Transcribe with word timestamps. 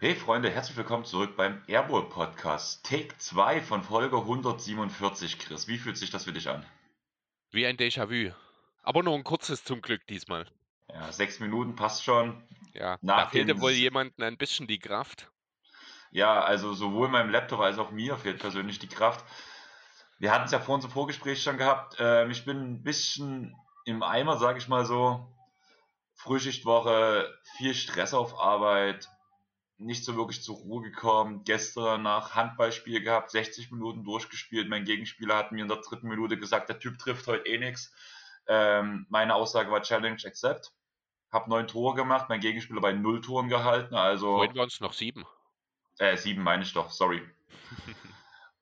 Hey 0.00 0.14
Freunde, 0.14 0.50
herzlich 0.50 0.76
willkommen 0.76 1.04
zurück 1.04 1.36
beim 1.36 1.60
Airbowl 1.66 2.08
Podcast. 2.08 2.84
Take 2.86 3.08
2 3.18 3.60
von 3.60 3.82
Folge 3.82 4.18
147. 4.18 5.40
Chris, 5.40 5.66
wie 5.66 5.78
fühlt 5.78 5.96
sich 5.96 6.10
das 6.10 6.24
für 6.24 6.32
dich 6.32 6.48
an? 6.48 6.64
Wie 7.50 7.66
ein 7.66 7.76
Déjà-vu. 7.76 8.30
Aber 8.84 9.02
nur 9.02 9.14
ein 9.14 9.24
kurzes 9.24 9.64
zum 9.64 9.82
Glück 9.82 10.06
diesmal. 10.06 10.46
Ja, 10.88 11.10
sechs 11.10 11.40
Minuten 11.40 11.74
passt 11.74 12.04
schon. 12.04 12.40
Ja, 12.72 12.98
Nach 13.02 13.24
da 13.24 13.30
fehlte 13.30 13.60
wohl 13.60 13.72
jemandem 13.72 14.24
ein 14.24 14.36
bisschen 14.36 14.68
die 14.68 14.78
Kraft. 14.78 15.28
Ja, 16.10 16.40
also 16.40 16.72
sowohl 16.72 17.08
meinem 17.08 17.30
Laptop 17.30 17.60
als 17.60 17.78
auch 17.78 17.90
mir 17.90 18.16
fehlt 18.16 18.38
persönlich 18.38 18.78
die 18.78 18.88
Kraft. 18.88 19.24
Wir 20.18 20.32
hatten 20.32 20.46
es 20.46 20.52
ja 20.52 20.58
vor 20.58 20.74
unserem 20.74 20.92
Vorgespräch 20.92 21.42
schon 21.42 21.58
gehabt. 21.58 21.96
Ähm, 21.98 22.30
ich 22.30 22.44
bin 22.44 22.58
ein 22.58 22.82
bisschen 22.82 23.54
im 23.84 24.02
Eimer, 24.02 24.36
sage 24.38 24.58
ich 24.58 24.68
mal 24.68 24.84
so. 24.84 25.26
Frühschichtwoche, 26.14 27.32
viel 27.56 27.74
Stress 27.74 28.12
auf 28.12 28.40
Arbeit, 28.40 29.08
nicht 29.76 30.04
so 30.04 30.16
wirklich 30.16 30.42
zur 30.42 30.56
Ruhe 30.56 30.82
gekommen. 30.82 31.44
Gestern 31.44 32.02
nach 32.02 32.34
Handballspiel 32.34 33.00
gehabt, 33.00 33.30
60 33.30 33.70
Minuten 33.70 34.02
durchgespielt. 34.02 34.68
Mein 34.68 34.84
Gegenspieler 34.84 35.36
hat 35.36 35.52
mir 35.52 35.62
in 35.62 35.68
der 35.68 35.78
dritten 35.78 36.08
Minute 36.08 36.36
gesagt, 36.36 36.68
der 36.68 36.80
Typ 36.80 36.98
trifft 36.98 37.28
heute 37.28 37.46
eh 37.46 37.58
nichts. 37.58 37.92
Ähm, 38.48 39.06
meine 39.08 39.36
Aussage 39.36 39.70
war 39.70 39.82
Challenge 39.82 40.20
Accept. 40.24 40.72
Hab 41.30 41.46
neun 41.46 41.68
Tore 41.68 41.94
gemacht, 41.94 42.26
mein 42.28 42.40
Gegenspieler 42.40 42.80
bei 42.80 42.92
null 42.92 43.20
Toren 43.20 43.48
gehalten, 43.48 43.94
also 43.94 44.36
Vorhin 44.36 44.56
waren 44.56 44.68
es 44.68 44.80
noch 44.80 44.94
sieben. 44.94 45.26
Äh, 45.98 46.16
sieben 46.16 46.42
meine 46.42 46.62
ich 46.62 46.72
doch, 46.72 46.90
sorry. 46.90 47.22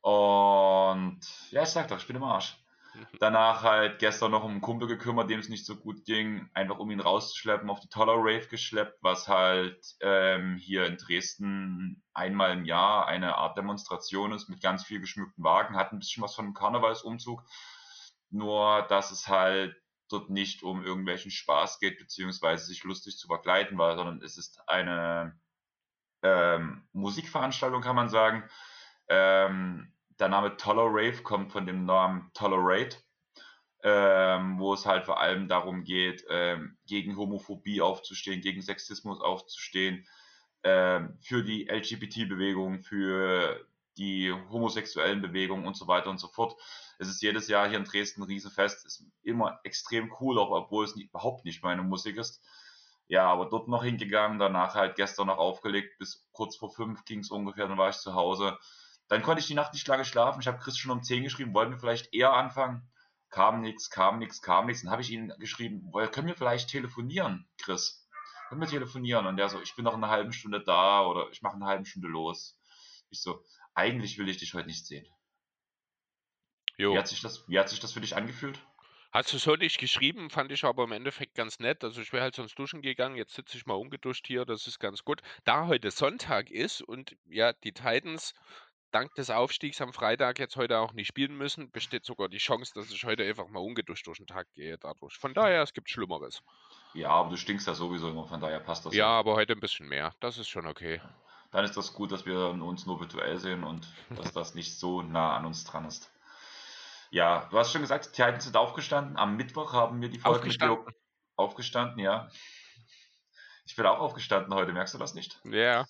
Und 0.01 1.21
ja, 1.51 1.63
ich 1.63 1.69
sag 1.69 1.89
doch, 1.89 1.99
ich 1.99 2.07
bin 2.07 2.17
im 2.17 2.23
Arsch. 2.23 2.57
Danach 3.21 3.63
halt 3.63 3.99
gestern 3.99 4.31
noch 4.31 4.45
um 4.45 4.53
einen 4.53 4.61
Kumpel 4.61 4.89
gekümmert, 4.89 5.29
dem 5.29 5.41
es 5.41 5.49
nicht 5.49 5.67
so 5.67 5.77
gut 5.77 6.05
ging, 6.05 6.49
einfach 6.55 6.79
um 6.79 6.91
ihn 6.91 7.01
rauszuschleppen, 7.01 7.69
auf 7.69 7.81
die 7.81 7.89
Toller 7.89 8.15
Rave 8.17 8.47
geschleppt, 8.49 8.99
was 9.03 9.29
halt 9.29 9.97
ähm, 10.01 10.57
hier 10.57 10.87
in 10.87 10.97
Dresden 10.97 12.03
einmal 12.15 12.53
im 12.53 12.65
Jahr 12.65 13.07
eine 13.07 13.37
Art 13.37 13.59
Demonstration 13.59 14.33
ist 14.33 14.49
mit 14.49 14.63
ganz 14.63 14.85
viel 14.85 15.01
geschmückten 15.01 15.45
Wagen, 15.45 15.77
hat 15.77 15.93
ein 15.93 15.99
bisschen 15.99 16.23
was 16.23 16.35
von 16.35 16.47
einem 16.47 16.55
Karnevalsumzug, 16.55 17.43
nur 18.31 18.83
dass 18.89 19.11
es 19.11 19.29
halt 19.29 19.77
dort 20.09 20.31
nicht 20.31 20.63
um 20.63 20.85
irgendwelchen 20.85 21.31
Spaß 21.31 21.81
geht, 21.81 21.99
beziehungsweise 21.99 22.67
sich 22.67 22.85
lustig 22.85 23.19
zu 23.19 23.27
verkleiden 23.27 23.77
war, 23.77 23.97
sondern 23.97 24.23
es 24.23 24.37
ist 24.39 24.61
eine 24.69 25.37
ähm, 26.27 26.83
Musikveranstaltung, 26.93 27.83
kann 27.83 27.97
man 27.97 28.09
sagen. 28.09 28.45
Ähm, 29.09 29.93
der 30.19 30.29
Name 30.29 30.57
Toller 30.57 30.87
Rave 30.87 31.23
kommt 31.23 31.53
von 31.53 31.67
dem 31.67 31.85
Namen 31.85 32.31
Tolerate, 32.35 32.97
ähm, 33.83 34.59
wo 34.59 34.75
es 34.75 34.87
halt 34.87 35.05
vor 35.05 35.21
allem 35.21 35.49
darum 35.49 35.85
geht, 35.85 36.25
ähm, 36.29 36.77
gegen 36.87 37.17
Homophobie 37.17 37.81
aufzustehen, 37.81 38.41
gegen 38.41 38.63
Sexismus 38.63 39.21
aufzustehen, 39.21 40.07
ähm, 40.65 41.19
für 41.21 41.45
die 41.45 41.69
LGBT-Bewegung, 41.69 42.83
für 42.83 43.65
die 43.99 44.33
homosexuellen 44.51 45.23
Bewegungen 45.23 45.67
und 45.67 45.77
so 45.77 45.87
weiter 45.87 46.11
und 46.11 46.19
so 46.19 46.29
fort. 46.29 46.61
Es 46.99 47.09
ist 47.09 47.23
jedes 47.23 47.49
Jahr 47.49 47.69
hier 47.69 47.79
in 47.79 47.85
Dresden 47.85 48.23
ein 48.23 48.27
Riesenfest, 48.27 48.85
ist 48.85 49.05
immer 49.23 49.61
extrem 49.65 50.13
cool, 50.21 50.39
auch 50.39 50.51
obwohl 50.51 50.85
es 50.85 50.97
nicht, 50.97 51.11
überhaupt 51.11 51.45
nicht 51.45 51.63
meine 51.63 51.83
Musik 51.83 52.17
ist. 52.17 52.43
Ja, 53.09 53.31
aber 53.31 53.47
dort 53.47 53.69
noch 53.69 53.85
hingegangen, 53.85 54.39
danach 54.39 54.75
halt 54.75 54.97
gestern 54.97 55.29
noch 55.29 55.39
aufgelegt, 55.39 55.99
bis 55.99 56.27
kurz 56.33 56.57
vor 56.57 56.71
fünf 56.71 57.05
ging 57.05 57.21
es 57.21 57.31
ungefähr, 57.31 57.69
dann 57.69 57.79
war 57.79 57.89
ich 57.89 57.97
zu 57.97 58.15
Hause. 58.15 58.59
Dann 59.09 59.23
konnte 59.23 59.41
ich 59.41 59.47
die 59.47 59.55
Nacht 59.55 59.73
nicht 59.73 59.87
lange 59.87 60.05
schlafen. 60.05 60.41
Ich 60.41 60.49
habe 60.49 60.59
Chris 60.59 60.77
schon 60.77 60.91
um 60.91 61.03
10 61.03 61.23
geschrieben, 61.23 61.55
wollten 61.55 61.73
wir 61.73 61.79
vielleicht 61.79 62.13
eher 62.13 62.33
anfangen. 62.33 62.91
Kam 63.31 63.61
nichts, 63.61 63.91
kam 63.91 64.19
nichts, 64.19 64.43
kam 64.43 64.67
nichts. 64.67 64.83
Dann 64.83 64.91
habe 64.91 65.03
ich 65.03 65.11
ihn 65.11 65.33
geschrieben, 65.39 65.93
können 66.11 66.27
wir 66.27 66.35
vielleicht 66.35 66.71
telefonieren, 66.71 67.49
Chris? 67.59 68.09
Können 68.49 68.61
wir 68.61 68.69
telefonieren? 68.69 69.27
Und 69.27 69.37
der 69.37 69.49
so, 69.49 69.61
ich 69.61 69.75
bin 69.77 69.85
noch 69.85 69.95
in 69.95 70.03
einer 70.03 70.13
halben 70.13 70.33
Stunde 70.33 70.63
da 70.63 71.05
oder 71.05 71.29
ich 71.31 71.43
mache 71.43 71.55
eine 71.55 71.67
halbe 71.67 71.85
Stunde 71.85 72.09
los. 72.09 72.59
Ich 73.11 73.21
so, 73.21 73.45
eigentlich 73.75 74.19
will 74.19 74.29
ich 74.29 74.39
dich 74.39 74.55
heute 74.55 74.67
nicht 74.67 74.87
sehen. 74.87 75.07
Jo. 76.77 76.93
Wie 76.95 76.99
hat 76.99 77.09
sich 77.09 77.21
das, 77.21 77.49
wie 77.49 77.59
hat 77.59 77.69
sich 77.69 77.81
das 77.81 77.93
für 77.93 78.01
dich 78.01 78.17
angefühlt? 78.17 78.61
Hast 79.13 79.33
du 79.33 79.39
so 79.39 79.55
nicht 79.57 79.79
geschrieben, 79.79 80.31
fand 80.31 80.53
ich 80.53 80.65
aber 80.65 80.85
im 80.85 80.93
Endeffekt 80.93 81.35
ganz 81.35 81.59
nett. 81.59 81.85
Also 81.85 82.01
ich 82.01 82.13
wäre 82.13 82.25
halt 82.25 82.35
sonst 82.35 82.59
duschen 82.59 82.83
gegangen, 82.83 83.17
jetzt 83.17 83.35
sitze 83.35 83.57
ich 83.57 83.67
mal 83.67 83.75
ungeduscht 83.75 84.27
hier, 84.27 84.45
das 84.45 84.67
ist 84.67 84.79
ganz 84.79 85.05
gut. 85.05 85.23
Da 85.45 85.67
heute 85.67 85.91
Sonntag 85.91 86.51
ist 86.51 86.83
und 86.83 87.17
ja, 87.29 87.53
die 87.53 87.73
Titans 87.73 88.35
dank 88.93 89.15
des 89.15 89.31
Aufstiegs 89.31 89.81
am 89.81 89.93
Freitag 89.93 90.39
jetzt 90.39 90.57
heute 90.57 90.79
auch 90.79 90.93
nicht 90.93 91.09
spielen 91.09 91.37
müssen, 91.37 91.71
besteht 91.71 92.05
sogar 92.05 92.29
die 92.29 92.39
Chance, 92.39 92.73
dass 92.75 92.91
ich 92.91 93.05
heute 93.05 93.25
einfach 93.25 93.49
mal 93.49 93.61
ungeduscht 93.61 94.07
durch 94.07 94.19
den 94.19 94.27
Tag 94.27 94.47
gehe 94.55 94.79
dadurch. 94.79 95.17
Von 95.19 95.35
daher, 95.35 95.63
es 95.63 95.73
gibt 95.73 95.91
Schlimmeres. 95.91 96.43
Ja, 96.95 97.11
aber 97.11 97.31
du 97.31 97.37
stinkst 97.37 97.67
ja 97.67 97.75
sowieso 97.75 98.09
immer, 98.09 98.27
von 98.27 98.41
daher 98.41 98.61
passt 98.61 98.87
das 98.87 98.95
Ja, 98.95 99.09
aber 99.09 99.35
heute 99.35 99.53
ein 99.53 99.61
bisschen 99.61 99.89
mehr. 99.89 100.15
Das 100.21 100.39
ist 100.39 100.49
schon 100.49 100.67
okay. 100.67 101.01
Dann 101.51 101.65
ist 101.65 101.77
das 101.77 101.93
gut, 101.93 102.13
dass 102.13 102.27
wir 102.27 102.51
uns 102.51 102.87
nur 102.87 103.01
virtuell 103.01 103.39
sehen 103.39 103.65
und 103.65 103.87
dass 104.17 104.33
das 104.33 104.55
nicht 104.55 104.79
so 104.79 105.03
nah 105.03 105.37
an 105.37 105.47
uns 105.47 105.65
dran 105.65 105.85
ist. 105.85 106.11
Ja, 107.11 107.49
du 107.51 107.59
hast 107.59 107.73
schon 107.73 107.83
gesagt, 107.83 108.07
die 108.07 108.11
Titans 108.11 108.45
sind 108.45 108.57
aufgestanden. 108.57 109.17
Am 109.17 109.37
Mittwoch 109.37 109.73
haben 109.73 110.01
wir 110.01 110.09
die 110.09 110.19
Folge 110.19 110.39
Aufgestanden? 110.39 110.95
Aufgestanden, 111.37 111.99
ja. 111.99 112.29
Ich 113.67 113.77
bin 113.77 113.87
auch 113.87 113.99
aufgestanden 113.99 114.55
heute, 114.55 114.73
merkst 114.73 114.95
du 114.95 114.99
das 114.99 115.15
nicht? 115.15 115.41
Ja, 115.45 115.85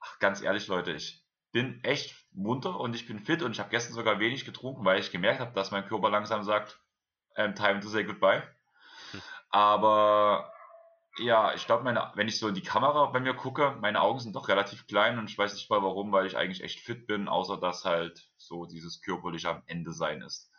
Ach, 0.00 0.18
ganz 0.18 0.40
ehrlich, 0.40 0.66
Leute, 0.66 0.92
ich 0.92 1.22
bin 1.52 1.82
echt 1.84 2.16
munter 2.32 2.78
und 2.78 2.94
ich 2.94 3.06
bin 3.06 3.20
fit 3.20 3.42
und 3.42 3.52
ich 3.52 3.60
habe 3.60 3.70
gestern 3.70 3.94
sogar 3.94 4.18
wenig 4.18 4.44
getrunken, 4.44 4.84
weil 4.84 5.00
ich 5.00 5.10
gemerkt 5.10 5.40
habe, 5.40 5.52
dass 5.52 5.70
mein 5.70 5.86
Körper 5.86 6.10
langsam 6.10 6.42
sagt, 6.42 6.80
ähm, 7.36 7.54
time 7.54 7.80
to 7.80 7.88
say 7.88 8.04
goodbye. 8.04 8.42
Hm. 9.10 9.22
Aber 9.50 10.52
ja, 11.20 11.54
ich 11.54 11.66
glaube, 11.66 11.84
meine, 11.84 12.10
wenn 12.14 12.28
ich 12.28 12.38
so 12.38 12.48
in 12.48 12.54
die 12.54 12.62
Kamera 12.62 13.06
bei 13.06 13.20
mir 13.20 13.34
gucke, 13.34 13.76
meine 13.80 14.00
Augen 14.00 14.20
sind 14.20 14.34
doch 14.34 14.48
relativ 14.48 14.86
klein 14.86 15.18
und 15.18 15.30
ich 15.30 15.38
weiß 15.38 15.54
nicht 15.54 15.70
mal 15.70 15.82
warum, 15.82 16.12
weil 16.12 16.26
ich 16.26 16.36
eigentlich 16.36 16.62
echt 16.62 16.80
fit 16.80 17.06
bin, 17.06 17.28
außer 17.28 17.58
dass 17.58 17.84
halt 17.84 18.28
so 18.36 18.66
dieses 18.66 19.00
körperliche 19.02 19.50
am 19.50 19.62
Ende 19.66 19.92
sein 19.92 20.22
ist. 20.22 20.50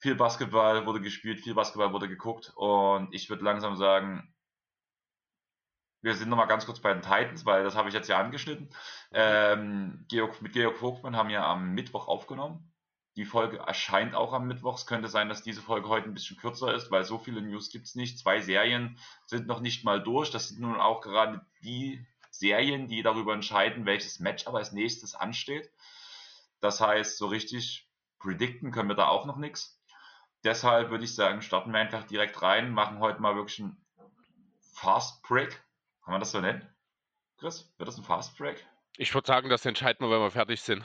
Viel 0.00 0.14
Basketball 0.14 0.86
wurde 0.86 1.00
gespielt, 1.00 1.40
viel 1.40 1.54
Basketball 1.54 1.92
wurde 1.92 2.08
geguckt 2.08 2.52
und 2.54 3.12
ich 3.12 3.30
würde 3.30 3.44
langsam 3.44 3.76
sagen, 3.76 4.32
wir 6.02 6.14
sind 6.14 6.28
nochmal 6.28 6.46
ganz 6.46 6.66
kurz 6.66 6.80
bei 6.80 6.92
den 6.92 7.02
Titans, 7.02 7.44
weil 7.46 7.64
das 7.64 7.74
habe 7.74 7.88
ich 7.88 7.94
jetzt 7.94 8.08
ja 8.08 8.18
angeschnitten. 8.20 8.70
Ähm, 9.12 10.04
Georg, 10.08 10.40
mit 10.42 10.52
Georg 10.52 10.76
Vogtmann 10.76 11.16
haben 11.16 11.30
wir 11.30 11.44
am 11.44 11.72
Mittwoch 11.72 12.06
aufgenommen. 12.06 12.72
Die 13.16 13.24
Folge 13.24 13.58
erscheint 13.58 14.14
auch 14.14 14.32
am 14.32 14.46
Mittwoch. 14.46 14.76
Es 14.76 14.86
könnte 14.86 15.08
sein, 15.08 15.28
dass 15.28 15.42
diese 15.42 15.62
Folge 15.62 15.88
heute 15.88 16.06
ein 16.06 16.14
bisschen 16.14 16.36
kürzer 16.36 16.74
ist, 16.74 16.90
weil 16.90 17.04
so 17.04 17.18
viele 17.18 17.40
News 17.40 17.70
gibt 17.70 17.86
es 17.86 17.94
nicht. 17.94 18.18
Zwei 18.18 18.40
Serien 18.40 18.98
sind 19.26 19.46
noch 19.46 19.60
nicht 19.60 19.84
mal 19.84 20.02
durch. 20.02 20.30
Das 20.30 20.48
sind 20.48 20.60
nun 20.60 20.78
auch 20.78 21.00
gerade 21.00 21.44
die 21.62 22.06
Serien, 22.30 22.88
die 22.88 23.02
darüber 23.02 23.32
entscheiden, 23.32 23.86
welches 23.86 24.20
Match 24.20 24.46
aber 24.46 24.58
als 24.58 24.72
nächstes 24.72 25.14
ansteht. 25.14 25.70
Das 26.60 26.80
heißt, 26.80 27.16
so 27.16 27.26
richtig 27.26 27.88
predikten 28.18 28.70
können 28.70 28.88
wir 28.88 28.96
da 28.96 29.08
auch 29.08 29.24
noch 29.24 29.38
nichts. 29.38 29.80
Deshalb 30.44 30.90
würde 30.90 31.04
ich 31.04 31.14
sagen, 31.14 31.40
starten 31.40 31.72
wir 31.72 31.80
einfach 31.80 32.04
direkt 32.04 32.42
rein, 32.42 32.70
machen 32.70 33.00
heute 33.00 33.20
mal 33.20 33.34
wirklich 33.34 33.60
einen 33.60 33.82
Fast 34.74 35.22
Break. 35.22 35.50
Kann 36.04 36.12
man 36.12 36.20
das 36.20 36.32
so 36.32 36.40
nennen? 36.40 36.68
Chris, 37.38 37.72
wird 37.78 37.88
das 37.88 37.96
ein 37.96 38.04
Fast 38.04 38.36
Break? 38.36 38.64
ich 38.98 39.14
würde 39.14 39.26
sagen, 39.26 39.48
das 39.48 39.64
entscheiden 39.66 40.06
wir, 40.06 40.10
wenn 40.10 40.22
wir 40.22 40.30
fertig 40.30 40.60
sind. 40.60 40.84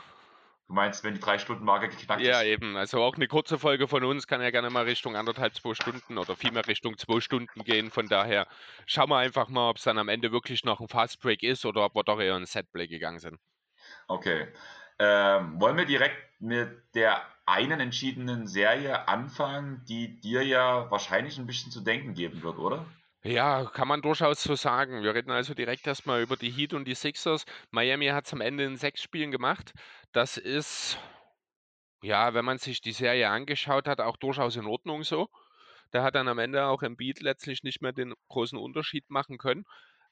Du 0.72 0.76
meinst, 0.76 1.04
wenn 1.04 1.14
die 1.14 1.20
drei 1.20 1.38
Stunden 1.38 1.66
Marke 1.66 1.90
geknackt 1.90 2.22
Ja, 2.22 2.30
ist? 2.30 2.46
eben. 2.46 2.78
Also 2.78 3.02
auch 3.04 3.16
eine 3.16 3.28
kurze 3.28 3.60
Folge 3.60 3.88
von 3.90 4.04
uns 4.06 4.26
kann 4.28 4.42
ja 4.42 4.50
gerne 4.52 4.70
mal 4.70 4.86
Richtung 4.86 5.16
anderthalb, 5.18 5.54
zwei 5.56 5.74
Stunden 5.74 6.18
oder 6.18 6.36
vielmehr 6.38 6.66
Richtung 6.68 6.98
zwei 6.98 7.20
Stunden 7.20 7.64
gehen. 7.66 7.90
Von 7.92 8.08
daher 8.08 8.48
schauen 8.86 9.10
wir 9.10 9.18
einfach 9.18 9.50
mal, 9.50 9.70
ob 9.70 9.76
es 9.78 9.84
dann 9.84 9.98
am 9.98 10.08
Ende 10.10 10.32
wirklich 10.32 10.64
noch 10.64 10.80
ein 10.80 10.88
Fast 10.88 11.20
Break 11.22 11.44
ist 11.44 11.66
oder 11.66 11.84
ob 11.86 11.96
wir 11.96 12.04
doch 12.06 12.20
eher 12.22 12.36
ein 12.36 12.46
Setplay 12.46 12.88
gegangen 12.88 13.20
sind. 13.20 13.40
Okay. 14.08 14.48
Ähm, 15.00 15.60
wollen 15.60 15.78
wir 15.78 15.86
direkt 15.86 16.40
mit 16.42 16.94
der 16.96 17.22
einen 17.46 17.80
entschiedenen 17.80 18.48
Serie 18.48 19.08
anfangen, 19.08 19.84
die 19.86 20.20
dir 20.20 20.44
ja 20.46 20.90
wahrscheinlich 20.92 21.38
ein 21.40 21.48
bisschen 21.48 21.72
zu 21.72 21.82
denken 21.82 22.14
geben 22.14 22.44
wird, 22.44 22.60
oder? 22.60 22.86
Ja, 23.24 23.66
kann 23.66 23.88
man 23.88 24.02
durchaus 24.04 24.42
so 24.44 24.56
sagen. 24.56 25.02
Wir 25.04 25.14
reden 25.16 25.32
also 25.32 25.54
direkt 25.56 25.86
erstmal 25.88 26.22
über 26.22 26.38
die 26.38 26.52
Heat 26.52 26.74
und 26.74 26.86
die 26.86 26.94
Sixers. 26.96 27.46
Miami 27.72 28.08
hat 28.08 28.26
es 28.28 28.34
am 28.34 28.42
Ende 28.42 28.64
in 28.64 28.78
sechs 28.78 29.02
Spielen 29.02 29.32
gemacht. 29.32 29.74
Das 30.12 30.38
ist, 30.38 30.98
ja, 32.04 32.34
wenn 32.34 32.46
man 32.46 32.58
sich 32.58 32.82
die 32.82 32.92
Serie 32.92 33.30
angeschaut 33.30 33.88
hat, 33.88 34.02
auch 34.02 34.18
durchaus 34.18 34.56
in 34.56 34.66
Ordnung 34.66 35.04
so. 35.04 35.30
Da 35.92 36.04
hat 36.04 36.16
dann 36.16 36.28
am 36.28 36.40
Ende 36.40 36.66
auch 36.66 36.84
Embiid 36.84 37.22
letztlich 37.22 37.64
nicht 37.64 37.82
mehr 37.82 37.94
den 37.94 38.14
großen 38.30 38.58
Unterschied 38.58 39.10
machen 39.10 39.38
können. 39.38 39.66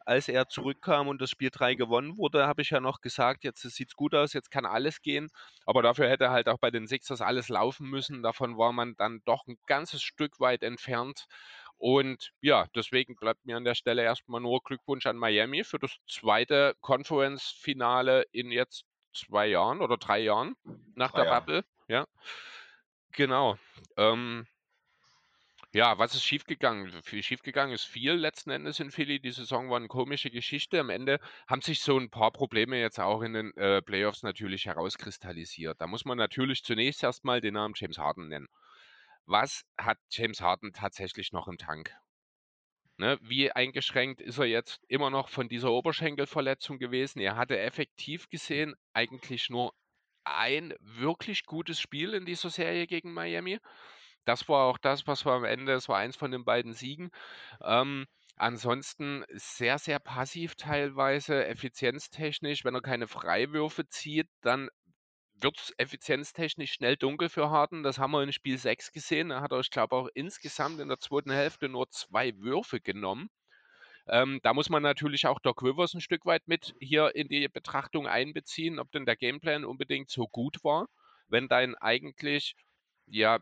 Als 0.05 0.27
er 0.29 0.47
zurückkam 0.49 1.07
und 1.07 1.21
das 1.21 1.29
Spiel 1.29 1.49
3 1.51 1.75
gewonnen 1.75 2.17
wurde, 2.17 2.47
habe 2.47 2.61
ich 2.63 2.71
ja 2.71 2.79
noch 2.81 3.01
gesagt, 3.01 3.43
jetzt 3.43 3.61
sieht 3.61 3.89
es 3.89 3.95
gut 3.95 4.15
aus, 4.15 4.33
jetzt 4.33 4.51
kann 4.51 4.65
alles 4.65 5.01
gehen. 5.01 5.29
Aber 5.65 5.83
dafür 5.83 6.09
hätte 6.09 6.31
halt 6.31 6.49
auch 6.49 6.59
bei 6.59 6.71
den 6.71 6.87
Sixers 6.87 7.21
alles 7.21 7.49
laufen 7.49 7.89
müssen. 7.89 8.23
Davon 8.23 8.57
war 8.57 8.73
man 8.73 8.95
dann 8.97 9.21
doch 9.25 9.45
ein 9.47 9.57
ganzes 9.67 10.01
Stück 10.01 10.39
weit 10.39 10.63
entfernt. 10.63 11.27
Und 11.79 12.33
ja, 12.41 12.67
deswegen 12.75 13.15
bleibt 13.15 13.45
mir 13.45 13.55
an 13.55 13.63
der 13.63 13.73
Stelle 13.73 14.03
erstmal 14.03 14.41
nur 14.41 14.61
Glückwunsch 14.61 15.05
an 15.05 15.15
Miami 15.15 15.63
für 15.63 15.79
das 15.79 15.95
zweite 16.07 16.75
Conference-Finale 16.81 18.25
in 18.33 18.51
jetzt 18.51 18.83
zwei 19.13 19.47
Jahren 19.47 19.81
oder 19.81 19.95
drei 19.97 20.19
Jahren 20.19 20.55
nach 20.95 21.11
drei 21.11 21.21
der 21.21 21.31
Jahre. 21.31 21.41
Bubble. 21.41 21.63
Ja, 21.87 22.05
genau. 23.13 23.57
Ähm, 23.95 24.45
ja, 25.71 25.97
was 25.97 26.15
ist 26.15 26.23
schiefgegangen? 26.23 27.01
Viel 27.03 27.23
schiefgegangen 27.23 27.73
ist 27.73 27.85
viel 27.85 28.13
letzten 28.13 28.49
Endes 28.49 28.81
in 28.81 28.91
Philly. 28.91 29.21
Die 29.21 29.31
Saison 29.31 29.69
war 29.69 29.77
eine 29.77 29.87
komische 29.87 30.31
Geschichte. 30.31 30.81
Am 30.81 30.89
Ende 30.89 31.19
haben 31.47 31.61
sich 31.61 31.81
so 31.81 31.97
ein 31.97 32.09
paar 32.09 32.31
Probleme 32.31 32.77
jetzt 32.77 32.99
auch 32.99 33.21
in 33.21 33.33
den 33.33 33.55
äh, 33.55 33.81
Playoffs 33.81 34.23
natürlich 34.23 34.65
herauskristallisiert. 34.65 35.79
Da 35.79 35.87
muss 35.87 36.03
man 36.03 36.17
natürlich 36.17 36.63
zunächst 36.63 37.03
erstmal 37.03 37.39
den 37.39 37.53
Namen 37.53 37.75
James 37.77 37.99
Harden 37.99 38.27
nennen. 38.27 38.49
Was 39.25 39.63
hat 39.77 39.97
James 40.09 40.41
Harden 40.41 40.73
tatsächlich 40.73 41.31
noch 41.31 41.47
im 41.47 41.57
Tank? 41.57 41.95
Ne, 42.97 43.17
wie 43.21 43.51
eingeschränkt 43.51 44.19
ist 44.21 44.37
er 44.39 44.45
jetzt 44.45 44.81
immer 44.89 45.09
noch 45.09 45.29
von 45.29 45.47
dieser 45.47 45.71
Oberschenkelverletzung 45.71 46.79
gewesen? 46.79 47.19
Er 47.19 47.37
hatte 47.37 47.57
effektiv 47.57 48.29
gesehen 48.29 48.75
eigentlich 48.93 49.49
nur 49.49 49.73
ein 50.25 50.73
wirklich 50.81 51.45
gutes 51.45 51.79
Spiel 51.79 52.13
in 52.13 52.25
dieser 52.25 52.49
Serie 52.49 52.87
gegen 52.87 53.13
Miami. 53.13 53.59
Das 54.25 54.49
war 54.49 54.65
auch 54.65 54.77
das, 54.77 55.07
was 55.07 55.25
wir 55.25 55.33
am 55.33 55.45
Ende, 55.45 55.73
das 55.73 55.89
war 55.89 55.97
eins 55.97 56.17
von 56.17 56.31
den 56.31 56.45
beiden 56.45 56.73
Siegen. 56.73 57.09
Ähm, 57.63 58.05
ansonsten 58.35 59.25
sehr, 59.31 59.79
sehr 59.79 59.99
passiv 59.99 60.55
teilweise, 60.55 61.45
effizienztechnisch. 61.45 62.65
Wenn 62.65 62.75
er 62.75 62.81
keine 62.81 63.07
Freiwürfe 63.07 63.87
zieht, 63.87 64.27
dann 64.41 64.69
wird 65.41 65.57
es 65.57 65.73
effizienztechnisch 65.77 66.73
schnell 66.73 66.97
dunkel 66.97 67.29
für 67.29 67.49
Harden. 67.49 67.83
Das 67.83 67.97
haben 67.97 68.11
wir 68.11 68.23
in 68.23 68.33
Spiel 68.33 68.57
6 68.57 68.91
gesehen. 68.91 69.29
Da 69.29 69.41
hat 69.41 69.51
er, 69.51 69.59
ich 69.59 69.71
glaube, 69.71 69.95
auch 69.95 70.09
insgesamt 70.13 70.79
in 70.79 70.87
der 70.89 70.99
zweiten 70.99 71.31
Hälfte 71.31 71.69
nur 71.69 71.89
zwei 71.89 72.35
Würfe 72.37 72.79
genommen. 72.81 73.29
Ähm, 74.07 74.39
da 74.43 74.53
muss 74.53 74.69
man 74.69 74.81
natürlich 74.81 75.27
auch 75.27 75.39
Doc 75.39 75.61
Rivers 75.61 75.93
ein 75.93 76.01
Stück 76.01 76.25
weit 76.25 76.47
mit 76.47 76.73
hier 76.79 77.15
in 77.15 77.27
die 77.27 77.47
Betrachtung 77.47 78.07
einbeziehen, 78.07 78.79
ob 78.79 78.91
denn 78.91 79.05
der 79.05 79.15
Gameplan 79.15 79.65
unbedingt 79.65 80.09
so 80.09 80.27
gut 80.27 80.63
war, 80.63 80.87
wenn 81.27 81.47
dein 81.47 81.75
eigentlich 81.75 82.55
ja 83.05 83.39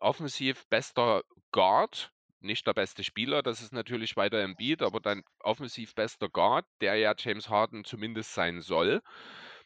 offensiv 0.00 0.66
bester 0.68 1.22
Guard, 1.50 2.12
nicht 2.40 2.66
der 2.66 2.72
beste 2.72 3.04
Spieler, 3.04 3.42
das 3.42 3.60
ist 3.62 3.72
natürlich 3.72 4.16
weiter 4.16 4.42
im 4.42 4.56
Beat, 4.56 4.82
aber 4.82 5.00
dein 5.00 5.22
offensiv 5.40 5.94
bester 5.94 6.28
Guard, 6.28 6.66
der 6.80 6.94
ja 6.94 7.12
James 7.18 7.48
Harden 7.48 7.84
zumindest 7.84 8.32
sein 8.32 8.62
soll, 8.62 9.02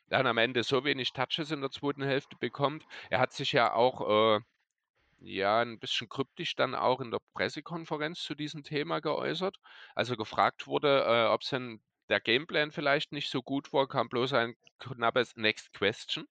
dann 0.08 0.26
am 0.26 0.38
Ende 0.38 0.62
so 0.64 0.84
wenig 0.84 1.12
Touches 1.12 1.50
in 1.50 1.60
der 1.60 1.70
zweiten 1.70 2.02
Hälfte 2.02 2.36
bekommt. 2.38 2.84
Er 3.10 3.20
hat 3.20 3.32
sich 3.32 3.52
ja 3.52 3.72
auch 3.74 4.38
äh, 4.38 4.40
ja 5.20 5.60
ein 5.60 5.78
bisschen 5.78 6.08
kryptisch 6.08 6.56
dann 6.56 6.74
auch 6.74 7.00
in 7.00 7.10
der 7.10 7.20
Pressekonferenz 7.34 8.20
zu 8.22 8.34
diesem 8.34 8.62
Thema 8.62 9.00
geäußert. 9.00 9.56
Also 9.94 10.16
gefragt 10.16 10.66
wurde, 10.66 11.04
äh, 11.06 11.26
ob 11.32 11.42
denn 11.42 11.82
der 12.08 12.20
Gameplan 12.20 12.70
vielleicht 12.72 13.12
nicht 13.12 13.30
so 13.30 13.42
gut 13.42 13.72
war, 13.72 13.88
kam 13.88 14.08
bloß 14.08 14.34
ein 14.34 14.54
knappes 14.78 15.36
Next 15.36 15.72
Question. 15.72 16.26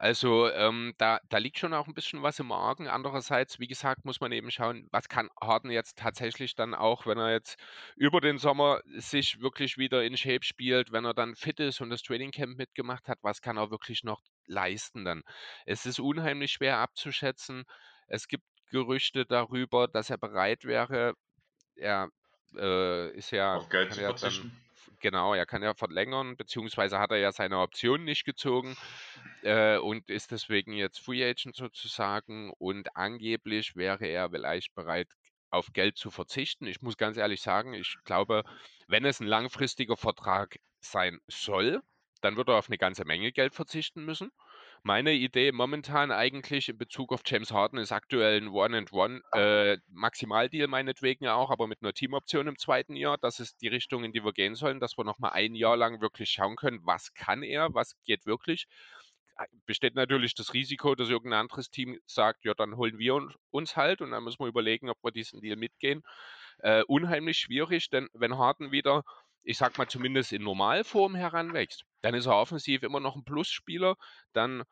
Also, 0.00 0.48
ähm, 0.50 0.94
da 0.96 1.20
da 1.28 1.36
liegt 1.36 1.58
schon 1.58 1.74
auch 1.74 1.86
ein 1.86 1.92
bisschen 1.94 2.22
was 2.22 2.38
im 2.38 2.52
Argen. 2.52 2.88
Andererseits, 2.88 3.58
wie 3.60 3.66
gesagt, 3.66 4.06
muss 4.06 4.18
man 4.20 4.32
eben 4.32 4.50
schauen, 4.50 4.88
was 4.92 5.08
kann 5.10 5.28
Harden 5.40 5.70
jetzt 5.70 5.98
tatsächlich 5.98 6.54
dann 6.54 6.74
auch, 6.74 7.04
wenn 7.06 7.18
er 7.18 7.32
jetzt 7.32 7.58
über 7.96 8.20
den 8.22 8.38
Sommer 8.38 8.80
sich 8.86 9.40
wirklich 9.40 9.76
wieder 9.76 10.02
in 10.02 10.16
Shape 10.16 10.42
spielt, 10.44 10.90
wenn 10.90 11.04
er 11.04 11.12
dann 11.12 11.36
fit 11.36 11.60
ist 11.60 11.82
und 11.82 11.90
das 11.90 12.02
Trainingcamp 12.02 12.56
mitgemacht 12.56 13.08
hat, 13.08 13.18
was 13.22 13.42
kann 13.42 13.58
er 13.58 13.70
wirklich 13.70 14.02
noch 14.02 14.22
leisten 14.46 15.04
dann? 15.04 15.22
Es 15.66 15.84
ist 15.84 16.00
unheimlich 16.00 16.52
schwer 16.52 16.78
abzuschätzen. 16.78 17.64
Es 18.08 18.26
gibt 18.26 18.44
Gerüchte 18.70 19.26
darüber, 19.26 19.86
dass 19.86 20.08
er 20.08 20.16
bereit 20.18 20.64
wäre 20.64 21.14
er, 21.76 22.08
äh, 22.56 23.10
ist 23.16 23.32
ja 23.32 23.56
Auf 23.56 23.68
Geld 23.68 23.92
zu 23.92 24.00
verzichten. 24.00 24.52
Genau, 25.00 25.34
er 25.34 25.46
kann 25.46 25.62
ja 25.62 25.74
verlängern, 25.74 26.36
beziehungsweise 26.36 26.98
hat 26.98 27.10
er 27.10 27.18
ja 27.18 27.32
seine 27.32 27.58
Option 27.58 28.04
nicht 28.04 28.24
gezogen 28.24 28.76
äh, 29.42 29.78
und 29.78 30.08
ist 30.10 30.30
deswegen 30.30 30.72
jetzt 30.72 31.00
Free 31.00 31.24
Agent 31.24 31.56
sozusagen 31.56 32.52
und 32.58 32.96
angeblich 32.96 33.76
wäre 33.76 34.06
er 34.06 34.30
vielleicht 34.30 34.74
bereit, 34.74 35.08
auf 35.50 35.72
Geld 35.72 35.96
zu 35.96 36.10
verzichten. 36.10 36.66
Ich 36.66 36.80
muss 36.80 36.96
ganz 36.96 37.16
ehrlich 37.16 37.42
sagen, 37.42 37.74
ich 37.74 37.96
glaube, 38.04 38.44
wenn 38.86 39.04
es 39.04 39.20
ein 39.20 39.26
langfristiger 39.26 39.96
Vertrag 39.96 40.56
sein 40.80 41.18
soll, 41.26 41.82
dann 42.20 42.36
wird 42.36 42.48
er 42.48 42.56
auf 42.56 42.68
eine 42.68 42.78
ganze 42.78 43.04
Menge 43.04 43.32
Geld 43.32 43.54
verzichten 43.54 44.04
müssen. 44.04 44.30
Meine 44.82 45.12
Idee 45.12 45.52
momentan 45.52 46.10
eigentlich 46.10 46.68
in 46.68 46.78
Bezug 46.78 47.12
auf 47.12 47.20
James 47.26 47.52
Harden 47.52 47.78
ist 47.78 47.92
aktuell 47.92 48.40
ein 48.40 48.48
One-and-One 48.48 49.20
äh, 49.32 49.78
Maximaldeal 49.88 50.68
meinetwegen 50.68 51.28
auch, 51.28 51.50
aber 51.50 51.66
mit 51.66 51.82
einer 51.82 51.92
Teamoption 51.92 52.46
im 52.46 52.58
zweiten 52.58 52.96
Jahr. 52.96 53.18
Das 53.18 53.40
ist 53.40 53.60
die 53.60 53.68
Richtung, 53.68 54.04
in 54.04 54.12
die 54.12 54.24
wir 54.24 54.32
gehen 54.32 54.54
sollen, 54.54 54.80
dass 54.80 54.96
wir 54.96 55.04
nochmal 55.04 55.32
ein 55.32 55.54
Jahr 55.54 55.76
lang 55.76 56.00
wirklich 56.00 56.30
schauen 56.30 56.56
können, 56.56 56.80
was 56.84 57.12
kann 57.14 57.42
er, 57.42 57.74
was 57.74 57.94
geht 58.04 58.24
wirklich 58.26 58.66
besteht 59.66 59.94
natürlich 59.94 60.34
das 60.34 60.54
Risiko, 60.54 60.94
dass 60.94 61.08
irgendein 61.08 61.40
anderes 61.40 61.70
Team 61.70 61.98
sagt, 62.06 62.44
ja, 62.44 62.54
dann 62.54 62.76
holen 62.76 62.98
wir 62.98 63.28
uns 63.50 63.76
halt 63.76 64.00
und 64.00 64.10
dann 64.10 64.24
müssen 64.24 64.40
wir 64.40 64.48
überlegen, 64.48 64.90
ob 64.90 65.02
wir 65.02 65.12
diesen 65.12 65.40
Deal 65.40 65.56
mitgehen. 65.56 66.02
Äh, 66.58 66.82
unheimlich 66.84 67.38
schwierig, 67.38 67.88
denn 67.90 68.08
wenn 68.12 68.36
Harden 68.36 68.70
wieder, 68.70 69.02
ich 69.42 69.58
sag 69.58 69.76
mal 69.78 69.88
zumindest 69.88 70.32
in 70.32 70.42
Normalform 70.42 71.14
heranwächst, 71.14 71.84
dann 72.02 72.14
ist 72.14 72.26
er 72.26 72.36
offensiv 72.36 72.82
immer 72.82 73.00
noch 73.00 73.16
ein 73.16 73.24
Plusspieler, 73.24 73.96
dann 74.32 74.64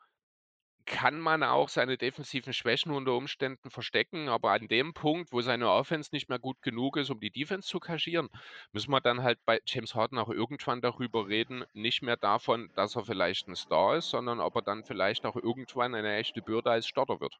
kann 0.85 1.19
man 1.21 1.43
auch 1.43 1.69
seine 1.69 1.97
defensiven 1.97 2.51
Schwächen 2.51 2.91
unter 2.91 3.13
Umständen 3.13 3.69
verstecken, 3.69 4.27
aber 4.27 4.51
an 4.51 4.67
dem 4.67 4.93
Punkt, 4.93 5.31
wo 5.31 5.39
seine 5.41 5.69
Offense 5.69 6.09
nicht 6.11 6.27
mehr 6.27 6.39
gut 6.39 6.61
genug 6.61 6.97
ist, 6.97 7.09
um 7.11 7.19
die 7.21 7.31
Defense 7.31 7.67
zu 7.69 7.79
kaschieren, 7.79 8.27
müssen 8.73 8.91
wir 8.91 8.99
dann 8.99 9.23
halt 9.23 9.39
bei 9.45 9.61
James 9.65 9.95
Harden 9.95 10.17
auch 10.17 10.29
irgendwann 10.29 10.81
darüber 10.81 11.27
reden, 11.27 11.63
nicht 11.73 12.01
mehr 12.01 12.17
davon, 12.17 12.71
dass 12.75 12.95
er 12.95 13.05
vielleicht 13.05 13.47
ein 13.47 13.55
Star 13.55 13.95
ist, 13.97 14.09
sondern 14.09 14.41
ob 14.41 14.55
er 14.55 14.61
dann 14.63 14.83
vielleicht 14.83 15.25
auch 15.25 15.35
irgendwann 15.37 15.95
eine 15.95 16.15
echte 16.17 16.41
Bürde 16.41 16.71
als 16.71 16.87
Starter 16.87 17.21
wird. 17.21 17.39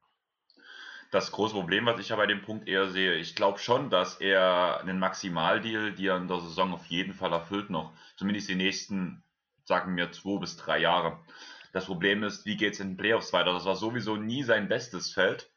Das 1.12 1.32
große 1.32 1.56
Problem, 1.56 1.88
was 1.88 2.00
ich 2.00 2.10
ja 2.10 2.16
bei 2.16 2.28
dem 2.28 2.44
Punkt 2.44 2.68
eher 2.68 2.88
sehe, 2.88 3.16
ich 3.16 3.36
glaube 3.36 3.58
schon, 3.58 3.90
dass 3.90 4.22
er 4.22 4.80
einen 4.82 5.00
Maximaldeal, 5.00 5.94
die 5.94 6.06
er 6.06 6.18
in 6.18 6.28
der 6.28 6.40
Saison 6.40 6.74
auf 6.74 6.86
jeden 6.86 7.14
Fall 7.14 7.34
erfüllt 7.34 7.72
noch, 7.72 7.94
zumindest 8.16 8.48
die 8.48 8.56
nächsten, 8.56 9.24
sagen 9.66 9.98
wir, 9.98 10.12
zwei 10.12 10.40
bis 10.40 10.56
drei 10.56 10.78
Jahre. 10.78 11.20
Das 11.74 11.86
Problem 11.86 12.24
ist, 12.24 12.46
wie 12.46 12.58
geht 12.58 12.74
es 12.74 12.80
in 12.80 12.90
den 12.90 12.98
Playoffs 12.98 13.34
weiter? 13.34 13.54
Das 13.54 13.66
war 13.66 13.76
sowieso 13.76 14.18
nie 14.18 14.44
sein 14.44 14.68
bestes 14.68 15.12
Feld. 15.12 15.52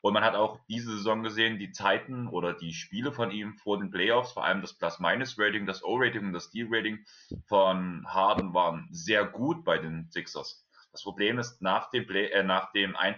Und 0.00 0.14
man 0.14 0.24
hat 0.24 0.34
auch 0.34 0.58
diese 0.68 0.90
Saison 0.96 1.22
gesehen, 1.22 1.58
die 1.58 1.70
Zeiten 1.70 2.26
oder 2.26 2.54
die 2.54 2.72
Spiele 2.72 3.12
von 3.12 3.30
ihm 3.30 3.56
vor 3.58 3.78
den 3.78 3.90
Playoffs, 3.90 4.32
vor 4.32 4.44
allem 4.44 4.62
das 4.62 4.72
Plus-Minus-Rating, 4.76 5.66
das 5.66 5.84
O-Rating 5.84 6.26
und 6.26 6.32
das 6.32 6.50
D-Rating 6.50 7.04
von 7.46 8.04
Harden 8.08 8.52
waren 8.52 8.88
sehr 8.90 9.24
gut 9.24 9.64
bei 9.64 9.78
den 9.78 10.10
Sixers. 10.10 10.66
Das 10.90 11.04
Problem 11.04 11.38
ist, 11.38 11.62
nach 11.62 11.88
dem, 11.90 12.06
Play 12.06 12.26
äh, 12.30 12.42
nach 12.42 12.72
dem 12.72 12.96
ein 12.96 13.16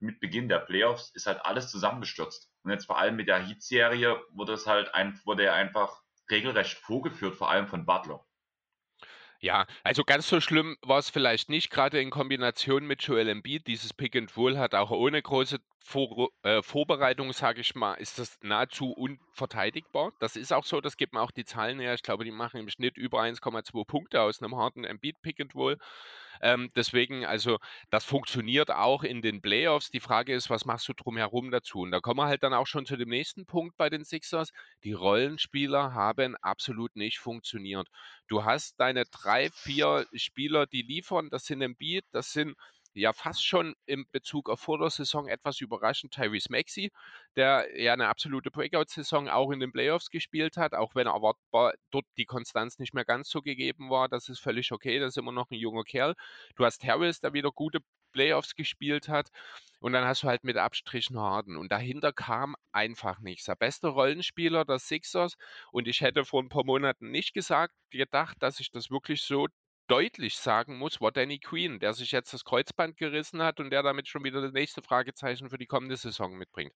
mit 0.00 0.20
Beginn 0.20 0.48
der 0.48 0.58
Playoffs 0.60 1.10
ist 1.14 1.26
halt 1.26 1.44
alles 1.44 1.70
zusammengestürzt. 1.70 2.50
Und 2.62 2.70
jetzt 2.70 2.86
vor 2.86 2.98
allem 2.98 3.16
mit 3.16 3.28
der 3.28 3.46
Heat-Serie 3.46 4.20
wurde 4.32 4.54
es 4.54 4.66
halt 4.66 4.94
ein, 4.94 5.18
wurde 5.24 5.44
er 5.44 5.54
einfach 5.54 6.02
regelrecht 6.30 6.78
vorgeführt, 6.78 7.36
vor 7.36 7.50
allem 7.50 7.68
von 7.68 7.86
Butler. 7.86 8.24
Ja, 9.42 9.66
also 9.84 10.04
ganz 10.04 10.28
so 10.28 10.38
schlimm 10.42 10.76
war 10.82 10.98
es 10.98 11.08
vielleicht 11.08 11.48
nicht, 11.48 11.70
gerade 11.70 11.98
in 11.98 12.10
Kombination 12.10 12.86
mit 12.86 13.02
Joel 13.02 13.26
Embiid. 13.28 13.66
Dieses 13.66 13.94
Pick 13.94 14.14
and 14.14 14.36
Roll 14.36 14.58
hat 14.58 14.74
auch 14.74 14.90
ohne 14.90 15.22
große 15.22 15.58
Vor 15.82 16.28
äh, 16.42 16.62
Vorbereitung, 16.62 17.32
sage 17.32 17.62
ich 17.62 17.74
mal, 17.74 17.94
ist 17.94 18.18
das 18.18 18.38
nahezu 18.42 18.92
unverteidigbar. 18.92 20.12
Das 20.20 20.36
ist 20.36 20.52
auch 20.52 20.66
so, 20.66 20.82
das 20.82 20.98
gibt 20.98 21.14
mir 21.14 21.22
auch 21.22 21.30
die 21.30 21.46
Zahlen 21.46 21.80
her. 21.80 21.94
Ich 21.94 22.02
glaube, 22.02 22.24
die 22.24 22.30
machen 22.30 22.60
im 22.60 22.68
Schnitt 22.68 22.98
über 22.98 23.22
1,2 23.22 23.86
Punkte 23.86 24.20
aus 24.20 24.42
einem 24.42 24.56
harten 24.56 24.84
Embiid 24.84 25.22
Pick 25.22 25.40
and 25.40 25.54
Roll. 25.54 25.78
Ähm, 26.40 26.70
deswegen, 26.76 27.24
also 27.24 27.58
das 27.90 28.04
funktioniert 28.04 28.70
auch 28.70 29.02
in 29.02 29.22
den 29.22 29.40
Playoffs. 29.42 29.90
Die 29.90 30.00
Frage 30.00 30.34
ist, 30.34 30.50
was 30.50 30.64
machst 30.64 30.88
du 30.88 30.92
drumherum 30.92 31.50
dazu? 31.50 31.80
Und 31.80 31.90
da 31.90 32.00
kommen 32.00 32.18
wir 32.18 32.26
halt 32.26 32.42
dann 32.42 32.54
auch 32.54 32.66
schon 32.66 32.86
zu 32.86 32.96
dem 32.96 33.08
nächsten 33.08 33.46
Punkt 33.46 33.76
bei 33.76 33.90
den 33.90 34.04
Sixers. 34.04 34.50
Die 34.84 34.92
Rollenspieler 34.92 35.94
haben 35.94 36.36
absolut 36.36 36.96
nicht 36.96 37.18
funktioniert. 37.18 37.88
Du 38.28 38.44
hast 38.44 38.78
deine 38.80 39.04
drei, 39.06 39.50
vier 39.50 40.06
Spieler, 40.14 40.66
die 40.66 40.82
liefern. 40.82 41.30
Das 41.30 41.44
sind 41.44 41.62
Embiid, 41.62 42.04
das 42.12 42.32
sind 42.32 42.56
ja 42.94 43.12
fast 43.12 43.44
schon 43.44 43.74
im 43.86 44.06
Bezug 44.12 44.48
auf 44.50 44.60
vor 44.60 44.78
der 44.78 44.90
Saison 44.90 45.28
etwas 45.28 45.60
überraschend 45.60 46.12
Tyrese 46.12 46.48
Maxey, 46.50 46.90
der 47.36 47.68
ja 47.80 47.92
eine 47.92 48.08
absolute 48.08 48.50
Breakout-Saison 48.50 49.28
auch 49.28 49.50
in 49.50 49.60
den 49.60 49.72
Playoffs 49.72 50.10
gespielt 50.10 50.56
hat, 50.56 50.74
auch 50.74 50.94
wenn 50.94 51.06
erwartbar 51.06 51.74
dort 51.90 52.06
die 52.16 52.24
Konstanz 52.24 52.78
nicht 52.78 52.94
mehr 52.94 53.04
ganz 53.04 53.30
so 53.30 53.42
gegeben 53.42 53.90
war. 53.90 54.08
Das 54.08 54.28
ist 54.28 54.40
völlig 54.40 54.72
okay, 54.72 54.98
das 54.98 55.14
ist 55.14 55.18
immer 55.18 55.32
noch 55.32 55.50
ein 55.50 55.58
junger 55.58 55.84
Kerl. 55.84 56.14
Du 56.56 56.64
hast 56.64 56.84
Harris, 56.84 57.20
der 57.20 57.32
wieder 57.32 57.50
gute 57.52 57.80
Playoffs 58.12 58.54
gespielt 58.54 59.08
hat. 59.08 59.30
Und 59.80 59.92
dann 59.92 60.04
hast 60.04 60.22
du 60.22 60.28
halt 60.28 60.44
mit 60.44 60.56
Abstrichen 60.56 61.18
Harden. 61.18 61.56
Und 61.56 61.72
dahinter 61.72 62.12
kam 62.12 62.54
einfach 62.72 63.20
nichts. 63.20 63.46
Der 63.46 63.56
beste 63.56 63.88
Rollenspieler 63.88 64.64
der 64.64 64.78
Sixers. 64.78 65.36
Und 65.72 65.88
ich 65.88 66.00
hätte 66.00 66.24
vor 66.24 66.42
ein 66.42 66.48
paar 66.48 66.64
Monaten 66.64 67.10
nicht 67.10 67.32
gesagt, 67.32 67.74
gedacht, 67.90 68.36
dass 68.40 68.60
ich 68.60 68.70
das 68.70 68.90
wirklich 68.90 69.22
so 69.22 69.48
deutlich 69.90 70.36
sagen 70.36 70.78
muss, 70.78 71.00
war 71.00 71.10
Danny 71.10 71.38
Queen, 71.38 71.80
der 71.80 71.92
sich 71.94 72.12
jetzt 72.12 72.32
das 72.32 72.44
Kreuzband 72.44 72.96
gerissen 72.96 73.42
hat 73.42 73.58
und 73.58 73.70
der 73.70 73.82
damit 73.82 74.08
schon 74.08 74.22
wieder 74.24 74.40
das 74.40 74.52
nächste 74.52 74.82
Fragezeichen 74.82 75.50
für 75.50 75.58
die 75.58 75.66
kommende 75.66 75.96
Saison 75.96 76.36
mitbringt. 76.36 76.72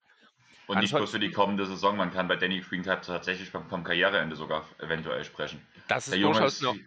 Und 0.67 0.79
nicht 0.79 0.95
bloß 0.95 1.11
für 1.11 1.19
die 1.19 1.31
kommende 1.31 1.67
Saison, 1.67 1.97
man 1.97 2.13
kann 2.13 2.27
bei 2.27 2.37
Danny 2.37 2.61
Green 2.61 2.83
tatsächlich 2.83 3.51
vom 3.51 3.85
Karriereende 3.85 4.35
sogar 4.35 4.65
eventuell 4.79 5.25
sprechen. 5.25 5.65
Das 5.89 6.07
ist 6.07 6.15
der 6.15 6.23
durchaus 6.23 6.65
eine 6.65 6.81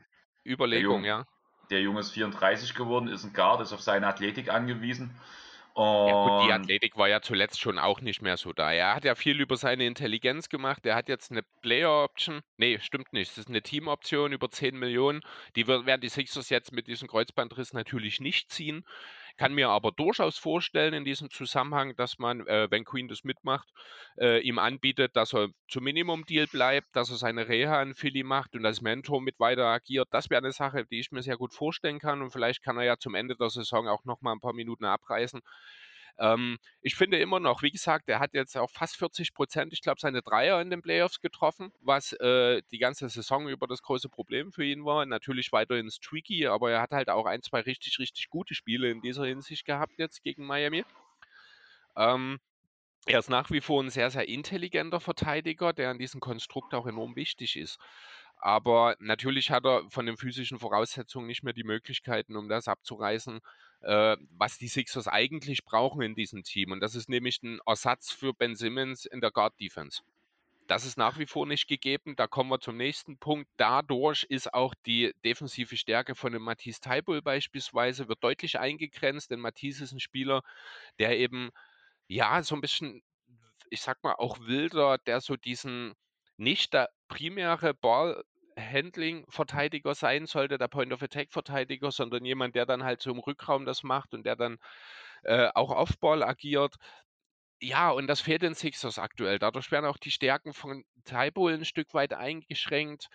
Überlegung, 0.46 1.03
der 1.03 1.12
Junge, 1.12 1.22
ja. 1.22 1.25
Der 1.69 1.81
Junge 1.81 2.00
ist 2.00 2.12
34 2.12 2.74
geworden, 2.74 3.07
ist 3.07 3.24
ein 3.24 3.34
Guard, 3.34 3.62
ist 3.62 3.74
auf 3.74 3.81
seine 3.81 4.07
Athletik 4.07 4.50
angewiesen 4.50 5.15
ja 5.77 6.25
gut, 6.25 6.48
die 6.48 6.53
Athletik 6.53 6.98
war 6.98 7.07
ja 7.07 7.22
zuletzt 7.22 7.60
schon 7.60 7.77
auch 7.77 8.01
nicht 8.01 8.22
mehr 8.22 8.38
so 8.38 8.51
da. 8.51 8.72
Er 8.72 8.96
hat 8.96 9.05
ja 9.05 9.13
viel 9.13 9.39
über 9.39 9.57
seine 9.57 9.86
Intelligenz 9.86 10.50
gemacht. 10.50 10.86
Er 10.86 10.96
hat 10.96 11.07
jetzt 11.07 11.31
eine 11.31 11.43
Player-Option. 11.62 12.41
Nee, 12.57 12.79
stimmt 12.79 13.13
nicht. 13.13 13.31
Das 13.31 13.38
ist 13.38 13.50
eine 13.50 13.62
Team-Option 13.62 14.31
über 14.34 14.50
10 14.50 14.77
Millionen. 14.77 15.22
Die 15.55 15.67
werden 15.67 16.01
die 16.01 16.10
Sixers 16.10 16.50
jetzt 16.50 16.72
mit 16.72 16.88
diesem 16.88 17.07
Kreuzbandriss 17.07 17.74
natürlich 17.74 18.19
nicht 18.19 18.51
ziehen. 18.51 18.86
Kann 19.38 19.53
mir 19.53 19.70
aber 19.70 19.91
durchaus 19.91 20.38
vorstellen 20.38 20.94
in 20.94 21.06
diesem 21.06 21.29
Zusammenhang, 21.29 21.96
dass 21.96 22.17
man, 22.20 22.46
äh, 22.48 22.67
wenn 22.72 22.84
Queen 22.86 23.08
das 23.08 23.24
mitmacht, 23.24 23.70
äh, 24.20 24.39
ihm 24.41 24.60
anbietet, 24.60 25.15
dass 25.15 25.34
er 25.34 25.50
zum 25.67 25.84
Minimum-Deal 25.84 26.48
bleibt, 26.48 26.88
dass 26.96 27.10
er 27.10 27.17
seine 27.17 27.48
Reha 27.48 27.82
in 27.82 27.94
Philly 27.94 28.24
macht 28.24 28.56
und 28.56 28.65
als 28.65 28.82
Mentor 28.82 29.22
mit 29.22 29.39
weiter 29.39 29.65
agiert. 29.65 30.08
Das 30.12 30.29
wäre 30.29 30.39
eine 30.39 30.51
Sache, 30.51 30.86
die 30.86 31.00
ich 31.00 31.12
mir 31.12 31.22
sehr 31.22 31.38
gut 31.38 31.53
vorstellen 31.53 32.00
kann 32.00 32.22
und 32.22 32.32
vielleicht 32.32 32.63
kann 32.63 32.77
er 32.77 32.84
ja 32.84 32.98
zum 32.98 33.15
Ende 33.15 33.36
der 33.36 33.50
Saison 33.50 33.88
auch 33.88 34.03
noch 34.06 34.22
mal 34.22 34.34
ein 34.34 34.41
paar 34.41 34.53
Minuten 34.53 34.86
abreißen. 34.86 35.41
Ähm, 36.20 36.58
ich 36.82 36.96
finde 36.96 37.20
immer 37.20 37.40
noch, 37.40 37.62
wie 37.62 37.70
gesagt, 37.70 38.10
er 38.10 38.20
hat 38.20 38.34
jetzt 38.34 38.58
auch 38.58 38.72
fast 38.72 38.98
40 38.98 39.34
Prozent, 39.34 39.74
ich 39.74 39.82
glaube, 39.82 40.00
seine 40.00 40.22
Dreier 40.22 40.60
in 40.62 40.70
den 40.70 40.82
Playoffs 40.82 41.22
getroffen, 41.22 41.72
was 41.82 42.14
äh, 42.14 42.62
die 42.72 42.80
ganze 42.80 43.08
Saison 43.10 43.48
über 43.48 43.68
das 43.68 43.82
große 43.84 44.10
Problem 44.10 44.52
für 44.52 44.66
ihn 44.66 44.84
war. 44.86 45.06
Natürlich 45.06 45.52
weiterhin 45.52 45.92
streaky, 45.92 46.48
aber 46.48 46.72
er 46.72 46.82
hat 46.82 46.92
halt 46.92 47.10
auch 47.10 47.26
ein, 47.26 47.44
zwei 47.44 47.62
richtig, 47.62 48.00
richtig 48.00 48.30
gute 48.30 48.56
Spiele 48.56 48.90
in 48.90 49.02
dieser 49.02 49.26
Hinsicht 49.26 49.66
gehabt 49.66 49.94
jetzt 49.98 50.24
gegen 50.24 50.46
Miami. 50.46 50.84
Ähm, 51.96 52.40
er 53.06 53.20
ist 53.20 53.30
nach 53.30 53.52
wie 53.52 53.62
vor 53.62 53.82
ein 53.82 53.90
sehr, 53.90 54.10
sehr 54.10 54.28
intelligenter 54.28 55.00
Verteidiger, 55.00 55.72
der 55.72 55.92
in 55.92 55.98
diesem 56.00 56.20
Konstrukt 56.20 56.74
auch 56.74 56.88
enorm 56.88 57.16
wichtig 57.16 57.56
ist. 57.56 57.80
Aber 58.40 58.96
natürlich 59.00 59.50
hat 59.50 59.66
er 59.66 59.90
von 59.90 60.06
den 60.06 60.18
physischen 60.18 60.60
Voraussetzungen 60.60 61.26
nicht 61.26 61.44
mehr 61.44 61.54
die 61.54 61.64
Möglichkeiten, 61.64 62.36
um 62.36 62.50
das 62.50 62.68
abzureißen, 62.68 63.40
äh, 63.81 64.17
was 64.31 64.57
die 64.57 64.67
Sixers 64.67 65.07
eigentlich 65.07 65.63
brauchen 65.63 66.01
in 66.01 66.15
diesem 66.15 66.43
Team. 66.43 66.72
Und 66.72 66.79
das 66.79 66.96
ist 66.96 67.10
nämlich 67.10 67.41
ein 67.43 67.60
Ersatz 67.65 68.12
für 68.12 68.34
Ben 68.34 68.55
Simmons 68.55 69.05
in 69.05 69.22
der 69.22 69.31
Guard 69.31 69.60
Defense. 69.60 70.01
Das 70.67 70.86
ist 70.86 70.98
nach 70.98 71.17
wie 71.17 71.25
vor 71.25 71.48
nicht 71.48 71.67
gegeben. 71.67 72.17
Da 72.17 72.27
kommen 72.27 72.50
wir 72.50 72.60
zum 72.60 72.75
nächsten 72.75 73.17
Punkt. 73.17 73.50
Dadurch 73.55 74.24
ist 74.24 74.53
auch 74.53 74.74
die 74.86 75.13
defensive 75.24 75.77
Stärke 75.77 76.13
von 76.13 76.34
dem 76.34 76.41
Matisse 76.41 76.81
Taibul 76.81 77.22
beispielsweise 77.22 78.10
wird 78.10 78.22
deutlich 78.22 78.60
eingegrenzt, 78.60 79.31
denn 79.31 79.39
Matisse 79.39 79.86
ist 79.86 79.93
ein 79.93 80.01
Spieler, 80.01 80.43
der 81.00 81.17
eben 81.17 81.51
ja 82.07 82.43
so 82.43 82.55
ein 82.55 82.62
bisschen, 82.62 83.01
ich 83.69 83.81
sag 83.81 84.03
mal, 84.03 84.15
auch 84.15 84.39
wilder, 84.39 84.98
der 84.98 85.22
so 85.22 85.38
diesen 85.38 85.93
nicht 86.36 86.74
der 86.74 86.89
primäre 87.07 87.74
Ball 87.74 88.24
Handling-Verteidiger 88.68 89.96
sein 89.96 90.26
sollte, 90.26 90.58
der 90.58 90.68
Point-of-Attack-Verteidiger, 90.68 91.92
sondern 91.92 92.26
jemand, 92.26 92.56
der 92.56 92.66
dann 92.66 92.84
halt 92.84 93.02
so 93.02 93.12
im 93.12 93.20
Rückraum 93.20 93.66
das 93.66 93.84
macht 93.84 94.14
und 94.14 94.26
der 94.26 94.36
dann 94.36 94.58
äh, 95.24 95.50
auch 95.56 95.72
auf 95.72 95.98
Ball 96.00 96.24
agiert. 96.24 96.76
Ja, 97.62 97.90
und 97.92 98.08
das 98.08 98.22
fehlt 98.22 98.44
den 98.44 98.54
Sixers 98.54 99.00
aktuell. 99.00 99.40
Dadurch 99.40 99.72
werden 99.72 99.86
auch 99.86 99.98
die 99.98 100.12
Stärken 100.12 100.54
von 100.54 100.84
Taibo 101.06 101.48
ein 101.48 101.66
Stück 101.66 101.94
weit 101.94 102.14
eingeschränkt. 102.14 103.08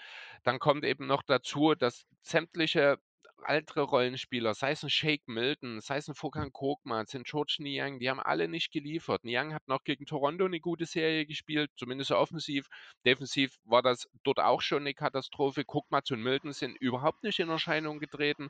Dann 0.43 0.59
kommt 0.59 0.85
eben 0.85 1.07
noch 1.07 1.23
dazu, 1.23 1.75
dass 1.75 2.07
sämtliche 2.23 2.99
ältere 3.45 3.83
Rollenspieler, 3.83 4.55
sei 4.55 4.73
es 4.73 4.83
ein 4.83 4.91
Shake 4.91 5.27
Milton, 5.27 5.81
sei 5.81 5.97
es 5.97 6.09
ein 6.09 6.15
Fokan 6.15 6.53
Kokman, 6.53 7.07
sind 7.07 7.27
George 7.27 7.57
Niang, 7.61 7.99
die 7.99 8.11
haben 8.11 8.21
alle 8.21 8.49
nicht 8.49 8.73
geliefert. 8.73 9.25
Niang 9.25 9.55
hat 9.55 9.67
noch 9.69 9.85
gegen 9.85 10.07
Toronto 10.07 10.45
eine 10.45 10.61
gute 10.61 10.87
Serie 10.87 11.27
gespielt, 11.27 11.71
zumindest 11.77 12.11
offensiv. 12.13 12.67
Defensiv 13.05 13.57
war 13.65 13.83
das 13.83 14.09
dort 14.25 14.41
auch 14.41 14.61
schon 14.61 14.83
eine 14.83 14.95
Katastrophe. 14.95 15.65
Kokman 15.65 16.03
und 16.11 16.23
Milton 16.23 16.53
sind 16.53 16.77
überhaupt 16.81 17.23
nicht 17.23 17.39
in 17.39 17.49
Erscheinung 17.49 17.99
getreten. 17.99 18.49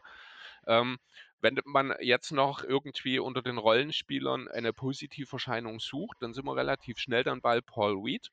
Ähm, 0.67 0.99
wenn 1.41 1.59
man 1.65 1.95
jetzt 2.01 2.31
noch 2.31 2.63
irgendwie 2.63 3.19
unter 3.19 3.43
den 3.43 3.59
Rollenspielern 3.59 4.49
eine 4.49 4.73
Positiverscheinung 4.73 5.81
sucht, 5.81 6.19
dann 6.21 6.35
sind 6.35 6.45
wir 6.45 6.57
relativ 6.57 6.99
schnell 6.99 7.25
dann 7.25 7.41
bei 7.41 7.61
Paul 7.61 8.01
Reed. 8.01 8.31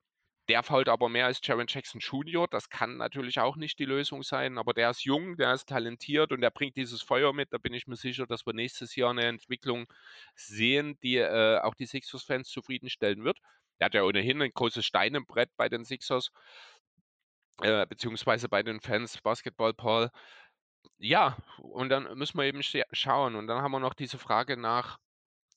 Der 0.49 0.63
fault 0.63 0.89
aber 0.89 1.09
mehr 1.09 1.27
als 1.27 1.39
Jaron 1.43 1.67
Jackson 1.69 2.01
Jr. 2.01 2.47
Das 2.47 2.69
kann 2.69 2.97
natürlich 2.97 3.39
auch 3.39 3.55
nicht 3.55 3.77
die 3.77 3.85
Lösung 3.85 4.23
sein, 4.23 4.57
aber 4.57 4.73
der 4.73 4.89
ist 4.89 5.03
jung, 5.03 5.37
der 5.37 5.53
ist 5.53 5.69
talentiert 5.69 6.31
und 6.31 6.41
der 6.41 6.49
bringt 6.49 6.75
dieses 6.75 7.03
Feuer 7.03 7.33
mit. 7.33 7.53
Da 7.53 7.59
bin 7.59 7.71
ich 7.71 7.85
mir 7.85 7.95
sicher, 7.95 8.25
dass 8.25 8.47
wir 8.47 8.53
nächstes 8.53 8.95
Jahr 8.95 9.11
eine 9.11 9.25
Entwicklung 9.25 9.85
sehen, 10.33 10.97
die 11.03 11.17
äh, 11.17 11.59
auch 11.59 11.75
die 11.75 11.85
Sixers-Fans 11.85 12.49
zufriedenstellen 12.49 13.23
wird. 13.23 13.37
Er 13.77 13.85
hat 13.85 13.93
ja 13.93 14.01
ohnehin 14.01 14.41
ein 14.41 14.51
großes 14.51 14.83
Stein 14.83 15.13
im 15.13 15.27
Brett 15.27 15.51
bei 15.55 15.69
den 15.69 15.85
Sixers, 15.85 16.31
äh, 17.61 17.85
beziehungsweise 17.85 18.49
bei 18.49 18.63
den 18.63 18.81
Fans 18.81 19.21
Basketball 19.21 19.75
Paul. 19.75 20.09
Ja, 20.97 21.37
und 21.59 21.89
dann 21.89 22.17
müssen 22.17 22.39
wir 22.39 22.45
eben 22.45 22.63
schauen. 22.63 23.35
Und 23.35 23.45
dann 23.45 23.61
haben 23.61 23.71
wir 23.71 23.79
noch 23.79 23.93
diese 23.93 24.17
Frage 24.17 24.57
nach 24.57 24.97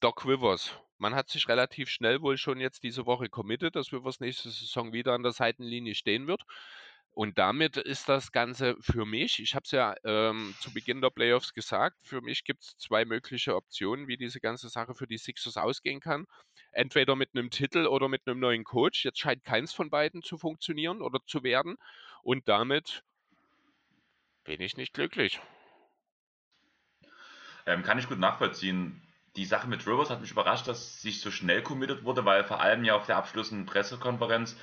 Doc 0.01 0.27
Rivers. 0.27 0.79
Man 1.03 1.17
hat 1.17 1.29
sich 1.29 1.49
relativ 1.49 1.89
schnell 1.89 2.23
wohl 2.23 2.39
schon 2.39 2.61
jetzt 2.61 2.85
diese 2.85 3.07
Woche 3.07 3.29
committed, 3.29 3.75
dass 3.75 3.93
Rivers 3.93 4.21
nächste 4.21 4.51
Saison 4.51 4.93
wieder 4.93 5.15
an 5.15 5.25
der 5.25 5.33
Seitenlinie 5.33 5.97
stehen 5.97 6.29
wird. 6.29 6.45
Und 7.11 7.39
damit 7.39 7.77
ist 7.77 8.09
das 8.09 8.31
Ganze 8.31 8.77
für 8.79 9.05
mich, 9.05 9.41
ich 9.41 9.57
habe 9.57 9.65
es 9.65 9.73
ja 9.73 9.97
ähm, 10.05 10.55
zu 10.61 10.73
Beginn 10.73 11.01
der 11.01 11.11
Playoffs 11.11 11.55
gesagt, 11.55 11.97
für 12.05 12.21
mich 12.21 12.45
gibt 12.45 12.63
es 12.63 12.79
zwei 12.79 13.05
mögliche 13.05 13.57
Optionen, 13.57 14.07
wie 14.07 14.17
diese 14.17 14.39
ganze 14.39 14.69
Sache 14.69 14.95
für 14.95 15.09
die 15.09 15.19
Sixers 15.19 15.57
ausgehen 15.57 15.99
kann. 15.99 16.29
Entweder 16.71 17.17
mit 17.17 17.31
einem 17.35 17.51
Titel 17.51 17.89
oder 17.89 18.09
mit 18.09 18.23
einem 18.29 18.39
neuen 18.39 18.63
Coach. 18.63 19.05
Jetzt 19.05 19.19
scheint 19.19 19.43
keins 19.43 19.73
von 19.73 19.91
beiden 19.91 20.23
zu 20.23 20.39
funktionieren 20.39 21.03
oder 21.03 21.19
zu 21.27 21.43
werden. 21.43 21.79
Und 22.23 22.49
damit 22.49 23.03
bin 24.45 24.61
ich 24.61 24.77
nicht 24.77 24.95
glücklich. 24.95 25.41
Ähm, 27.67 27.83
kann 27.83 27.99
ich 27.99 28.09
gut 28.09 28.21
nachvollziehen 28.21 29.03
die 29.37 29.45
Sache 29.45 29.69
mit 29.69 29.87
Rivers 29.87 30.11
hat 30.11 30.21
mich 30.21 30.31
überrascht, 30.31 30.69
dass 30.69 31.01
sich 31.01 31.21
so 31.21 31.31
schnell 31.31 31.63
committed 31.63 32.05
wurde, 32.05 32.25
weil 32.25 32.45
vor 32.45 32.61
allem 32.61 32.85
ja 32.85 32.95
auf 32.95 33.07
der 33.07 33.17
abschließenden 33.17 33.67
Pressekonferenz, 33.67 34.57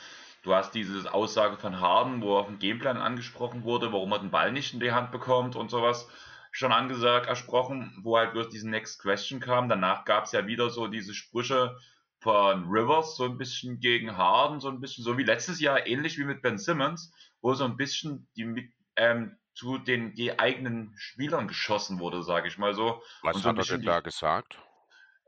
du 0.43 0.53
hast 0.53 0.71
diese 0.71 1.11
Aussage 1.13 1.57
von 1.57 1.79
Harden, 1.79 2.21
wo 2.21 2.37
auf 2.37 2.47
dem 2.47 2.59
Gameplan 2.59 2.97
angesprochen 2.97 3.63
wurde, 3.63 3.91
warum 3.91 4.11
er 4.11 4.19
den 4.19 4.31
Ball 4.31 4.51
nicht 4.51 4.73
in 4.73 4.79
die 4.79 4.91
Hand 4.91 5.11
bekommt 5.11 5.55
und 5.55 5.71
sowas, 5.71 6.07
schon 6.51 6.71
angesagt, 6.71 7.27
ersprochen, 7.27 7.97
wo 8.01 8.17
halt 8.17 8.33
bloß 8.33 8.49
diese 8.49 8.69
Next 8.69 9.01
Question 9.01 9.39
kam. 9.39 9.69
Danach 9.69 10.05
gab 10.05 10.25
es 10.25 10.31
ja 10.31 10.47
wieder 10.47 10.69
so 10.69 10.87
diese 10.87 11.13
Sprüche 11.13 11.77
von 12.19 12.65
Rivers, 12.67 13.15
so 13.15 13.25
ein 13.25 13.37
bisschen 13.37 13.79
gegen 13.79 14.17
Harden, 14.17 14.59
so 14.59 14.69
ein 14.69 14.79
bisschen, 14.79 15.03
so 15.03 15.17
wie 15.17 15.23
letztes 15.23 15.59
Jahr, 15.59 15.87
ähnlich 15.87 16.17
wie 16.17 16.25
mit 16.25 16.41
Ben 16.41 16.57
Simmons, 16.57 17.13
wo 17.41 17.53
so 17.53 17.65
ein 17.65 17.77
bisschen 17.77 18.27
die 18.35 18.71
ähm, 18.95 19.37
zu 19.59 19.77
den 19.77 20.15
die 20.15 20.39
eigenen 20.39 20.93
Spielern 20.97 21.49
geschossen 21.49 21.99
wurde, 21.99 22.23
sage 22.23 22.47
ich 22.47 22.57
mal 22.57 22.73
so. 22.73 23.03
Was 23.23 23.41
so 23.41 23.49
hat 23.49 23.57
er 23.57 23.65
denn 23.65 23.85
da 23.85 23.99
gesagt? 23.99 24.57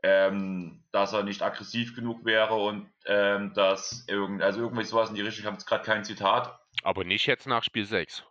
Ähm, 0.02 0.82
dass 0.90 1.12
er 1.12 1.22
nicht 1.22 1.42
aggressiv 1.42 1.94
genug 1.94 2.24
wäre 2.24 2.54
und 2.54 2.90
ähm, 3.04 3.52
dass 3.52 4.06
irgend, 4.08 4.42
also 4.42 4.60
irgendwie 4.60 4.84
sowas 4.84 5.10
in 5.10 5.16
die 5.16 5.20
Richtung, 5.20 5.42
ich 5.42 5.46
habe 5.46 5.56
jetzt 5.56 5.66
gerade 5.66 5.84
kein 5.84 6.02
Zitat. 6.02 6.58
Aber 6.82 7.04
nicht 7.04 7.26
jetzt 7.26 7.46
nach 7.46 7.62
Spiel 7.62 7.84
6. 7.84 8.24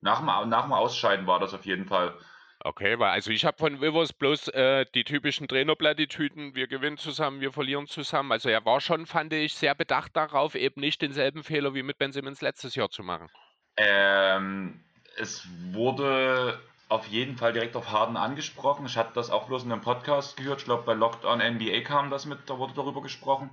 Nach 0.00 0.18
dem, 0.20 0.48
nach 0.48 0.62
dem 0.62 0.72
Ausscheiden 0.72 1.26
war 1.26 1.40
das 1.40 1.52
auf 1.54 1.66
jeden 1.66 1.86
Fall. 1.86 2.16
Okay, 2.60 2.98
weil 2.98 3.10
also 3.10 3.32
ich 3.32 3.44
habe 3.44 3.58
von 3.58 3.78
Rivers 3.78 4.12
bloß 4.12 4.48
äh, 4.48 4.86
die 4.94 5.04
typischen 5.04 5.48
Trainerplattitüden, 5.48 6.54
wir 6.54 6.68
gewinnen 6.68 6.98
zusammen, 6.98 7.40
wir 7.40 7.52
verlieren 7.52 7.88
zusammen. 7.88 8.30
Also 8.30 8.48
er 8.48 8.64
war 8.64 8.80
schon, 8.80 9.06
fand 9.06 9.32
ich, 9.32 9.54
sehr 9.54 9.74
bedacht 9.74 10.14
darauf, 10.14 10.54
eben 10.54 10.80
nicht 10.80 11.02
denselben 11.02 11.42
Fehler 11.42 11.74
wie 11.74 11.82
mit 11.82 11.98
Ben 11.98 12.12
Simmons 12.12 12.42
letztes 12.42 12.76
Jahr 12.76 12.90
zu 12.90 13.02
machen. 13.02 13.28
Ähm, 13.76 14.84
es 15.20 15.46
wurde 15.72 16.58
auf 16.88 17.06
jeden 17.06 17.36
Fall 17.36 17.52
direkt 17.52 17.76
auf 17.76 17.92
Harden 17.92 18.16
angesprochen. 18.16 18.86
Ich 18.86 18.96
hatte 18.96 19.12
das 19.14 19.30
auch 19.30 19.46
bloß 19.46 19.64
in 19.64 19.72
einem 19.72 19.82
Podcast 19.82 20.36
gehört. 20.36 20.60
Ich 20.60 20.64
glaube, 20.64 20.82
bei 20.84 20.94
Locked 20.94 21.24
on 21.24 21.38
NBA 21.38 21.82
kam 21.82 22.10
das 22.10 22.26
mit, 22.26 22.38
da 22.46 22.58
wurde 22.58 22.72
darüber 22.74 23.02
gesprochen. 23.02 23.50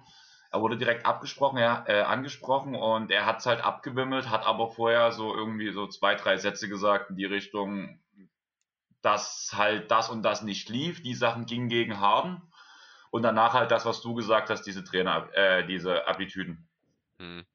Er 0.50 0.62
wurde 0.62 0.78
direkt 0.78 1.06
abgesprochen, 1.06 1.60
ja, 1.60 1.84
äh, 1.88 2.02
angesprochen 2.02 2.74
und 2.74 3.12
er 3.12 3.26
hat 3.26 3.40
es 3.40 3.46
halt 3.46 3.62
abgewimmelt, 3.62 4.30
hat 4.30 4.46
aber 4.46 4.72
vorher 4.72 5.12
so 5.12 5.36
irgendwie 5.36 5.72
so 5.72 5.88
zwei, 5.88 6.16
drei 6.16 6.38
Sätze 6.38 6.70
gesagt 6.70 7.10
in 7.10 7.18
die 7.18 7.26
Richtung, 7.26 8.00
dass 9.02 9.52
halt 9.54 9.92
das 9.92 10.10
und 10.10 10.24
das 10.24 10.42
nicht 10.42 10.70
lief. 10.70 11.04
Die 11.04 11.16
Sachen 11.16 11.46
gingen 11.46 11.68
gegen 11.68 12.00
Harden. 12.00 12.42
Und 13.10 13.24
danach 13.24 13.54
halt 13.54 13.72
das, 13.72 13.86
was 13.86 14.02
du 14.02 14.14
gesagt 14.16 14.50
hast, 14.50 14.64
diese 14.64 14.84
Trainer, 14.84 15.30
äh, 15.34 15.66
diese 15.66 16.08
Aptitüden. 16.08 16.68
Hm. 17.20 17.46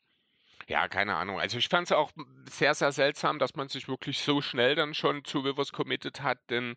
Ja, 0.73 0.89
keine 0.89 1.17
Ahnung. 1.17 1.39
Also 1.39 1.59
ich 1.59 1.69
fand 1.69 1.89
es 1.89 1.93
auch 1.93 2.13
sehr, 2.49 2.75
sehr 2.75 2.93
seltsam, 2.93 3.39
dass 3.39 3.55
man 3.57 3.69
sich 3.69 3.89
wirklich 3.89 4.21
so 4.21 4.41
schnell 4.41 4.75
dann 4.75 4.95
schon 4.95 5.23
zu 5.23 5.41
Rivers 5.41 5.71
committed 5.73 6.23
hat, 6.23 6.39
denn 6.49 6.77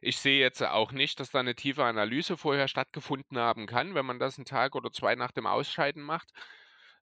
ich 0.00 0.18
sehe 0.18 0.40
jetzt 0.40 0.62
auch 0.62 0.90
nicht, 0.90 1.20
dass 1.20 1.30
da 1.30 1.38
eine 1.40 1.54
tiefe 1.54 1.84
Analyse 1.84 2.36
vorher 2.36 2.66
stattgefunden 2.66 3.38
haben 3.38 3.66
kann, 3.66 3.94
wenn 3.94 4.04
man 4.06 4.18
das 4.18 4.36
einen 4.36 4.46
Tag 4.46 4.74
oder 4.74 4.90
zwei 4.90 5.14
nach 5.14 5.30
dem 5.30 5.46
Ausscheiden 5.46 6.02
macht. 6.02 6.30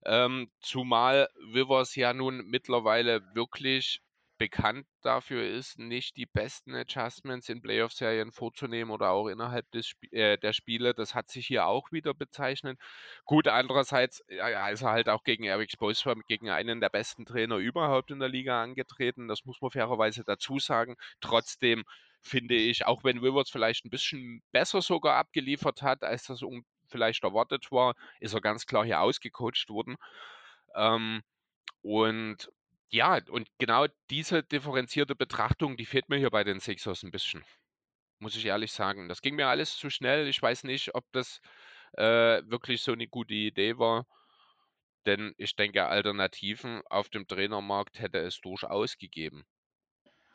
Ähm, 0.05 0.51
zumal 0.61 1.29
Rivers 1.55 1.95
ja 1.95 2.13
nun 2.13 2.45
mittlerweile 2.47 3.23
wirklich 3.35 4.03
bekannt 4.39 4.87
dafür 5.03 5.47
ist, 5.47 5.79
nicht 5.79 6.17
die 6.17 6.27
besten 6.27 6.75
Adjustments 6.75 7.49
in 7.49 7.63
Playoff-Serien 7.63 8.33
vorzunehmen 8.33 8.91
oder 8.91 9.11
auch 9.11 9.29
innerhalb 9.29 9.71
des 9.71 9.87
Sp 9.95 10.11
äh, 10.13 10.37
der 10.39 10.53
Spiele. 10.53 10.95
Das 10.95 11.15
hat 11.15 11.31
sich 11.31 11.47
hier 11.47 11.67
auch 11.67 11.93
wieder 11.93 12.15
bezeichnet. 12.15 12.79
Gut, 13.25 13.49
andererseits 13.49 14.25
ja, 14.29 14.69
ist 14.69 14.83
er 14.83 14.91
halt 14.91 15.09
auch 15.09 15.25
gegen 15.25 15.45
Eric 15.45 15.71
Spoelstra, 15.71 16.15
gegen 16.29 16.51
einen 16.51 16.81
der 16.81 16.89
besten 16.89 17.27
Trainer 17.27 17.57
überhaupt 17.57 18.11
in 18.11 18.19
der 18.19 18.29
Liga 18.29 18.63
angetreten. 18.63 19.29
Das 19.29 19.45
muss 19.45 19.61
man 19.61 19.71
fairerweise 19.71 20.25
dazu 20.25 20.59
sagen. 20.59 20.97
Trotzdem 21.21 21.85
finde 22.21 22.55
ich, 22.55 22.87
auch 22.87 23.05
wenn 23.05 23.19
Rivers 23.19 23.51
vielleicht 23.51 23.85
ein 23.85 23.91
bisschen 23.91 24.43
besser 24.51 24.83
sogar 24.83 25.17
abgeliefert 25.17 25.83
hat, 25.83 26.03
als 26.03 26.25
das 26.25 26.43
vielleicht 26.89 27.25
erwartet 27.25 27.71
war, 27.71 27.95
ist 28.21 28.35
er 28.35 28.41
ganz 28.41 28.67
klar 28.67 28.85
hier 28.85 29.01
ausgecoacht 29.01 29.69
worden. 29.69 29.97
Ähm, 30.75 31.23
und 31.83 32.51
ja, 32.95 33.19
und 33.29 33.49
genau 33.59 33.87
diese 34.09 34.45
differenzierte 34.45 35.17
Betrachtung, 35.17 35.77
die 35.77 35.85
fehlt 35.85 36.09
mir 36.09 36.17
hier 36.17 36.31
bei 36.31 36.45
den 36.45 36.61
Sixers 36.61 37.03
ein 37.03 37.11
bisschen. 37.11 37.45
Muss 38.21 38.37
ich 38.37 38.47
ehrlich 38.47 38.71
sagen. 38.71 39.09
Das 39.09 39.21
ging 39.21 39.35
mir 39.35 39.49
alles 39.49 39.77
zu 39.77 39.91
schnell. 39.91 40.29
Ich 40.29 40.41
weiß 40.41 40.63
nicht, 40.63 40.95
ob 40.95 41.05
das 41.11 41.41
äh, 41.95 42.41
wirklich 42.47 42.83
so 42.83 42.93
eine 42.93 43.09
gute 43.09 43.35
Idee 43.35 43.79
war. 43.79 44.07
Denn 45.07 45.35
ich 45.39 45.57
denke, 45.57 45.87
Alternativen 45.87 46.83
auf 46.87 47.09
dem 47.09 47.27
Trainermarkt 47.27 47.99
hätte 47.99 48.19
es 48.19 48.41
durchaus 48.41 48.97
gegeben. 48.97 49.45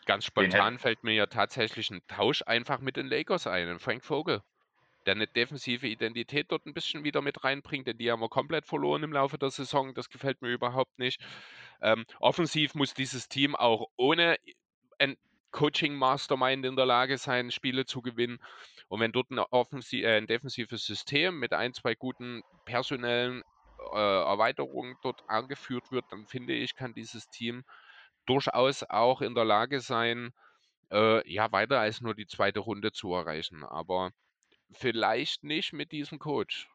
Ganz 0.06 0.25
spontan 0.25 0.80
fällt 0.80 1.04
mir 1.06 1.13
ja 1.13 1.28
tatsächlich 1.28 1.89
ein 1.92 2.01
Tausch 2.08 2.44
einfach 2.46 2.80
mit 2.80 2.98
den 2.98 3.08
Lakers 3.08 3.48
ein, 3.48 3.80
Frank 3.80 4.04
Vogel 4.04 4.42
der 5.10 5.16
eine 5.16 5.25
defensive 5.25 5.88
Identität 5.88 6.51
dort 6.51 6.68
ein 6.68 6.74
bisschen 6.75 7.04
wieder 7.04 7.24
mit 7.24 7.44
reinbringt, 7.44 7.88
denn 7.88 7.98
die 7.98 8.12
haben 8.12 8.22
wir 8.22 8.30
komplett 8.30 8.68
verloren 8.68 9.01
im 9.01 9.12
Laufe 9.12 9.39
der 9.39 9.50
Saison. 9.50 9.96
Das 9.96 10.12
gefällt 10.12 10.44
mir 10.44 10.50
überhaupt 10.50 11.00
nicht. 11.00 11.20
Ähm, 11.82 12.06
offensiv 12.20 12.75
muss 12.75 12.94
dieses 12.94 13.28
Team 13.28 13.56
auch 13.56 13.88
ohne 13.98 14.38
ein 15.00 15.18
Coaching-Mastermind 15.50 16.63
in 16.63 16.75
der 16.75 16.86
Lage 16.86 17.18
sein, 17.18 17.50
Spiele 17.50 17.86
zu 17.86 18.04
gewinnen. 18.04 18.38
Und 18.88 19.00
wenn 19.00 19.12
dort 19.12 19.32
ein, 19.32 19.39
offensiv, 19.39 20.04
äh, 20.04 20.16
ein 20.16 20.28
defensives 20.28 20.86
System 20.86 21.39
mit 21.39 21.54
ein, 21.54 21.74
zwei 21.74 21.96
guten 21.96 22.44
personellen 22.66 23.42
äh, 23.92 23.98
Erweiterungen 23.98 24.96
dort 25.01 25.28
angeführt 25.28 25.92
wird, 25.92 26.06
dann 26.12 26.28
finde 26.28 26.54
ich, 26.54 26.75
kann 26.75 26.94
dieses 26.94 27.32
Team 27.32 27.63
durchaus 28.28 28.84
auch 28.84 29.22
in 29.22 29.34
der 29.34 29.46
Lage 29.46 29.80
sein, 29.80 30.34
äh, 30.92 31.28
ja, 31.28 31.51
weiter 31.51 31.80
als 31.80 32.00
nur 32.00 32.13
die 32.13 32.28
zweite 32.28 32.60
Runde 32.60 32.92
zu 32.92 33.12
erreichen. 33.12 33.63
Aber 33.63 34.12
Vielleicht 34.72 35.44
nicht 35.44 35.74
mit 35.74 35.92
diesem 35.92 36.20
Coach. 36.20 36.70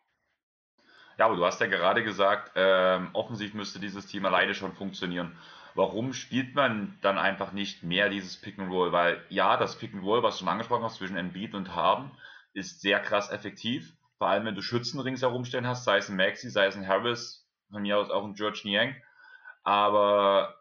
Ja, 1.18 1.26
aber 1.26 1.36
du 1.36 1.44
hast 1.44 1.60
ja 1.60 1.68
gerade 1.68 2.02
gesagt, 2.02 2.52
ähm, 2.56 3.10
offensiv 3.12 3.54
müsste 3.54 3.78
dieses 3.78 4.06
Team 4.06 4.26
alleine 4.26 4.54
schon 4.54 4.74
funktionieren. 4.74 5.38
Warum 5.74 6.12
spielt 6.12 6.54
man 6.54 6.98
dann 7.02 7.18
einfach 7.18 7.52
nicht 7.52 7.82
mehr 7.82 8.08
dieses 8.08 8.40
Pick 8.40 8.58
and 8.58 8.70
Roll? 8.70 8.92
Weil 8.92 9.24
ja, 9.28 9.56
das 9.56 9.78
Pick 9.78 9.94
and 9.94 10.04
Roll, 10.04 10.22
was 10.22 10.34
du 10.34 10.40
schon 10.40 10.48
angesprochen 10.48 10.84
hast, 10.84 10.96
zwischen 10.96 11.16
Embiid 11.16 11.54
und 11.54 11.74
Harden, 11.74 12.10
ist 12.52 12.80
sehr 12.80 13.00
krass 13.00 13.30
effektiv. 13.30 13.96
Vor 14.18 14.28
allem, 14.28 14.44
wenn 14.44 14.54
du 14.54 14.62
Schützen 14.62 15.00
ringsherum 15.00 15.44
stehen 15.44 15.66
hast, 15.66 15.84
sei 15.84 15.98
es 15.98 16.08
ein 16.08 16.16
Maxi, 16.16 16.48
sei 16.48 16.66
es 16.66 16.76
ein 16.76 16.86
Harris, 16.86 17.48
von 17.70 17.82
mir 17.82 17.98
aus 17.98 18.10
auch 18.10 18.24
ein 18.24 18.34
George 18.34 18.62
Niang. 18.64 18.94
Aber 19.64 20.54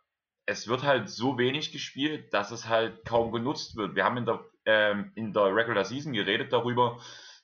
es 0.45 0.67
wird 0.67 0.83
halt 0.83 1.09
so 1.09 1.37
wenig 1.37 1.71
gespielt, 1.71 2.33
dass 2.33 2.51
es 2.51 2.67
halt 2.67 3.05
kaum 3.05 3.31
genutzt 3.31 3.75
wird. 3.75 3.95
Wir 3.95 4.03
haben 4.05 4.17
in 4.17 4.25
der, 4.25 4.43
ähm, 4.65 5.11
in 5.15 5.33
der 5.33 5.55
Regular 5.55 5.85
Season 5.85 6.13
geredet 6.13 6.53
darüber, 6.53 6.99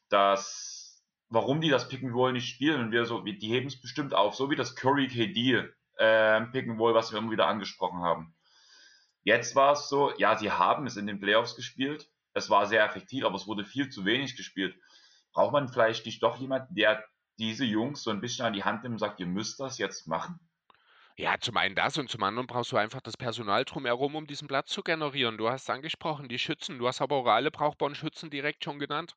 dass 0.10 1.04
warum 1.30 1.62
die 1.62 1.70
das 1.70 1.88
Pick 1.88 2.04
and 2.04 2.14
Roll 2.14 2.34
nicht 2.34 2.50
spielen 2.50 2.82
und 2.82 2.92
wir 2.92 3.06
so, 3.06 3.22
die 3.22 3.48
heben 3.48 3.68
es 3.68 3.80
bestimmt 3.80 4.14
auf, 4.14 4.36
so 4.36 4.50
wie 4.50 4.56
das 4.56 4.76
Curry 4.76 5.08
KD 5.08 5.70
äh, 5.98 6.42
Pick 6.48 6.68
and 6.68 6.80
Roll, 6.80 6.94
was 6.94 7.12
wir 7.12 7.20
immer 7.20 7.32
wieder 7.32 7.48
angesprochen 7.48 8.02
haben. 8.02 8.36
Jetzt 9.24 9.56
war 9.56 9.74
es 9.74 9.90
so, 9.90 10.12
ja, 10.18 10.38
sie 10.38 10.52
haben 10.52 10.88
es 10.88 10.98
in 10.98 11.06
den 11.06 11.20
Playoffs 11.20 11.56
gespielt, 11.56 12.10
es 12.34 12.50
war 12.50 12.66
sehr 12.66 12.84
effektiv, 12.84 13.26
aber 13.26 13.36
es 13.36 13.48
wurde 13.48 13.66
viel 13.66 13.90
zu 13.90 14.06
wenig 14.06 14.36
gespielt. 14.36 14.76
Braucht 15.34 15.54
man 15.54 15.68
vielleicht 15.68 16.06
nicht 16.06 16.24
doch 16.24 16.38
jemanden, 16.38 16.74
der 16.74 17.04
diese 17.38 17.66
Jungs 17.66 18.04
so 18.04 18.12
ein 18.12 18.22
bisschen 18.22 18.46
an 18.46 18.54
die 18.54 18.64
Hand 18.64 18.84
nimmt 18.84 18.94
und 18.94 19.00
sagt, 19.00 19.20
ihr 19.20 19.28
müsst 19.28 19.60
das 19.60 19.78
jetzt 19.78 20.08
machen? 20.08 20.40
Ja, 21.20 21.38
zum 21.40 21.56
einen 21.58 21.76
das 21.76 21.98
und 22.00 22.10
zum 22.10 22.24
anderen 22.24 22.48
brauchst 22.48 22.72
du 22.72 22.78
einfach 22.78 23.02
das 23.02 23.16
Personal 23.18 23.64
drumherum, 23.66 24.16
um 24.16 24.26
diesen 24.26 24.48
Platz 24.48 24.72
zu 24.72 24.82
generieren. 24.82 25.38
Du 25.38 25.48
hast 25.50 25.70
angesprochen, 25.70 26.30
die 26.30 26.40
Schützen. 26.40 26.80
Du 26.80 26.88
hast 26.88 27.00
aber 27.02 27.16
auch 27.18 27.26
alle 27.28 27.52
brauchbaren 27.52 27.94
Schützen 27.94 28.30
direkt 28.32 28.64
schon 28.64 28.80
genannt. 28.80 29.16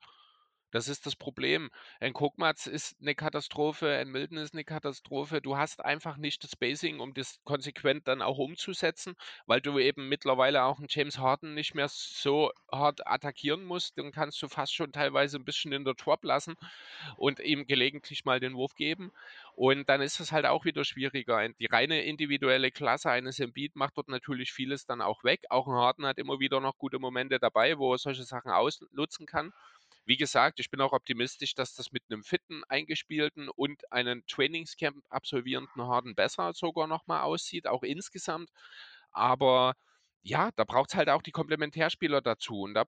Das 0.72 0.88
ist 0.88 1.04
das 1.04 1.14
Problem. 1.14 1.70
Ein 2.00 2.14
Kokmatz 2.14 2.66
ist 2.66 2.96
eine 3.00 3.14
Katastrophe, 3.14 3.94
ein 3.94 4.08
Milton 4.08 4.38
ist 4.38 4.54
eine 4.54 4.64
Katastrophe. 4.64 5.42
Du 5.42 5.58
hast 5.58 5.85
einfach 5.85 6.16
nicht 6.16 6.42
das 6.42 6.52
Spacing, 6.52 6.98
um 6.98 7.12
das 7.12 7.40
konsequent 7.44 8.08
dann 8.08 8.22
auch 8.22 8.38
umzusetzen, 8.38 9.14
weil 9.46 9.61
du 9.61 9.78
eben 9.78 10.08
mittlerweile 10.08 10.64
auch 10.64 10.78
einen 10.78 10.88
James 10.88 11.18
Harden 11.18 11.52
nicht 11.52 11.74
mehr 11.74 11.88
so 11.88 12.50
hart 12.72 13.06
attackieren 13.06 13.64
musst. 13.64 13.98
Dann 13.98 14.12
kannst 14.12 14.42
du 14.42 14.48
fast 14.48 14.74
schon 14.74 14.92
teilweise 14.92 15.37
ein 15.37 15.44
bisschen 15.44 15.72
in 15.72 15.85
der 15.85 15.92
Drop 15.92 16.24
lassen 16.24 16.56
und 17.16 17.38
ihm 17.40 17.66
gelegentlich 17.66 18.24
mal 18.24 18.40
den 18.40 18.54
Wurf 18.54 18.74
geben. 18.74 19.12
Und 19.54 19.90
dann 19.90 20.00
ist 20.00 20.20
es 20.20 20.32
halt 20.32 20.46
auch 20.46 20.64
wieder 20.64 20.85
schwieriger. 20.85 21.46
Die 21.50 21.66
reine 21.66 22.02
individuelle 22.02 22.70
Klasse 22.70 23.11
eines 23.11 23.38
Embiid 23.40 23.76
macht 23.76 23.98
dort 23.98 24.08
natürlich 24.08 24.52
vieles 24.52 24.87
dann 24.87 25.02
auch 25.02 25.22
weg. 25.22 25.44
Auch 25.50 25.66
ein 25.66 25.74
Harden 25.74 26.06
hat 26.06 26.18
immer 26.18 26.40
wieder 26.40 26.61
noch 26.61 26.78
gute 26.78 26.98
Momente 26.98 27.38
dabei, 27.38 27.76
wo 27.76 27.92
er 27.92 27.98
solche 27.98 28.24
Sachen 28.24 28.50
ausnutzen 28.50 29.26
kann. 29.26 29.52
Wie 30.05 30.17
gesagt, 30.17 30.61
ich 30.61 30.71
bin 30.71 30.81
auch 30.81 30.93
optimistisch, 30.93 31.55
dass 31.55 31.75
das 31.75 31.93
mit 31.93 32.03
einem 32.11 32.25
fitten, 32.25 32.62
eingespielten 32.69 33.49
und 33.49 33.91
einen 33.93 34.27
Trainingscamp 34.27 35.05
absolvierenden 35.11 35.83
Harden 35.83 36.15
besser 36.15 36.53
sogar 36.55 36.87
nochmal 36.87 37.23
aussieht, 37.23 37.67
auch 37.67 37.83
insgesamt. 37.83 38.51
Aber 39.12 39.75
ja, 40.23 40.51
da 40.57 40.65
braucht 40.65 40.91
es 40.91 40.97
halt 40.97 41.09
auch 41.09 41.23
die 41.23 41.33
Komplementärspieler 41.33 42.21
dazu. 42.21 42.62
Und 42.62 42.75
da 42.75 42.85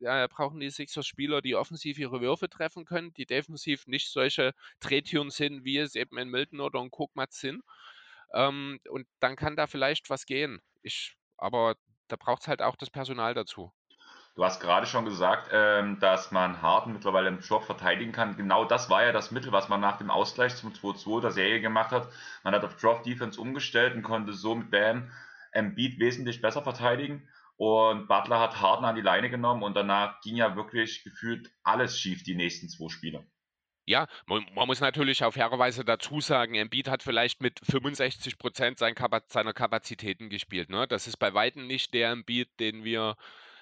äh, 0.00 0.28
brauchen 0.28 0.60
die 0.60 0.70
Sixers 0.70 1.06
Spieler, 1.06 1.42
die 1.42 1.56
offensiv 1.56 1.98
ihre 1.98 2.20
Würfe 2.20 2.48
treffen 2.48 2.84
können, 2.84 3.12
die 3.14 3.26
defensiv 3.26 3.86
nicht 3.86 4.08
solche 4.10 4.52
Drehtüren 4.80 5.30
sind, 5.30 5.64
wie 5.64 5.78
es 5.78 5.94
eben 5.96 6.16
in 6.18 6.30
Milton 6.30 6.60
oder 6.60 6.80
in 6.80 6.90
Kokmatz 6.90 7.40
sind. 7.40 7.62
Ähm, 8.34 8.78
und 8.88 9.06
dann 9.20 9.36
kann 9.36 9.56
da 9.56 9.66
vielleicht 9.66 10.10
was 10.10 10.26
gehen. 10.26 10.60
Ich, 10.82 11.16
aber 11.36 11.76
da 12.08 12.16
braucht 12.16 12.42
es 12.42 12.48
halt 12.48 12.62
auch 12.62 12.76
das 12.76 12.90
Personal 12.90 13.34
dazu. 13.34 13.72
Du 14.36 14.44
hast 14.44 14.60
gerade 14.60 14.86
schon 14.86 15.06
gesagt, 15.06 15.48
ähm, 15.50 15.98
dass 15.98 16.30
man 16.30 16.60
Harden 16.60 16.92
mittlerweile 16.92 17.28
im 17.28 17.40
Drop 17.40 17.64
verteidigen 17.64 18.12
kann. 18.12 18.36
Genau 18.36 18.66
das 18.66 18.90
war 18.90 19.02
ja 19.02 19.10
das 19.10 19.30
Mittel, 19.30 19.50
was 19.50 19.70
man 19.70 19.80
nach 19.80 19.96
dem 19.96 20.10
Ausgleich 20.10 20.54
zum 20.56 20.74
2-2 20.74 21.22
der 21.22 21.30
Serie 21.30 21.62
gemacht 21.62 21.90
hat. 21.90 22.06
Man 22.44 22.54
hat 22.54 22.62
auf 22.62 22.76
Drop 22.76 23.02
Defense 23.02 23.40
umgestellt 23.40 23.94
und 23.94 24.02
konnte 24.02 24.34
so 24.34 24.54
mit 24.54 24.70
Bam 24.70 25.10
Embiid 25.52 25.98
wesentlich 25.98 26.42
besser 26.42 26.60
verteidigen. 26.60 27.26
Und 27.56 28.08
Butler 28.08 28.38
hat 28.38 28.60
Harden 28.60 28.84
an 28.84 28.94
die 28.94 29.00
Leine 29.00 29.30
genommen 29.30 29.62
und 29.62 29.74
danach 29.74 30.20
ging 30.20 30.36
ja 30.36 30.54
wirklich 30.54 31.02
gefühlt 31.02 31.50
alles 31.62 31.98
schief 31.98 32.22
die 32.22 32.34
nächsten 32.34 32.68
zwei 32.68 32.90
Spiele. 32.90 33.26
Ja, 33.86 34.06
man, 34.26 34.44
man, 34.54 34.66
muss 34.66 34.80
natürlich 34.80 35.24
auf 35.24 35.34
fairerweise 35.34 35.82
dazu 35.82 36.20
sagen, 36.20 36.56
Embiid 36.56 36.88
hat 36.88 37.02
vielleicht 37.02 37.40
mit 37.40 37.58
65 37.64 38.36
Prozent 38.36 38.78
seiner 38.78 39.54
Kapazitäten 39.54 40.28
gespielt. 40.28 40.68
Ne? 40.68 40.86
Das 40.86 41.06
ist 41.06 41.16
bei 41.16 41.32
Weitem 41.32 41.66
nicht 41.66 41.94
der 41.94 42.10
Embiid, 42.10 42.50
den 42.60 42.84
wir 42.84 43.16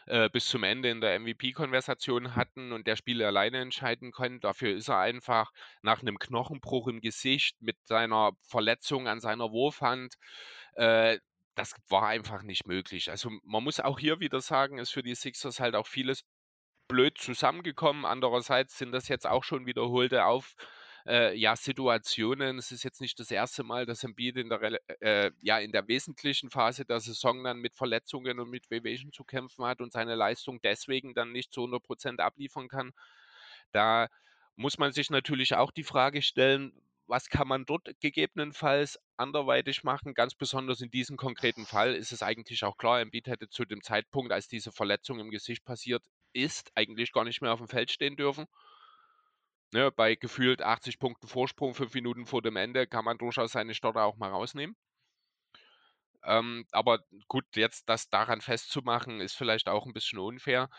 äh, 0.07 0.29
bis 0.31 0.47
zum 0.47 0.65
Ende 0.65 0.91
in 0.91 1.01
der 1.01 1.19
MVP-Konversation 1.19 2.37
hatten 2.37 2.73
und 2.73 2.87
der 2.87 2.97
Spieler 2.97 3.27
alleine 3.27 3.61
entscheiden 3.61 4.13
konnte. 4.13 4.41
Dafür 4.41 4.75
ist 4.75 4.89
er 4.89 4.99
einfach 4.99 5.51
nach 5.83 6.03
einem 6.03 6.19
Knochenbruch 6.19 6.89
im 6.89 7.01
Gesicht 7.01 7.61
mit 7.61 7.77
seiner 7.85 8.33
Verletzung 8.43 9.09
an 9.09 9.21
seiner 9.21 9.51
Wurfhand. 9.51 10.15
Äh, 10.75 11.19
das 11.55 11.75
war 11.89 12.09
einfach 12.09 12.43
nicht 12.43 12.67
möglich. 12.67 13.11
Also 13.11 13.31
man 13.45 13.63
muss 13.63 13.81
auch 13.81 13.99
hier 13.99 14.21
wieder 14.21 14.41
sagen, 14.41 14.79
ist 14.79 14.91
für 14.91 15.03
die 15.03 15.15
Sixers 15.15 15.61
halt 15.61 15.77
auch 15.77 15.87
vieles 15.87 16.25
blöd 16.89 17.17
zusammengekommen. 17.19 18.05
Andererseits 18.05 18.77
sind 18.77 18.93
das 18.93 19.09
jetzt 19.09 19.27
auch 19.27 19.45
schon 19.45 19.67
wiederholte 19.67 20.25
Auf 20.25 20.55
äh, 21.07 21.35
ja, 21.37 21.57
Situationen. 21.57 22.59
Es 22.59 22.73
ist 22.73 22.83
jetzt 22.83 23.01
nicht 23.01 23.19
das 23.21 23.31
erste 23.31 23.63
Mal, 23.63 23.87
dass 23.87 24.05
Embiid 24.05 24.37
in 24.37 24.49
der, 24.49 24.81
äh, 25.03 25.31
ja, 25.41 25.59
in 25.59 25.73
der 25.73 25.87
wesentlichen 25.89 26.51
Phase 26.51 26.85
der 26.85 27.01
Saison 27.01 27.45
dann 27.45 27.59
mit 27.59 27.75
Verletzungen 27.75 28.41
und 28.41 28.51
mit 28.51 28.71
Wehwehchen 28.71 29.13
zu 29.13 29.25
kämpfen 29.25 29.65
hat 29.65 29.81
und 29.81 29.93
seine 29.93 30.15
Leistung 30.15 30.61
deswegen 30.63 31.15
dann 31.15 31.33
nicht 31.33 31.53
zu 31.53 31.63
100 31.63 31.83
Prozent 31.83 32.21
abliefern 32.21 32.69
kann. 32.69 32.93
Da 33.73 34.09
muss 34.57 34.79
man 34.79 34.93
sich 34.93 35.11
natürlich 35.11 35.55
auch 35.55 35.73
die 35.73 35.85
Frage 35.85 36.23
stellen, 36.23 36.73
was 37.07 37.29
kann 37.29 37.49
man 37.49 37.67
dort 37.67 37.89
gegebenenfalls 38.01 38.99
anderweitig 39.17 39.85
machen? 39.85 40.15
Ganz 40.15 40.35
besonders 40.35 40.81
in 40.81 40.91
diesem 40.91 41.17
konkreten 41.17 41.67
Fall 41.67 41.95
ist 41.95 42.13
es 42.13 42.23
eigentlich 42.23 42.65
auch 42.65 42.79
klar, 42.79 43.01
Embiid 43.01 43.27
hätte 43.27 43.49
zu 43.49 43.65
dem 43.65 43.83
Zeitpunkt, 43.83 44.33
als 44.33 44.49
diese 44.49 44.73
Verletzung 44.73 45.21
im 45.21 45.31
Gesicht 45.31 45.65
passiert 45.65 46.03
ist, 46.33 46.73
eigentlich 46.75 47.13
gar 47.13 47.25
nicht 47.25 47.43
mehr 47.43 47.53
auf 47.53 47.59
dem 47.59 47.69
Feld 47.69 47.91
stehen 47.91 48.17
dürfen. 48.17 48.47
Ne, 49.73 49.91
bei 49.93 50.15
gefühlt 50.15 50.63
80 50.63 50.99
Punkten 50.99 51.27
Vorsprung, 51.29 51.75
fünf 51.75 51.93
Minuten 51.95 52.25
vor 52.27 52.41
dem 52.43 52.57
Ende, 52.57 52.87
kann 52.87 53.05
man 53.05 53.19
durchaus 53.19 53.53
seine 53.53 53.75
Stotter 53.75 54.05
auch 54.05 54.17
mal 54.17 54.31
rausnehmen. 54.31 54.75
Ähm, 56.25 56.65
aber 56.73 57.01
gut, 57.29 57.45
jetzt 57.55 57.89
das 57.89 58.09
daran 58.09 58.41
festzumachen, 58.41 59.21
ist 59.21 59.37
vielleicht 59.37 59.69
auch 59.69 59.85
ein 59.87 59.93
bisschen 59.93 60.19
unfair. 60.19 60.71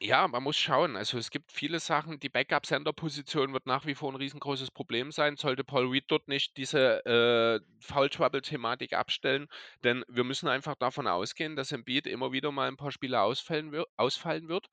Ja, 0.00 0.26
man 0.26 0.42
muss 0.42 0.56
schauen. 0.56 0.96
Also, 0.96 1.16
es 1.18 1.30
gibt 1.30 1.52
viele 1.52 1.78
Sachen 1.78 2.18
die 2.18 2.28
Backup-Center-Position 2.28 3.52
wird 3.52 3.66
nach 3.66 3.86
wie 3.86 3.94
vor 3.94 4.10
ein 4.12 4.16
riesengroßes 4.16 4.70
Problem 4.72 5.12
sein, 5.12 5.36
sollte 5.36 5.62
Paul 5.64 5.86
Reed 5.88 6.04
dort 6.08 6.26
nicht 6.28 6.56
diese, 6.56 7.04
äh, 7.06 7.60
Foul 7.80 8.08
Trouble-Thematik 8.10 8.94
abstellen. 8.94 9.46
Denn 9.84 10.04
wir 10.08 10.24
müssen 10.24 10.48
einfach 10.48 10.74
davon 10.74 11.06
ausgehen, 11.06 11.54
dass 11.56 11.70
Embiid 11.72 12.06
immer 12.08 12.32
wieder 12.32 12.50
mal 12.50 12.66
ein 12.68 12.76
paar 12.76 12.90
Spiele 12.90 13.20
ausfallen 13.20 13.70
wir 13.70 13.86
ausfallen 13.96 14.48
wird. 14.48 14.68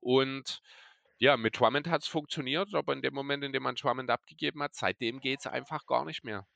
Und 0.00 0.60
ja, 1.18 1.36
mit 1.36 1.58
Drummond 1.58 1.86
es 1.86 2.06
funktioniert, 2.06 2.74
aber 2.74 2.92
in 2.92 3.02
dem 3.02 3.14
Moment, 3.14 3.44
in 3.44 3.52
dem 3.52 3.62
man 3.62 3.74
Drummond 3.74 4.10
abgegeben 4.10 4.62
hat, 4.62 4.74
seitdem 4.74 5.20
geht 5.20 5.40
es 5.40 5.46
einfach 5.46 5.86
gar 5.86 6.04
nicht 6.04 6.24
mehr. 6.24 6.46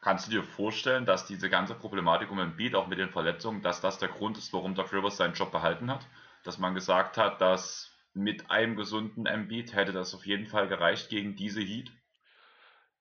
Kannst 0.00 0.26
du 0.26 0.30
dir 0.30 0.42
vorstellen, 0.44 1.06
dass 1.06 1.26
diese 1.26 1.48
ganze 1.50 1.74
Problematik 1.74 2.30
um 2.30 2.38
Embiid, 2.38 2.74
auch 2.74 2.86
mit 2.86 2.98
den 2.98 3.10
Verletzungen, 3.10 3.62
dass 3.62 3.80
das 3.80 3.98
der 3.98 4.08
Grund 4.08 4.38
ist, 4.38 4.52
warum 4.52 4.74
Doc 4.74 4.92
Rivers 4.92 5.16
seinen 5.16 5.34
Job 5.34 5.50
behalten 5.50 5.90
hat? 5.90 6.06
dass 6.46 6.58
man 6.58 6.74
gesagt 6.74 7.16
hat, 7.16 7.40
dass 7.40 7.90
mit 8.14 8.50
einem 8.50 8.76
gesunden 8.76 9.26
Embiid 9.26 9.74
hätte 9.74 9.92
das 9.92 10.14
auf 10.14 10.24
jeden 10.26 10.46
Fall 10.46 10.68
gereicht 10.68 11.08
gegen 11.10 11.36
diese 11.36 11.60
Heat. 11.60 11.90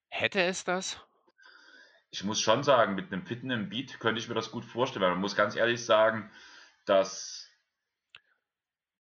Hätte 0.10 0.42
es 0.42 0.64
das? 0.64 1.00
Ich 2.10 2.24
muss 2.24 2.42
schon 2.42 2.64
sagen, 2.64 2.96
mit 2.96 3.12
einem 3.12 3.26
fitten 3.26 3.52
Embiid 3.52 4.00
könnte 4.00 4.20
ich 4.20 4.28
mir 4.28 4.36
das 4.36 4.52
gut 4.52 4.66
vorstellen, 4.66 5.04
weil 5.04 5.12
man 5.12 5.22
muss 5.22 5.36
ganz 5.36 5.56
ehrlich 5.56 5.86
sagen, 5.86 6.32
das 6.86 7.45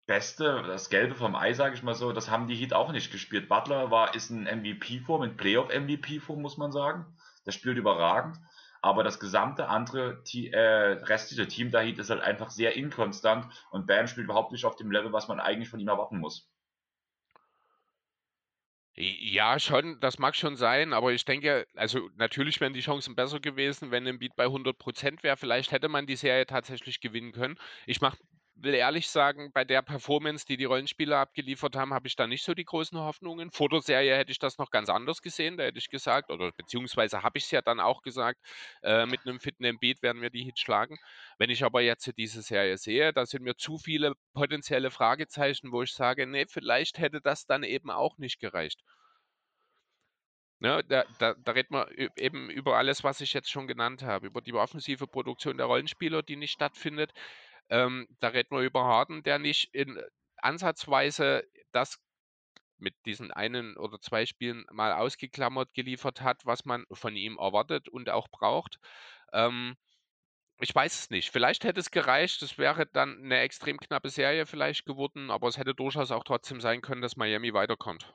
Beste, 0.05 0.63
das 0.67 0.89
Gelbe 0.89 1.15
vom 1.15 1.35
Ei, 1.35 1.53
sage 1.53 1.75
ich 1.75 1.83
mal 1.83 1.95
so, 1.95 2.11
das 2.11 2.29
haben 2.29 2.47
die 2.47 2.55
Heat 2.55 2.73
auch 2.73 2.91
nicht 2.91 3.11
gespielt. 3.11 3.49
Butler 3.49 3.89
war, 3.91 4.13
ist 4.13 4.29
ein 4.29 4.43
MVP-Form, 4.43 5.21
ein 5.21 5.37
Playoff-MVP-Form, 5.37 6.41
muss 6.41 6.57
man 6.57 6.71
sagen. 6.71 7.05
Der 7.45 7.51
spielt 7.51 7.77
überragend 7.77 8.37
aber 8.85 9.03
das 9.03 9.19
gesamte 9.19 9.67
andere 9.67 10.21
äh, 10.31 11.03
restliche 11.05 11.47
Team 11.47 11.71
da 11.71 11.81
ist 11.81 12.11
halt 12.11 12.21
einfach 12.21 12.51
sehr 12.51 12.75
inkonstant 12.75 13.47
und 13.71 13.87
Bam 13.87 14.05
spielt 14.05 14.25
überhaupt 14.25 14.51
nicht 14.51 14.63
auf 14.63 14.75
dem 14.75 14.91
Level, 14.91 15.11
was 15.11 15.27
man 15.27 15.39
eigentlich 15.39 15.69
von 15.69 15.79
ihm 15.79 15.87
erwarten 15.87 16.19
muss. 16.19 16.47
Ja, 18.93 19.57
schon, 19.57 19.99
das 20.01 20.19
mag 20.19 20.35
schon 20.35 20.55
sein, 20.55 20.93
aber 20.93 21.11
ich 21.13 21.25
denke, 21.25 21.65
also 21.73 22.11
natürlich 22.15 22.61
wären 22.61 22.73
die 22.73 22.81
Chancen 22.81 23.15
besser 23.15 23.39
gewesen, 23.39 23.89
wenn 23.89 24.07
ein 24.07 24.19
Beat 24.19 24.35
bei 24.35 24.45
100% 24.45 25.23
wäre. 25.23 25.35
Vielleicht 25.35 25.71
hätte 25.71 25.89
man 25.89 26.05
die 26.05 26.15
Serie 26.15 26.45
tatsächlich 26.45 27.01
gewinnen 27.01 27.31
können. 27.31 27.57
Ich 27.87 28.01
mache 28.01 28.19
will 28.55 28.73
ehrlich 28.73 29.09
sagen, 29.09 29.51
bei 29.53 29.65
der 29.65 29.81
Performance, 29.81 30.45
die 30.45 30.57
die 30.57 30.65
Rollenspieler 30.65 31.17
abgeliefert 31.17 31.75
haben, 31.75 31.93
habe 31.93 32.07
ich 32.07 32.15
da 32.15 32.25
nicht 32.25 32.43
so 32.43 32.53
die 32.53 32.65
großen 32.65 32.97
Hoffnungen. 32.97 33.51
Vor 33.51 33.69
der 33.69 33.81
Serie 33.81 34.15
hätte 34.15 34.31
ich 34.31 34.39
das 34.39 34.57
noch 34.57 34.71
ganz 34.71 34.89
anders 34.89 35.21
gesehen. 35.21 35.57
Da 35.57 35.63
hätte 35.65 35.77
ich 35.77 35.89
gesagt, 35.89 36.31
oder 36.31 36.51
beziehungsweise 36.53 37.21
habe 37.23 37.37
ich 37.37 37.45
es 37.45 37.51
ja 37.51 37.61
dann 37.61 37.79
auch 37.79 38.01
gesagt, 38.01 38.39
äh, 38.83 39.05
mit 39.05 39.21
einem 39.25 39.39
fitten 39.39 39.65
Embiid 39.65 40.01
werden 40.01 40.21
wir 40.21 40.29
die 40.29 40.43
Hits 40.43 40.61
schlagen. 40.61 40.97
Wenn 41.37 41.49
ich 41.49 41.63
aber 41.63 41.81
jetzt 41.81 42.09
diese 42.17 42.41
Serie 42.41 42.77
sehe, 42.77 43.13
da 43.13 43.25
sind 43.25 43.43
mir 43.43 43.55
zu 43.57 43.77
viele 43.77 44.13
potenzielle 44.33 44.91
Fragezeichen, 44.91 45.71
wo 45.71 45.83
ich 45.83 45.93
sage, 45.93 46.25
nee, 46.25 46.45
vielleicht 46.47 46.97
hätte 46.97 47.21
das 47.21 47.45
dann 47.45 47.63
eben 47.63 47.89
auch 47.91 48.17
nicht 48.17 48.39
gereicht. 48.39 48.81
Ne, 50.59 50.83
da, 50.87 51.03
da, 51.19 51.33
da 51.33 51.51
redet 51.51 51.69
man 51.69 51.87
eben 52.15 52.49
über 52.49 52.77
alles, 52.77 53.03
was 53.03 53.19
ich 53.19 53.33
jetzt 53.33 53.51
schon 53.51 53.67
genannt 53.67 54.03
habe, 54.03 54.27
über 54.27 54.41
die 54.41 54.53
offensive 54.53 55.05
Produktion 55.05 55.57
der 55.57 55.65
Rollenspieler, 55.65 56.23
die 56.23 56.37
nicht 56.37 56.53
stattfindet, 56.53 57.11
ähm, 57.69 58.07
da 58.19 58.29
reden 58.29 58.55
wir 58.55 58.63
über 58.63 58.83
Harden, 58.83 59.23
der 59.23 59.39
nicht 59.39 59.73
in 59.73 60.01
ansatzweise 60.37 61.43
das 61.71 61.99
mit 62.77 62.95
diesen 63.05 63.31
einen 63.31 63.77
oder 63.77 63.99
zwei 63.99 64.25
Spielen 64.25 64.65
mal 64.71 64.93
ausgeklammert 64.93 65.73
geliefert 65.73 66.21
hat, 66.21 66.45
was 66.45 66.65
man 66.65 66.85
von 66.91 67.15
ihm 67.15 67.37
erwartet 67.37 67.89
und 67.89 68.09
auch 68.09 68.27
braucht. 68.29 68.79
Ähm, 69.33 69.75
ich 70.59 70.73
weiß 70.73 70.99
es 70.99 71.09
nicht. 71.09 71.31
Vielleicht 71.31 71.63
hätte 71.63 71.79
es 71.79 71.91
gereicht. 71.91 72.41
Es 72.41 72.57
wäre 72.57 72.85
dann 72.85 73.23
eine 73.23 73.39
extrem 73.39 73.77
knappe 73.77 74.09
Serie 74.09 74.45
vielleicht 74.45 74.85
geworden, 74.85 75.31
aber 75.31 75.47
es 75.47 75.57
hätte 75.57 75.75
durchaus 75.75 76.11
auch 76.11 76.23
trotzdem 76.23 76.61
sein 76.61 76.81
können, 76.81 77.01
dass 77.01 77.17
Miami 77.17 77.53
weiterkommt. 77.53 78.13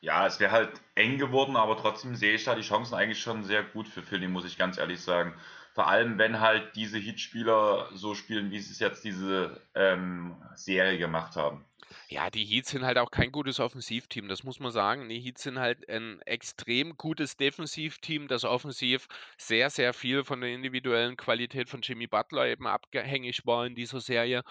Ja, 0.00 0.26
es 0.26 0.40
wäre 0.40 0.52
halt 0.52 0.80
eng 0.94 1.18
geworden, 1.18 1.56
aber 1.56 1.76
trotzdem 1.76 2.14
sehe 2.14 2.34
ich 2.34 2.44
da 2.44 2.54
die 2.54 2.62
Chancen 2.62 2.94
eigentlich 2.94 3.20
schon 3.20 3.44
sehr 3.44 3.62
gut 3.62 3.88
für 3.88 4.02
Philly, 4.02 4.28
muss 4.28 4.44
ich 4.44 4.58
ganz 4.58 4.78
ehrlich 4.78 5.00
sagen. 5.00 5.34
Vor 5.76 5.88
allem, 5.88 6.16
wenn 6.16 6.40
halt 6.40 6.74
diese 6.74 6.96
Heat-Spieler 6.96 7.90
so 7.92 8.14
spielen, 8.14 8.50
wie 8.50 8.60
sie 8.60 8.72
es 8.72 8.78
jetzt 8.78 9.04
diese 9.04 9.60
ähm, 9.74 10.34
Serie 10.54 10.96
gemacht 10.96 11.36
haben. 11.36 11.66
Ja, 12.08 12.30
die 12.30 12.46
Heats 12.46 12.70
sind 12.70 12.82
halt 12.82 12.96
auch 12.96 13.10
kein 13.10 13.30
gutes 13.30 13.60
Offensivteam, 13.60 14.26
das 14.26 14.42
muss 14.42 14.58
man 14.58 14.72
sagen. 14.72 15.10
Die 15.10 15.20
Heats 15.20 15.42
sind 15.42 15.58
halt 15.58 15.86
ein 15.90 16.22
extrem 16.22 16.96
gutes 16.96 17.36
Defensivteam, 17.36 18.26
das 18.26 18.44
offensiv 18.44 19.06
sehr, 19.36 19.68
sehr 19.68 19.92
viel 19.92 20.24
von 20.24 20.40
der 20.40 20.48
individuellen 20.48 21.18
Qualität 21.18 21.68
von 21.68 21.82
Jimmy 21.82 22.06
Butler 22.06 22.46
eben 22.46 22.66
abhängig 22.66 23.44
war 23.44 23.66
in 23.66 23.74
dieser 23.74 24.00
Serie. 24.00 24.44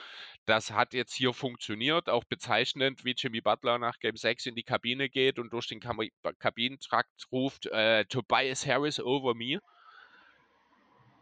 Das 0.45 0.73
hat 0.73 0.93
jetzt 0.93 1.15
hier 1.15 1.33
funktioniert, 1.33 2.07
auch 2.07 2.25
bezeichnend, 2.25 3.03
wie 3.03 3.15
Jimmy 3.17 3.41
Butler 3.41 3.79
nach 3.79 3.97
Game 3.97 4.15
6 4.15 4.45
in 4.45 4.53
die 4.53 4.61
Kabine 4.61 5.09
geht 5.09 5.39
und 5.39 5.51
durch 5.53 5.65
den 5.69 5.79
Kabinentrakt 5.79 7.31
ruft, 7.31 7.65
äh, 7.65 8.05
Tobias 8.05 8.67
Harris 8.67 8.99
over 8.99 9.33
me. 9.33 9.59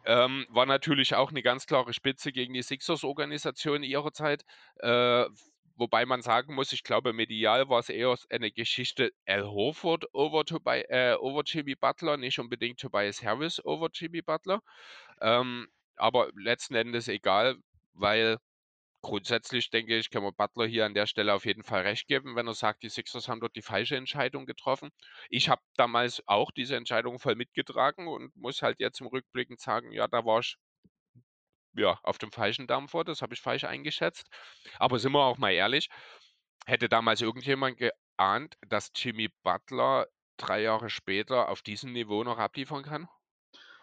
Ähm, 0.05 0.45
war 0.49 0.65
natürlich 0.65 1.15
auch 1.15 1.29
eine 1.31 1.41
ganz 1.41 1.65
klare 1.65 1.93
Spitze 1.93 2.31
gegen 2.31 2.53
die 2.53 2.61
Sixers-Organisation 2.61 3.83
ihrer 3.83 4.11
Zeit. 4.11 4.43
Äh, 4.79 5.25
wobei 5.75 6.05
man 6.05 6.21
sagen 6.21 6.55
muss, 6.55 6.73
ich 6.73 6.83
glaube, 6.83 7.13
medial 7.13 7.69
war 7.69 7.79
es 7.79 7.89
eher 7.89 8.15
eine 8.29 8.51
Geschichte 8.51 9.11
Al 9.25 9.43
Horford 9.43 10.13
over, 10.13 10.45
Tobi 10.45 10.81
äh, 10.89 11.15
over 11.15 11.43
Jimmy 11.45 11.75
Butler, 11.75 12.17
nicht 12.17 12.39
unbedingt 12.39 12.79
Tobias 12.79 13.23
Harris 13.23 13.63
over 13.65 13.89
Jimmy 13.93 14.21
Butler. 14.21 14.61
Ähm, 15.21 15.67
aber 15.95 16.29
letzten 16.35 16.75
Endes 16.75 17.07
egal, 17.07 17.55
weil 17.93 18.37
grundsätzlich 19.03 19.69
denke 19.69 19.97
ich, 19.97 20.09
kann 20.09 20.23
man 20.23 20.33
Butler 20.33 20.65
hier 20.65 20.85
an 20.85 20.95
der 20.95 21.05
Stelle 21.05 21.33
auf 21.35 21.45
jeden 21.45 21.63
Fall 21.63 21.81
recht 21.83 22.07
geben, 22.07 22.35
wenn 22.35 22.47
er 22.47 22.55
sagt, 22.55 22.81
die 22.83 22.89
Sixers 22.89 23.27
haben 23.27 23.41
dort 23.41 23.55
die 23.55 23.61
falsche 23.61 23.95
Entscheidung 23.97 24.47
getroffen. 24.47 24.89
Ich 25.29 25.49
habe 25.49 25.61
damals 25.75 26.23
auch 26.27 26.51
diese 26.51 26.75
Entscheidung 26.75 27.19
voll 27.19 27.35
mitgetragen 27.35 28.07
und 28.07 28.35
muss 28.35 28.63
halt 28.63 28.79
jetzt 28.79 29.01
im 29.01 29.07
Rückblickend 29.07 29.59
sagen, 29.59 29.91
ja, 29.91 30.07
da 30.07 30.25
war 30.25 30.39
ich 30.39 30.57
ja, 31.75 31.99
auf 32.03 32.17
dem 32.17 32.31
falschen 32.31 32.67
Dampfer, 32.67 33.03
das 33.03 33.21
habe 33.21 33.33
ich 33.33 33.41
falsch 33.41 33.63
eingeschätzt. 33.63 34.27
Aber 34.79 34.99
sind 34.99 35.11
wir 35.11 35.23
auch 35.23 35.37
mal 35.37 35.51
ehrlich, 35.51 35.89
hätte 36.65 36.89
damals 36.89 37.21
irgendjemand 37.21 37.77
geahnt, 37.77 38.55
dass 38.67 38.91
Jimmy 38.95 39.29
Butler 39.43 40.07
drei 40.37 40.61
Jahre 40.61 40.89
später 40.89 41.49
auf 41.49 41.61
diesem 41.61 41.93
Niveau 41.93 42.23
noch 42.23 42.37
abliefern 42.37 42.83
kann? 42.83 43.07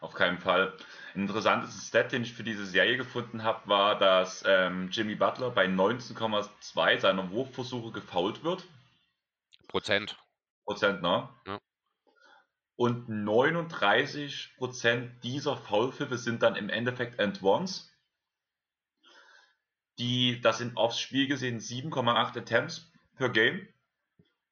Auf 0.01 0.15
keinen 0.15 0.39
Fall. 0.39 0.75
Ein 1.15 1.23
interessantes 1.23 1.87
Stat, 1.87 2.13
den 2.13 2.23
ich 2.23 2.33
für 2.33 2.43
diese 2.43 2.65
Serie 2.65 2.97
gefunden 2.97 3.45
habe, 3.45 3.69
war, 3.69 3.99
dass 3.99 4.43
ähm, 4.47 4.89
Jimmy 4.91 5.15
Butler 5.15 5.51
bei 5.51 5.67
19,2 5.67 6.99
seiner 6.99 7.31
Wurfversuche 7.31 7.93
gefault 7.93 8.43
wird. 8.43 8.65
Prozent. 9.69 10.17
Prozent, 10.65 11.03
ne? 11.03 11.29
Ja. 11.47 11.59
Und 12.77 13.11
39 13.11 14.55
Prozent 14.57 15.23
dieser 15.23 15.55
Foulpfiffe 15.55 16.17
sind 16.17 16.43
dann 16.43 16.57
im 16.57 16.71
Endeffekt 16.71 17.21
and 17.21 17.43
ones. 17.43 17.95
Die, 19.99 20.41
das 20.41 20.57
sind 20.57 20.79
aufs 20.79 20.99
Spiel 20.99 21.27
gesehen 21.27 21.61
7,8 21.61 22.39
Attempts 22.39 22.91
per 23.17 23.29
Game 23.29 23.69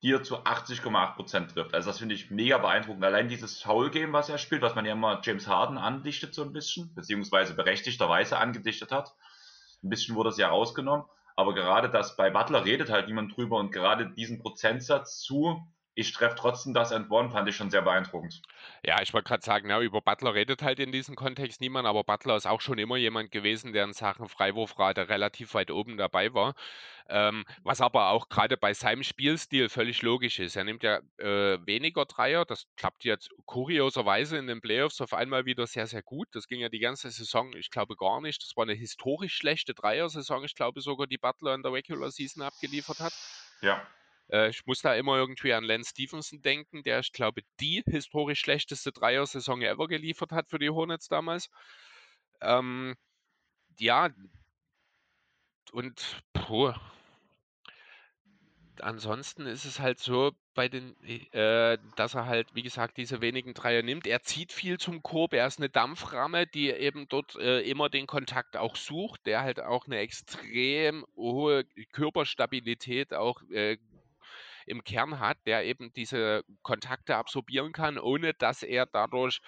die 0.02 0.12
er 0.12 0.22
zu 0.22 0.38
80,8% 0.38 1.52
trifft. 1.52 1.74
Also 1.74 1.90
das 1.90 1.98
finde 1.98 2.14
ich 2.14 2.30
mega 2.30 2.58
beeindruckend. 2.58 3.04
Allein 3.04 3.28
dieses 3.28 3.60
Foul-Game, 3.60 4.12
was 4.12 4.28
er 4.28 4.38
spielt, 4.38 4.62
was 4.62 4.74
man 4.74 4.86
ja 4.86 4.92
immer 4.92 5.20
James 5.24 5.48
Harden 5.48 5.76
andichtet 5.76 6.34
so 6.34 6.42
ein 6.42 6.52
bisschen, 6.52 6.94
beziehungsweise 6.94 7.54
berechtigterweise 7.54 8.38
angedichtet 8.38 8.92
hat. 8.92 9.14
Ein 9.82 9.90
bisschen 9.90 10.14
wurde 10.14 10.30
es 10.30 10.38
ja 10.38 10.48
rausgenommen. 10.48 11.04
Aber 11.34 11.54
gerade 11.54 11.88
das 11.88 12.16
bei 12.16 12.30
Butler 12.30 12.64
redet 12.64 12.90
halt 12.90 13.06
niemand 13.06 13.36
drüber 13.36 13.58
und 13.58 13.70
gerade 13.70 14.10
diesen 14.10 14.40
Prozentsatz 14.40 15.20
zu 15.20 15.62
ich 15.98 16.12
treffe 16.12 16.36
trotzdem 16.36 16.74
das 16.74 16.92
one, 16.92 17.30
fand 17.30 17.48
ich 17.48 17.56
schon 17.56 17.70
sehr 17.70 17.82
beeindruckend. 17.82 18.40
Ja, 18.84 19.02
ich 19.02 19.12
wollte 19.12 19.26
gerade 19.26 19.44
sagen, 19.44 19.68
ja, 19.68 19.80
über 19.80 20.00
Butler 20.00 20.32
redet 20.32 20.62
halt 20.62 20.78
in 20.78 20.92
diesem 20.92 21.16
Kontext 21.16 21.60
niemand, 21.60 21.88
aber 21.88 22.04
Butler 22.04 22.36
ist 22.36 22.46
auch 22.46 22.60
schon 22.60 22.78
immer 22.78 22.96
jemand 22.96 23.32
gewesen, 23.32 23.72
der 23.72 23.82
in 23.82 23.92
Sachen 23.92 24.28
Freiwurfrate 24.28 25.08
relativ 25.08 25.54
weit 25.54 25.72
oben 25.72 25.96
dabei 25.96 26.32
war. 26.34 26.54
Ähm, 27.08 27.44
was 27.64 27.80
aber 27.80 28.10
auch 28.10 28.28
gerade 28.28 28.56
bei 28.56 28.74
seinem 28.74 29.02
Spielstil 29.02 29.68
völlig 29.68 30.02
logisch 30.02 30.38
ist. 30.38 30.54
Er 30.54 30.62
nimmt 30.62 30.84
ja 30.84 31.00
äh, 31.16 31.58
weniger 31.66 32.04
Dreier, 32.04 32.44
das 32.44 32.68
klappt 32.76 33.04
jetzt 33.04 33.30
kurioserweise 33.46 34.36
in 34.36 34.46
den 34.46 34.60
Playoffs 34.60 35.00
auf 35.00 35.12
einmal 35.12 35.46
wieder 35.46 35.66
sehr, 35.66 35.88
sehr 35.88 36.02
gut. 36.02 36.28
Das 36.30 36.46
ging 36.46 36.60
ja 36.60 36.68
die 36.68 36.78
ganze 36.78 37.10
Saison, 37.10 37.56
ich 37.56 37.70
glaube 37.70 37.96
gar 37.96 38.20
nicht. 38.20 38.40
Das 38.44 38.56
war 38.56 38.62
eine 38.62 38.74
historisch 38.74 39.34
schlechte 39.34 39.74
Dreier-Saison, 39.74 40.44
ich 40.44 40.54
glaube 40.54 40.80
sogar, 40.80 41.08
die 41.08 41.18
Butler 41.18 41.56
in 41.56 41.62
der 41.64 41.72
Regular 41.72 42.12
Season 42.12 42.44
abgeliefert 42.44 43.00
hat. 43.00 43.14
Ja. 43.62 43.84
Äh, 44.30 44.50
ich 44.50 44.66
muss 44.66 44.80
da 44.80 44.94
immer 44.94 45.16
irgendwie 45.16 45.52
an 45.52 45.64
Lance 45.64 45.90
Stevenson 45.90 46.42
denken, 46.42 46.82
der, 46.82 47.00
ich 47.00 47.12
glaube, 47.12 47.42
die 47.60 47.82
historisch 47.86 48.40
schlechteste 48.40 48.92
Dreier-Saison 48.92 49.62
ever 49.62 49.88
geliefert 49.88 50.32
hat 50.32 50.48
für 50.48 50.58
die 50.58 50.70
Hornets 50.70 51.08
damals. 51.08 51.50
Ähm, 52.40 52.96
ja, 53.78 54.10
und 55.72 56.22
puh, 56.32 56.72
ansonsten 58.80 59.46
ist 59.46 59.64
es 59.64 59.80
halt 59.80 59.98
so 59.98 60.32
bei 60.54 60.68
den, 60.68 60.96
äh, 61.32 61.78
dass 61.96 62.14
er 62.14 62.26
halt, 62.26 62.54
wie 62.54 62.62
gesagt, 62.62 62.96
diese 62.96 63.20
wenigen 63.20 63.54
Dreier 63.54 63.82
nimmt. 63.82 64.06
Er 64.06 64.22
zieht 64.22 64.52
viel 64.52 64.78
zum 64.78 65.02
Korb, 65.02 65.34
er 65.34 65.46
ist 65.46 65.58
eine 65.58 65.68
Dampframme, 65.68 66.46
die 66.46 66.70
eben 66.70 67.08
dort 67.08 67.36
äh, 67.36 67.60
immer 67.60 67.88
den 67.88 68.06
Kontakt 68.06 68.56
auch 68.56 68.76
sucht, 68.76 69.26
der 69.26 69.42
halt 69.42 69.60
auch 69.60 69.86
eine 69.86 69.98
extrem 69.98 71.04
hohe 71.16 71.64
Körperstabilität 71.92 73.14
auch 73.14 73.42
äh, 73.50 73.78
im 74.68 74.84
Kern 74.84 75.18
hat, 75.18 75.38
der 75.46 75.64
eben 75.64 75.92
diese 75.92 76.44
Kontakte 76.62 77.16
absorbieren 77.16 77.72
kann, 77.72 77.98
ohne 77.98 78.34
dass 78.34 78.62
er 78.62 78.86
dadurch 78.86 79.40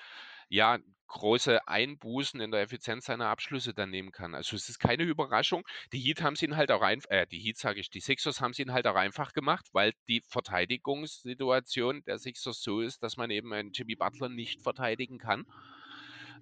ja 0.49 0.79
große 1.11 1.67
Einbußen 1.67 2.41
in 2.41 2.51
der 2.51 2.63
Effizienz 2.63 3.07
seiner 3.07 3.27
Abschlüsse 3.27 3.75
dann 3.75 3.91
nehmen 3.91 4.13
kann. 4.13 4.35
Also 4.35 4.55
es 4.57 4.69
ist 4.69 4.79
keine 4.79 5.03
Überraschung. 5.03 5.65
Die 5.93 5.99
Heat 5.99 6.23
haben 6.23 6.37
sie 6.37 6.47
ihn 6.47 6.57
halt 6.57 6.71
auch 6.71 6.83
einfach, 6.83 7.11
äh, 7.11 7.27
die 7.27 7.39
Heat 7.39 7.59
sage 7.59 7.81
ich, 7.81 7.91
die 7.91 8.01
Sixers 8.01 8.41
haben 8.41 8.53
sie 8.53 8.63
ihn 8.63 8.73
halt 8.73 8.87
auch 8.87 8.95
einfach 8.95 9.33
gemacht, 9.33 9.67
weil 9.73 9.93
die 10.09 10.23
Verteidigungssituation 10.29 12.05
der 12.05 12.19
Sixers 12.19 12.63
so 12.63 12.81
ist, 12.81 13.03
dass 13.03 13.17
man 13.17 13.31
eben 13.31 13.53
einen 13.53 13.73
Jimmy 13.73 13.97
Butler 13.97 14.29
nicht 14.29 14.63
verteidigen 14.63 15.19
kann. 15.19 15.47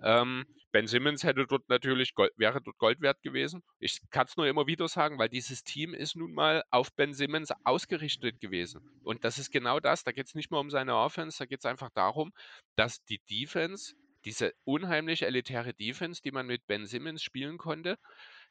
Ähm, 0.03 0.45
ben 0.73 0.87
Simmons 0.87 1.25
hätte 1.25 1.47
dort 1.47 1.69
natürlich 1.69 2.15
Gold, 2.15 2.33
wäre 2.37 2.61
dort 2.61 2.79
Gold 2.79 3.01
wert 3.01 3.23
gewesen. 3.23 3.63
Ich 3.79 4.01
kann 4.11 4.27
es 4.27 4.37
nur 4.37 4.47
immer 4.47 4.67
wieder 4.67 4.89
sagen, 4.89 5.19
weil 5.19 5.29
dieses 5.29 5.65
Team 5.65 5.95
ist 5.95 6.17
nun 6.17 6.33
mal 6.33 6.63
auf 6.71 6.93
Ben 6.95 7.15
Simmons 7.15 7.53
ausgerichtet 7.65 8.41
gewesen. 8.41 8.83
Und 9.03 9.25
das 9.25 9.39
ist 9.39 9.51
genau 9.51 9.81
das. 9.81 10.05
Da 10.05 10.13
geht 10.13 10.27
es 10.27 10.35
nicht 10.35 10.51
mehr 10.51 10.61
um 10.61 10.71
seine 10.71 10.97
Offense, 10.97 11.39
da 11.39 11.47
geht 11.47 11.61
es 11.61 11.67
einfach 11.67 11.91
darum, 11.91 12.33
dass 12.77 13.03
die 13.05 13.21
Defense, 13.31 13.95
diese 14.25 14.53
unheimlich 14.65 15.23
elitäre 15.23 15.73
Defense, 15.73 16.21
die 16.23 16.33
man 16.33 16.47
mit 16.47 16.67
Ben 16.67 16.87
Simmons 16.87 17.23
spielen 17.23 17.57
konnte, 17.57 17.99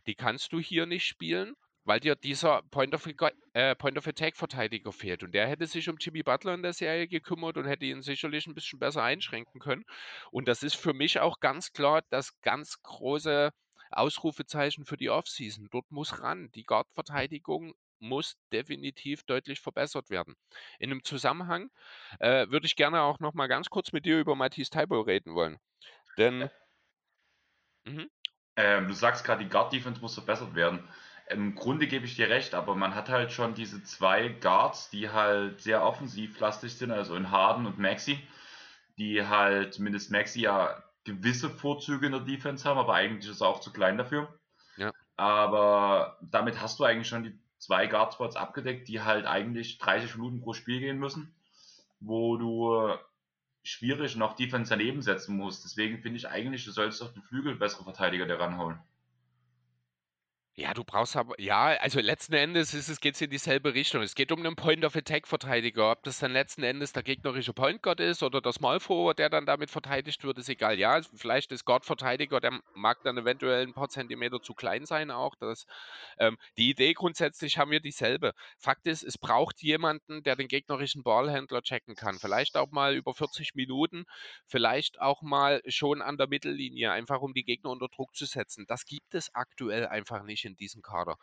die 0.08 0.16
kannst 0.16 0.54
du 0.54 0.60
hier 0.60 0.86
nicht 0.86 1.06
spielen 1.06 1.56
weil 1.88 2.02
dir 2.02 2.16
dieser 2.16 2.64
Point 2.64 2.94
of, 2.94 3.08
äh, 3.54 3.76
Point 3.76 3.98
of 3.98 4.06
Attack 4.08 4.36
Verteidiger 4.36 4.92
fehlt. 4.92 5.24
Und 5.24 5.32
der 5.32 5.48
hätte 5.48 5.66
sich 5.66 5.88
um 5.88 5.96
Jimmy 5.98 6.22
Butler 6.22 6.54
in 6.54 6.62
der 6.62 6.74
Serie 6.74 7.08
gekümmert 7.08 7.56
und 7.56 7.66
hätte 7.66 7.86
ihn 7.86 8.02
sicherlich 8.02 8.46
ein 8.46 8.54
bisschen 8.54 8.78
besser 8.78 9.04
einschränken 9.04 9.62
können. 9.62 9.86
Und 10.30 10.50
das 10.50 10.64
ist 10.64 10.76
für 10.76 10.94
mich 10.94 11.22
auch 11.22 11.40
ganz 11.40 11.72
klar 11.72 12.04
das 12.10 12.42
ganz 12.42 12.82
große 12.84 13.52
Ausrufezeichen 13.90 14.84
für 14.84 14.98
die 14.98 15.10
Offseason. 15.10 15.70
Dort 15.72 15.90
muss 15.90 16.22
ran. 16.22 16.52
Die 16.56 16.66
Guard-Verteidigung 16.66 17.74
muss 18.00 18.36
definitiv 18.52 19.24
deutlich 19.24 19.62
verbessert 19.62 20.10
werden. 20.10 20.36
In 20.80 20.90
dem 20.90 21.06
Zusammenhang 21.06 21.70
äh, 22.20 22.50
würde 22.50 22.66
ich 22.66 22.76
gerne 22.76 23.02
auch 23.02 23.22
noch 23.22 23.34
mal 23.34 23.48
ganz 23.48 23.70
kurz 23.70 23.94
mit 23.94 24.06
dir 24.06 24.20
über 24.20 24.36
Matthias 24.36 24.70
Taibo 24.70 25.00
reden 25.00 25.36
wollen. 25.36 25.58
Denn. 26.18 26.50
Mhm. 27.86 28.10
Ähm, 28.58 28.88
du 28.90 28.94
sagst 28.94 29.24
gerade, 29.24 29.46
die 29.46 29.50
Guard-Defense 29.50 30.02
muss 30.02 30.16
verbessert 30.16 30.54
werden. 30.54 30.86
Im 31.30 31.56
Grunde 31.56 31.88
gebe 31.88 32.06
ich 32.06 32.16
dir 32.16 32.30
recht, 32.30 32.54
aber 32.54 32.76
man 32.76 32.96
hat 32.96 33.10
halt 33.10 33.32
schon 33.32 33.54
diese 33.54 33.84
zwei 33.84 34.30
Guards, 34.30 34.90
die 34.90 35.10
halt 35.10 35.62
sehr 35.62 35.84
offensivlastig 35.84 36.76
sind, 36.76 36.92
also 36.92 37.16
in 37.16 37.32
Harden 37.32 37.66
und 37.66 37.80
Maxi, 37.80 38.18
die 38.98 39.26
halt 39.26 39.74
zumindest 39.74 40.10
Maxi 40.12 40.42
ja 40.42 40.84
gewisse 41.04 41.50
Vorzüge 41.50 42.06
in 42.06 42.12
der 42.14 42.22
Defense 42.22 42.68
haben, 42.68 42.78
aber 42.78 42.94
eigentlich 42.94 43.30
ist 43.30 43.42
er 43.42 43.48
auch 43.48 43.60
zu 43.60 43.74
klein 43.74 43.98
dafür. 43.98 44.40
Ja. 44.78 44.94
Aber 45.16 46.18
damit 46.22 46.62
hast 46.62 46.80
du 46.80 46.84
eigentlich 46.84 47.08
schon 47.08 47.24
die 47.24 47.38
zwei 47.58 47.88
Guardspots 47.88 48.36
abgedeckt, 48.36 48.88
die 48.88 49.02
halt 49.02 49.26
eigentlich 49.26 49.80
30 49.80 50.16
Minuten 50.16 50.42
pro 50.42 50.54
Spiel 50.54 50.80
gehen 50.80 51.00
müssen, 51.00 51.34
wo 52.00 52.38
du 52.38 52.94
schwierig 53.64 54.16
noch 54.16 54.36
Defense 54.36 54.70
daneben 54.70 55.02
setzen 55.02 55.36
musst. 55.36 55.66
Deswegen 55.66 56.00
finde 56.00 56.18
ich 56.18 56.30
eigentlich, 56.30 56.64
du 56.66 56.72
solltest 56.72 57.02
auf 57.02 57.14
den 57.14 57.24
Flügel 57.24 57.56
bessere 57.56 57.84
Verteidiger 57.84 58.26
der 58.26 58.40
ranholen. 58.40 58.80
Ja, 60.60 60.74
du 60.74 60.84
brauchst 60.84 61.16
aber, 61.16 61.40
ja, 61.40 61.68
also 61.82 62.00
letzten 62.00 62.34
Endes 62.34 62.74
ist 62.74 62.90
es, 62.90 63.00
geht 63.00 63.14
es 63.14 63.22
in 63.22 63.30
dieselbe 63.30 63.76
Richtung. 63.76 64.02
Es 64.02 64.16
geht 64.16 64.32
um 64.32 64.40
einen 64.44 64.56
Point-of-Attack-Verteidiger. 64.56 65.92
Ob 65.92 66.02
das 66.02 66.18
dann 66.18 66.32
letzten 66.34 66.64
Endes 66.64 66.94
der 66.94 67.04
gegnerische 67.04 67.54
Point 67.54 67.84
Guard 67.84 68.00
ist 68.00 68.24
oder 68.24 68.42
der 68.42 68.54
Small 68.54 68.80
der 69.14 69.30
dann 69.30 69.46
damit 69.46 69.70
verteidigt 69.70 70.24
wird, 70.24 70.40
ist 70.40 70.50
egal. 70.50 70.80
Ja, 70.80 71.00
vielleicht 71.16 71.52
ist 71.52 71.64
Guard-Verteidiger, 71.64 72.40
der 72.40 72.60
mag 72.74 73.04
dann 73.04 73.20
eventuell 73.20 73.68
ein 73.68 73.76
paar 73.76 73.90
Zentimeter 73.90 74.42
zu 74.42 74.56
klein 74.56 74.88
sein 74.88 75.12
auch. 75.12 75.36
Das, 75.36 75.68
ähm, 76.18 76.40
die 76.58 76.72
Idee 76.72 76.94
grundsätzlich 76.94 77.60
haben 77.60 77.70
wir 77.70 77.80
dieselbe. 77.80 78.34
Fakt 78.58 78.88
ist, 78.88 79.04
es 79.04 79.20
braucht 79.20 79.62
jemanden, 79.62 80.24
der 80.24 80.36
den 80.36 80.48
gegnerischen 80.48 81.04
Ballhändler 81.04 81.62
checken 81.62 81.94
kann. 81.94 82.18
Vielleicht 82.18 82.58
auch 82.58 82.72
mal 82.72 82.96
über 82.96 83.14
40 83.14 83.54
Minuten, 83.54 84.06
vielleicht 84.48 85.00
auch 85.02 85.22
mal 85.22 85.62
schon 85.68 86.02
an 86.02 86.18
der 86.18 86.26
Mittellinie, 86.26 86.92
einfach 86.92 87.22
um 87.22 87.36
die 87.36 87.44
Gegner 87.44 87.70
unter 87.70 87.90
Druck 87.90 88.16
zu 88.16 88.26
setzen. 88.26 88.66
Das 88.68 88.86
gibt 88.86 89.14
es 89.14 89.36
aktuell 89.36 89.86
einfach 89.86 90.24
nicht 90.24 90.47
in 90.48 90.56
diesem 90.56 90.82
Kader. 90.82 91.18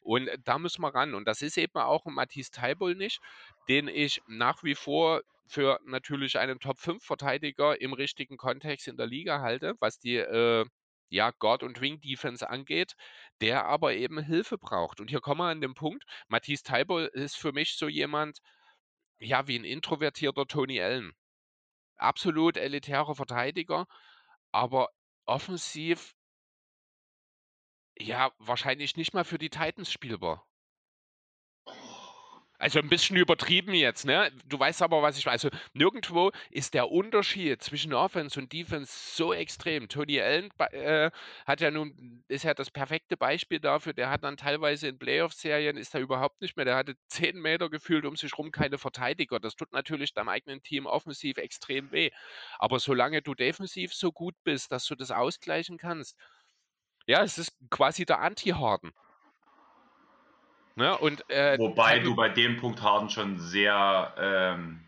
Und 0.00 0.30
da 0.44 0.58
müssen 0.58 0.82
wir 0.82 0.94
ran. 0.94 1.14
Und 1.14 1.26
das 1.26 1.42
ist 1.42 1.58
eben 1.58 1.78
auch 1.78 2.04
Matthias 2.06 2.50
Taibol 2.50 2.94
nicht, 2.94 3.20
den 3.68 3.88
ich 3.88 4.22
nach 4.26 4.62
wie 4.62 4.74
vor 4.74 5.22
für 5.46 5.80
natürlich 5.84 6.38
einen 6.38 6.60
Top-5-Verteidiger 6.60 7.80
im 7.80 7.92
richtigen 7.92 8.36
Kontext 8.36 8.86
in 8.86 8.96
der 8.96 9.06
Liga 9.06 9.40
halte, 9.40 9.74
was 9.80 9.98
die 9.98 10.16
äh, 10.16 10.66
ja, 11.10 11.30
Guard- 11.30 11.62
und 11.62 11.80
Wing-Defense 11.80 12.48
angeht, 12.48 12.94
der 13.40 13.64
aber 13.64 13.94
eben 13.94 14.22
Hilfe 14.22 14.58
braucht. 14.58 15.00
Und 15.00 15.08
hier 15.08 15.20
kommen 15.20 15.40
wir 15.40 15.50
an 15.50 15.60
den 15.60 15.74
Punkt, 15.74 16.04
Matthias 16.28 16.62
Taibol 16.62 17.10
ist 17.12 17.36
für 17.36 17.52
mich 17.52 17.76
so 17.76 17.88
jemand, 17.88 18.40
ja, 19.18 19.46
wie 19.48 19.58
ein 19.58 19.64
introvertierter 19.64 20.46
Tony 20.46 20.80
Allen. 20.80 21.12
Absolut 21.96 22.56
elitärer 22.56 23.14
Verteidiger, 23.14 23.86
aber 24.52 24.90
offensiv 25.26 26.14
ja, 28.00 28.32
wahrscheinlich 28.38 28.96
nicht 28.96 29.14
mal 29.14 29.24
für 29.24 29.38
die 29.38 29.50
Titans 29.50 29.90
spielbar. 29.92 30.46
Also 32.60 32.80
ein 32.80 32.88
bisschen 32.88 33.16
übertrieben 33.16 33.72
jetzt, 33.72 34.04
ne? 34.04 34.32
Du 34.44 34.58
weißt 34.58 34.82
aber, 34.82 35.00
was 35.00 35.16
ich 35.16 35.24
weiß. 35.24 35.44
Also 35.44 35.56
nirgendwo 35.74 36.32
ist 36.50 36.74
der 36.74 36.90
Unterschied 36.90 37.62
zwischen 37.62 37.94
Offense 37.94 38.38
und 38.40 38.52
Defense 38.52 38.92
so 39.14 39.32
extrem. 39.32 39.88
Tony 39.88 40.20
Allen 40.20 40.50
äh, 40.72 41.12
hat 41.46 41.60
ja 41.60 41.70
nun, 41.70 42.24
ist 42.26 42.42
ja 42.42 42.54
das 42.54 42.72
perfekte 42.72 43.16
Beispiel 43.16 43.60
dafür. 43.60 43.92
Der 43.92 44.10
hat 44.10 44.24
dann 44.24 44.36
teilweise 44.36 44.88
in 44.88 44.98
Playoff-Serien, 44.98 45.76
ist 45.76 45.94
er 45.94 46.00
überhaupt 46.00 46.40
nicht 46.40 46.56
mehr. 46.56 46.64
Der 46.64 46.74
hatte 46.74 46.96
10 47.06 47.40
Meter 47.40 47.70
gefühlt 47.70 48.04
um 48.04 48.16
sich 48.16 48.36
rum 48.36 48.50
keine 48.50 48.76
Verteidiger. 48.78 49.38
Das 49.38 49.54
tut 49.54 49.72
natürlich 49.72 50.12
deinem 50.12 50.28
eigenen 50.28 50.60
Team 50.60 50.86
offensiv 50.86 51.36
extrem 51.36 51.92
weh. 51.92 52.10
Aber 52.58 52.80
solange 52.80 53.22
du 53.22 53.36
defensiv 53.36 53.94
so 53.94 54.10
gut 54.10 54.34
bist, 54.42 54.72
dass 54.72 54.84
du 54.86 54.96
das 54.96 55.12
ausgleichen 55.12 55.78
kannst, 55.78 56.16
ja, 57.08 57.22
es 57.22 57.38
ist 57.38 57.56
quasi 57.70 58.04
der 58.04 58.20
Anti-Harden. 58.20 58.92
Ne? 60.76 60.96
Und, 60.98 61.28
äh, 61.30 61.58
Wobei 61.58 61.98
du 61.98 62.14
bei 62.14 62.28
dem 62.28 62.58
Punkt 62.58 62.82
Harden 62.82 63.08
schon 63.10 63.38
sehr 63.38 64.14
ähm, 64.16 64.84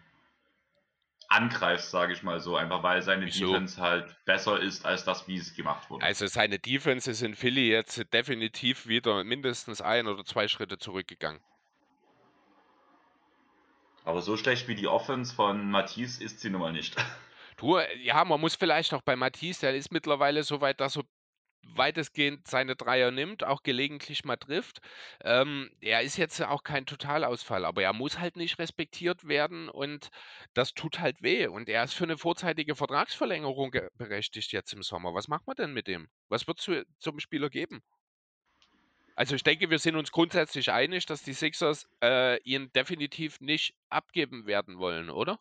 angreifst, 1.28 1.90
sage 1.90 2.12
ich 2.12 2.22
mal 2.22 2.38
so, 2.38 2.56
einfach 2.56 2.82
weil 2.82 3.02
seine 3.02 3.26
Wieso? 3.26 3.46
Defense 3.46 3.80
halt 3.80 4.14
besser 4.26 4.60
ist 4.60 4.84
als 4.84 5.04
das, 5.04 5.26
wie 5.26 5.36
es 5.36 5.54
gemacht 5.54 5.88
wurde. 5.88 6.04
Also 6.04 6.26
seine 6.26 6.58
Defense 6.58 7.10
ist 7.10 7.22
in 7.22 7.34
Philly 7.34 7.70
jetzt 7.70 8.12
definitiv 8.12 8.86
wieder 8.86 9.24
mindestens 9.24 9.80
ein 9.80 10.06
oder 10.06 10.24
zwei 10.24 10.46
Schritte 10.46 10.78
zurückgegangen. 10.78 11.40
Aber 14.04 14.20
so 14.20 14.36
schlecht 14.36 14.68
wie 14.68 14.74
die 14.74 14.88
Offense 14.88 15.34
von 15.34 15.70
Matisse 15.70 16.22
ist 16.22 16.40
sie 16.40 16.50
nun 16.50 16.60
mal 16.60 16.72
nicht. 16.72 16.96
Du, 17.56 17.78
ja, 18.02 18.24
man 18.24 18.40
muss 18.40 18.54
vielleicht 18.54 18.94
auch 18.94 19.02
bei 19.02 19.16
Matisse, 19.16 19.66
der 19.66 19.74
ist 19.74 19.92
mittlerweile 19.92 20.42
so 20.44 20.62
weit, 20.62 20.80
dass 20.80 20.96
er 20.96 21.04
weitestgehend 21.62 22.46
seine 22.46 22.76
Dreier 22.76 23.10
nimmt, 23.10 23.44
auch 23.44 23.62
gelegentlich 23.62 24.24
mal 24.24 24.36
trifft. 24.36 24.80
Ähm, 25.22 25.70
er 25.80 26.02
ist 26.02 26.16
jetzt 26.16 26.40
auch 26.42 26.62
kein 26.62 26.86
Totalausfall, 26.86 27.64
aber 27.64 27.82
er 27.82 27.92
muss 27.92 28.18
halt 28.18 28.36
nicht 28.36 28.58
respektiert 28.58 29.26
werden 29.26 29.68
und 29.68 30.10
das 30.54 30.74
tut 30.74 31.00
halt 31.00 31.22
weh. 31.22 31.46
Und 31.46 31.68
er 31.68 31.84
ist 31.84 31.94
für 31.94 32.04
eine 32.04 32.18
vorzeitige 32.18 32.74
Vertragsverlängerung 32.74 33.74
berechtigt 33.96 34.52
jetzt 34.52 34.72
im 34.72 34.82
Sommer. 34.82 35.14
Was 35.14 35.28
macht 35.28 35.46
man 35.46 35.56
denn 35.56 35.72
mit 35.72 35.86
dem? 35.86 36.08
Was 36.28 36.46
wird 36.46 36.58
es 36.60 36.86
zum 36.98 37.20
Spieler 37.20 37.50
geben? 37.50 37.82
Also 39.16 39.34
ich 39.34 39.42
denke, 39.42 39.68
wir 39.68 39.78
sind 39.78 39.96
uns 39.96 40.12
grundsätzlich 40.12 40.72
einig, 40.72 41.04
dass 41.04 41.22
die 41.22 41.34
Sixers 41.34 41.86
äh, 42.02 42.40
ihn 42.42 42.72
definitiv 42.72 43.40
nicht 43.40 43.74
abgeben 43.90 44.46
werden 44.46 44.78
wollen, 44.78 45.10
oder? 45.10 45.38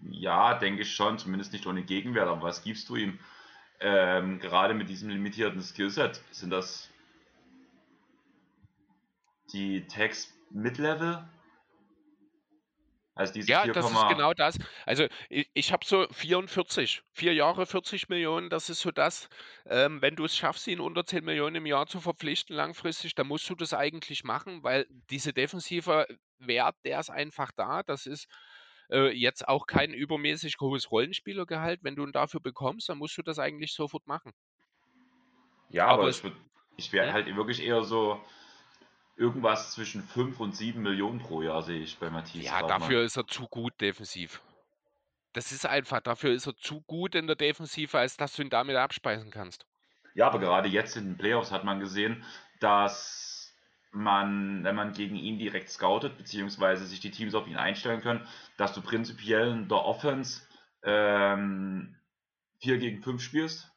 Ja, 0.00 0.54
denke 0.54 0.82
ich 0.82 0.94
schon, 0.94 1.18
zumindest 1.18 1.52
nicht 1.52 1.66
ohne 1.66 1.82
Gegenwert. 1.82 2.28
Aber 2.28 2.42
was 2.42 2.62
gibst 2.62 2.88
du 2.88 2.94
ihm? 2.94 3.18
Ähm, 3.80 4.38
gerade 4.38 4.74
mit 4.74 4.88
diesem 4.88 5.08
limitierten 5.10 5.62
Skillset, 5.62 6.22
sind 6.30 6.50
das 6.50 6.90
die 9.52 9.86
Tags 9.86 10.32
Mid-Level? 10.50 11.28
Also 13.18 13.32
diese 13.32 13.50
ja, 13.50 13.62
4, 13.64 13.72
das 13.72 13.90
ist 13.90 14.08
genau 14.08 14.32
das. 14.32 14.58
Also 14.86 15.06
ich, 15.28 15.50
ich 15.52 15.72
habe 15.72 15.84
so 15.84 16.06
44, 16.12 17.02
vier 17.12 17.34
Jahre 17.34 17.66
40 17.66 18.08
Millionen, 18.08 18.48
das 18.48 18.70
ist 18.70 18.80
so 18.80 18.92
das. 18.92 19.28
Ähm, 19.66 20.00
wenn 20.00 20.14
du 20.14 20.24
es 20.24 20.36
schaffst, 20.36 20.68
ihn 20.68 20.78
unter 20.78 21.04
10 21.04 21.24
Millionen 21.24 21.56
im 21.56 21.66
Jahr 21.66 21.88
zu 21.88 22.00
verpflichten 22.00 22.54
langfristig, 22.54 23.16
dann 23.16 23.26
musst 23.26 23.50
du 23.50 23.56
das 23.56 23.74
eigentlich 23.74 24.22
machen, 24.22 24.62
weil 24.62 24.86
diese 25.10 25.32
defensive 25.32 26.06
Wert, 26.38 26.76
der 26.84 27.00
ist 27.00 27.10
einfach 27.10 27.50
da. 27.50 27.82
Das 27.82 28.06
ist 28.06 28.28
äh, 28.90 29.10
jetzt 29.10 29.46
auch 29.46 29.66
kein 29.66 29.92
übermäßig 29.92 30.56
hohes 30.60 30.90
Rollenspielergehalt. 30.90 31.80
Wenn 31.82 31.96
du 31.96 32.04
ihn 32.04 32.12
dafür 32.12 32.40
bekommst, 32.40 32.88
dann 32.88 32.98
musst 32.98 33.16
du 33.18 33.22
das 33.22 33.38
eigentlich 33.38 33.72
sofort 33.72 34.06
machen. 34.06 34.32
Ja, 35.70 35.86
aber, 35.86 36.02
aber 36.02 36.08
ich, 36.10 36.22
ich 36.76 36.92
wäre 36.92 37.08
ja. 37.08 37.12
halt 37.12 37.26
wirklich 37.36 37.62
eher 37.62 37.82
so 37.82 38.20
irgendwas 39.16 39.72
zwischen 39.72 40.02
5 40.02 40.40
und 40.40 40.56
7 40.56 40.80
Millionen 40.80 41.18
pro 41.18 41.42
Jahr 41.42 41.62
sehe 41.62 41.80
ich 41.80 41.98
bei 41.98 42.08
Matthias. 42.08 42.46
Ja, 42.46 42.66
dafür 42.66 43.02
ist 43.02 43.16
er 43.16 43.26
zu 43.26 43.46
gut 43.48 43.78
defensiv. 43.80 44.40
Das 45.32 45.52
ist 45.52 45.66
einfach, 45.66 46.00
dafür 46.00 46.32
ist 46.32 46.46
er 46.46 46.56
zu 46.56 46.80
gut 46.82 47.14
in 47.14 47.26
der 47.26 47.36
Defensive, 47.36 47.98
als 47.98 48.16
dass 48.16 48.34
du 48.34 48.42
ihn 48.42 48.50
damit 48.50 48.76
abspeisen 48.76 49.30
kannst. 49.30 49.66
Ja, 50.14 50.26
aber 50.26 50.38
gerade 50.38 50.68
jetzt 50.68 50.96
in 50.96 51.04
den 51.04 51.18
Playoffs 51.18 51.52
hat 51.52 51.64
man 51.64 51.80
gesehen, 51.80 52.24
dass 52.60 53.27
man, 53.90 54.64
wenn 54.64 54.76
man 54.76 54.92
gegen 54.92 55.16
ihn 55.16 55.38
direkt 55.38 55.70
scoutet, 55.70 56.16
beziehungsweise 56.16 56.86
sich 56.86 57.00
die 57.00 57.10
Teams 57.10 57.34
auf 57.34 57.46
ihn 57.46 57.56
einstellen 57.56 58.00
können, 58.00 58.26
dass 58.56 58.74
du 58.74 58.82
prinzipiell 58.82 59.50
in 59.50 59.68
der 59.68 59.84
Offense 59.84 60.42
ähm, 60.82 61.96
4 62.60 62.78
gegen 62.78 63.02
5 63.02 63.22
spielst. 63.22 63.70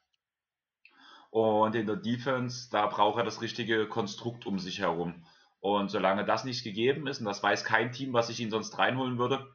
Und 1.30 1.76
in 1.76 1.88
der 1.88 1.96
Defense, 1.96 2.70
da 2.70 2.88
braucht 2.88 3.18
er 3.18 3.24
das 3.24 3.42
richtige 3.42 3.88
Konstrukt 3.88 4.46
um 4.46 4.60
sich 4.60 4.80
herum. 4.80 5.26
Und 5.62 5.90
solange 5.90 6.26
das 6.26 6.44
nicht 6.44 6.64
gegeben 6.64 7.08
ist, 7.08 7.20
und 7.20 7.26
das 7.26 7.42
weiß 7.42 7.64
kein 7.64 7.92
Team, 7.92 8.14
was 8.14 8.30
ich 8.30 8.40
ihn 8.40 8.50
sonst 8.50 8.78
reinholen 8.78 9.18
würde, 9.18 9.48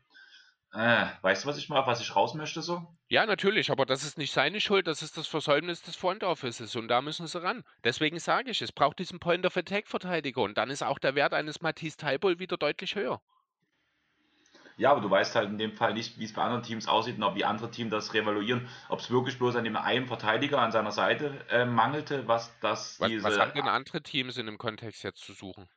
äh, 0.77 1.07
weißt 1.23 1.45
du, 1.45 1.49
was 1.49 1.59
ich 1.59 1.69
mal, 1.69 1.87
was 1.87 2.01
ich 2.01 2.15
raus 2.15 2.35
möchte 2.35 2.63
so? 2.63 2.87
Ja, 3.09 3.27
natürlich, 3.27 3.71
aber 3.71 3.87
das 3.87 4.05
ist 4.05 4.19
nicht 4.19 4.33
seine 4.33 4.61
Schuld, 4.61 4.87
das 4.87 5.03
ist 5.03 5.17
das 5.17 5.27
Versäumnis 5.27 5.83
des 5.83 5.97
Front 5.97 6.23
Offices 6.25 6.77
und 6.77 6.89
da 6.89 7.03
müssen 7.03 7.27
sie 7.27 7.43
ran. 7.43 7.65
Deswegen 7.85 8.19
sage 8.19 8.51
ich, 8.51 8.63
es 8.63 8.73
braucht 8.73 8.99
diesen 8.99 9.19
Point 9.19 9.47
of 9.47 9.57
Attack 9.57 9.89
Verteidiger 9.89 10.43
und 10.43 10.57
dann 10.59 10.71
ist 10.71 10.83
auch 10.83 10.99
der 10.99 11.15
Wert 11.15 11.35
eines 11.35 11.61
Matisse 11.61 11.97
Taibol 11.97 12.39
wieder 12.39 12.57
deutlich 12.57 12.95
höher. 12.95 13.21
Ja, 14.79 14.91
aber 14.93 15.01
du 15.01 15.11
weißt 15.11 15.35
halt 15.35 15.49
in 15.51 15.59
dem 15.59 15.73
Fall 15.73 15.95
nicht, 15.95 16.19
wie 16.19 16.25
es 16.25 16.33
bei 16.35 16.43
anderen 16.43 16.63
Teams 16.63 16.87
aussieht 16.87 17.17
und 17.17 17.23
ob 17.23 17.35
die 17.35 17.45
anderen 17.47 17.73
Teams 17.73 17.91
das 17.91 18.13
revaluieren. 18.15 18.69
Ob 18.89 19.01
es 19.01 19.11
wirklich 19.11 19.39
bloß 19.39 19.57
an 19.57 19.65
dem 19.65 19.77
einen 19.77 20.07
Verteidiger 20.07 20.61
an 20.61 20.71
seiner 20.73 20.93
Seite 20.93 21.47
äh, 21.51 21.65
mangelte, 21.65 22.29
was 22.29 22.59
das 22.61 23.01
Was, 23.01 23.09
diese. 23.09 23.25
was 23.25 23.39
haben 23.39 23.53
denn 23.55 23.69
andere 23.69 24.03
Teams 24.03 24.37
in 24.37 24.47
dem 24.47 24.59
Kontext 24.59 25.03
jetzt 25.03 25.21
zu 25.21 25.33
suchen? 25.33 25.69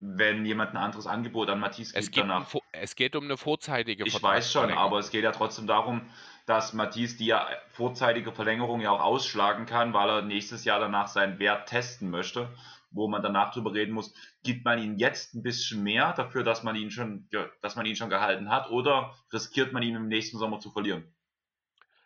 Wenn 0.00 0.46
jemand 0.46 0.70
ein 0.72 0.78
anderes 0.78 1.06
Angebot 1.06 1.50
an 1.50 1.60
Matisse 1.60 1.94
Es 1.94 2.06
gibt 2.06 2.14
geht, 2.16 2.22
um, 2.24 2.28
danach. 2.28 2.48
vo- 2.50 2.62
es 2.72 2.96
geht 2.96 3.14
um 3.16 3.24
eine 3.24 3.36
vorzeitige 3.36 4.04
Ich 4.06 4.22
weiß 4.22 4.50
schon, 4.50 4.70
aber 4.72 4.98
es 4.98 5.10
geht 5.10 5.24
ja 5.24 5.32
trotzdem 5.32 5.66
darum, 5.66 6.02
dass 6.46 6.72
Matisse 6.72 7.18
die 7.18 7.26
ja 7.26 7.46
vorzeitige 7.68 8.32
Verlängerung 8.32 8.80
ja 8.80 8.90
auch 8.90 9.00
ausschlagen 9.00 9.66
kann, 9.66 9.92
weil 9.92 10.08
er 10.08 10.22
nächstes 10.22 10.64
Jahr 10.64 10.80
danach 10.80 11.06
seinen 11.08 11.38
Wert 11.38 11.68
testen 11.68 12.10
möchte, 12.10 12.48
wo 12.90 13.08
man 13.08 13.22
danach 13.22 13.52
drüber 13.52 13.72
reden 13.74 13.92
muss, 13.92 14.14
gibt 14.42 14.64
man 14.64 14.82
ihn 14.82 14.96
jetzt 14.98 15.34
ein 15.34 15.42
bisschen 15.42 15.82
mehr 15.82 16.12
dafür, 16.14 16.42
dass 16.44 16.62
man 16.62 16.74
ihn 16.76 16.90
schon, 16.90 17.28
dass 17.60 17.76
man 17.76 17.84
ihn 17.86 17.94
schon 17.94 18.10
gehalten 18.10 18.48
hat, 18.50 18.70
oder 18.70 19.14
riskiert 19.32 19.72
man 19.72 19.82
ihn 19.82 19.94
im 19.96 20.08
nächsten 20.08 20.38
Sommer 20.38 20.58
zu 20.60 20.70
verlieren? 20.70 21.04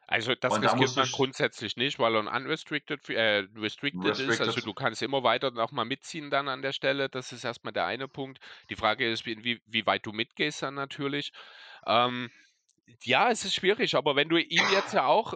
Also 0.07 0.35
das 0.35 0.53
Und 0.53 0.63
da 0.63 0.73
riskiert 0.73 0.97
du 0.97 1.01
man 1.01 1.11
grundsätzlich 1.11 1.77
nicht, 1.77 1.99
weil 1.99 2.15
er 2.15 2.21
unrestricted, 2.21 3.09
äh, 3.11 3.47
restricted 3.57 4.19
ist. 4.19 4.19
Restricted. 4.21 4.41
Also 4.41 4.61
du 4.61 4.75
kannst 4.75 5.03
immer 5.03 5.23
weiter 5.23 5.51
nochmal 5.51 5.85
mitziehen 5.87 6.31
dann 6.31 6.49
an 6.49 6.63
der 6.63 6.73
Stelle. 6.73 7.09
Das 7.09 7.33
ist 7.33 7.45
erstmal 7.45 7.73
der 7.73 7.87
eine 7.87 8.09
Punkt. 8.09 8.39
Die 8.71 8.77
Frage 8.77 9.11
ist, 9.11 9.25
wie, 9.27 9.43
wie, 9.45 9.63
wie 9.67 9.87
weit 9.87 10.05
du 10.07 10.13
mitgehst 10.13 10.63
dann 10.63 10.75
natürlich. 10.75 11.33
Ähm, 11.87 12.31
ja, 13.03 13.31
es 13.31 13.45
ist 13.45 13.55
schwierig, 13.55 13.95
aber 13.95 14.17
wenn 14.17 14.29
du 14.29 14.37
ihm 14.37 14.63
jetzt 14.73 14.93
ja 14.93 15.07
auch 15.07 15.35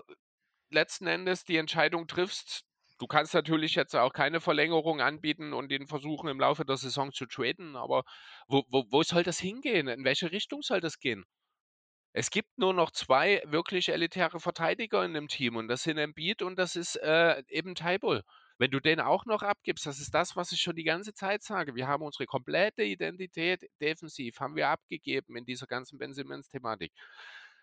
letzten 0.70 1.06
Endes 1.06 1.44
die 1.44 1.56
Entscheidung 1.56 2.06
triffst, 2.06 2.64
du 2.98 3.06
kannst 3.06 3.34
natürlich 3.34 3.74
jetzt 3.74 3.96
auch 3.96 4.12
keine 4.12 4.40
Verlängerung 4.40 5.00
anbieten 5.00 5.52
und 5.54 5.72
ihn 5.72 5.86
versuchen 5.86 6.28
im 6.28 6.40
Laufe 6.40 6.64
der 6.64 6.76
Saison 6.76 7.12
zu 7.12 7.26
traden, 7.26 7.76
aber 7.76 8.04
wo, 8.48 8.64
wo, 8.68 8.84
wo 8.90 9.02
soll 9.02 9.22
das 9.22 9.38
hingehen? 9.38 9.88
In 9.88 10.04
welche 10.04 10.32
Richtung 10.32 10.62
soll 10.62 10.80
das 10.80 10.98
gehen? 11.00 11.24
Es 12.12 12.30
gibt 12.30 12.58
nur 12.58 12.72
noch 12.72 12.90
zwei 12.90 13.42
wirklich 13.44 13.90
elitäre 13.90 14.40
Verteidiger 14.40 15.04
in 15.04 15.14
dem 15.14 15.28
Team 15.28 15.56
und 15.56 15.68
das 15.68 15.82
sind 15.82 15.98
Embiid 15.98 16.42
und 16.42 16.58
das 16.58 16.74
ist 16.74 16.96
äh, 16.96 17.42
eben 17.48 17.74
Taibul. 17.74 18.22
Wenn 18.56 18.70
du 18.72 18.80
den 18.80 18.98
auch 18.98 19.24
noch 19.24 19.42
abgibst, 19.42 19.86
das 19.86 20.00
ist 20.00 20.14
das, 20.14 20.34
was 20.34 20.50
ich 20.50 20.60
schon 20.60 20.74
die 20.74 20.84
ganze 20.84 21.14
Zeit 21.14 21.42
sage. 21.44 21.76
Wir 21.76 21.86
haben 21.86 22.02
unsere 22.02 22.26
komplette 22.26 22.82
Identität 22.82 23.62
defensiv, 23.80 24.40
haben 24.40 24.56
wir 24.56 24.68
abgegeben 24.68 25.36
in 25.36 25.44
dieser 25.44 25.66
ganzen 25.66 25.98
Ben 25.98 26.12
Simmons-Thematik. 26.12 26.92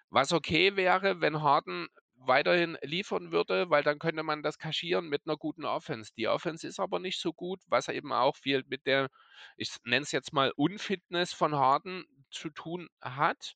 Was 0.10 0.32
okay 0.32 0.78
wäre, 0.78 1.20
wenn 1.20 1.42
Harden 1.42 1.88
weiterhin 2.18 2.78
liefern 2.82 3.32
würde, 3.34 3.70
weil 3.70 3.84
dann 3.84 4.00
könnte 4.00 4.24
man 4.24 4.42
das 4.42 4.58
kaschieren 4.58 5.10
mit 5.10 5.24
einer 5.26 5.36
guten 5.36 5.66
Offense. 5.66 6.14
Die 6.18 6.30
Offense 6.30 6.66
ist 6.66 6.80
aber 6.80 7.00
nicht 7.00 7.20
so 7.20 7.34
gut, 7.34 7.60
was 7.68 7.90
eben 7.90 8.14
auch 8.14 8.38
viel 8.38 8.64
mit 8.68 8.86
der, 8.86 9.10
ich 9.58 9.76
nenne 9.84 10.04
es 10.04 10.14
jetzt 10.14 10.32
mal, 10.32 10.54
Unfitness 10.56 11.34
von 11.34 11.56
Harden 11.56 12.06
zu 12.32 12.50
tun 12.50 12.88
hat 13.02 13.56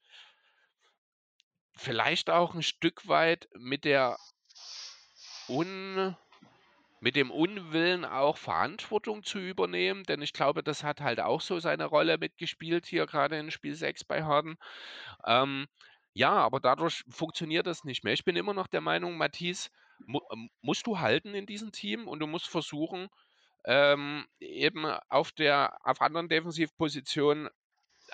vielleicht 1.80 2.30
auch 2.30 2.54
ein 2.54 2.64
Stück 2.64 3.08
weit 3.08 3.48
mit 3.58 3.86
der 3.86 4.18
Un 5.48 6.16
mit 7.02 7.16
dem 7.16 7.32
Unwillen 7.32 8.04
auch 8.04 8.38
Verantwortung 8.38 9.24
zu 9.24 9.40
übernehmen, 9.40 10.04
denn 10.04 10.22
ich 10.22 10.34
glaube, 10.34 10.64
das 10.64 10.84
hat 10.84 11.00
halt 11.00 11.22
auch 11.22 11.40
so 11.40 11.60
seine 11.60 11.86
Rolle 11.86 12.18
mitgespielt 12.18 12.86
hier 12.86 13.06
gerade 13.06 13.40
in 13.40 13.52
Spiel 13.52 13.74
6 13.74 14.04
bei 14.04 14.24
Harden. 14.24 14.58
Ähm, 15.26 15.68
ja, 16.14 16.32
aber 16.34 16.60
dadurch 16.60 17.06
funktioniert 17.10 17.68
das 17.68 17.86
nicht 17.86 18.04
mehr. 18.04 18.14
Ich 18.14 18.26
bin 18.26 18.36
immer 18.36 18.54
noch 18.54 18.68
der 18.68 18.82
Meinung, 18.82 19.18
Matisse 19.18 19.70
mu 20.06 20.20
ähm, 20.32 20.50
musst 20.62 20.88
du 20.88 21.00
halten 21.00 21.34
in 21.34 21.46
diesem 21.46 21.72
Team 21.72 22.08
und 22.08 22.20
du 22.20 22.28
musst 22.28 22.48
versuchen, 22.48 23.08
ähm, 23.66 24.26
eben 24.40 24.86
auf 25.10 25.32
der 25.32 25.78
auf 25.84 26.02
anderen 26.02 26.30
Defensivpositionen 26.30 27.50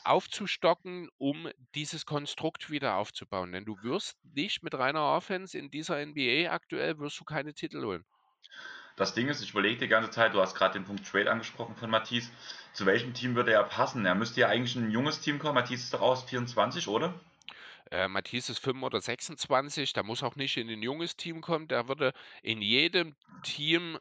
aufzustocken, 0.06 1.10
um 1.18 1.50
dieses 1.74 2.06
Konstrukt 2.06 2.70
wieder 2.70 2.96
aufzubauen. 2.96 3.52
Denn 3.52 3.65
du 3.65 3.82
wirst 3.84 4.18
nicht 4.24 4.63
mit 4.63 4.74
reiner 4.76 5.04
Offense 5.04 5.58
in 5.58 5.72
dieser 5.72 6.04
NBA 6.06 6.50
aktuell 6.52 7.00
wirst 7.00 7.20
du 7.20 7.24
keine 7.24 7.54
Titel 7.54 7.84
holen. 7.84 8.06
Das 8.96 9.13
Ding 9.13 9.28
ist, 9.28 9.41
ich 9.41 9.52
überlege 9.52 9.78
die 9.78 9.88
ganze 9.89 10.10
Zeit, 10.10 10.34
du 10.34 10.39
hast 10.41 10.56
gerade 10.56 10.80
den 10.80 10.86
Punkt 10.86 11.06
Trade 11.06 11.30
angesprochen 11.30 11.76
von 11.76 11.89
Matisse. 11.89 12.32
Zu 12.72 12.86
welchem 12.86 13.13
Team 13.13 13.36
würde 13.36 13.52
er 13.52 13.63
passen? 13.63 14.06
Er 14.06 14.15
müsste 14.15 14.41
ja 14.41 14.48
eigentlich 14.48 14.76
ein 14.76 14.89
junges 14.89 15.20
Team 15.20 15.38
kommen. 15.38 15.56
Matisse 15.56 15.84
ist 15.84 15.94
doch 15.94 16.02
aus 16.02 16.24
24, 16.24 16.88
oder? 16.88 17.13
Äh, 17.91 18.08
Matisse 18.08 18.54
ist 18.54 18.60
5 18.60 18.82
oder 18.82 19.00
26, 19.00 19.94
der 19.94 20.04
muss 20.04 20.24
auch 20.24 20.36
nicht 20.36 20.58
in 20.58 20.70
ein 20.70 20.82
junges 20.82 21.18
Team 21.18 21.41
kommen, 21.41 21.68
der 21.68 21.88
würde 21.88 22.13
in 22.41 22.62
jedem 22.62 23.15
Team, 23.44 24.00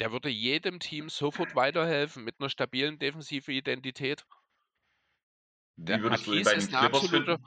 der 0.00 0.10
würde 0.10 0.28
jedem 0.30 0.80
Team 0.80 1.08
sofort 1.08 1.54
weiterhelfen 1.54 2.24
mit 2.24 2.40
einer 2.40 2.48
stabilen 2.48 2.98
defensiven 2.98 3.54
Identität. 3.54 4.24
Wie 5.76 6.02
würdest 6.02 6.26
du 6.26 6.32
ihn 6.32 6.42
Matisse 6.42 6.44
bei 6.44 6.52
den 6.52 6.58
ist 6.60 6.74
ein 6.74 6.80
Clippers 6.80 7.10
finden? 7.10 7.44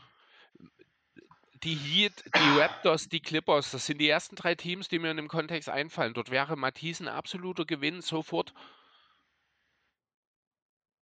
die 1.64 1.76
Heat, 1.76 2.14
die 2.36 2.60
Raptors, 2.60 3.10
die 3.10 3.20
Clippers, 3.20 3.72
das 3.72 3.86
sind 3.86 4.00
die 4.00 4.10
ersten 4.10 4.36
drei 4.36 4.56
Teams, 4.56 4.88
die 4.90 5.00
mir 5.00 5.12
in 5.12 5.18
dem 5.18 5.28
Kontext 5.28 5.70
einfallen. 5.70 6.14
Dort 6.14 6.30
wäre 6.30 6.56
Matisse 6.56 7.04
ein 7.04 7.08
absoluter 7.08 7.66
Gewinn 7.66 8.02
sofort. 8.02 8.54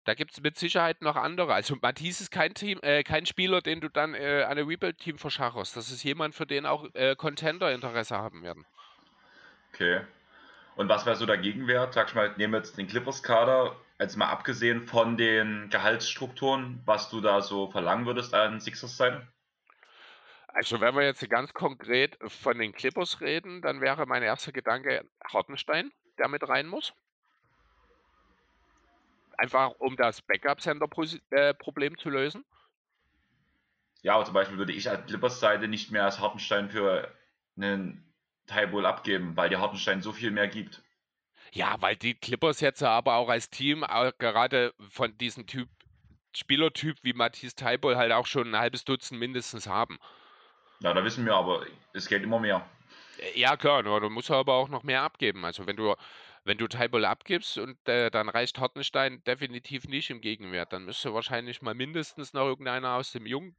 Da 0.05 0.15
gibt 0.15 0.33
es 0.33 0.41
mit 0.41 0.59
Sicherheit 0.59 1.01
noch 1.01 1.17
andere. 1.17 1.55
Also 1.55 1.77
Matisse 1.81 2.25
ist 2.25 2.31
kein 2.31 2.55
Team, 2.55 2.81
äh, 2.83 3.05
kein 3.05 3.25
Spieler, 3.25 3.61
den 3.61 3.81
du 3.81 3.89
dann 3.89 4.15
äh, 4.15 4.45
an 4.49 4.59
ein 4.59 4.67
Rebuild-Team 4.67 5.17
verschacherst. 5.17 5.77
Das 5.77 5.91
ist 5.91 6.03
jemand, 6.03 6.35
für 6.35 6.47
den 6.47 6.67
auch 6.67 6.87
äh, 6.95 7.15
Contender 7.15 7.73
Interesse 7.73 8.19
haben 8.19 8.43
werden. 8.43 8.67
Okay. 9.73 10.01
Und 10.75 10.89
was 10.89 11.07
wäre 11.07 11.17
so 11.17 11.25
der 11.25 11.39
Gegenwert? 11.39 11.95
Sag 11.95 12.09
ich 12.09 12.15
mal, 12.15 12.35
nehmen 12.37 12.53
wir 12.55 12.59
jetzt 12.59 12.77
den 12.77 12.89
Clippers-Kader, 12.89 13.77
jetzt 13.99 14.17
mal 14.17 14.29
abgesehen 14.29 14.83
von 14.83 15.17
den 15.17 15.69
Gehaltsstrukturen, 15.71 16.81
was 16.85 17.11
du 17.11 17.21
da 17.21 17.41
so 17.41 17.71
verlangen 17.71 18.07
würdest 18.07 18.35
an 18.35 18.61
Sixers 18.61 18.97
sein? 18.97 19.27
Also 20.49 20.81
wenn 20.81 20.95
wir 20.95 21.05
jetzt 21.05 21.29
ganz 21.31 21.55
konkret 21.55 22.19
von 22.27 22.59
den 22.59 22.73
Clippers 22.73 23.21
reden, 23.21 23.63
dann 23.63 23.81
wäre 23.81 24.07
mein 24.07 24.23
erster 24.23 24.53
Gedanke 24.53 25.09
Hartenstein, 25.25 25.91
der 26.19 26.29
mit 26.29 26.47
rein 26.47 26.67
muss. 26.67 26.93
Einfach 29.39 29.71
um 29.79 29.97
das 29.97 30.21
Backup-Center-Problem 30.23 31.99
zu 31.99 32.11
lösen. 32.11 32.45
Ja, 34.03 34.15
aber 34.15 34.25
zum 34.25 34.35
Beispiel 34.35 34.59
würde 34.59 34.73
ich 34.73 34.91
als 34.91 35.07
Clippers-Seite 35.07 35.69
nicht 35.69 35.91
mehr 35.91 36.05
als 36.05 36.21
Hartenstein 36.21 36.71
für 36.71 37.09
einen 37.57 38.13
Tybull 38.47 38.85
abgeben, 38.85 39.37
weil 39.37 39.49
der 39.49 39.61
Hartenstein 39.61 40.03
so 40.03 40.13
viel 40.13 40.33
mehr 40.33 40.49
gibt. 40.49 40.83
Ja, 41.55 41.77
weil 41.81 41.97
die 41.97 42.15
Clippers 42.15 42.61
jetzt 42.61 42.83
aber 42.83 43.17
auch 43.17 43.29
als 43.29 43.51
Team, 43.51 43.85
auch 43.85 44.13
gerade 44.19 44.75
von 44.91 45.17
diesem 45.19 45.47
Typ, 45.47 45.69
Spielertyp 46.35 46.99
wie 47.03 47.13
Matthias 47.13 47.55
Taibol 47.55 47.97
halt 47.97 48.13
auch 48.13 48.27
schon 48.27 48.55
ein 48.55 48.59
halbes 48.59 48.85
Dutzend 48.85 49.21
mindestens 49.21 49.67
haben. 49.67 49.99
Ja, 50.81 50.93
da 50.95 51.05
wissen 51.05 51.25
wir, 51.25 51.35
aber 51.35 51.67
es 51.93 52.09
geht 52.09 52.23
immer 52.23 52.39
mehr. 52.41 52.69
Äh, 53.17 53.39
Ja, 53.39 53.57
klar, 53.57 53.83
nur 53.83 54.01
du 54.01 54.11
musst 54.11 54.31
aber 54.31 54.55
auch 54.55 54.69
noch 54.69 54.83
mehr 54.83 55.03
abgeben. 55.03 55.45
Also 55.45 55.67
wenn 55.67 55.77
du, 55.77 55.95
wenn 56.45 56.59
du 56.59 56.69
Taibol 56.69 57.05
abgibst 57.05 57.59
und 57.59 57.87
äh, 57.89 58.11
dann 58.11 58.29
reicht 58.29 58.59
Hartenstein 58.59 59.23
definitiv 59.25 59.85
nicht 59.89 60.11
im 60.11 60.21
Gegenwert, 60.21 60.73
dann 60.73 60.85
müsste 60.85 61.15
wahrscheinlich 61.15 61.63
mal 61.63 61.75
mindestens 61.75 62.33
noch 62.33 62.47
irgendeiner 62.47 62.95
aus 62.97 63.13
dem 63.13 63.27
Jung, 63.27 63.57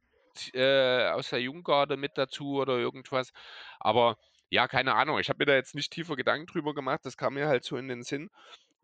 äh, 0.54 1.08
aus 1.10 1.30
der 1.30 1.40
Junggarde 1.40 1.96
mit 1.96 2.18
dazu 2.18 2.56
oder 2.60 2.78
irgendwas. 2.78 3.32
Aber 3.80 4.16
ja, 4.54 4.68
keine 4.68 4.94
Ahnung. 4.94 5.18
Ich 5.18 5.28
habe 5.28 5.38
mir 5.40 5.46
da 5.46 5.54
jetzt 5.54 5.74
nicht 5.74 5.92
tiefer 5.92 6.14
Gedanken 6.14 6.46
drüber 6.46 6.74
gemacht. 6.74 7.00
Das 7.02 7.16
kam 7.16 7.34
mir 7.34 7.48
halt 7.48 7.64
so 7.64 7.76
in 7.76 7.88
den 7.88 8.04
Sinn. 8.04 8.30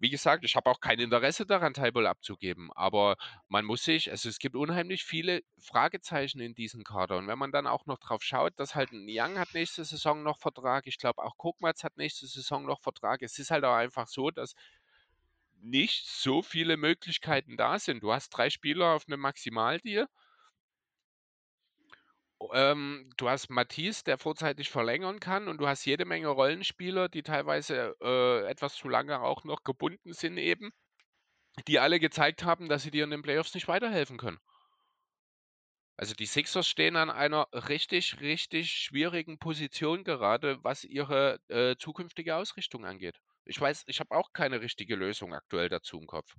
Wie 0.00 0.10
gesagt, 0.10 0.44
ich 0.44 0.56
habe 0.56 0.68
auch 0.68 0.80
kein 0.80 0.98
Interesse 0.98 1.46
daran, 1.46 1.74
Taibol 1.74 2.08
abzugeben. 2.08 2.72
Aber 2.74 3.16
man 3.48 3.64
muss 3.64 3.84
sich, 3.84 4.10
also 4.10 4.28
es 4.28 4.40
gibt 4.40 4.56
unheimlich 4.56 5.04
viele 5.04 5.42
Fragezeichen 5.60 6.40
in 6.40 6.56
diesem 6.56 6.82
Kader. 6.82 7.18
Und 7.18 7.28
wenn 7.28 7.38
man 7.38 7.52
dann 7.52 7.68
auch 7.68 7.86
noch 7.86 7.98
drauf 7.98 8.24
schaut, 8.24 8.58
dass 8.58 8.74
halt 8.74 8.90
ein 8.90 9.06
Young 9.08 9.38
hat 9.38 9.54
nächste 9.54 9.84
Saison 9.84 10.24
noch 10.24 10.38
Vertrag, 10.38 10.88
ich 10.88 10.98
glaube 10.98 11.22
auch 11.22 11.36
Kokmatz 11.36 11.84
hat 11.84 11.96
nächste 11.96 12.26
Saison 12.26 12.66
noch 12.66 12.80
Vertrag. 12.80 13.22
Es 13.22 13.38
ist 13.38 13.52
halt 13.52 13.64
auch 13.64 13.76
einfach 13.76 14.08
so, 14.08 14.32
dass 14.32 14.54
nicht 15.62 16.08
so 16.08 16.42
viele 16.42 16.78
Möglichkeiten 16.78 17.56
da 17.56 17.78
sind. 17.78 18.02
Du 18.02 18.12
hast 18.12 18.30
drei 18.30 18.50
Spieler 18.50 18.94
auf 18.94 19.04
einem 19.06 19.20
Maximaldeal. 19.20 20.08
Ähm, 22.52 23.10
du 23.16 23.28
hast 23.28 23.50
Matisse, 23.50 24.04
der 24.04 24.18
vorzeitig 24.18 24.70
verlängern 24.70 25.20
kann, 25.20 25.48
und 25.48 25.58
du 25.58 25.68
hast 25.68 25.84
jede 25.84 26.04
Menge 26.04 26.28
Rollenspieler, 26.28 27.08
die 27.08 27.22
teilweise 27.22 27.96
äh, 28.00 28.46
etwas 28.48 28.74
zu 28.74 28.88
lange 28.88 29.20
auch 29.20 29.44
noch 29.44 29.62
gebunden 29.62 30.12
sind, 30.14 30.38
eben, 30.38 30.70
die 31.68 31.78
alle 31.78 32.00
gezeigt 32.00 32.44
haben, 32.44 32.68
dass 32.68 32.82
sie 32.82 32.90
dir 32.90 33.04
in 33.04 33.10
den 33.10 33.22
Playoffs 33.22 33.54
nicht 33.54 33.68
weiterhelfen 33.68 34.16
können. 34.16 34.40
Also 35.96 36.14
die 36.14 36.24
Sixers 36.24 36.66
stehen 36.66 36.96
an 36.96 37.10
einer 37.10 37.46
richtig, 37.52 38.20
richtig 38.20 38.72
schwierigen 38.72 39.38
Position 39.38 40.02
gerade, 40.02 40.58
was 40.64 40.82
ihre 40.84 41.38
äh, 41.48 41.76
zukünftige 41.76 42.36
Ausrichtung 42.36 42.86
angeht. 42.86 43.20
Ich 43.44 43.60
weiß, 43.60 43.84
ich 43.86 44.00
habe 44.00 44.14
auch 44.14 44.32
keine 44.32 44.62
richtige 44.62 44.96
Lösung 44.96 45.34
aktuell 45.34 45.68
dazu 45.68 45.98
im 45.98 46.06
Kopf. 46.06 46.34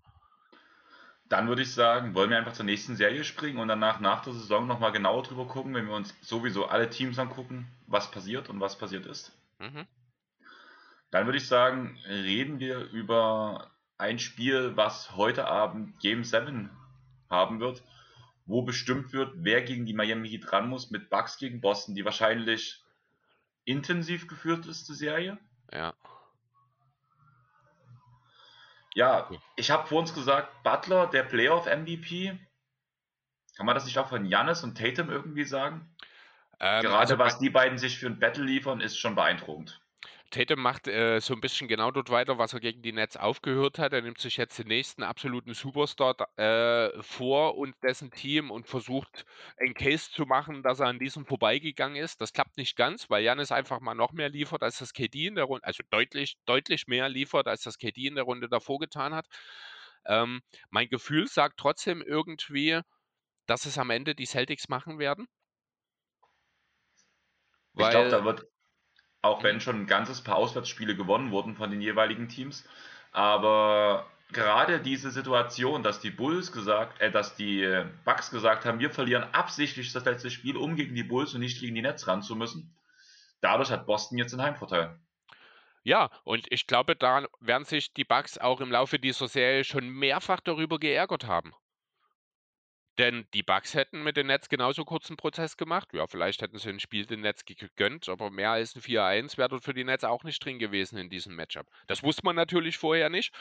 Dann 1.32 1.47
würde 1.47 1.61
ich 1.61 1.73
sagen, 1.73 2.13
wollen 2.13 2.29
wir 2.29 2.38
einfach 2.38 2.53
zur 2.53 2.65
nächsten 2.65 2.95
Serie 2.95 3.23
springen 3.23 3.59
und 3.59 3.69
danach 3.69 3.99
nach 3.99 4.21
der 4.21 4.34
Saison 4.34 4.67
nochmal 4.67 4.91
genauer 4.91 5.23
drüber 5.23 5.47
gucken, 5.47 5.73
wenn 5.73 5.88
wir 5.88 5.95
uns 5.95 6.13
sowieso 6.21 6.65
alle 6.67 6.89
Teams 6.89 7.17
angucken, 7.17 7.67
was 7.88 8.11
passiert 8.11 8.49
und 8.49 8.59
was 8.59 8.77
passiert 8.77 9.05
ist. 9.05 9.32
Mhm. 9.59 9.88
Dann 11.09 11.25
würde 11.25 11.38
ich 11.38 11.47
sagen, 11.47 11.97
reden 12.07 12.59
wir 12.59 12.79
über 12.91 13.71
ein 13.97 14.19
Spiel, 14.19 14.75
was 14.75 15.15
heute 15.15 15.47
Abend 15.47 15.99
Game 15.99 16.23
7 16.23 16.69
haben 17.29 17.59
wird 17.59 17.82
wo 18.51 18.61
bestimmt 18.63 19.13
wird, 19.13 19.32
wer 19.38 19.61
gegen 19.61 19.86
die 19.86 19.93
Miami 19.93 20.29
Heat 20.29 20.51
ran 20.51 20.67
muss, 20.67 20.91
mit 20.91 21.09
Bucks 21.09 21.38
gegen 21.38 21.61
Boston, 21.61 21.95
die 21.95 22.05
wahrscheinlich 22.05 22.84
intensiv 23.63 24.27
geführt 24.27 24.65
ist, 24.65 24.89
die 24.89 24.93
Serie. 24.93 25.38
Ja. 25.71 25.93
Ja, 28.93 29.29
ich 29.55 29.71
habe 29.71 29.87
vor 29.87 29.99
uns 29.99 30.13
gesagt, 30.13 30.63
Butler, 30.63 31.07
der 31.07 31.23
Playoff-MVP. 31.23 32.37
Kann 33.55 33.65
man 33.65 33.75
das 33.75 33.85
nicht 33.85 33.97
auch 33.97 34.09
von 34.09 34.25
Jannis 34.25 34.63
und 34.63 34.77
Tatum 34.77 35.09
irgendwie 35.09 35.43
sagen? 35.43 35.95
Ähm, 36.59 36.83
Gerade 36.83 36.97
also 36.97 37.17
was 37.17 37.39
die 37.39 37.49
beiden 37.49 37.77
sich 37.77 37.97
für 37.97 38.07
ein 38.07 38.19
Battle 38.19 38.43
liefern, 38.43 38.81
ist 38.81 38.97
schon 38.97 39.15
beeindruckend. 39.15 39.80
Tatum 40.32 40.61
macht 40.61 40.88
äh, 40.88 41.19
so 41.19 41.34
ein 41.34 41.41
bisschen 41.41 41.67
genau 41.67 41.91
dort 41.91 42.09
weiter, 42.09 42.38
was 42.38 42.53
er 42.53 42.61
gegen 42.61 42.82
die 42.82 42.93
Nets 42.93 43.17
aufgehört 43.17 43.77
hat. 43.77 43.93
Er 43.93 44.01
nimmt 44.01 44.19
sich 44.19 44.38
jetzt 44.38 44.57
den 44.57 44.67
nächsten 44.67 45.03
absoluten 45.03 45.53
Superstar 45.53 46.15
äh, 46.38 47.03
vor 47.03 47.57
und 47.57 47.75
dessen 47.84 48.11
Team 48.11 48.49
und 48.49 48.67
versucht, 48.67 49.25
einen 49.57 49.73
Case 49.73 50.09
zu 50.09 50.25
machen, 50.25 50.63
dass 50.63 50.79
er 50.79 50.88
an 50.88 50.99
diesem 50.99 51.25
vorbeigegangen 51.25 52.01
ist. 52.01 52.21
Das 52.21 52.34
klappt 52.34 52.57
nicht 52.57 52.77
ganz, 52.77 53.09
weil 53.09 53.23
Janis 53.23 53.51
einfach 53.51 53.82
mal 53.82 53.93
noch 53.93 54.13
mehr 54.13 54.29
liefert, 54.29 54.63
als 54.63 54.79
das 54.79 54.93
KD 54.93 55.27
in 55.27 55.36
der 55.36 55.43
Runde, 55.43 55.65
also 55.65 55.84
deutlich, 55.89 56.38
deutlich 56.45 56.88
mehr 56.88 57.09
liefert, 57.09 57.47
als 57.47 57.63
das 57.63 57.77
KD 57.77 58.07
in 58.07 58.15
der 58.15 58.23
Runde 58.23 58.47
davor 58.49 58.79
getan 58.79 59.13
hat. 59.13 59.27
Ähm, 60.05 60.41
mein 60.69 60.88
Gefühl 60.88 61.27
sagt 61.27 61.59
trotzdem 61.59 62.01
irgendwie, 62.01 62.79
dass 63.45 63.65
es 63.65 63.77
am 63.77 63.89
Ende 63.89 64.15
die 64.15 64.25
Celtics 64.25 64.69
machen 64.69 64.97
werden. 64.97 65.27
Ich 67.77 67.89
glaube, 67.89 68.09
da 68.09 68.23
wird 68.23 68.45
auch 69.22 69.43
wenn 69.43 69.61
schon 69.61 69.82
ein 69.82 69.88
ganzes 69.88 70.22
paar 70.22 70.36
Auswärtsspiele 70.36 70.95
gewonnen 70.95 71.32
wurden 71.32 71.55
von 71.55 71.72
den 71.72 71.82
jeweiligen 71.82 72.28
Teams. 72.28 72.67
Aber 73.11 74.07
gerade 74.32 74.80
diese 74.80 75.11
Situation, 75.11 75.84
dass 75.84 75.99
die 75.99 76.11
Bulls 76.11 76.51
gesagt, 76.51 76.99
äh, 77.01 77.11
dass 77.11 77.36
die 77.36 77.84
Bucks 78.05 78.32
gesagt 78.32 78.65
haben, 78.65 78.80
wir 78.80 78.91
verlieren 78.91 79.24
absichtlich 79.32 79.91
das 79.93 80.05
letzte 80.05 80.32
Spiel, 80.32 80.57
um 80.57 80.76
gegen 80.76 80.95
die 80.95 81.03
Bulls 81.03 81.34
und 81.34 81.41
nicht 81.41 81.59
gegen 81.59 81.76
die 81.76 81.82
Nets 81.82 82.07
ran 82.07 82.22
zu 82.22 82.36
müssen. 82.36 82.74
Dadurch 83.41 83.72
hat 83.72 83.86
Boston 83.86 84.17
jetzt 84.17 84.32
den 84.32 84.41
Heimvorteil. 84.41 84.97
Ja, 85.84 86.11
und 86.24 86.45
ich 86.51 86.67
glaube, 86.67 86.95
da 86.95 87.26
werden 87.39 87.65
sich 87.65 87.91
die 87.93 88.05
Bucks 88.05 88.38
auch 88.38 88.61
im 88.61 88.72
Laufe 88.72 88.99
dieser 88.99 89.28
Serie 89.28 89.63
schon 89.63 89.89
mehrfach 89.89 90.39
darüber 90.39 90.78
geärgert 90.78 91.26
haben. 91.26 91.53
Denn 92.97 93.25
die 93.33 93.43
Bucks 93.43 93.73
hätten 93.73 94.03
mit 94.03 94.17
den 94.17 94.27
Nets 94.27 94.49
genauso 94.49 94.83
kurzen 94.83 95.15
Prozess 95.15 95.55
gemacht. 95.55 95.93
Ja, 95.93 96.07
vielleicht 96.07 96.41
hätten 96.41 96.57
sie 96.57 96.69
ein 96.69 96.79
Spiel 96.79 97.05
den 97.05 97.21
Nets 97.21 97.45
gegönnt, 97.45 98.09
aber 98.09 98.29
mehr 98.29 98.51
als 98.51 98.75
ein 98.75 98.81
4-1 98.81 99.37
wäre 99.37 99.47
dort 99.47 99.63
für 99.63 99.73
die 99.73 99.85
Nets 99.85 100.03
auch 100.03 100.23
nicht 100.25 100.43
drin 100.43 100.59
gewesen 100.59 100.97
in 100.97 101.09
diesem 101.09 101.35
Matchup. 101.35 101.67
Das 101.87 102.03
wusste 102.03 102.23
man 102.25 102.35
natürlich 102.35 102.77
vorher 102.77 103.09
nicht. 103.09 103.33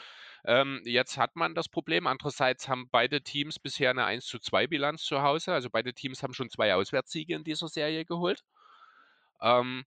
Ähm, 0.45 0.81
jetzt 0.85 1.17
hat 1.17 1.35
man 1.35 1.53
das 1.53 1.67
Problem. 1.67 2.07
Andererseits 2.07 2.69
haben 2.69 2.89
beide 2.89 3.21
Teams 3.21 3.59
bisher 3.59 3.89
eine 3.89 4.05
1 4.05 4.25
zu 4.25 4.39
2 4.39 4.67
Bilanz 4.67 5.03
zu 5.03 5.21
Hause. 5.21 5.53
Also 5.53 5.69
beide 5.69 5.93
Teams 5.93 6.23
haben 6.23 6.33
schon 6.33 6.49
zwei 6.49 6.73
Auswärtssiege 6.73 7.35
in 7.35 7.43
dieser 7.43 7.67
Serie 7.67 8.05
geholt. 8.05 8.43
Ähm, 9.41 9.83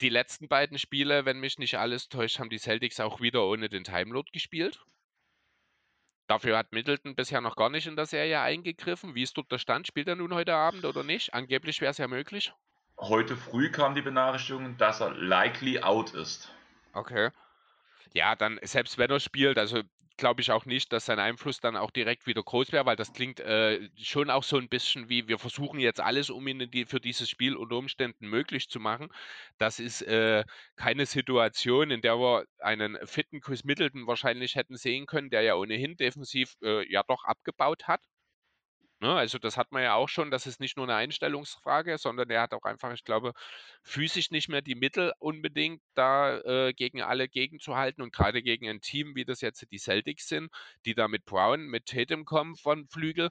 die 0.00 0.10
letzten 0.10 0.48
beiden 0.48 0.78
Spiele, 0.78 1.24
wenn 1.24 1.40
mich 1.40 1.58
nicht 1.58 1.78
alles 1.78 2.08
täuscht, 2.08 2.38
haben 2.38 2.50
die 2.50 2.58
Celtics 2.58 3.00
auch 3.00 3.20
wieder 3.20 3.44
ohne 3.46 3.68
den 3.70 3.84
Timelord 3.84 4.32
gespielt. 4.32 4.80
Dafür 6.26 6.56
hat 6.56 6.72
Middleton 6.72 7.14
bisher 7.14 7.40
noch 7.40 7.56
gar 7.56 7.68
nicht 7.68 7.86
in 7.86 7.96
der 7.96 8.06
Serie 8.06 8.40
eingegriffen. 8.40 9.14
Wie 9.14 9.22
ist 9.22 9.36
dort 9.36 9.52
der 9.52 9.58
Stand? 9.58 9.86
Spielt 9.86 10.08
er 10.08 10.16
nun 10.16 10.34
heute 10.34 10.54
Abend 10.54 10.84
oder 10.84 11.02
nicht? 11.02 11.34
Angeblich 11.34 11.80
wäre 11.80 11.90
es 11.90 11.98
ja 11.98 12.08
möglich. 12.08 12.52
Heute 12.98 13.36
früh 13.36 13.70
kam 13.70 13.94
die 13.94 14.02
Benachrichtigung, 14.02 14.76
dass 14.78 15.00
er 15.00 15.10
likely 15.10 15.80
out 15.80 16.14
ist. 16.14 16.50
Okay. 16.92 17.30
Ja, 18.14 18.36
dann 18.36 18.58
selbst 18.62 18.96
wenn 18.96 19.10
er 19.10 19.20
spielt, 19.20 19.58
also 19.58 19.82
glaube 20.16 20.40
ich 20.40 20.50
auch 20.50 20.64
nicht, 20.66 20.92
dass 20.92 21.06
sein 21.06 21.18
Einfluss 21.18 21.60
dann 21.60 21.76
auch 21.76 21.90
direkt 21.90 22.26
wieder 22.26 22.42
groß 22.42 22.72
wäre, 22.72 22.86
weil 22.86 22.96
das 22.96 23.12
klingt 23.12 23.40
äh, 23.40 23.88
schon 23.96 24.30
auch 24.30 24.42
so 24.44 24.56
ein 24.58 24.68
bisschen 24.68 25.08
wie, 25.08 25.28
wir 25.28 25.38
versuchen 25.38 25.80
jetzt 25.80 26.00
alles, 26.00 26.30
um 26.30 26.46
ihn 26.46 26.70
die, 26.70 26.84
für 26.86 27.00
dieses 27.00 27.28
Spiel 27.28 27.56
unter 27.56 27.76
Umständen 27.76 28.28
möglich 28.28 28.68
zu 28.68 28.80
machen. 28.80 29.08
Das 29.58 29.80
ist 29.80 30.02
äh, 30.02 30.44
keine 30.76 31.06
Situation, 31.06 31.90
in 31.90 32.00
der 32.02 32.18
wir 32.18 32.44
einen 32.58 32.98
fitten 33.06 33.40
Chris 33.40 33.64
Middleton 33.64 34.06
wahrscheinlich 34.06 34.54
hätten 34.56 34.76
sehen 34.76 35.06
können, 35.06 35.30
der 35.30 35.42
ja 35.42 35.54
ohnehin 35.56 35.96
defensiv 35.96 36.54
äh, 36.62 36.90
ja 36.90 37.02
doch 37.02 37.24
abgebaut 37.24 37.88
hat. 37.88 38.00
Ne, 39.04 39.12
also 39.14 39.36
das 39.38 39.58
hat 39.58 39.70
man 39.70 39.82
ja 39.82 39.92
auch 39.96 40.08
schon, 40.08 40.30
das 40.30 40.46
ist 40.46 40.60
nicht 40.60 40.78
nur 40.78 40.86
eine 40.86 40.94
Einstellungsfrage, 40.94 41.98
sondern 41.98 42.30
er 42.30 42.40
hat 42.40 42.54
auch 42.54 42.62
einfach, 42.64 42.90
ich 42.94 43.04
glaube, 43.04 43.34
physisch 43.82 44.30
nicht 44.30 44.48
mehr 44.48 44.62
die 44.62 44.74
Mittel 44.74 45.12
unbedingt, 45.18 45.82
da 45.94 46.38
äh, 46.38 46.72
gegen 46.72 47.02
alle 47.02 47.28
gegenzuhalten 47.28 48.02
und 48.02 48.14
gerade 48.14 48.42
gegen 48.42 48.66
ein 48.66 48.80
Team, 48.80 49.14
wie 49.14 49.26
das 49.26 49.42
jetzt 49.42 49.70
die 49.70 49.78
Celtics 49.78 50.26
sind, 50.28 50.50
die 50.86 50.94
da 50.94 51.06
mit 51.06 51.26
Brown, 51.26 51.66
mit 51.66 51.84
Tatum 51.84 52.24
kommen 52.24 52.56
von 52.56 52.88
Flügel, 52.88 53.28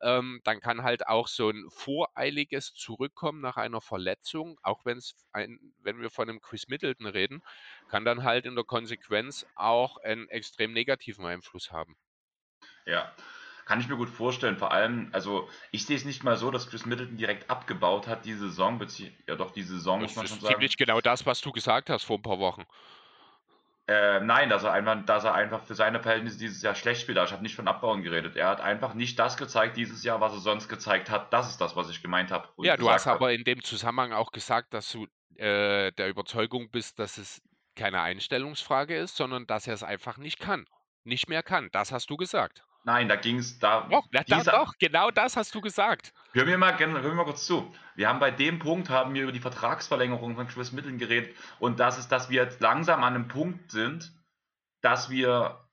ähm, 0.00 0.40
dann 0.42 0.58
kann 0.58 0.82
halt 0.82 1.06
auch 1.06 1.28
so 1.28 1.50
ein 1.50 1.70
voreiliges 1.70 2.74
Zurückkommen 2.74 3.40
nach 3.40 3.56
einer 3.56 3.80
Verletzung, 3.80 4.58
auch 4.64 4.84
wenn's 4.84 5.14
ein, 5.30 5.60
wenn 5.78 6.00
wir 6.00 6.10
von 6.10 6.28
einem 6.28 6.40
Chris 6.40 6.66
Middleton 6.66 7.06
reden, 7.06 7.44
kann 7.88 8.04
dann 8.04 8.24
halt 8.24 8.44
in 8.44 8.56
der 8.56 8.64
Konsequenz 8.64 9.46
auch 9.54 9.98
einen 9.98 10.28
extrem 10.30 10.72
negativen 10.72 11.24
Einfluss 11.24 11.70
haben. 11.70 11.96
Ja, 12.86 13.14
kann 13.64 13.80
ich 13.80 13.88
mir 13.88 13.96
gut 13.96 14.08
vorstellen. 14.08 14.56
Vor 14.56 14.72
allem, 14.72 15.08
also 15.12 15.48
ich 15.70 15.86
sehe 15.86 15.96
es 15.96 16.04
nicht 16.04 16.24
mal 16.24 16.36
so, 16.36 16.50
dass 16.50 16.68
Chris 16.68 16.86
Middleton 16.86 17.16
direkt 17.16 17.50
abgebaut 17.50 18.06
hat, 18.06 18.24
diese 18.24 18.48
Saison, 18.48 18.80
ja 19.26 19.36
doch, 19.36 19.50
diese 19.50 19.74
Saison 19.74 20.00
das 20.00 20.10
muss 20.10 20.16
man 20.16 20.26
schon 20.26 20.36
sagen. 20.36 20.40
Das 20.40 20.50
ist 20.50 20.54
ziemlich 20.54 20.76
genau 20.76 21.00
das, 21.00 21.26
was 21.26 21.40
du 21.40 21.52
gesagt 21.52 21.90
hast 21.90 22.04
vor 22.04 22.18
ein 22.18 22.22
paar 22.22 22.38
Wochen. 22.38 22.64
Äh, 23.88 24.20
nein, 24.20 24.48
dass 24.48 24.62
er, 24.62 24.72
einfach, 24.72 25.04
dass 25.04 25.24
er 25.24 25.34
einfach 25.34 25.64
für 25.64 25.74
seine 25.74 26.00
Verhältnisse 26.00 26.38
dieses 26.38 26.62
Jahr 26.62 26.76
schlecht 26.76 27.00
spielt. 27.00 27.18
Ich 27.18 27.32
habe 27.32 27.42
nicht 27.42 27.56
von 27.56 27.66
Abbauen 27.66 28.02
geredet. 28.02 28.36
Er 28.36 28.48
hat 28.48 28.60
einfach 28.60 28.94
nicht 28.94 29.18
das 29.18 29.36
gezeigt 29.36 29.76
dieses 29.76 30.04
Jahr, 30.04 30.20
was 30.20 30.32
er 30.32 30.38
sonst 30.38 30.68
gezeigt 30.68 31.10
hat. 31.10 31.32
Das 31.32 31.50
ist 31.50 31.60
das, 31.60 31.74
was 31.74 31.90
ich 31.90 32.00
gemeint 32.00 32.30
habe. 32.30 32.48
Ja, 32.58 32.76
du 32.76 32.88
hast 32.88 33.08
aber 33.08 33.32
in 33.32 33.42
dem 33.42 33.62
Zusammenhang 33.62 34.12
auch 34.12 34.30
gesagt, 34.30 34.72
dass 34.72 34.90
du 34.92 35.06
äh, 35.36 35.90
der 35.92 36.08
Überzeugung 36.08 36.70
bist, 36.70 37.00
dass 37.00 37.18
es 37.18 37.42
keine 37.74 38.02
Einstellungsfrage 38.02 38.96
ist, 38.96 39.16
sondern 39.16 39.46
dass 39.46 39.66
er 39.66 39.74
es 39.74 39.82
einfach 39.82 40.16
nicht 40.16 40.38
kann. 40.38 40.66
Nicht 41.04 41.28
mehr 41.28 41.42
kann. 41.42 41.68
Das 41.72 41.90
hast 41.90 42.08
du 42.08 42.16
gesagt. 42.16 42.62
Nein, 42.84 43.08
da 43.08 43.16
ging 43.16 43.38
es 43.38 43.58
da. 43.58 43.82
Doch, 43.82 44.06
ja, 44.12 44.22
da, 44.26 44.42
doch, 44.42 44.74
genau 44.78 45.10
das 45.10 45.36
hast 45.36 45.54
du 45.54 45.60
gesagt. 45.60 46.12
Hör 46.32 46.44
mir, 46.44 46.58
mal, 46.58 46.76
hör 46.76 46.88
mir 46.88 47.14
mal 47.14 47.24
kurz 47.24 47.46
zu. 47.46 47.72
Wir 47.94 48.08
haben 48.08 48.18
bei 48.18 48.30
dem 48.30 48.58
Punkt 48.58 48.90
haben 48.90 49.14
wir 49.14 49.22
über 49.22 49.32
die 49.32 49.40
Vertragsverlängerung 49.40 50.34
von 50.34 50.48
Chris 50.48 50.72
Middleton 50.72 50.98
geredet 50.98 51.36
und 51.60 51.78
das 51.78 51.98
ist, 51.98 52.08
dass 52.08 52.28
wir 52.28 52.42
jetzt 52.42 52.60
langsam 52.60 53.04
an 53.04 53.14
einem 53.14 53.28
Punkt 53.28 53.70
sind, 53.70 54.12
dass 54.80 55.10
wir 55.10 55.68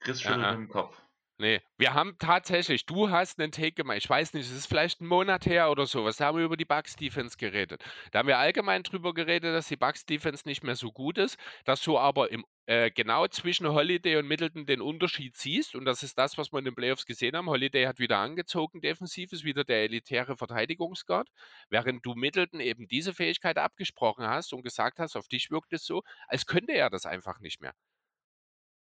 Chris 0.00 0.22
schüttelt 0.22 0.54
im 0.54 0.68
Kopf. 0.68 0.96
Nee, 1.38 1.60
wir 1.76 1.92
haben 1.92 2.16
tatsächlich, 2.18 2.86
du 2.86 3.10
hast 3.10 3.38
einen 3.38 3.52
Take 3.52 3.72
gemacht. 3.72 3.98
Ich 3.98 4.08
weiß 4.08 4.32
nicht, 4.32 4.46
es 4.46 4.52
ist 4.56 4.66
vielleicht 4.66 5.02
ein 5.02 5.06
Monat 5.06 5.44
her 5.44 5.70
oder 5.70 5.84
so. 5.86 6.04
Was 6.06 6.18
haben 6.20 6.38
wir 6.38 6.44
über 6.46 6.56
die 6.56 6.64
Bucks 6.64 6.96
Defense 6.96 7.36
geredet? 7.36 7.84
Da 8.10 8.20
haben 8.20 8.28
wir 8.28 8.38
allgemein 8.38 8.82
drüber 8.82 9.12
geredet, 9.12 9.54
dass 9.54 9.68
die 9.68 9.76
Bucks 9.76 10.06
Defense 10.06 10.48
nicht 10.48 10.64
mehr 10.64 10.76
so 10.76 10.92
gut 10.92 11.18
ist, 11.18 11.36
dass 11.66 11.82
du 11.82 11.98
aber 11.98 12.30
im, 12.30 12.46
äh, 12.64 12.90
genau 12.90 13.28
zwischen 13.28 13.68
Holiday 13.68 14.16
und 14.16 14.26
Middleton 14.26 14.64
den 14.64 14.80
Unterschied 14.80 15.36
siehst. 15.36 15.74
Und 15.74 15.84
das 15.84 16.02
ist 16.02 16.16
das, 16.16 16.38
was 16.38 16.52
wir 16.52 16.58
in 16.58 16.64
den 16.64 16.74
Playoffs 16.74 17.04
gesehen 17.04 17.36
haben. 17.36 17.50
Holiday 17.50 17.84
hat 17.84 17.98
wieder 17.98 18.16
angezogen, 18.16 18.80
defensiv 18.80 19.30
ist 19.32 19.44
wieder 19.44 19.64
der 19.64 19.82
elitäre 19.84 20.36
Verteidigungsguard, 20.38 21.28
während 21.68 22.04
du 22.06 22.14
Middleton 22.14 22.60
eben 22.60 22.88
diese 22.88 23.12
Fähigkeit 23.12 23.58
abgesprochen 23.58 24.26
hast 24.26 24.54
und 24.54 24.62
gesagt 24.62 24.98
hast, 25.00 25.16
auf 25.16 25.28
dich 25.28 25.50
wirkt 25.50 25.74
es 25.74 25.84
so, 25.84 26.02
als 26.28 26.46
könnte 26.46 26.72
er 26.72 26.88
das 26.88 27.04
einfach 27.04 27.40
nicht 27.40 27.60
mehr. 27.60 27.74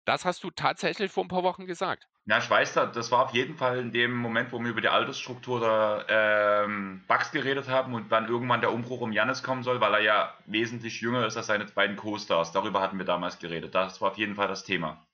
Das 0.05 0.25
hast 0.25 0.43
du 0.43 0.49
tatsächlich 0.49 1.11
vor 1.11 1.23
ein 1.25 1.27
paar 1.27 1.43
Wochen 1.43 1.67
gesagt. 1.67 2.07
Ja, 2.29 2.39
ich 2.39 2.49
weiß, 2.49 2.73
das 2.73 3.09
war 3.09 3.23
auf 3.23 3.33
jeden 3.33 3.55
Fall 3.55 3.79
in 3.79 3.93
dem 3.93 4.13
Moment, 4.13 4.51
wo 4.51 4.59
wir 4.59 4.69
über 4.69 4.81
die 4.81 4.89
Altersstruktur 4.89 5.61
der 5.61 6.05
ähm, 6.09 7.01
Bugs 7.07 7.31
geredet 7.31 7.69
haben 7.69 7.93
und 7.93 8.11
dann 8.11 8.27
irgendwann 8.27 8.59
der 8.59 8.73
Umbruch 8.73 8.99
um 8.99 9.13
Jannis 9.13 9.43
kommen 9.43 9.63
soll, 9.63 9.79
weil 9.79 9.93
er 9.93 10.01
ja 10.01 10.33
wesentlich 10.45 10.99
jünger 10.99 11.25
ist 11.25 11.37
als 11.37 11.47
seine 11.47 11.63
beiden 11.63 11.95
Co-Stars. 11.95 12.51
Darüber 12.51 12.81
hatten 12.81 12.97
wir 12.97 13.05
damals 13.05 13.39
geredet. 13.39 13.73
Das 13.73 14.01
war 14.01 14.11
auf 14.11 14.17
jeden 14.17 14.35
Fall 14.35 14.49
das 14.49 14.65
Thema. 14.65 15.07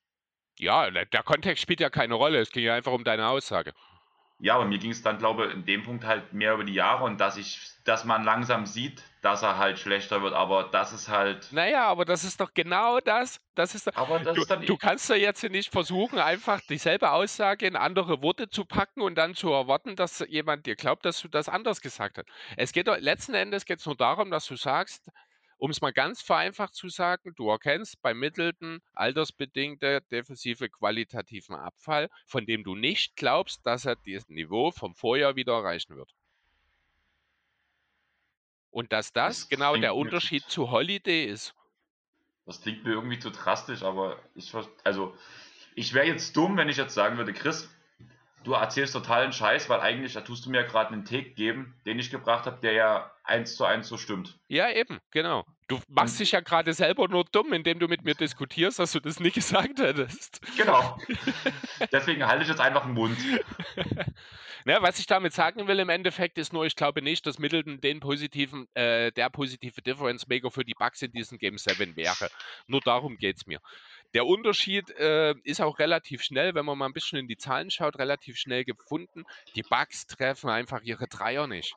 Ja, 0.58 0.90
der 0.90 1.24
Kontext 1.24 1.62
spielt 1.62 1.80
ja 1.80 1.92
keine 1.92 2.16
Rolle. 2.16 2.40
Es 2.40 2.52
ging 2.52 2.64
ja 2.64 2.74
einfach 2.74 2.92
um 2.92 3.04
deine 3.04 3.28
Aussage. 3.28 3.74
Ja, 4.44 4.56
aber 4.56 4.66
mir 4.66 4.78
ging 4.78 4.92
es 4.92 5.02
dann, 5.02 5.20
glaube 5.20 5.48
ich, 5.48 5.54
in 5.54 5.64
dem 5.64 5.84
Punkt 5.84 6.04
halt 6.04 6.34
mehr 6.34 6.54
über 6.54 6.66
die 6.66 6.74
Jahre 6.74 7.06
und 7.06 7.18
dass 7.18 7.38
ich, 7.38 7.62
dass 7.86 8.04
man 8.04 8.26
langsam 8.26 8.66
sieht, 8.66 9.02
dass 9.22 9.42
er 9.42 9.58
halt 9.58 9.80
schlechter 9.80 10.22
wird, 10.22 10.34
aber 10.34 10.66
das 10.66 10.92
ist 10.92 11.08
halt. 11.08 11.48
Naja, 11.54 11.86
aber 11.86 12.04
das 12.04 12.26
ist 12.26 12.42
doch 12.42 12.54
genau 12.54 13.00
das. 13.00 13.40
Das 13.56 13.74
ist, 13.74 13.96
aber 13.98 14.20
das 14.20 14.36
du, 14.36 14.42
ist 14.42 14.52
dann 14.52 14.66
du 14.66 14.76
kannst 14.76 15.10
doch 15.10 15.16
jetzt 15.16 15.44
nicht 15.44 15.72
versuchen, 15.72 16.20
einfach 16.20 16.60
dieselbe 16.60 17.12
Aussage 17.12 17.66
in 17.66 17.78
andere 17.78 18.22
Worte 18.22 18.50
zu 18.50 18.66
packen 18.66 19.02
und 19.02 19.16
dann 19.16 19.34
zu 19.34 19.50
erwarten, 19.50 19.96
dass 19.96 20.20
jemand 20.28 20.66
dir 20.66 20.76
glaubt, 20.76 21.06
dass 21.06 21.22
du 21.22 21.30
das 21.30 21.48
anders 21.48 21.80
gesagt 21.80 22.18
hast. 22.18 22.28
Es 22.58 22.74
geht 22.74 22.90
doch, 22.90 22.98
letzten 22.98 23.36
Endes 23.36 23.64
geht 23.64 23.80
es 23.80 23.86
nur 23.86 23.96
darum, 23.96 24.30
dass 24.30 24.46
du 24.46 24.58
sagst, 24.58 25.10
um 25.64 25.70
es 25.70 25.80
mal 25.80 25.94
ganz 25.94 26.22
vereinfacht 26.22 26.76
zu 26.76 26.90
sagen, 26.90 27.36
du 27.38 27.48
erkennst 27.50 28.02
bei 28.02 28.14
Middleton 28.14 28.82
altersbedingte 28.92 30.02
defensive 30.12 30.70
qualitativen 30.70 31.56
Abfall, 31.56 32.10
von 32.26 32.46
dem 32.46 32.66
du 32.66 32.76
nicht 32.76 33.16
glaubst, 33.16 33.66
dass 33.66 33.86
er 33.86 33.96
das 33.96 34.28
Niveau 34.28 34.72
vom 34.72 34.94
Vorjahr 34.94 35.38
wieder 35.38 35.54
erreichen 35.54 35.96
wird. 35.96 36.14
Und 38.72 38.92
dass 38.92 39.14
das, 39.14 39.40
das 39.40 39.48
genau 39.48 39.78
der 39.78 39.96
Unterschied 39.96 40.44
zu 40.50 40.70
Holiday 40.70 41.28
ist. 41.28 41.56
Das 42.46 42.62
klingt 42.62 42.84
mir 42.84 42.92
irgendwie 42.92 43.20
zu 43.20 43.30
drastisch, 43.30 43.84
aber 43.84 44.22
ich 44.36 44.54
also 44.84 45.16
ich 45.76 45.94
wäre 45.94 46.08
jetzt 46.08 46.36
dumm, 46.36 46.58
wenn 46.58 46.68
ich 46.68 46.76
jetzt 46.76 46.94
sagen 46.94 47.18
würde, 47.18 47.32
Chris, 47.32 47.74
du 48.44 48.52
erzählst 48.52 48.94
totalen 48.94 49.32
Scheiß, 49.32 49.70
weil 49.70 49.80
eigentlich, 49.80 50.12
da 50.12 50.22
tust 50.22 50.46
du 50.46 50.50
mir 50.50 50.64
gerade 50.66 50.92
einen 50.92 51.06
Take 51.06 51.32
geben, 51.32 51.80
den 51.86 52.00
ich 52.00 52.12
gebracht 52.12 52.48
habe, 52.48 52.60
der 52.62 52.74
ja 52.74 53.12
eins 53.24 53.56
zu 53.56 53.64
eins 53.64 53.88
so 53.88 53.98
stimmt. 53.98 54.38
Ja, 54.50 54.70
eben, 54.70 55.00
genau. 55.12 55.46
Du 55.68 55.80
machst 55.88 56.20
dich 56.20 56.32
ja 56.32 56.42
gerade 56.42 56.74
selber 56.74 57.08
nur 57.08 57.24
dumm, 57.26 57.54
indem 57.54 57.80
du 57.80 57.88
mit 57.88 58.04
mir 58.04 58.16
diskutierst, 58.16 58.80
dass 58.80 58.92
du 58.92 59.00
das 59.00 59.20
nicht 59.20 59.36
gesagt 59.36 59.80
hättest. 59.80 60.42
Genau. 60.58 60.98
Deswegen 61.92 62.26
halte 62.26 62.44
ich 62.44 62.50
jetzt 62.50 62.62
einfach 62.62 62.84
den 62.84 62.94
Mund. 62.94 63.18
Ja, 64.66 64.82
was 64.82 64.98
ich 64.98 65.08
damit 65.08 65.34
sagen 65.34 65.68
will 65.68 65.80
im 65.80 65.90
Endeffekt 65.90 66.38
ist 66.38 66.54
nur, 66.54 66.66
ich 66.66 66.78
glaube 66.78 67.02
nicht, 67.02 67.26
dass 67.26 67.38
Middleton 67.38 67.82
den 67.82 68.00
positiven, 68.00 68.68
äh, 68.76 69.12
der 69.12 69.30
positive 69.30 69.82
Difference 69.82 70.28
Maker 70.28 70.52
für 70.52 70.64
die 70.64 70.74
Bugs 70.74 71.02
in 71.02 71.12
diesem 71.12 71.38
Game 71.38 71.58
7 71.58 71.98
wäre. 71.98 72.30
Nur 72.68 72.80
darum 72.80 73.18
geht 73.18 73.36
es 73.36 73.46
mir. 73.46 73.60
Der 74.14 74.26
Unterschied 74.26 74.90
äh, 74.92 75.36
ist 75.44 75.60
auch 75.60 75.80
relativ 75.80 76.24
schnell, 76.24 76.56
wenn 76.56 76.66
man 76.66 76.78
mal 76.78 76.86
ein 76.86 76.94
bisschen 76.94 77.20
in 77.20 77.28
die 77.28 77.36
Zahlen 77.36 77.72
schaut, 77.72 78.00
relativ 78.00 78.38
schnell 78.38 78.64
gefunden. 78.64 79.26
Die 79.56 79.64
Bugs 79.64 80.08
treffen 80.08 80.50
einfach 80.50 80.82
ihre 80.84 81.08
Dreier 81.08 81.46
nicht. 81.48 81.76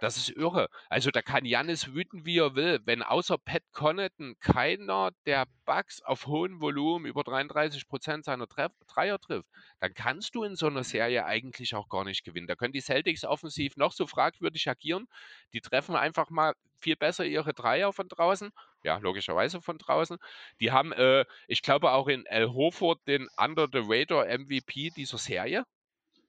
Das 0.00 0.18
ist 0.18 0.28
irre. 0.30 0.68
Also 0.90 1.10
da 1.10 1.22
kann 1.22 1.44
Jannis 1.46 1.94
wüten, 1.94 2.26
wie 2.26 2.38
er 2.38 2.54
will. 2.54 2.80
Wenn 2.84 3.02
außer 3.02 3.38
Pat 3.38 3.62
Connaughton 3.72 4.36
keiner 4.40 5.10
der 5.24 5.46
Bugs 5.64 6.02
auf 6.02 6.26
hohem 6.26 6.60
Volumen 6.60 7.06
über 7.06 7.24
33 7.24 7.88
Prozent 7.88 8.24
seiner 8.24 8.46
Treff 8.46 8.72
Dreier 8.86 9.18
trifft, 9.18 9.48
dann 9.80 9.94
kannst 9.94 10.34
du 10.34 10.44
in 10.44 10.54
so 10.54 10.66
einer 10.66 10.84
Serie 10.84 11.24
eigentlich 11.24 11.74
auch 11.74 11.88
gar 11.88 12.04
nicht 12.04 12.24
gewinnen. 12.24 12.46
Da 12.46 12.56
können 12.56 12.72
die 12.72 12.80
Celtics 12.80 13.24
offensiv 13.24 13.76
noch 13.76 13.92
so 13.92 14.06
fragwürdig 14.06 14.68
agieren. 14.68 15.06
Die 15.54 15.60
treffen 15.60 15.96
einfach 15.96 16.28
mal 16.28 16.54
viel 16.78 16.96
besser 16.96 17.24
ihre 17.24 17.54
Dreier 17.54 17.92
von 17.92 18.08
draußen. 18.08 18.50
Ja, 18.82 18.98
logischerweise 18.98 19.60
von 19.62 19.78
draußen. 19.78 20.18
Die 20.60 20.72
haben, 20.72 20.92
äh, 20.92 21.24
ich 21.48 21.62
glaube, 21.62 21.92
auch 21.92 22.08
in 22.08 22.26
El 22.26 22.52
Horford 22.52 23.00
den 23.06 23.28
Under 23.36 23.66
the 23.72 23.80
Radar 23.82 24.26
MVP 24.26 24.90
dieser 24.90 25.18
Serie. 25.18 25.64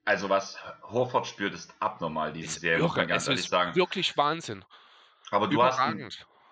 Also 0.08 0.30
was 0.30 0.58
Horford 0.84 1.26
spürt, 1.26 1.52
ist 1.52 1.74
abnormal, 1.80 2.32
diese 2.32 2.46
ist 2.46 2.60
Serie, 2.62 2.82
muss 2.82 2.96
man 2.96 3.08
ganz 3.08 3.28
ehrlich 3.28 3.46
sagen. 3.46 3.76
Wirklich 3.76 4.16
Wahnsinn. 4.16 4.64
Aber 5.30 5.48
du 5.48 5.62
hast, 5.62 5.78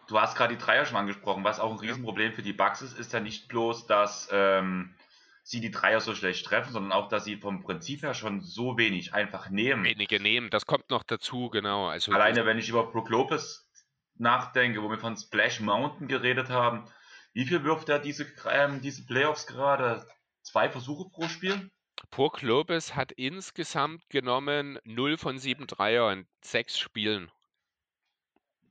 du 0.08 0.20
hast 0.20 0.36
gerade 0.36 0.54
die 0.54 0.62
Dreier 0.62 0.84
schon 0.84 0.98
angesprochen. 0.98 1.42
Was 1.42 1.58
auch 1.58 1.70
ein 1.70 1.78
Riesenproblem 1.78 2.34
für 2.34 2.42
die 2.42 2.52
Bucks 2.52 2.82
ist, 2.82 2.98
ist 2.98 3.14
ja 3.14 3.20
nicht 3.20 3.48
bloß, 3.48 3.86
dass 3.86 4.28
ähm, 4.30 4.94
sie 5.42 5.62
die 5.62 5.70
Dreier 5.70 6.02
so 6.02 6.14
schlecht 6.14 6.44
treffen, 6.44 6.70
sondern 6.70 6.92
auch, 6.92 7.08
dass 7.08 7.24
sie 7.24 7.38
vom 7.38 7.62
Prinzip 7.62 8.02
her 8.02 8.12
schon 8.12 8.42
so 8.42 8.76
wenig 8.76 9.14
einfach 9.14 9.48
nehmen. 9.48 9.84
Wenige 9.84 10.20
nehmen, 10.20 10.50
das 10.50 10.66
kommt 10.66 10.90
noch 10.90 11.02
dazu, 11.02 11.48
genau. 11.48 11.88
Also 11.88 12.12
Alleine, 12.12 12.44
wenn 12.44 12.58
ich 12.58 12.68
über 12.68 12.84
Brook 12.84 13.08
Lopez 13.08 13.70
nachdenke, 14.16 14.82
wo 14.82 14.90
wir 14.90 14.98
von 14.98 15.16
Splash 15.16 15.60
Mountain 15.60 16.08
geredet 16.08 16.50
haben, 16.50 16.84
wie 17.32 17.46
viel 17.46 17.64
wirft 17.64 17.88
er 17.88 18.00
diese, 18.00 18.26
ähm, 18.50 18.82
diese 18.82 19.06
Playoffs 19.06 19.46
gerade? 19.46 20.06
Zwei 20.42 20.68
Versuche 20.68 21.08
pro 21.08 21.26
Spiel? 21.28 21.70
Purk 22.10 22.42
Lopez 22.42 22.94
hat 22.94 23.12
insgesamt 23.12 24.08
genommen 24.10 24.78
0 24.84 25.18
von 25.18 25.38
7 25.38 25.66
Dreier 25.66 26.12
in 26.12 26.26
6 26.42 26.78
Spielen. 26.78 27.30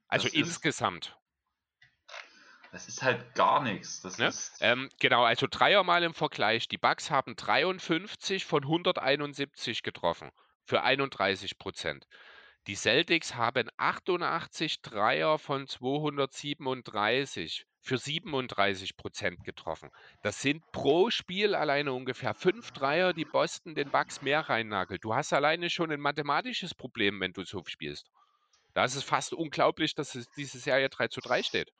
Also 0.07 0.28
das 0.28 0.34
insgesamt. 0.34 1.07
Ist, 1.07 1.15
das 2.71 2.88
ist 2.88 3.03
halt 3.03 3.36
gar 3.36 3.61
nichts. 3.63 4.01
Das 4.01 4.17
ne? 4.17 4.28
ist 4.28 4.57
ähm, 4.59 4.89
genau, 4.99 5.23
also 5.23 5.47
Dreier 5.49 5.84
mal 5.84 6.03
im 6.03 6.13
Vergleich. 6.13 6.67
Die 6.67 6.78
Bucks 6.78 7.09
haben 7.09 7.36
53 7.36 8.45
von 8.45 8.63
171 8.63 9.84
getroffen 9.84 10.32
für 10.65 10.84
31 10.84 11.57
Prozent. 11.57 12.07
Die 12.67 12.76
Celtics 12.76 13.36
haben 13.36 13.69
88 13.78 14.82
Dreier 14.82 15.38
von 15.38 15.67
237 15.67 17.65
für 17.86 17.99
37 17.99 18.97
Prozent 18.97 19.43
getroffen. 19.43 19.91
Das 20.23 20.41
sind 20.41 20.63
pro 20.71 21.11
Spiel 21.11 21.53
alleine 21.53 21.93
ungefähr 21.93 22.33
fünf 22.33 22.71
Dreier, 22.71 23.13
die 23.13 23.25
Boston 23.25 23.75
den 23.75 23.91
Bucks 23.91 24.23
mehr 24.23 24.41
reinnagelt. 24.41 25.03
Du 25.03 25.13
hast 25.13 25.33
alleine 25.33 25.69
schon 25.69 25.91
ein 25.91 25.99
mathematisches 25.99 26.73
Problem, 26.73 27.19
wenn 27.19 27.33
du 27.33 27.45
so 27.45 27.63
spielst. 27.67 28.09
Da 28.73 28.86
ist 28.86 28.95
es 28.95 29.03
fast 29.03 29.33
unglaublich, 29.33 29.93
dass 29.93 30.15
es 30.15 30.27
diese 30.31 30.57
Serie 30.57 30.89
3 30.89 31.09
zu 31.09 31.21
3 31.21 31.43
steht. 31.43 31.71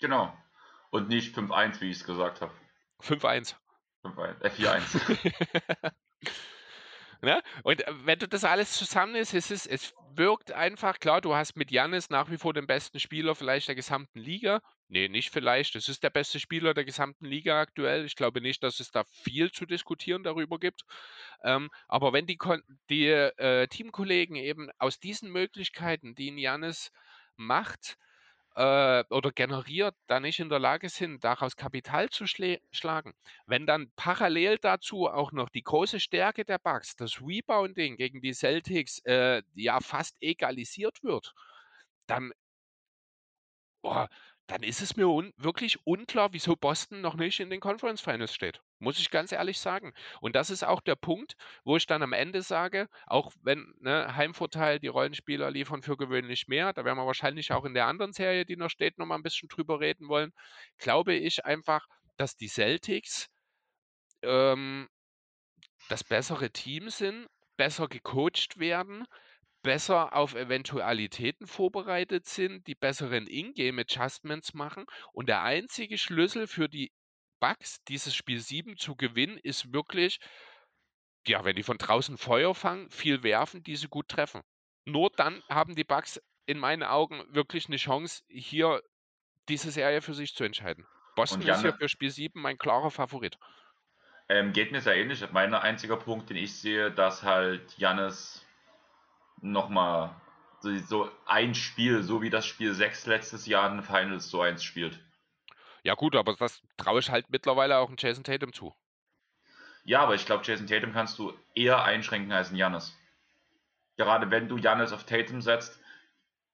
Genau. 0.00 0.34
Und 0.90 1.08
nicht 1.08 1.36
5-1, 1.36 1.82
wie 1.82 1.90
ich 1.90 1.98
es 1.98 2.04
gesagt 2.04 2.40
habe. 2.40 2.52
5-1. 3.02 3.54
5-1. 4.04 4.40
Äh, 4.40 4.48
4-1. 4.48 5.92
Ne? 7.22 7.40
Und 7.62 7.86
äh, 7.86 7.92
wenn 8.04 8.18
du 8.18 8.26
das 8.26 8.42
alles 8.42 8.72
zusammen 8.72 9.14
ist, 9.14 9.32
es, 9.32 9.52
ist, 9.52 9.66
es 9.66 9.94
wirkt 10.16 10.50
einfach, 10.50 10.98
klar, 10.98 11.20
du 11.20 11.34
hast 11.36 11.56
mit 11.56 11.70
Janis 11.70 12.10
nach 12.10 12.30
wie 12.30 12.36
vor 12.36 12.52
den 12.52 12.66
besten 12.66 12.98
Spieler 12.98 13.36
vielleicht 13.36 13.68
der 13.68 13.76
gesamten 13.76 14.18
Liga. 14.18 14.60
Nee, 14.88 15.08
nicht 15.08 15.30
vielleicht. 15.30 15.76
Es 15.76 15.88
ist 15.88 16.02
der 16.02 16.10
beste 16.10 16.40
Spieler 16.40 16.74
der 16.74 16.84
gesamten 16.84 17.24
Liga 17.24 17.60
aktuell. 17.60 18.04
Ich 18.04 18.16
glaube 18.16 18.40
nicht, 18.40 18.62
dass 18.64 18.80
es 18.80 18.90
da 18.90 19.04
viel 19.04 19.52
zu 19.52 19.66
diskutieren 19.66 20.24
darüber 20.24 20.58
gibt. 20.58 20.82
Ähm, 21.44 21.70
aber 21.86 22.12
wenn 22.12 22.26
die, 22.26 22.38
die 22.90 23.06
äh, 23.06 23.68
Teamkollegen 23.68 24.34
eben 24.34 24.70
aus 24.78 24.98
diesen 24.98 25.30
Möglichkeiten, 25.30 26.16
die 26.16 26.28
ein 26.30 26.38
Janis 26.38 26.90
macht, 27.36 27.98
äh, 28.54 29.04
oder 29.10 29.32
generiert, 29.32 29.94
da 30.06 30.20
nicht 30.20 30.40
in 30.40 30.48
der 30.48 30.58
Lage 30.58 30.88
sind, 30.88 31.24
daraus 31.24 31.56
Kapital 31.56 32.10
zu 32.10 32.26
schlagen. 32.26 33.14
Wenn 33.46 33.66
dann 33.66 33.90
parallel 33.96 34.58
dazu 34.58 35.08
auch 35.08 35.32
noch 35.32 35.48
die 35.50 35.62
große 35.62 36.00
Stärke 36.00 36.44
der 36.44 36.58
Bugs, 36.58 36.96
das 36.96 37.20
Rebounding 37.20 37.96
gegen 37.96 38.20
die 38.20 38.34
Celtics, 38.34 39.00
äh, 39.04 39.42
ja 39.54 39.80
fast 39.80 40.16
egalisiert 40.20 41.02
wird, 41.02 41.34
dann, 42.06 42.32
boah, 43.82 44.08
dann 44.46 44.62
ist 44.62 44.82
es 44.82 44.96
mir 44.96 45.08
un 45.08 45.32
wirklich 45.36 45.86
unklar, 45.86 46.32
wieso 46.32 46.56
Boston 46.56 47.00
noch 47.00 47.14
nicht 47.14 47.40
in 47.40 47.50
den 47.50 47.60
Conference 47.60 48.00
Finals 48.00 48.34
steht. 48.34 48.60
Muss 48.78 48.98
ich 48.98 49.10
ganz 49.10 49.32
ehrlich 49.32 49.58
sagen. 49.60 49.94
Und 50.20 50.34
das 50.34 50.50
ist 50.50 50.64
auch 50.64 50.80
der 50.80 50.96
Punkt, 50.96 51.36
wo 51.64 51.76
ich 51.76 51.86
dann 51.86 52.02
am 52.02 52.12
Ende 52.12 52.42
sage, 52.42 52.88
auch 53.06 53.32
wenn 53.42 53.74
ne, 53.80 54.14
Heimvorteil, 54.16 54.80
die 54.80 54.88
Rollenspieler 54.88 55.50
liefern 55.50 55.82
für 55.82 55.96
gewöhnlich 55.96 56.48
mehr, 56.48 56.72
da 56.72 56.84
werden 56.84 56.98
wir 56.98 57.06
wahrscheinlich 57.06 57.52
auch 57.52 57.64
in 57.64 57.74
der 57.74 57.86
anderen 57.86 58.12
Serie, 58.12 58.44
die 58.44 58.56
noch 58.56 58.70
steht, 58.70 58.98
nochmal 58.98 59.18
ein 59.18 59.22
bisschen 59.22 59.48
drüber 59.48 59.80
reden 59.80 60.08
wollen, 60.08 60.32
glaube 60.78 61.14
ich 61.14 61.44
einfach, 61.44 61.86
dass 62.16 62.36
die 62.36 62.48
Celtics 62.48 63.28
ähm, 64.22 64.88
das 65.88 66.04
bessere 66.04 66.50
Team 66.50 66.90
sind, 66.90 67.28
besser 67.56 67.88
gecoacht 67.88 68.58
werden, 68.58 69.06
besser 69.62 70.14
auf 70.14 70.34
Eventualitäten 70.34 71.46
vorbereitet 71.46 72.26
sind, 72.26 72.66
die 72.66 72.74
besseren 72.74 73.26
Ingame-Adjustments 73.26 74.54
machen. 74.54 74.86
Und 75.12 75.28
der 75.28 75.42
einzige 75.42 75.98
Schlüssel 75.98 76.46
für 76.46 76.68
die 76.68 76.92
Bugs, 77.40 77.82
dieses 77.88 78.14
Spiel 78.14 78.40
7 78.40 78.76
zu 78.76 78.96
gewinnen, 78.96 79.38
ist 79.38 79.72
wirklich, 79.72 80.18
ja, 81.26 81.44
wenn 81.44 81.56
die 81.56 81.62
von 81.62 81.78
draußen 81.78 82.18
Feuer 82.18 82.54
fangen, 82.54 82.90
viel 82.90 83.22
werfen, 83.22 83.62
diese 83.62 83.88
gut 83.88 84.08
treffen. 84.08 84.42
Nur 84.84 85.10
dann 85.16 85.42
haben 85.48 85.74
die 85.74 85.84
Bugs 85.84 86.20
in 86.46 86.58
meinen 86.58 86.82
Augen 86.82 87.22
wirklich 87.28 87.66
eine 87.66 87.76
Chance, 87.76 88.22
hier 88.28 88.82
diese 89.48 89.70
Serie 89.70 90.02
für 90.02 90.14
sich 90.14 90.34
zu 90.34 90.44
entscheiden. 90.44 90.86
Boston 91.14 91.42
ist 91.42 91.60
hier 91.60 91.74
für 91.74 91.88
Spiel 91.88 92.10
7 92.10 92.40
mein 92.40 92.58
klarer 92.58 92.90
Favorit. 92.90 93.38
Ähm, 94.28 94.52
geht 94.52 94.72
mir 94.72 94.80
sehr 94.80 94.96
ähnlich. 94.96 95.24
Mein 95.32 95.52
einziger 95.52 95.96
Punkt, 95.96 96.30
den 96.30 96.36
ich 96.36 96.54
sehe, 96.54 96.90
dass 96.90 97.22
halt 97.22 97.76
Jannis 97.76 98.41
nochmal 99.42 100.14
so, 100.60 100.76
so 100.78 101.10
ein 101.26 101.54
Spiel, 101.54 102.02
so 102.02 102.22
wie 102.22 102.30
das 102.30 102.46
Spiel 102.46 102.72
6 102.72 103.06
letztes 103.06 103.46
Jahr 103.46 103.68
in 103.68 103.78
den 103.78 103.82
Finals 103.82 104.30
so 104.30 104.40
eins 104.40 104.64
spielt. 104.64 104.98
Ja 105.82 105.94
gut, 105.94 106.14
aber 106.14 106.34
das 106.34 106.62
traue 106.76 107.00
ich 107.00 107.10
halt 107.10 107.28
mittlerweile 107.28 107.78
auch 107.78 107.88
einen 107.88 107.96
Jason 107.98 108.24
Tatum 108.24 108.52
zu. 108.52 108.74
Ja, 109.84 110.02
aber 110.02 110.14
ich 110.14 110.24
glaube, 110.26 110.44
Jason 110.46 110.68
Tatum 110.68 110.92
kannst 110.92 111.18
du 111.18 111.32
eher 111.54 111.82
einschränken 111.82 112.32
als 112.32 112.52
ein 112.52 112.56
Janis. 112.56 112.96
Gerade 113.96 114.30
wenn 114.30 114.48
du 114.48 114.56
Janis 114.56 114.92
auf 114.92 115.04
Tatum 115.04 115.42
setzt, 115.42 115.80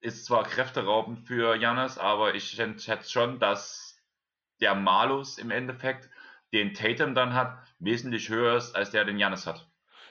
ist 0.01 0.25
zwar 0.25 0.45
kräfteraubend 0.45 1.21
für 1.27 1.57
Janis, 1.57 1.99
aber 1.99 2.35
ich 2.35 2.49
schätze 2.49 3.11
schon, 3.11 3.39
dass 3.39 4.03
der 4.61 4.75
Malus 4.75 5.37
im 5.37 5.51
Endeffekt 5.51 6.09
den 6.53 6.73
Tatum 6.73 7.15
dann 7.15 7.35
hat, 7.35 7.59
wesentlich 7.79 8.31
höher 8.31 8.57
ist, 8.57 8.75
als 8.75 8.91
der 8.91 9.05
den 9.05 9.19
Janis 9.19 9.47
hat. 9.47 9.68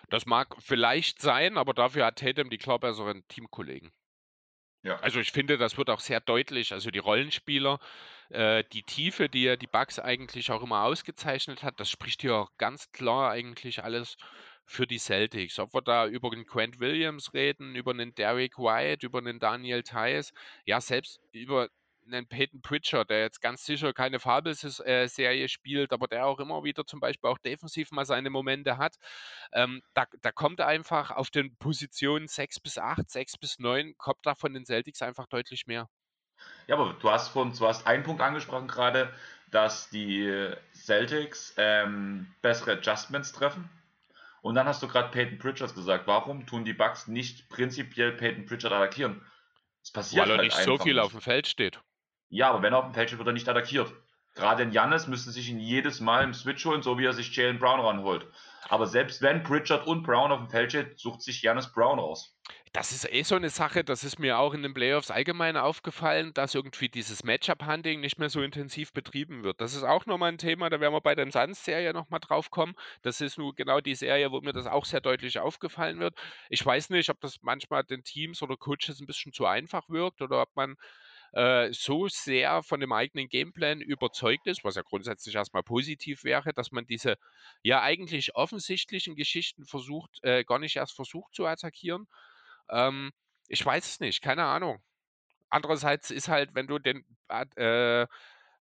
Das 0.10 0.26
mag 0.26 0.56
vielleicht 0.60 1.22
sein, 1.22 1.58
aber 1.58 1.74
dafür 1.74 2.06
hat 2.06 2.20
Tatum 2.20 2.50
die 2.50 2.58
klar 2.58 2.80
besseren 2.80 3.28
Teamkollegen. 3.28 3.92
Ja. 4.84 4.98
Also 4.98 5.20
ich 5.20 5.32
finde, 5.32 5.58
das 5.58 5.78
wird 5.78 5.90
auch 5.90 6.00
sehr 6.00 6.22
deutlich. 6.22 6.72
Also 6.72 6.92
die 6.92 7.00
Rollenspieler, 7.00 7.80
äh, 8.30 8.64
die 8.72 8.84
Tiefe, 8.84 9.28
die 9.28 9.44
ja 9.44 9.56
die 9.58 9.68
Bugs 9.68 10.00
eigentlich 10.00 10.52
auch 10.52 10.64
immer 10.64 10.84
ausgezeichnet 10.84 11.64
hat, 11.64 11.80
das 11.80 11.90
spricht 11.90 12.22
hier 12.22 12.36
auch 12.36 12.52
ganz 12.58 12.92
klar 12.92 13.32
eigentlich 13.32 13.84
alles 13.84 14.16
für 14.66 14.88
die 14.88 15.00
Celtics. 15.00 15.60
Ob 15.60 15.74
wir 15.74 15.82
da 15.82 16.08
über 16.08 16.30
den 16.30 16.46
Grant 16.46 16.80
Williams 16.80 17.34
reden, 17.34 17.76
über 17.76 17.92
einen 17.92 18.14
Derek 18.16 18.58
White, 18.58 19.06
über 19.06 19.20
einen 19.20 19.40
Daniel 19.40 19.84
Tice, 19.84 20.32
ja, 20.66 20.80
selbst 20.80 21.20
über 21.32 21.70
einen 22.08 22.28
Peyton 22.28 22.62
Pritchard, 22.62 23.10
der 23.10 23.22
jetzt 23.22 23.42
ganz 23.42 23.66
sicher 23.66 23.94
keine 23.94 24.20
Fabelserie 24.20 25.44
äh, 25.44 25.48
spielt, 25.48 25.94
aber 25.94 26.08
der 26.08 26.26
auch 26.26 26.40
immer 26.40 26.64
wieder 26.64 26.86
zum 26.86 27.00
Beispiel 27.00 27.30
auch 27.30 27.38
defensiv 27.38 27.92
mal 27.92 28.06
seine 28.06 28.30
Momente 28.30 28.78
hat. 28.78 28.96
Ähm, 29.54 29.82
da, 29.94 30.06
da 30.22 30.32
kommt 30.32 30.62
einfach 30.62 31.12
auf 31.12 31.30
den 31.30 31.56
Positionen 31.58 32.28
6 32.28 32.60
bis 32.60 32.78
8, 32.78 33.10
6 33.10 33.38
bis 33.38 33.60
9, 33.60 33.96
kommt 33.98 34.20
da 34.24 34.36
von 34.36 34.54
den 34.54 34.66
Celtics 34.66 35.02
einfach 35.02 35.28
deutlich 35.28 35.68
mehr. 35.68 35.90
Ja, 36.68 36.76
aber 36.76 36.94
du 37.00 37.10
hast 37.10 37.30
von, 37.30 37.54
du 37.54 37.68
hast 37.68 37.88
einen 37.88 38.04
Punkt 38.04 38.22
angesprochen 38.22 38.68
gerade, 38.68 39.12
dass 39.52 39.90
die 39.90 40.52
Celtics 40.74 41.54
ähm, 41.58 42.28
bessere 42.42 42.74
Adjustments 42.74 43.32
treffen. 43.32 43.70
Und 44.42 44.56
dann 44.56 44.68
hast 44.68 44.84
du 44.84 44.88
gerade 44.88 45.10
Peyton 45.10 45.40
Pritchard 45.40 45.74
gesagt. 45.76 46.08
Warum 46.08 46.46
tun 46.46 46.64
die 46.64 46.74
Bucks 46.74 47.08
nicht 47.08 47.50
prinzipiell 47.50 48.14
Peyton 48.14 48.46
Pritchard 48.46 48.72
attackieren? 48.72 49.26
Es 49.84 49.92
passiert 49.92 50.24
Weil 50.24 50.32
er 50.32 50.38
halt 50.38 50.46
nicht 50.46 50.64
so 50.64 50.78
viel 50.78 50.94
nicht. 50.94 51.04
auf 51.04 51.12
dem 51.12 51.22
Feld 51.22 51.48
steht. 51.48 51.82
Ja, 52.30 52.50
aber 52.50 52.62
wenn 52.62 52.74
er 52.74 52.80
auf 52.80 52.86
dem 52.86 52.94
Feld 52.94 53.10
steht, 53.10 53.20
wird 53.20 53.30
er 53.30 53.34
nicht 53.34 53.48
attackiert. 53.48 53.92
Gerade 54.36 54.62
in 54.62 54.72
Jannis 54.72 55.08
müsste 55.08 55.32
sich 55.32 55.50
ihn 55.50 55.60
jedes 55.60 56.00
Mal 56.00 56.24
im 56.24 56.34
Switch 56.34 56.64
holen, 56.66 56.84
so 56.84 57.00
wie 57.00 57.06
er 57.06 57.14
sich 57.14 57.36
Jalen 57.36 57.58
Brown 57.58 57.80
ranholt. 57.80 58.28
Aber 58.70 58.86
selbst 58.86 59.22
wenn 59.22 59.42
Pritchard 59.42 59.88
und 59.88 60.04
Brown 60.04 60.32
auf 60.32 60.40
dem 60.40 60.50
Feld 60.50 60.72
steht, 60.72 61.00
sucht 61.00 61.24
sich 61.24 61.42
Jannis 61.42 61.72
Brown 61.72 61.98
raus. 61.98 62.38
Das 62.74 62.92
ist 62.92 63.12
eh 63.12 63.24
so 63.24 63.34
eine 63.34 63.50
Sache, 63.50 63.84
das 63.84 64.04
ist 64.04 64.20
mir 64.20 64.38
auch 64.38 64.54
in 64.54 64.62
den 64.62 64.76
Playoffs 64.76 65.10
allgemein 65.10 65.58
aufgefallen, 65.58 66.34
dass 66.36 66.54
irgendwie 66.54 66.90
dieses 66.90 67.24
Matchup-Hunting 67.24 68.00
nicht 68.02 68.20
mehr 68.20 68.30
so 68.30 68.42
intensiv 68.44 68.94
betrieben 68.94 69.44
wird. 69.44 69.60
Das 69.62 69.74
ist 69.74 69.84
auch 69.84 70.06
nochmal 70.06 70.34
ein 70.34 70.38
Thema, 70.38 70.70
da 70.70 70.80
werden 70.80 70.94
wir 70.94 71.02
bei 71.02 71.16
der 71.16 71.32
Suns-Serie 71.32 71.94
nochmal 71.94 72.20
drauf 72.20 72.52
kommen. 72.52 72.76
Das 73.02 73.22
ist 73.22 73.40
nun 73.40 73.56
genau 73.56 73.82
die 73.82 73.96
Serie, 73.96 74.32
wo 74.32 74.42
mir 74.42 74.54
das 74.54 74.68
auch 74.68 74.86
sehr 74.86 75.02
deutlich 75.02 75.40
aufgefallen 75.40 76.00
wird. 76.00 76.14
Ich 76.50 76.64
weiß 76.64 76.92
nicht, 76.92 77.10
ob 77.10 77.20
das 77.22 77.42
manchmal 77.42 77.84
den 77.84 78.04
Teams 78.04 78.44
oder 78.44 78.58
Coaches 78.58 79.00
ein 79.00 79.08
bisschen 79.08 79.34
zu 79.34 79.48
einfach 79.48 79.90
wirkt 79.90 80.22
oder 80.22 80.42
ob 80.42 80.56
man 80.56 80.76
äh, 81.38 81.72
so 81.72 82.08
sehr 82.08 82.64
von 82.64 82.80
dem 82.80 82.92
eigenen 82.92 83.30
Gameplan 83.30 83.80
überzeugt 83.80 84.48
ist, 84.48 84.64
was 84.64 84.74
ja 84.76 84.82
grundsätzlich 84.82 85.36
erstmal 85.36 85.62
positiv 85.62 86.24
wäre, 86.24 86.52
dass 86.52 86.72
man 86.72 86.88
diese 86.88 87.16
ja 87.62 87.84
eigentlich 87.84 88.36
offensichtlichen 88.36 89.16
Geschichten 89.16 89.66
versucht, 89.66 90.20
äh, 90.24 90.44
gar 90.44 90.58
nicht 90.58 90.78
erst 90.78 90.96
versucht 90.96 91.36
zu 91.36 91.46
attackieren. 91.46 92.08
Ähm, 92.70 93.12
ich 93.48 93.64
weiß 93.64 93.86
es 93.88 94.00
nicht, 94.00 94.24
keine 94.24 94.46
Ahnung. 94.46 94.82
Andererseits 95.50 96.10
ist 96.10 96.28
halt, 96.28 96.56
wenn 96.56 96.66
du 96.66 96.80
den 96.80 97.06
äh, 97.30 98.08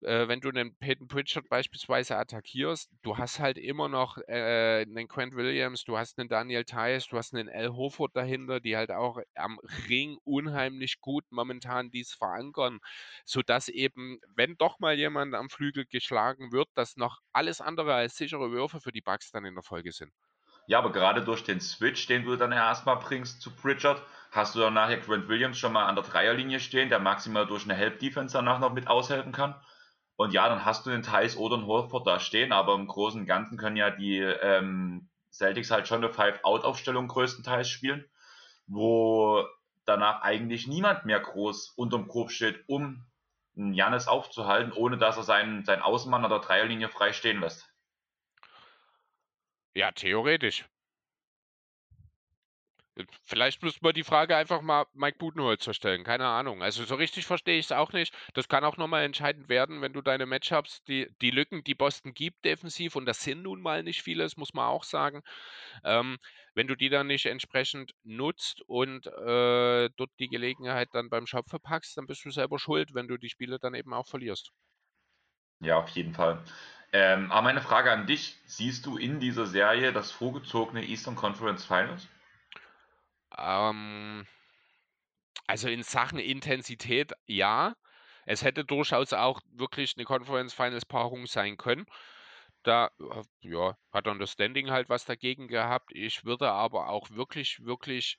äh, 0.05 0.29
wenn 0.29 0.41
du 0.41 0.49
einen 0.49 0.77
Peyton 0.77 1.09
Pritchard 1.09 1.49
beispielsweise 1.49 2.17
attackierst, 2.17 2.91
du 3.03 3.19
hast 3.19 3.39
halt 3.39 3.59
immer 3.59 3.89
noch 3.89 4.19
äh, 4.29 4.83
einen 4.83 5.09
Quent 5.09 5.35
Williams, 5.35 5.85
du 5.85 5.99
hast 5.99 6.19
einen 6.19 6.29
Daniel 6.29 6.65
Tice, 6.65 7.09
du 7.09 7.17
hast 7.17 7.35
einen 7.35 7.49
L. 7.49 7.71
Hoford 7.75 8.15
dahinter, 8.15 8.61
die 8.61 8.77
halt 8.77 8.91
auch 8.91 9.19
am 9.35 9.59
Ring 9.89 10.19
unheimlich 10.25 11.01
gut 11.01 11.25
momentan 11.31 11.91
dies 11.91 12.13
verankern, 12.13 12.81
sodass 13.25 13.69
eben, 13.69 14.19
wenn 14.35 14.57
doch 14.57 14.79
mal 14.79 14.95
jemand 14.95 15.35
am 15.35 15.51
Flügel 15.51 15.87
geschlagen 15.87 16.53
wird, 16.53 16.69
dass 16.75 16.97
noch 16.97 17.21
alles 17.33 17.61
andere 17.61 17.95
als 17.95 18.17
sichere 18.17 18.51
Würfe 18.51 18.81
für 18.81 18.93
die 18.93 19.03
Bucks 19.03 19.31
dann 19.31 19.45
in 19.45 19.55
der 19.55 19.65
Folge 19.65 19.93
sind. 19.93 20.13
Ja, 20.67 20.79
aber 20.79 20.93
gerade 20.93 21.23
durch 21.23 21.45
den 21.45 21.61
Switch, 21.61 22.07
den 22.07 22.25
du 22.25 22.37
dann 22.37 22.53
erstmal 22.53 22.97
bringst 22.97 23.43
zu 23.43 23.51
Pritchard, 23.51 24.03
hast 24.31 24.55
du 24.55 24.61
dann 24.61 24.75
nachher 24.75 24.99
Grant 24.99 25.29
Williams 25.29 25.59
schon 25.59 25.73
mal 25.73 25.87
an 25.87 25.95
der 25.95 26.05
Dreierlinie 26.05 26.59
stehen, 26.59 26.89
der 26.89 26.99
maximal 26.99 27.47
durch 27.47 27.65
eine 27.65 27.75
Help-Defense 27.75 28.33
danach 28.33 28.59
noch 28.61 28.73
mit 28.73 28.89
aushelfen 28.89 29.33
kann. 29.33 29.55
Und 30.17 30.33
ja, 30.33 30.49
dann 30.49 30.65
hast 30.65 30.87
du 30.87 30.91
den 30.91 31.03
Thais 31.03 31.37
oder 31.37 31.57
einen 31.57 31.67
Horford 31.67 32.07
da 32.07 32.21
stehen, 32.21 32.53
aber 32.53 32.75
im 32.75 32.87
Großen 32.87 33.21
und 33.21 33.27
Ganzen 33.27 33.59
können 33.59 33.77
ja 33.77 33.91
die 33.91 34.19
ähm, 34.19 35.09
Celtics 35.33 35.71
halt 35.71 35.89
schon 35.89 36.05
eine 36.05 36.13
Five-Out-Aufstellung 36.13 37.09
größtenteils 37.09 37.69
spielen, 37.69 38.05
wo 38.67 39.45
danach 39.85 40.23
eigentlich 40.23 40.67
niemand 40.69 41.05
mehr 41.05 41.21
groß 41.21 41.71
unterm 41.71 42.07
Korb 42.07 42.31
steht, 42.31 42.63
um 42.69 43.05
Janis 43.57 44.09
aufzuhalten, 44.09 44.73
ohne 44.73 44.99
dass 44.99 45.17
er 45.17 45.23
seinen, 45.23 45.65
seinen 45.65 45.83
Außenmann 45.83 46.25
an 46.25 46.31
der 46.31 46.41
Dreierlinie 46.41 46.89
frei 46.89 47.13
stehen 47.13 47.41
lässt. 47.41 47.69
Ja, 49.75 49.91
theoretisch. 49.91 50.65
Vielleicht 53.25 53.63
müssten 53.63 53.85
wir 53.85 53.93
die 53.93 54.05
Frage 54.05 54.37
einfach 54.37 54.61
mal 54.61 54.87
Mike 54.93 55.19
Budenholzer 55.19 55.75
stellen, 55.75 56.05
keine 56.05 56.27
Ahnung. 56.27 56.63
Also 56.63 56.85
so 56.85 56.95
richtig 56.95 57.27
verstehe 57.27 57.59
ich 57.59 57.67
es 57.67 57.73
auch 57.73 57.93
nicht. 57.93 58.15
Das 58.35 58.49
kann 58.49 58.65
auch 58.65 58.77
nochmal 58.77 59.05
entscheidend 59.05 59.49
werden, 59.49 59.81
wenn 59.83 59.93
du 59.93 60.01
deine 60.01 60.27
Matchups, 60.27 60.83
die, 60.85 61.09
die 61.21 61.31
Lücken, 61.31 61.65
die 61.65 61.75
Boston 61.75 62.15
gibt 62.15 62.45
defensiv, 62.45 62.95
und 62.95 63.07
das 63.07 63.23
sind 63.23 63.43
nun 63.43 63.61
mal 63.61 63.83
nicht 63.83 64.03
viele, 64.03 64.23
das 64.23 64.37
muss 64.37 64.55
man 64.55 64.67
auch 64.67 64.85
sagen, 64.85 65.23
ähm, 65.85 66.19
wenn 66.55 66.69
du 66.69 66.77
die 66.77 66.89
dann 66.89 67.09
nicht 67.09 67.27
entsprechend 67.27 67.95
nutzt 68.05 68.63
und 68.67 69.07
äh, 69.07 69.91
dort 69.97 70.11
die 70.21 70.29
Gelegenheit 70.29 70.91
dann 70.93 71.11
beim 71.11 71.27
Shop 71.27 71.49
verpackst, 71.51 71.97
dann 71.97 72.07
bist 72.07 72.25
du 72.25 72.31
selber 72.31 72.59
schuld, 72.61 72.95
wenn 72.95 73.09
du 73.09 73.17
die 73.19 73.31
Spiele 73.31 73.59
dann 73.59 73.75
eben 73.75 73.93
auch 73.95 74.07
verlierst. 74.09 74.53
Ja, 75.59 75.79
auf 75.79 75.89
jeden 75.89 76.15
Fall. 76.15 76.45
Ähm, 76.93 77.33
aber 77.33 77.43
meine 77.43 77.61
Frage 77.61 77.91
an 77.91 78.07
dich, 78.07 78.41
siehst 78.47 78.87
du 78.87 78.97
in 78.97 79.19
dieser 79.19 79.47
Serie 79.47 79.93
das 79.93 80.13
vorgezogene 80.13 80.85
Eastern 80.85 81.17
Conference 81.17 81.65
Finals? 81.65 82.09
Ähm, 83.39 84.27
also 85.47 85.69
in 85.69 85.83
Sachen 85.83 86.19
Intensität 86.19 87.13
ja. 87.27 87.75
Es 88.27 88.43
hätte 88.43 88.65
durchaus 88.65 89.13
auch 89.13 89.41
wirklich 89.53 89.95
eine 89.97 90.07
Conference 90.07 90.55
Finals 90.55 90.87
Paarung 90.87 91.27
sein 91.27 91.57
können. 91.57 91.87
Da 92.63 92.91
äh, 92.99 93.23
ja, 93.41 93.77
hat 93.93 94.07
dann 94.07 94.19
das 94.19 94.33
Standing 94.33 94.71
halt 94.71 94.89
was 94.89 95.05
dagegen 95.05 95.49
gehabt. 95.49 95.91
Ich 95.93 96.25
würde 96.25 96.51
aber 96.51 96.89
auch 96.89 97.11
wirklich, 97.11 97.61
wirklich 97.65 98.19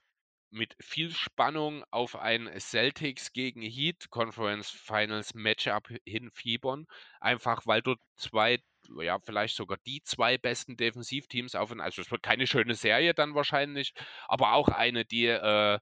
mit 0.51 0.75
viel 0.79 1.11
Spannung 1.11 1.83
auf 1.91 2.15
ein 2.15 2.49
Celtics 2.59 3.33
gegen 3.33 3.61
Heat 3.61 4.09
Conference 4.09 4.69
Finals 4.69 5.33
Matchup 5.33 5.89
hinfiebern. 6.05 6.85
Einfach 7.19 7.65
weil 7.65 7.81
dort 7.81 7.99
zwei 8.15 8.59
ja, 9.01 9.19
vielleicht 9.19 9.55
sogar 9.55 9.77
die 9.85 10.01
zwei 10.03 10.37
besten 10.37 10.77
Defensivteams 10.77 11.55
auf. 11.55 11.71
Also 11.71 12.01
es 12.01 12.11
wird 12.11 12.23
keine 12.23 12.47
schöne 12.47 12.75
Serie 12.75 13.13
dann 13.13 13.35
wahrscheinlich, 13.35 13.93
aber 14.27 14.53
auch 14.53 14.69
eine, 14.69 15.05
die 15.05 15.27
äh, 15.27 15.79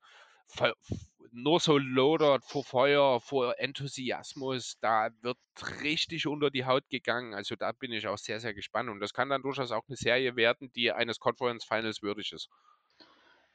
nur 1.34 1.60
so 1.60 1.78
lodert 1.78 2.44
vor 2.46 2.64
Feuer, 2.64 3.20
vor 3.20 3.60
Enthusiasmus. 3.60 4.78
Da 4.82 5.10
wird 5.22 5.38
richtig 5.82 6.28
unter 6.28 6.52
die 6.52 6.66
Haut 6.66 6.88
gegangen. 6.90 7.34
Also 7.34 7.56
da 7.56 7.72
bin 7.72 7.92
ich 7.92 8.08
auch 8.08 8.18
sehr, 8.18 8.40
sehr 8.40 8.54
gespannt. 8.54 8.90
Und 8.90 9.00
das 9.00 9.14
kann 9.14 9.30
dann 9.30 9.42
durchaus 9.42 9.72
auch 9.72 9.84
eine 9.88 9.98
Serie 9.98 10.36
werden, 10.36 10.72
die 10.74 10.92
eines 10.92 11.20
Conference 11.20 11.66
Finals 11.66 12.04
würdig 12.04 12.32
ist. 12.34 12.50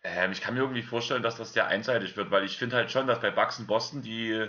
Ähm, 0.02 0.32
ich 0.32 0.40
kann 0.40 0.54
mir 0.54 0.60
irgendwie 0.60 0.82
vorstellen, 0.82 1.22
dass 1.22 1.36
das 1.36 1.52
sehr 1.52 1.66
einseitig 1.66 2.16
wird, 2.16 2.30
weil 2.30 2.44
ich 2.44 2.58
finde 2.58 2.76
halt 2.76 2.90
schon, 2.90 3.06
dass 3.06 3.20
bei 3.20 3.30
Bucks 3.30 3.58
und 3.58 3.66
Boston 3.66 4.02
die 4.02 4.48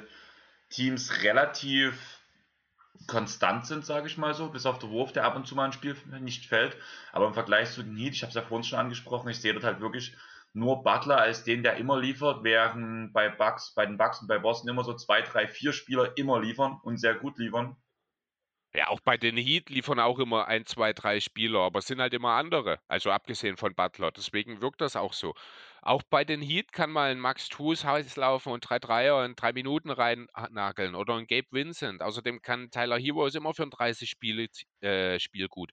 Teams 0.70 1.24
relativ 1.24 2.19
konstant 3.08 3.66
sind, 3.66 3.86
sage 3.86 4.08
ich 4.08 4.18
mal 4.18 4.34
so, 4.34 4.50
bis 4.50 4.66
auf 4.66 4.80
den 4.80 4.90
Wurf, 4.90 5.12
der 5.12 5.26
ab 5.26 5.36
und 5.36 5.48
zu 5.48 5.56
mal 5.56 5.66
ein 5.66 5.74
Spiel 5.74 5.96
nicht 6.20 6.46
fällt. 6.46 6.78
Aber 7.12 7.28
im 7.28 7.34
Vergleich 7.34 7.72
zu 7.72 7.84
den 7.84 7.96
Heat, 7.96 8.14
ich 8.14 8.22
habe 8.22 8.30
es 8.30 8.36
ja 8.36 8.42
vorhin 8.42 8.64
schon 8.64 8.80
angesprochen, 8.80 9.30
ich 9.30 9.40
sehe 9.40 9.54
dort 9.54 9.66
halt 9.66 9.82
wirklich 9.82 10.16
nur 10.54 10.84
Butler 10.84 11.18
als 11.18 11.44
den, 11.44 11.64
der 11.64 11.78
immer 11.78 12.00
liefert, 12.00 12.44
während 12.44 13.14
bei 13.14 13.30
Bucks, 13.30 13.74
bei 13.76 13.86
den 13.86 13.98
Bucks 13.98 14.22
und 14.22 14.28
bei 14.28 14.40
Boston 14.40 14.70
immer 14.70 14.84
so 14.84 14.94
zwei, 14.94 15.22
drei, 15.22 15.48
vier 15.48 15.74
Spieler 15.74 16.18
immer 16.18 16.40
liefern 16.42 16.80
und 16.84 16.98
sehr 17.00 17.16
gut 17.16 17.38
liefern. 17.38 17.76
Ja, 18.76 18.90
auch 18.90 19.00
bei 19.00 19.18
den 19.18 19.36
Heat 19.36 19.72
liefern 19.72 20.00
auch 20.00 20.20
immer 20.20 20.48
ein, 20.48 20.64
zwei, 20.68 20.94
drei 20.94 21.20
Spieler, 21.20 21.62
aber 21.62 21.80
es 21.80 21.88
sind 21.88 22.00
halt 22.00 22.14
immer 22.14 22.34
andere. 22.34 22.80
Also 22.88 23.10
abgesehen 23.10 23.58
von 23.58 23.74
Butler. 23.74 24.12
Deswegen 24.12 24.62
wirkt 24.62 24.80
das 24.82 24.96
auch 24.96 25.14
so. 25.14 25.34
Auch 25.82 26.04
bei 26.04 26.24
den 26.24 26.42
Heat 26.42 26.72
kann 26.72 26.92
mal 26.92 27.10
ein 27.10 27.20
Max 27.20 27.50
Trues 27.50 27.84
heiß 27.84 28.16
laufen 28.18 28.52
und 28.52 28.62
drei 28.62 28.78
Dreier 28.78 29.26
in 29.26 29.36
drei 29.36 29.54
Minuten 29.54 29.90
reinnageln 29.90 30.94
oder 30.94 31.16
ein 31.16 31.26
Gabe 31.26 31.48
Vincent. 31.50 32.04
Außerdem 32.04 32.44
kann 32.44 32.70
Tyler 32.70 33.00
Heroes 33.00 33.34
immer 33.34 33.56
für 33.56 33.64
ein 33.64 33.72
30 33.72 34.08
Spiele, 34.08 34.48
äh, 34.82 35.20
Spiel 35.20 35.48
gut. 35.48 35.72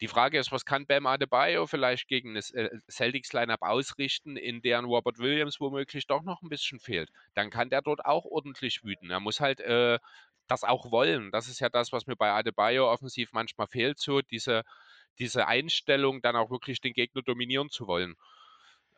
Die 0.00 0.06
Frage 0.08 0.38
ist, 0.38 0.52
was 0.52 0.64
kann 0.64 0.86
Bam 0.86 1.06
Adebayo 1.06 1.66
vielleicht 1.66 2.06
gegen 2.06 2.34
das 2.34 2.52
äh, 2.52 2.68
Celtics 2.88 3.32
Lineup 3.32 3.62
ausrichten, 3.62 4.36
in 4.36 4.62
deren 4.62 4.84
Robert 4.84 5.18
Williams 5.18 5.58
womöglich 5.58 6.06
doch 6.06 6.22
noch 6.22 6.40
ein 6.42 6.48
bisschen 6.48 6.78
fehlt? 6.78 7.10
Dann 7.34 7.50
kann 7.50 7.68
der 7.68 7.82
dort 7.82 8.04
auch 8.04 8.24
ordentlich 8.24 8.84
wüten. 8.84 9.10
Er 9.10 9.18
muss 9.18 9.40
halt 9.40 9.60
äh, 9.60 9.98
das 10.48 10.64
auch 10.64 10.90
wollen. 10.90 11.30
Das 11.30 11.48
ist 11.48 11.60
ja 11.60 11.68
das, 11.68 11.92
was 11.92 12.06
mir 12.06 12.16
bei 12.16 12.32
Adebayo 12.32 12.90
offensiv 12.90 13.32
manchmal 13.32 13.66
fehlt, 13.66 13.98
so 13.98 14.22
diese, 14.22 14.64
diese 15.18 15.46
Einstellung, 15.46 16.22
dann 16.22 16.36
auch 16.36 16.50
wirklich 16.50 16.80
den 16.80 16.94
Gegner 16.94 17.22
dominieren 17.22 17.70
zu 17.70 17.86
wollen. 17.86 18.16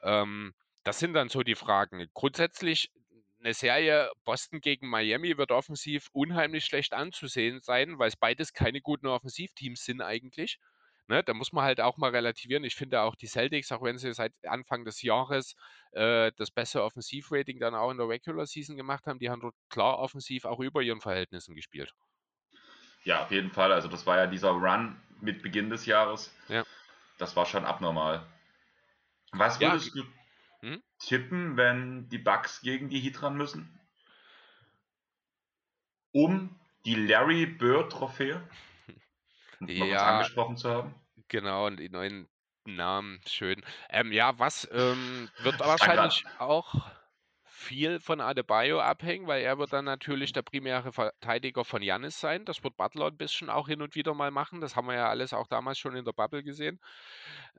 Ähm, 0.03 0.55
das 0.85 0.99
sind 0.99 1.15
dann 1.15 1.29
so 1.29 1.43
die 1.43 1.55
Fragen. 1.55 2.07
Grundsätzlich 2.15 2.91
eine 3.41 3.55
Serie 3.55 4.11
Boston 4.25 4.61
gegen 4.61 4.89
Miami 4.89 5.37
wird 5.37 5.51
offensiv 5.51 6.09
unheimlich 6.13 6.65
schlecht 6.65 6.93
anzusehen 6.93 7.61
sein, 7.63 7.99
weil 7.99 8.09
es 8.09 8.17
beides 8.17 8.53
keine 8.53 8.81
guten 8.81 9.07
Offensivteams 9.07 9.85
sind 9.85 10.03
eigentlich. 10.03 10.59
Ne, 11.11 11.25
da 11.25 11.35
muss 11.35 11.51
man 11.51 11.65
halt 11.65 11.81
auch 11.81 11.97
mal 11.97 12.13
relativieren. 12.13 12.63
Ich 12.63 12.77
finde 12.77 13.01
auch 13.01 13.17
die 13.17 13.27
Celtics, 13.27 13.73
auch 13.73 13.83
wenn 13.83 13.99
sie 13.99 14.15
seit 14.15 14.33
Anfang 14.47 14.85
des 14.85 15.03
Jahres 15.03 15.57
äh, 15.91 16.31
das 16.37 16.53
beste 16.53 16.85
Offensivrating 16.85 17.59
dann 17.59 17.75
auch 17.75 17.91
in 17.91 17.97
der 17.97 18.09
Regular 18.09 18.47
Season 18.47 18.77
gemacht 18.77 19.07
haben, 19.07 19.19
die 19.19 19.29
haben 19.29 19.41
dort 19.41 19.57
klar 19.71 19.99
offensiv 19.99 20.45
auch 20.45 20.61
über 20.61 20.83
ihren 20.83 21.01
Verhältnissen 21.01 21.57
gespielt. 21.57 21.93
Ja, 23.03 23.25
auf 23.25 23.33
jeden 23.33 23.51
Fall. 23.51 23.73
Also 23.73 23.89
das 23.89 24.07
war 24.07 24.19
ja 24.19 24.29
dieser 24.29 24.51
Run 24.51 25.03
mit 25.21 25.43
Beginn 25.43 25.69
des 25.69 25.85
Jahres. 25.85 26.33
Ja. 26.47 26.65
Das 27.19 27.35
war 27.35 27.45
schon 27.45 27.65
abnormal. 27.65 28.25
Was 29.33 29.59
würdest 29.59 29.93
ja. 29.97 30.05
du 30.05 30.69
hm? 30.69 30.83
tippen, 31.01 31.57
wenn 31.57 32.09
die 32.09 32.19
Bucks 32.19 32.61
gegen 32.61 32.89
die 32.89 33.01
Heat 33.01 33.21
ran 33.21 33.37
müssen? 33.37 33.81
Um 36.13 36.57
die 36.85 36.95
Larry 36.95 37.47
Bird 37.47 37.91
Trophäe? 37.91 38.49
Ja, 39.67 40.19
angesprochen 40.19 40.57
zu 40.57 40.71
haben. 40.71 40.95
Genau, 41.29 41.67
und 41.67 41.79
die 41.79 41.89
neuen 41.89 42.29
Namen, 42.65 43.21
schön. 43.27 43.63
Ähm, 43.89 44.13
ja, 44.13 44.39
was 44.39 44.69
ähm, 44.73 45.29
wird 45.43 45.61
wahrscheinlich 45.61 46.25
auch 46.39 46.75
viel 47.61 48.01
von 48.01 48.21
Adebayo 48.21 48.81
abhängen, 48.81 49.27
weil 49.27 49.43
er 49.43 49.59
wird 49.59 49.73
dann 49.73 49.85
natürlich 49.85 50.33
der 50.33 50.43
primäre 50.43 50.93
Verteidiger 50.93 51.65
von 51.65 51.83
Janis 51.83 52.19
sein. 52.19 52.45
Das 52.47 52.65
wird 52.65 52.77
Butler 52.77 53.09
ein 53.09 53.17
bisschen 53.17 53.51
auch 53.51 53.69
hin 53.69 53.83
und 53.83 53.95
wieder 53.95 54.15
mal 54.15 54.31
machen. 54.31 54.61
Das 54.61 54.77
haben 54.77 54.89
wir 54.89 54.95
ja 54.95 55.09
alles 55.09 55.35
auch 55.35 55.47
damals 55.47 55.79
schon 55.79 55.95
in 55.95 56.05
der 56.05 56.13
Bubble 56.13 56.43
gesehen. 56.43 56.81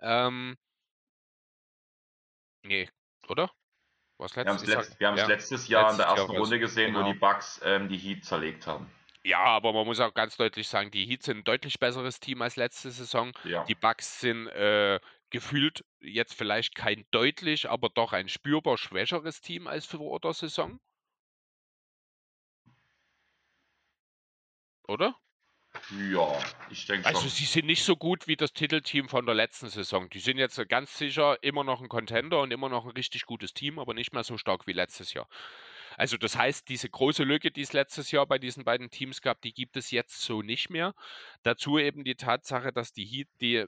Ähm, 0.01 0.57
nee, 2.63 2.89
oder? 3.27 3.51
Was 4.17 4.35
wir 4.35 4.45
haben 4.45 4.55
es 4.55 4.65
letzt, 4.65 4.99
ja, 4.99 5.13
letztes 5.13 5.67
Jahr 5.67 5.83
letztes 5.83 5.93
in 5.93 5.97
der 5.97 6.07
ersten 6.07 6.37
Runde 6.37 6.59
gesehen, 6.59 6.93
genau. 6.93 7.05
wo 7.05 7.11
die 7.11 7.17
Bucks 7.17 7.59
ähm, 7.63 7.87
die 7.87 7.97
Heat 7.97 8.25
zerlegt 8.25 8.67
haben. 8.67 8.89
Ja, 9.23 9.43
aber 9.43 9.71
man 9.73 9.85
muss 9.85 9.99
auch 9.99 10.13
ganz 10.13 10.35
deutlich 10.35 10.67
sagen, 10.67 10.89
die 10.89 11.05
Heat 11.05 11.23
sind 11.23 11.39
ein 11.39 11.43
deutlich 11.43 11.79
besseres 11.79 12.19
Team 12.19 12.41
als 12.41 12.55
letzte 12.55 12.89
Saison. 12.89 13.31
Ja. 13.43 13.63
Die 13.65 13.75
Bucks 13.75 14.19
sind 14.19 14.47
äh, 14.47 14.99
gefühlt 15.29 15.85
jetzt 15.99 16.33
vielleicht 16.33 16.75
kein 16.75 17.05
deutlich, 17.11 17.69
aber 17.69 17.89
doch 17.89 18.13
ein 18.13 18.29
spürbar 18.29 18.77
schwächeres 18.77 19.41
Team 19.41 19.67
als 19.67 19.85
vor 19.85 20.19
der 20.19 20.33
Saison. 20.33 20.79
Oder? 24.87 25.15
Ja, 26.11 26.37
ich 26.69 26.85
denke 26.85 27.07
Also 27.07 27.29
sie 27.29 27.45
sind 27.45 27.65
nicht 27.65 27.83
so 27.83 27.95
gut 27.95 28.27
wie 28.27 28.35
das 28.35 28.51
Titelteam 28.51 29.07
von 29.07 29.25
der 29.25 29.35
letzten 29.35 29.69
Saison. 29.69 30.09
Die 30.09 30.19
sind 30.19 30.37
jetzt 30.37 30.61
ganz 30.67 30.97
sicher 30.97 31.41
immer 31.43 31.63
noch 31.63 31.81
ein 31.81 31.87
Contender 31.87 32.41
und 32.41 32.51
immer 32.51 32.67
noch 32.67 32.85
ein 32.85 32.91
richtig 32.91 33.25
gutes 33.25 33.53
Team, 33.53 33.79
aber 33.79 33.93
nicht 33.93 34.11
mehr 34.11 34.23
so 34.23 34.37
stark 34.37 34.67
wie 34.67 34.73
letztes 34.73 35.13
Jahr. 35.13 35.29
Also 35.97 36.17
das 36.17 36.35
heißt, 36.35 36.69
diese 36.69 36.89
große 36.89 37.23
Lücke, 37.23 37.51
die 37.51 37.61
es 37.61 37.73
letztes 37.73 38.11
Jahr 38.11 38.25
bei 38.27 38.39
diesen 38.39 38.63
beiden 38.63 38.89
Teams 38.89 39.21
gab, 39.21 39.41
die 39.41 39.53
gibt 39.53 39.77
es 39.77 39.91
jetzt 39.91 40.21
so 40.21 40.41
nicht 40.41 40.69
mehr. 40.69 40.93
Dazu 41.43 41.77
eben 41.77 42.03
die 42.03 42.15
Tatsache, 42.15 42.71
dass 42.73 42.93
die 42.93 43.05
Heat 43.05 43.27
die 43.41 43.65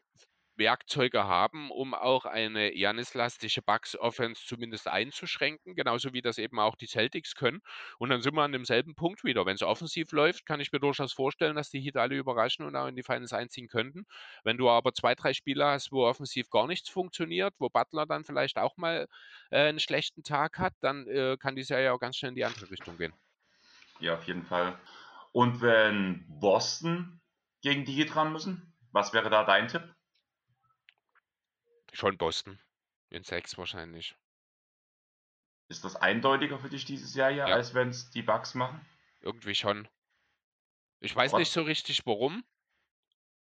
Werkzeuge 0.56 1.24
haben, 1.24 1.72
um 1.72 1.94
auch 1.94 2.26
eine 2.26 2.76
Janis-lastige 2.76 3.62
Bucks-Offense 3.62 4.44
zumindest 4.46 4.88
einzuschränken, 4.88 5.76
genauso 5.76 6.14
wie 6.14 6.22
das 6.22 6.38
eben 6.38 6.60
auch 6.60 6.76
die 6.76 6.88
Celtics 6.88 7.36
können. 7.36 7.62
Und 7.98 8.10
dann 8.10 8.22
sind 8.22 8.36
wir 8.36 8.44
an 8.44 8.52
demselben 8.52 8.96
Punkt 8.96 9.24
wieder. 9.24 9.46
Wenn 9.46 9.56
es 9.56 9.64
offensiv 9.64 10.12
läuft, 10.12 10.46
kann 10.46 10.60
ich 10.60 10.72
mir 10.72 10.80
durchaus 10.80 11.14
vorstellen, 11.14 11.56
dass 11.56 11.70
die 11.70 11.82
Heat 11.82 11.98
alle 11.98 12.16
überraschen 12.16 12.66
und 12.66 12.76
auch 12.76 12.88
in 12.88 12.96
die 12.96 13.04
Finals 13.04 13.34
einziehen 13.34 13.68
könnten. 13.68 14.06
Wenn 14.44 14.58
du 14.58 14.70
aber 14.70 14.94
zwei, 14.94 15.16
drei 15.16 15.34
Spieler 15.34 15.72
hast, 15.72 15.92
wo 15.92 16.06
offensiv 16.06 16.50
gar 16.50 16.68
nichts 16.68 16.90
funktioniert, 16.90 17.54
wo 17.60 17.70
Butler 17.70 18.06
dann 18.06 18.24
vielleicht 18.24 18.58
auch 18.58 18.78
mal 18.78 19.08
äh, 19.50 19.70
einen 19.70 19.80
schlechten 19.80 20.24
Tag 20.24 20.60
hat, 20.60 20.74
dann 20.82 21.08
äh, 21.08 21.38
kann 21.40 21.56
die 21.56 21.64
Serie 21.64 21.94
auch 21.94 22.00
ganz 22.00 22.18
schnell 22.18 22.30
in 22.30 22.36
die 22.36 22.46
andere 22.46 22.70
Richtung 22.70 22.98
gehen. 22.98 23.14
Ja, 24.00 24.16
auf 24.16 24.24
jeden 24.26 24.44
Fall. 24.44 24.78
Und 25.32 25.62
wenn 25.62 26.26
Boston 26.28 27.22
gegen 27.62 27.86
die 27.86 27.94
Heat 27.94 28.16
ran 28.16 28.32
müssen, 28.32 28.74
was 28.92 29.14
wäre 29.14 29.30
da 29.30 29.44
dein 29.44 29.68
Tipp? 29.68 29.84
Schon 31.94 32.18
Boston. 32.18 32.60
In 33.10 33.24
sechs 33.24 33.58
wahrscheinlich. 33.58 34.16
Ist 35.70 35.84
das 35.86 35.96
eindeutiger 35.96 36.60
für 36.60 36.70
dich 36.70 36.86
dieses 36.86 37.16
Jahr 37.16 37.30
ja, 37.30 37.48
Ja. 37.48 37.56
als 37.56 37.74
wenn 37.74 37.90
es 37.90 38.10
die 38.10 38.22
Bugs 38.24 38.54
machen? 38.56 38.86
Irgendwie 39.22 39.56
schon. 39.56 39.88
Ich 41.00 41.16
weiß 41.16 41.34
nicht 41.34 41.52
so 41.52 41.62
richtig 41.62 42.06
warum. 42.06 42.44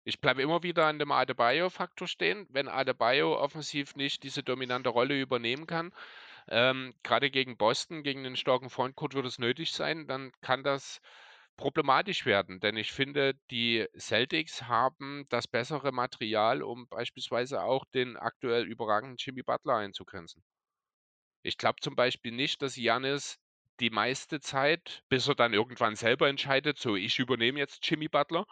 Ich 0.03 0.21
bleibe 0.21 0.41
immer 0.41 0.63
wieder 0.63 0.85
an 0.85 0.99
dem 0.99 1.11
Adebayo-Faktor 1.11 2.07
stehen. 2.07 2.47
Wenn 2.49 2.69
Adebayo 2.69 3.37
offensiv 3.37 3.95
nicht 3.95 4.23
diese 4.23 4.41
dominante 4.41 4.89
Rolle 4.89 5.19
übernehmen 5.19 5.67
kann, 5.67 5.93
ähm, 6.47 6.93
gerade 7.03 7.29
gegen 7.29 7.57
Boston, 7.57 8.03
gegen 8.03 8.23
den 8.23 8.37
starken 8.37 8.69
Frontcourt 8.69 9.15
wird 9.15 9.25
es 9.25 9.37
nötig 9.37 9.71
sein, 9.73 10.07
dann 10.07 10.31
kann 10.41 10.63
das 10.63 11.01
problematisch 11.57 12.25
werden, 12.25 12.59
denn 12.59 12.77
ich 12.77 12.91
finde, 12.91 13.33
die 13.51 13.85
Celtics 13.97 14.63
haben 14.63 15.25
das 15.29 15.47
bessere 15.47 15.91
Material, 15.91 16.61
um 16.61 16.87
beispielsweise 16.87 17.63
auch 17.63 17.83
den 17.93 18.15
aktuell 18.15 18.65
überragenden 18.65 19.17
Jimmy 19.19 19.43
Butler 19.43 19.75
einzugrenzen. 19.75 20.43
Ich 21.43 21.57
glaube 21.57 21.79
zum 21.81 21.95
Beispiel 21.95 22.31
nicht, 22.31 22.61
dass 22.61 22.75
Janis 22.75 23.39
die 23.79 23.89
meiste 23.89 24.39
Zeit, 24.39 25.03
bis 25.09 25.27
er 25.27 25.35
dann 25.35 25.53
irgendwann 25.53 25.95
selber 25.95 26.27
entscheidet, 26.29 26.77
so 26.77 26.95
ich 26.95 27.19
übernehme 27.19 27.59
jetzt 27.59 27.87
Jimmy 27.87 28.07
Butler, 28.07 28.45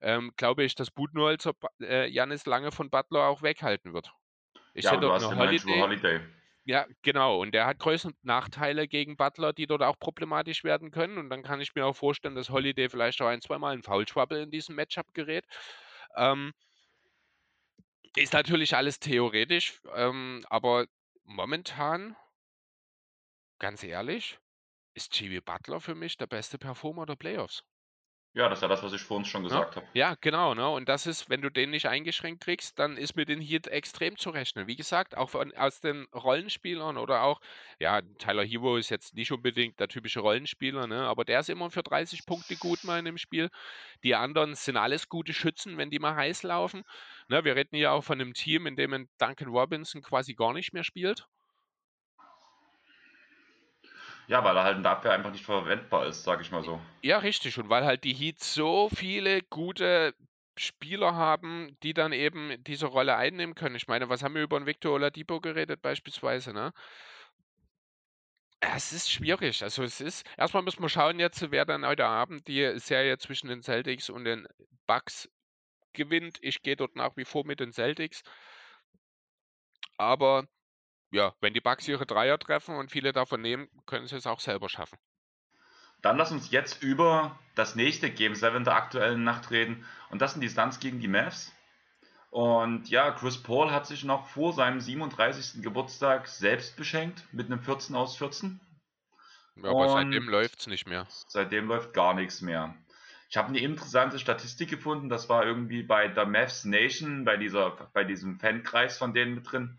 ähm, 0.00 0.32
glaube 0.36 0.64
ich, 0.64 0.74
dass 0.74 0.90
Budenholzer 0.90 1.52
äh, 1.80 2.08
Janis 2.08 2.46
lange 2.46 2.72
von 2.72 2.90
Butler 2.90 3.26
auch 3.26 3.42
weghalten 3.42 3.92
wird. 3.92 4.12
Ich 4.74 4.84
ja, 4.84 4.92
hätte 4.92 5.02
du 5.02 5.12
hast 5.12 5.26
eine 5.26 5.38
Holiday, 5.38 5.80
Holiday. 5.80 6.20
Ja, 6.64 6.86
genau. 7.02 7.40
Und 7.40 7.52
der 7.52 7.66
hat 7.66 7.78
größere 7.78 8.12
Nachteile 8.22 8.86
gegen 8.88 9.16
Butler, 9.16 9.52
die 9.52 9.66
dort 9.66 9.82
auch 9.82 9.98
problematisch 9.98 10.62
werden 10.64 10.90
können. 10.90 11.18
Und 11.18 11.30
dann 11.30 11.42
kann 11.42 11.60
ich 11.60 11.74
mir 11.74 11.86
auch 11.86 11.96
vorstellen, 11.96 12.34
dass 12.34 12.50
Holiday 12.50 12.88
vielleicht 12.88 13.20
auch 13.22 13.26
ein, 13.28 13.40
zweimal 13.40 13.72
ein 13.74 13.82
Foulschwabbel 13.82 14.42
in 14.42 14.50
diesem 14.50 14.74
Matchup 14.76 15.12
gerät. 15.14 15.46
Ähm, 16.16 16.52
ist 18.16 18.32
natürlich 18.32 18.74
alles 18.76 18.98
theoretisch, 19.00 19.80
ähm, 19.94 20.44
aber 20.48 20.86
momentan, 21.24 22.16
ganz 23.60 23.84
ehrlich, 23.84 24.40
ist 24.94 25.18
Jimmy 25.20 25.40
Butler 25.40 25.80
für 25.80 25.94
mich 25.94 26.16
der 26.16 26.26
beste 26.28 26.58
Performer 26.58 27.06
der 27.06 27.16
Playoffs. 27.16 27.64
Ja, 28.34 28.48
das 28.48 28.58
ist 28.58 28.62
ja 28.62 28.68
das, 28.68 28.82
was 28.82 28.92
ich 28.92 29.02
vor 29.02 29.18
uns 29.18 29.28
schon 29.28 29.44
Ja, 29.48 29.64
gesagt 29.64 29.76
habe. 29.76 29.86
ja, 29.92 30.14
genau, 30.20 30.54
ne? 30.54 30.68
Und 30.70 30.88
das 30.88 31.06
ist, 31.06 31.28
wenn 31.28 31.42
du 31.42 31.50
den 31.50 31.70
nicht 31.70 31.86
eingeschränkt 31.86 32.44
kriegst, 32.44 32.78
dann 32.78 32.96
ist 32.96 33.16
mit 33.16 33.28
den 33.28 33.40
Heat 33.40 33.66
extrem 33.66 34.16
zu 34.16 34.30
rechnen. 34.30 34.68
Wie 34.68 34.76
gesagt, 34.76 35.16
auch 35.16 35.30
von, 35.30 35.52
aus 35.56 35.80
den 35.80 36.06
Rollenspielern 36.14 36.96
oder 36.96 37.22
auch, 37.24 37.40
ja, 37.80 38.00
Tyler 38.18 38.44
Hero 38.44 38.76
ist 38.76 38.90
jetzt 38.90 39.14
nicht 39.14 39.32
unbedingt 39.32 39.80
der 39.80 39.88
typische 39.88 40.20
Rollenspieler, 40.20 40.86
ne? 40.86 41.02
Aber 41.08 41.24
der 41.24 41.40
ist 41.40 41.50
immer 41.50 41.70
für 41.70 41.82
30 41.82 42.24
Punkte 42.26 42.56
gut 42.56 42.84
mal 42.84 42.98
in 43.00 43.04
dem 43.06 43.18
Spiel. 43.18 43.50
Die 44.04 44.14
anderen 44.14 44.54
sind 44.56 44.76
alles 44.76 45.08
gute 45.08 45.32
Schützen, 45.34 45.76
wenn 45.78 45.90
die 45.90 45.98
mal 46.00 46.14
heiß 46.16 46.44
laufen. 46.44 46.84
Ne? 47.28 47.44
Wir 47.44 47.56
reden 47.56 47.76
ja 47.76 47.92
auch 47.92 48.04
von 48.04 48.20
einem 48.20 48.34
Team, 48.34 48.66
in 48.66 48.76
dem 48.76 49.08
Duncan 49.18 49.48
Robinson 49.48 50.02
quasi 50.02 50.34
gar 50.34 50.52
nicht 50.54 50.72
mehr 50.72 50.84
spielt. 50.84 51.26
Ja, 54.30 54.44
weil 54.44 54.56
er 54.56 54.62
halt 54.62 54.76
in 54.76 54.84
der 54.84 54.92
Abwehr 54.92 55.10
einfach 55.10 55.32
nicht 55.32 55.44
verwendbar 55.44 56.06
ist, 56.06 56.22
sag 56.22 56.40
ich 56.40 56.52
mal 56.52 56.62
so. 56.62 56.80
Ja, 57.02 57.18
richtig. 57.18 57.58
Und 57.58 57.68
weil 57.68 57.84
halt 57.84 58.04
die 58.04 58.14
Heat 58.14 58.38
so 58.38 58.88
viele 58.88 59.42
gute 59.42 60.14
Spieler 60.56 61.16
haben, 61.16 61.76
die 61.82 61.94
dann 61.94 62.12
eben 62.12 62.62
diese 62.62 62.86
Rolle 62.86 63.16
einnehmen 63.16 63.56
können. 63.56 63.74
Ich 63.74 63.88
meine, 63.88 64.08
was 64.08 64.22
haben 64.22 64.36
wir 64.36 64.42
über 64.42 64.56
einen 64.56 64.66
Victor 64.66 64.92
Oladipo 64.92 65.40
geredet 65.40 65.82
beispielsweise, 65.82 66.52
ne? 66.52 66.72
Es 68.60 68.92
ist 68.92 69.10
schwierig. 69.10 69.64
Also 69.64 69.82
es 69.82 70.00
ist, 70.00 70.24
erstmal 70.38 70.62
müssen 70.62 70.82
wir 70.82 70.88
schauen 70.88 71.18
jetzt, 71.18 71.50
wer 71.50 71.64
dann 71.64 71.84
heute 71.84 72.06
Abend 72.06 72.46
die 72.46 72.78
Serie 72.78 73.18
zwischen 73.18 73.48
den 73.48 73.64
Celtics 73.64 74.10
und 74.10 74.26
den 74.26 74.46
Bucks 74.86 75.28
gewinnt. 75.92 76.38
Ich 76.40 76.62
gehe 76.62 76.76
dort 76.76 76.94
nach 76.94 77.16
wie 77.16 77.24
vor 77.24 77.44
mit 77.44 77.58
den 77.58 77.72
Celtics. 77.72 78.22
Aber 79.96 80.46
ja, 81.10 81.34
wenn 81.40 81.54
die 81.54 81.60
Bucks 81.60 81.88
ihre 81.88 82.06
Dreier 82.06 82.38
treffen 82.38 82.76
und 82.76 82.90
viele 82.90 83.12
davon 83.12 83.40
nehmen, 83.40 83.68
können 83.86 84.06
sie 84.06 84.16
es 84.16 84.26
auch 84.26 84.40
selber 84.40 84.68
schaffen. 84.68 84.98
Dann 86.02 86.16
lass 86.16 86.32
uns 86.32 86.50
jetzt 86.50 86.82
über 86.82 87.38
das 87.54 87.74
nächste 87.76 88.10
Game 88.10 88.34
7 88.34 88.64
der 88.64 88.74
aktuellen 88.74 89.22
Nacht 89.22 89.50
reden. 89.50 89.84
Und 90.08 90.22
das 90.22 90.32
sind 90.32 90.40
die 90.40 90.48
Suns 90.48 90.80
gegen 90.80 91.00
die 91.00 91.08
Mavs. 91.08 91.52
Und 92.30 92.88
ja, 92.88 93.10
Chris 93.10 93.42
Paul 93.42 93.70
hat 93.70 93.86
sich 93.86 94.04
noch 94.04 94.28
vor 94.28 94.52
seinem 94.52 94.80
37. 94.80 95.62
Geburtstag 95.62 96.28
selbst 96.28 96.76
beschenkt 96.76 97.24
mit 97.32 97.46
einem 97.46 97.60
14 97.60 97.96
aus 97.96 98.16
14. 98.16 98.60
Ja, 99.56 99.70
aber 99.70 99.78
und 99.78 99.88
seitdem 99.88 100.28
läuft 100.28 100.60
es 100.60 100.66
nicht 100.68 100.86
mehr. 100.86 101.06
Seitdem 101.26 101.66
läuft 101.66 101.92
gar 101.92 102.14
nichts 102.14 102.40
mehr. 102.40 102.74
Ich 103.28 103.36
habe 103.36 103.48
eine 103.48 103.58
interessante 103.58 104.18
Statistik 104.18 104.70
gefunden, 104.70 105.08
das 105.08 105.28
war 105.28 105.44
irgendwie 105.44 105.82
bei 105.82 106.08
der 106.08 106.26
Mavs 106.26 106.64
Nation, 106.64 107.24
bei, 107.24 107.36
dieser, 107.36 107.70
bei 107.92 108.04
diesem 108.04 108.38
Fankreis 108.38 108.96
von 108.96 109.12
denen 109.12 109.34
mit 109.34 109.50
drin. 109.50 109.78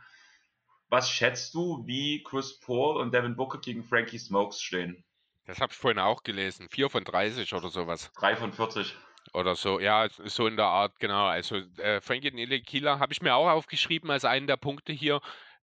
Was 0.91 1.09
schätzt 1.09 1.53
du, 1.55 1.87
wie 1.87 2.21
Chris 2.21 2.59
Paul 2.59 2.97
und 2.97 3.13
Devin 3.13 3.37
Booker 3.37 3.59
gegen 3.59 3.85
Frankie 3.85 4.19
Smokes 4.19 4.61
stehen? 4.61 5.05
Das 5.45 5.61
habe 5.61 5.71
ich 5.71 5.77
vorhin 5.77 5.99
auch 5.99 6.21
gelesen. 6.23 6.67
4 6.69 6.89
von 6.89 7.05
30 7.05 7.53
oder 7.53 7.69
sowas. 7.69 8.11
3 8.19 8.35
von 8.35 8.51
40. 8.51 8.93
Oder 9.33 9.55
so, 9.55 9.79
ja, 9.79 10.09
so 10.09 10.47
in 10.47 10.57
der 10.57 10.65
Art, 10.65 10.99
genau. 10.99 11.27
Also 11.27 11.55
äh, 11.77 12.01
Frankie 12.01 12.61
Kieler 12.63 12.99
habe 12.99 13.13
ich 13.13 13.21
mir 13.21 13.35
auch 13.35 13.49
aufgeschrieben 13.49 14.11
als 14.11 14.25
einen 14.25 14.47
der 14.47 14.57
Punkte 14.57 14.91
hier, 14.91 15.21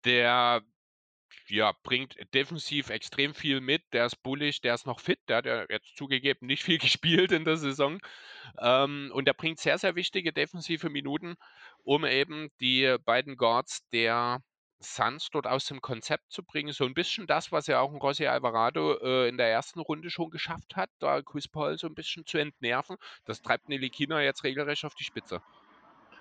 der 0.03 0.61
ja, 1.47 1.71
bringt 1.83 2.17
defensiv 2.33 2.89
extrem 2.89 3.33
viel 3.33 3.61
mit. 3.61 3.81
Der 3.93 4.07
ist 4.07 4.21
bullig, 4.23 4.59
der 4.59 4.73
ist 4.73 4.85
noch 4.85 4.99
fit. 4.99 5.19
Der 5.29 5.37
hat 5.37 5.45
ja 5.45 5.65
jetzt 5.69 5.95
zugegeben 5.95 6.47
nicht 6.47 6.63
viel 6.63 6.77
gespielt 6.79 7.31
in 7.31 7.45
der 7.45 7.55
Saison. 7.55 7.99
Ähm, 8.59 9.09
und 9.13 9.25
der 9.25 9.33
bringt 9.33 9.59
sehr, 9.59 9.77
sehr 9.77 9.95
wichtige 9.95 10.33
defensive 10.33 10.89
Minuten, 10.89 11.35
um 11.85 12.03
eben 12.03 12.49
die 12.59 12.97
beiden 13.05 13.37
Guards 13.37 13.87
der 13.91 14.43
Suns 14.83 15.29
dort 15.31 15.47
aus 15.47 15.65
dem 15.65 15.81
Konzept 15.81 16.31
zu 16.31 16.43
bringen. 16.43 16.73
So 16.73 16.85
ein 16.85 16.93
bisschen 16.93 17.27
das, 17.27 17.51
was 17.51 17.67
ja 17.67 17.79
auch 17.79 17.91
ein 17.91 17.99
Rossi 17.99 18.27
Alvarado 18.27 18.97
äh, 19.01 19.27
in 19.27 19.37
der 19.37 19.51
ersten 19.51 19.79
Runde 19.79 20.09
schon 20.09 20.29
geschafft 20.29 20.75
hat, 20.75 20.89
da 20.99 21.21
Chris 21.21 21.47
Paul 21.47 21.77
so 21.77 21.87
ein 21.87 21.95
bisschen 21.95 22.25
zu 22.25 22.37
entnerven. 22.37 22.97
Das 23.25 23.41
treibt 23.41 23.69
Nelly 23.69 23.89
Kina 23.89 24.21
jetzt 24.21 24.43
regelrecht 24.43 24.85
auf 24.85 24.95
die 24.95 25.03
Spitze. 25.03 25.41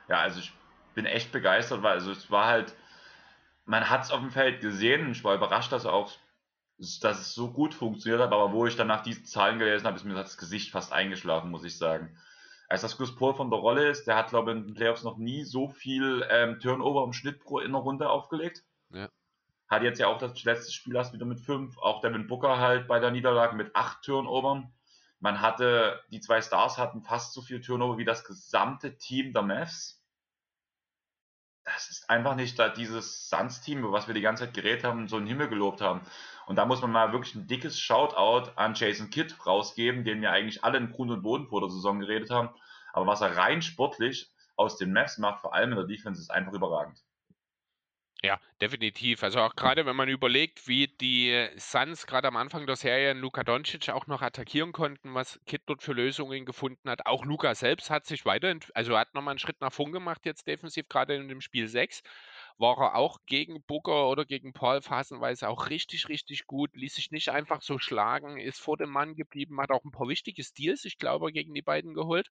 Ja, 0.09 0.21
also 0.21 0.41
ich 0.41 0.53
bin 0.95 1.07
echt 1.07 1.33
begeistert, 1.33 1.83
weil 1.83 1.93
also 1.93 2.13
es 2.13 2.31
war 2.31 2.47
halt, 2.47 2.75
man 3.65 3.89
hat 3.89 4.05
es 4.05 4.11
auf 4.11 4.21
dem 4.21 4.31
Feld 4.31 4.61
gesehen 4.61 5.07
und 5.07 5.13
ich 5.13 5.25
war 5.25 5.35
überrascht, 5.35 5.73
dass 5.73 5.87
auch 5.87 6.13
dass 7.01 7.21
es 7.21 7.35
so 7.35 7.53
gut 7.53 7.75
funktioniert 7.75 8.21
hat, 8.21 8.33
aber 8.33 8.53
wo 8.53 8.67
ich 8.67 8.77
dann 8.77 8.89
nach 8.89 9.03
diesen 9.03 9.25
Zahlen 9.25 9.59
gelesen 9.59 9.87
habe, 9.87 9.97
ist 9.97 10.05
mir 10.05 10.15
das 10.15 10.37
Gesicht 10.37 10.73
fast 10.73 10.93
eingeschlafen, 10.93 11.51
muss 11.51 11.65
ich 11.65 11.79
sagen. 11.79 12.17
Als 12.73 12.81
das 12.81 12.97
Chris 12.97 13.15
Paul 13.15 13.35
von 13.35 13.51
der 13.51 13.59
Rolle 13.59 13.87
ist, 13.87 14.07
der 14.07 14.17
hat, 14.17 14.31
glaube 14.31 14.51
ich, 14.51 14.57
in 14.57 14.65
den 14.65 14.75
Playoffs 14.75 15.03
noch 15.03 15.19
nie 15.19 15.45
so 15.45 15.69
viel 15.69 16.27
ähm, 16.31 16.59
Turnover 16.59 17.05
im 17.05 17.13
Schnitt 17.13 17.39
pro 17.39 17.59
in 17.59 17.73
der 17.73 17.83
Runde 17.83 18.09
aufgelegt. 18.09 18.65
Ja. 18.89 19.11
Hat 19.69 19.83
jetzt 19.83 19.99
ja 19.99 20.07
auch 20.07 20.17
das 20.17 20.43
letzte 20.45 20.73
Spiel 20.73 20.97
erst 20.97 21.13
wieder 21.13 21.27
mit 21.27 21.39
fünf, 21.39 21.77
auch 21.77 22.01
Devin 22.01 22.27
Booker 22.27 22.59
halt 22.59 22.89
bei 22.89 22.99
der 22.99 23.11
Niederlage 23.11 23.57
mit 23.57 23.77
acht 23.77 24.03
Turnovern. 24.03 24.73
Man 25.21 25.43
hatte, 25.43 26.01
die 26.13 26.21
zwei 26.21 26.41
Stars 26.41 26.79
hatten 26.79 27.03
fast 27.03 27.35
so 27.35 27.43
viel 27.43 27.61
Turnover 27.61 27.99
wie 27.99 28.07
das 28.07 28.25
gesamte 28.25 28.97
Team 28.97 29.35
der 29.35 29.43
Mavs 29.43 30.03
das 31.65 31.91
ist 31.91 32.11
einfach 32.11 32.35
nicht 32.35 32.59
da 32.59 32.69
dieses 32.69 33.29
Suns-Team, 33.29 33.81
über 33.81 33.93
was 33.93 34.07
wir 34.07 34.15
die 34.15 34.21
ganze 34.21 34.45
Zeit 34.45 34.55
geredet 34.55 34.85
haben, 34.85 35.09
so 35.09 35.17
einen 35.17 35.27
Himmel 35.27 35.49
gelobt 35.49 35.81
haben. 35.81 36.01
Und 36.53 36.57
da 36.57 36.67
muss 36.67 36.83
man 36.83 36.93
mal 36.93 37.13
wirklich 37.15 37.35
ein 37.35 37.47
dickes 37.47 37.81
Shoutout 37.81 38.51
an 38.57 38.75
Jason 38.75 39.09
Kidd 39.09 39.35
rausgeben, 39.47 40.05
den 40.05 40.21
wir 40.21 40.33
eigentlich 40.33 40.63
alle 40.63 40.77
in 40.77 40.93
Grund 40.93 41.11
und 41.11 41.23
Boden 41.23 41.49
vor 41.49 41.63
der 41.63 41.71
Saison 41.71 41.99
geredet 41.99 42.29
haben. 42.29 42.51
Aber 42.93 43.07
was 43.07 43.23
er 43.23 43.39
rein 43.39 43.63
sportlich 43.63 44.31
aus 44.55 44.77
den 44.77 44.93
Maps 44.93 45.17
macht, 45.17 45.41
vor 45.41 45.55
allem 45.55 45.71
in 45.71 45.77
der 45.77 45.87
Defense, 45.87 46.21
ist 46.21 46.31
einfach 46.31 46.53
überragend. 46.53 47.03
Ja, 48.23 48.39
definitiv. 48.61 49.23
Also 49.23 49.41
auch 49.41 49.57
gerade 49.57 49.87
wenn 49.87 49.97
man 49.97 50.11
überlegt, 50.11 50.69
wie 50.69 50.89
die 50.89 51.49
Suns 51.57 52.07
gerade 52.07 52.29
am 52.29 52.37
Anfang 52.37 52.67
der 52.67 52.77
Serie 52.77 53.15
Luka 53.15 53.45
Doncic 53.45 53.89
auch 53.89 54.07
noch 54.07 54.21
attackieren 54.21 54.73
konnten, 54.73 55.15
was 55.15 55.41
Kid 55.47 55.63
dort 55.65 55.83
für 55.83 55.95
Lösungen 55.95 56.45
gefunden 56.45 56.91
hat. 56.91 57.07
Auch 57.07 57.25
Luka 57.25 57.55
selbst 57.55 57.89
hat 57.89 58.05
sich 58.05 58.27
weiterentwickelt, 58.27 58.77
also 58.77 58.99
hat 58.99 59.15
nochmal 59.15 59.33
einen 59.33 59.39
Schritt 59.39 59.63
nach 59.63 59.73
vorn 59.73 59.91
gemacht 59.91 60.27
jetzt 60.27 60.47
defensiv, 60.47 60.91
gerade 60.91 61.15
in 61.15 61.29
dem 61.29 61.41
Spiel 61.41 61.67
6 61.67 62.03
war 62.59 62.79
er 62.79 62.95
auch 62.97 63.19
gegen 63.27 63.63
Booker 63.65 64.09
oder 64.09 64.25
gegen 64.25 64.53
Paul 64.53 64.83
phasenweise 64.83 65.49
auch 65.49 65.69
richtig, 65.69 66.09
richtig 66.09 66.47
gut, 66.47 66.75
ließ 66.75 66.95
sich 66.95 67.11
nicht 67.11 67.31
einfach 67.31 67.63
so 67.63 67.79
schlagen, 67.79 68.39
ist 68.39 68.61
vor 68.61 68.77
dem 68.77 68.91
Mann 68.91 69.15
geblieben, 69.15 69.61
hat 69.61 69.71
auch 69.71 69.85
ein 69.85 69.91
paar 69.91 70.09
wichtige 70.09 70.43
Steals, 70.43 70.85
ich 70.85 70.99
glaube, 70.99 71.33
gegen 71.33 71.55
die 71.55 71.63
beiden 71.63 71.95
geholt. 71.95 72.29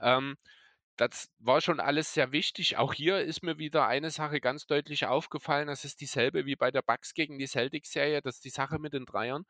Ähm, 0.00 0.36
das 0.96 1.30
war 1.38 1.60
schon 1.60 1.78
alles 1.78 2.14
sehr 2.14 2.32
wichtig. 2.32 2.78
Auch 2.78 2.94
hier 2.94 3.20
ist 3.20 3.42
mir 3.42 3.58
wieder 3.58 3.86
eine 3.86 4.10
Sache 4.10 4.40
ganz 4.40 4.66
deutlich 4.66 5.06
aufgefallen. 5.06 5.68
Das 5.68 5.84
ist 5.84 6.00
dieselbe 6.00 6.46
wie 6.46 6.56
bei 6.56 6.70
der 6.70 6.82
Bucks 6.82 7.12
gegen 7.12 7.38
die 7.38 7.46
Celtics-Serie. 7.46 8.22
Das 8.22 8.36
ist 8.36 8.44
die 8.44 8.50
Sache 8.50 8.78
mit 8.78 8.94
den 8.94 9.04
Dreiern. 9.04 9.44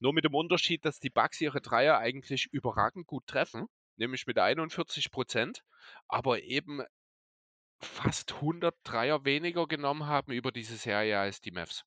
Nur 0.00 0.12
mit 0.12 0.24
dem 0.24 0.34
Unterschied, 0.34 0.84
dass 0.84 0.98
die 0.98 1.10
Bucks 1.10 1.40
ihre 1.40 1.60
Dreier 1.60 1.98
eigentlich 1.98 2.48
überragend 2.52 3.06
gut 3.06 3.26
treffen, 3.26 3.66
nämlich 3.96 4.26
mit 4.26 4.38
41 4.38 5.10
Prozent, 5.12 5.62
aber 6.08 6.42
eben 6.42 6.82
fast 7.80 8.34
100 8.34 8.74
Dreier 8.84 9.24
weniger 9.24 9.66
genommen 9.66 10.06
haben 10.06 10.32
über 10.32 10.52
diese 10.52 10.76
Serie 10.76 11.18
als 11.18 11.40
die 11.40 11.50
Mavs. 11.50 11.84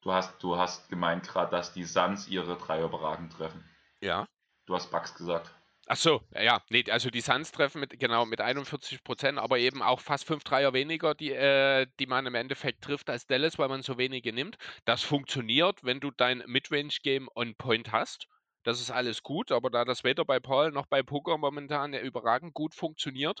Du 0.00 0.12
hast, 0.12 0.42
du 0.42 0.56
hast 0.56 0.88
gemeint 0.88 1.26
gerade, 1.26 1.50
dass 1.50 1.72
die 1.72 1.84
Suns 1.84 2.28
ihre 2.28 2.56
Dreier 2.56 2.84
überragend 2.84 3.32
treffen. 3.32 3.68
Ja. 4.00 4.28
Du 4.66 4.74
hast 4.74 4.90
Bucks 4.90 5.14
gesagt. 5.14 5.54
Ach 5.90 5.96
so, 5.96 6.20
ja, 6.34 6.62
nee, 6.68 6.84
also 6.90 7.08
die 7.08 7.22
Suns 7.22 7.50
treffen 7.50 7.80
mit, 7.80 7.98
genau, 7.98 8.26
mit 8.26 8.42
41 8.42 9.02
Prozent, 9.02 9.38
aber 9.38 9.58
eben 9.58 9.82
auch 9.82 10.00
fast 10.00 10.26
fünf 10.26 10.44
Dreier 10.44 10.74
weniger, 10.74 11.14
die, 11.14 11.32
äh, 11.32 11.86
die 11.98 12.06
man 12.06 12.26
im 12.26 12.34
Endeffekt 12.34 12.84
trifft 12.84 13.08
als 13.08 13.26
Dallas, 13.26 13.58
weil 13.58 13.68
man 13.68 13.82
so 13.82 13.96
wenige 13.96 14.34
nimmt. 14.34 14.58
Das 14.84 15.02
funktioniert, 15.02 15.82
wenn 15.84 15.98
du 15.98 16.10
dein 16.10 16.44
Midrange-Game 16.46 17.30
on 17.34 17.54
Point 17.54 17.90
hast. 17.90 18.28
Das 18.64 18.82
ist 18.82 18.90
alles 18.90 19.22
gut, 19.22 19.50
aber 19.50 19.70
da 19.70 19.86
das 19.86 20.04
weder 20.04 20.26
bei 20.26 20.40
Paul 20.40 20.72
noch 20.72 20.84
bei 20.84 21.02
Poker 21.02 21.38
momentan 21.38 21.94
ja 21.94 22.00
überragend 22.00 22.52
gut 22.52 22.74
funktioniert, 22.74 23.40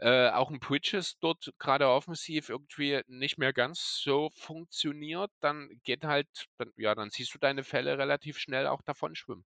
äh, 0.00 0.30
auch 0.30 0.50
ein 0.50 0.60
Bridges 0.60 1.18
dort 1.18 1.52
gerade 1.58 1.88
offensiv 1.88 2.48
irgendwie 2.48 3.02
nicht 3.06 3.38
mehr 3.38 3.52
ganz 3.52 4.00
so 4.02 4.30
funktioniert, 4.30 5.30
dann 5.40 5.68
geht 5.84 6.04
halt, 6.04 6.28
dann, 6.58 6.72
ja, 6.76 6.94
dann 6.94 7.10
siehst 7.10 7.34
du 7.34 7.38
deine 7.38 7.64
Fälle 7.64 7.98
relativ 7.98 8.38
schnell 8.38 8.66
auch 8.66 8.82
davon 8.82 9.14
schwimmen. 9.14 9.44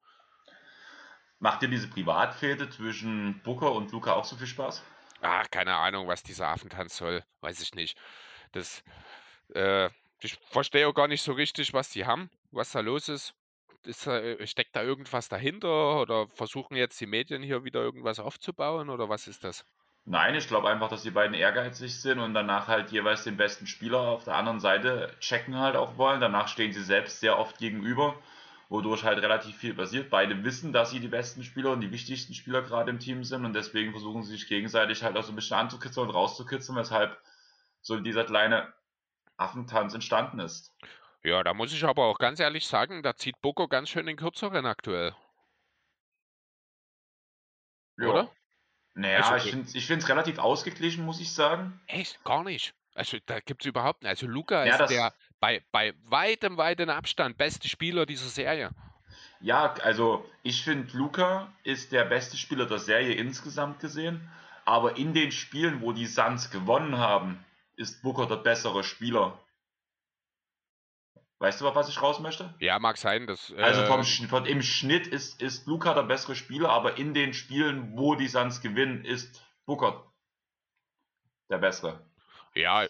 Macht 1.41 1.63
dir 1.63 1.69
diese 1.69 1.89
Privatfehde 1.89 2.71
zwischen 2.71 3.43
Booker 3.43 3.73
und 3.73 3.93
Luca 3.93 4.13
auch 4.15 4.25
so 4.25 4.37
viel 4.37 4.47
Spaß? 4.47 4.83
Ach, 5.21 5.51
keine 5.51 5.75
Ahnung, 5.75 6.07
was 6.07 6.23
dieser 6.23 6.49
Affentanz 6.49 6.97
soll. 6.97 7.25
Weiß 7.41 7.61
ich 7.61 7.75
nicht. 7.75 7.99
Das, 8.53 8.85
äh, 9.55 9.91
ich 10.21 10.39
verstehe 10.51 10.89
auch 10.89 10.95
gar 10.95 11.09
nicht 11.09 11.23
so 11.23 11.33
richtig, 11.33 11.73
was 11.73 11.91
die 11.91 12.07
haben, 12.07 12.31
was 12.53 12.73
da 12.73 12.81
los 12.81 13.09
ist. 13.09 13.35
ist 13.85 14.07
äh, 14.07 14.47
steckt 14.47 14.77
da 14.77 14.83
irgendwas 14.83 15.29
dahinter 15.29 16.01
oder 16.01 16.29
versuchen 16.29 16.77
jetzt 16.77 17.01
die 17.01 17.07
Medien 17.07 17.43
hier 17.43 17.65
wieder 17.65 17.81
irgendwas 17.83 18.21
aufzubauen 18.21 18.91
oder 18.91 19.09
was 19.09 19.27
ist 19.29 19.45
das? 19.45 19.67
Nein, 20.07 20.35
ich 20.35 20.49
glaube 20.49 20.69
einfach, 20.69 20.89
dass 20.89 21.03
die 21.03 21.11
beiden 21.11 21.35
ehrgeizig 21.35 22.01
sind 22.01 22.19
und 22.19 22.35
danach 22.35 22.69
halt 22.69 22.91
jeweils 22.93 23.25
den 23.25 23.37
besten 23.37 23.67
Spieler 23.67 24.01
auf 24.01 24.25
der 24.25 24.37
anderen 24.37 24.61
Seite 24.61 25.15
checken 25.21 25.59
halt 25.59 25.77
auch 25.77 25.97
wollen. 25.97 26.21
Danach 26.21 26.49
stehen 26.49 26.73
sie 26.73 26.83
selbst 26.83 27.21
sehr 27.21 27.39
oft 27.39 27.59
gegenüber 27.59 28.15
wodurch 28.69 29.05
halt 29.05 29.19
relativ 29.19 29.57
viel 29.57 29.75
passiert. 29.75 30.11
Beide 30.11 30.43
wissen, 30.45 30.73
dass 30.73 30.91
sie 30.91 31.01
die 31.01 31.09
besten 31.09 31.45
Spieler 31.45 31.71
und 31.71 31.81
die 31.81 31.93
wichtigsten 31.93 32.35
Spieler 32.35 32.63
gerade 32.63 32.91
im 32.91 32.99
Team 32.99 33.25
sind 33.25 33.45
und 33.45 33.53
deswegen 33.53 33.93
versuchen 33.93 34.23
sie 34.23 34.33
sich 34.33 34.49
gegenseitig 34.49 35.03
halt 35.03 35.17
auch 35.17 35.23
so 35.23 35.33
ein 35.33 35.37
bisschen 35.37 35.57
anzukitzeln 35.57 36.09
und 36.09 36.15
rauszukitzeln, 36.15 36.77
weshalb 36.77 37.17
so 37.83 37.99
dieser 38.01 38.25
kleine 38.25 38.73
Affentanz 39.37 39.95
entstanden 39.95 40.41
ist. 40.41 40.73
Ja, 41.23 41.43
da 41.43 41.55
muss 41.55 41.73
ich 41.73 41.85
aber 41.85 42.05
auch 42.05 42.19
ganz 42.19 42.41
ehrlich 42.41 42.67
sagen, 42.67 43.03
da 43.03 43.15
zieht 43.15 43.41
Boko 43.41 43.69
ganz 43.69 43.91
schön 43.91 44.07
den 44.07 44.17
kürzeren 44.17 44.67
aktuell. 44.67 45.15
Ja. 47.97 48.09
Oder? 48.09 48.31
Naja, 48.95 49.29
also, 49.29 49.49
ich 49.75 49.87
finde 49.87 50.03
es 50.03 50.09
relativ 50.09 50.39
ausgeglichen, 50.39 51.05
muss 51.05 51.21
ich 51.21 51.33
sagen. 51.33 51.81
Echt? 51.87 52.23
Gar 52.25 52.45
nicht. 52.45 52.75
Also 52.95 53.19
da 53.27 53.41
gibt 53.41 53.63
es 53.63 53.67
überhaupt 53.67 54.03
nicht. 54.03 54.11
Also 54.11 54.27
Luca 54.27 54.65
ja, 54.65 54.77
ist 54.77 54.91
der 54.91 55.13
bei, 55.41 55.63
bei 55.73 55.95
weitem, 56.05 56.57
weitem 56.57 56.89
Abstand 56.89 57.37
beste 57.37 57.69
Spieler 57.69 58.07
dieser 58.07 58.29
Serie. 58.29 58.71
Ja, 59.41 59.75
also 59.83 60.25
ich 60.43 60.63
finde, 60.63 60.97
Luca 60.97 61.53
ist 61.65 61.93
der 61.93 62.05
beste 62.05 62.37
Spieler 62.37 62.67
der 62.67 62.79
Serie 62.79 63.15
insgesamt 63.15 63.81
gesehen. 63.81 64.31
Aber 64.65 64.97
in 64.97 65.13
den 65.13 65.33
Spielen, 65.33 65.83
wo 65.83 65.93
die 65.93 66.07
Suns 66.07 66.51
gewonnen 66.51 66.97
haben, 66.97 67.45
ist 67.77 68.03
Booker 68.03 68.27
der 68.27 68.37
bessere 68.37 68.85
Spieler. 68.85 69.39
Weißt 71.39 71.61
du, 71.61 71.69
auf 71.69 71.75
was 71.75 71.89
ich 71.89 72.01
raus 72.01 72.21
möchte? 72.21 72.55
Ja, 72.61 72.79
mag 72.79 72.97
sein. 72.97 73.27
Dass, 73.27 73.51
äh 73.51 73.61
also 73.61 73.85
vom, 73.87 74.05
vom, 74.05 74.47
im 74.47 74.63
Schnitt 74.63 75.07
ist, 75.07 75.43
ist 75.43 75.67
Luca 75.67 75.95
der 75.95 76.05
bessere 76.05 76.37
Spieler, 76.37 76.71
aber 76.71 76.97
in 76.97 77.13
den 77.13 77.35
Spielen, 77.35 77.97
wo 77.97 78.15
die 78.15 78.29
Suns 78.29 78.61
gewinnen, 78.61 79.05
ist 79.05 79.43
Booker 79.67 80.13
der 81.51 81.59
bessere. 81.59 82.01
Ja, 82.55 82.87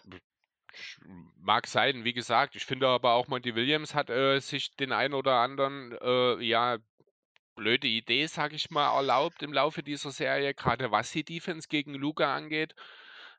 mag 1.37 1.67
sein, 1.67 2.03
wie 2.03 2.13
gesagt. 2.13 2.55
Ich 2.55 2.65
finde 2.65 2.87
aber 2.87 3.13
auch 3.13 3.27
Monty 3.27 3.55
Williams 3.55 3.95
hat 3.95 4.09
äh, 4.09 4.39
sich 4.39 4.75
den 4.75 4.91
einen 4.91 5.13
oder 5.13 5.35
anderen, 5.35 5.97
äh, 6.01 6.41
ja, 6.41 6.77
blöde 7.55 7.87
Idee, 7.87 8.27
sag 8.27 8.53
ich 8.53 8.69
mal, 8.69 8.93
erlaubt 8.95 9.41
im 9.41 9.53
Laufe 9.53 9.81
dieser 9.81 10.11
Serie, 10.11 10.53
gerade 10.53 10.91
was 10.91 11.11
die 11.11 11.23
Defense 11.23 11.67
gegen 11.67 11.93
Luca 11.93 12.35
angeht. 12.35 12.75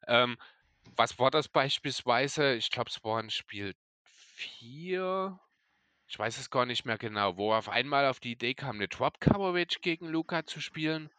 Ähm, 0.07 0.39
was 0.97 1.19
war 1.19 1.31
das 1.31 1.49
beispielsweise? 1.49 2.55
Ich 2.55 2.71
glaube, 2.71 2.91
es 2.91 3.03
war 3.05 3.19
ein 3.19 3.31
Spiel 3.31 3.75
4. 4.37 5.41
Ich 6.09 6.19
weiß 6.19 6.39
es 6.39 6.51
gar 6.51 6.67
nicht 6.67 6.85
mehr 6.85 6.99
genau, 6.99 7.37
wo 7.37 7.53
auf 7.53 7.69
einmal 7.69 8.07
auf 8.07 8.21
die 8.21 8.33
Idee 8.33 8.55
kam, 8.55 8.77
eine 8.77 8.89
Drop 8.89 9.21
Coverage 9.21 9.81
gegen 9.81 10.07
Luca 10.07 10.47
zu 10.47 10.61
spielen. 10.61 11.11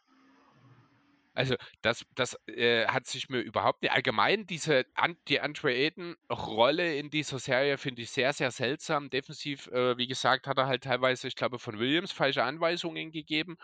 Also 1.34 1.54
das, 1.82 2.04
das 2.16 2.36
äh, 2.48 2.86
hat 2.88 3.06
sich 3.06 3.28
mir 3.28 3.38
überhaupt 3.38 3.82
nicht. 3.82 3.92
Allgemein 3.92 4.46
diese 4.46 4.86
die 5.28 5.40
Andre 5.40 5.72
Ayton-Rolle 5.72 6.96
in 6.96 7.10
dieser 7.10 7.38
Serie 7.38 7.78
finde 7.78 8.02
ich 8.02 8.10
sehr, 8.10 8.32
sehr 8.32 8.50
seltsam. 8.50 9.08
Defensiv, 9.08 9.68
äh, 9.68 9.96
wie 9.96 10.08
gesagt, 10.08 10.48
hat 10.48 10.58
er 10.58 10.66
halt 10.66 10.82
teilweise, 10.82 11.28
ich 11.28 11.36
glaube, 11.36 11.60
von 11.60 11.78
Williams 11.78 12.10
falsche 12.10 12.42
Anweisungen 12.42 13.12
gegeben. 13.12 13.56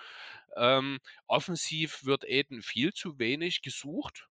Ähm, 0.57 1.01
offensiv 1.27 2.05
wird 2.05 2.25
Ayton 2.25 2.63
viel 2.63 2.93
zu 2.93 3.19
wenig 3.19 3.61
gesucht. 3.63 4.29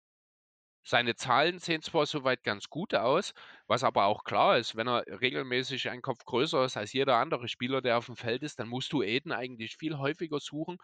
Seine 0.88 1.16
Zahlen 1.16 1.58
sehen 1.58 1.82
zwar 1.82 2.06
soweit 2.06 2.44
ganz 2.44 2.70
gut 2.70 2.94
aus, 2.94 3.34
was 3.66 3.82
aber 3.82 4.04
auch 4.04 4.22
klar 4.22 4.56
ist, 4.56 4.76
wenn 4.76 4.86
er 4.86 5.04
regelmäßig 5.20 5.90
einen 5.90 6.00
Kopf 6.00 6.24
größer 6.24 6.64
ist 6.64 6.76
als 6.76 6.92
jeder 6.92 7.16
andere 7.16 7.48
Spieler, 7.48 7.82
der 7.82 7.98
auf 7.98 8.06
dem 8.06 8.14
Feld 8.14 8.44
ist, 8.44 8.60
dann 8.60 8.68
musst 8.68 8.92
du 8.92 9.02
Aiden 9.02 9.32
eigentlich 9.32 9.76
viel 9.76 9.98
häufiger 9.98 10.38
suchen. 10.38 10.78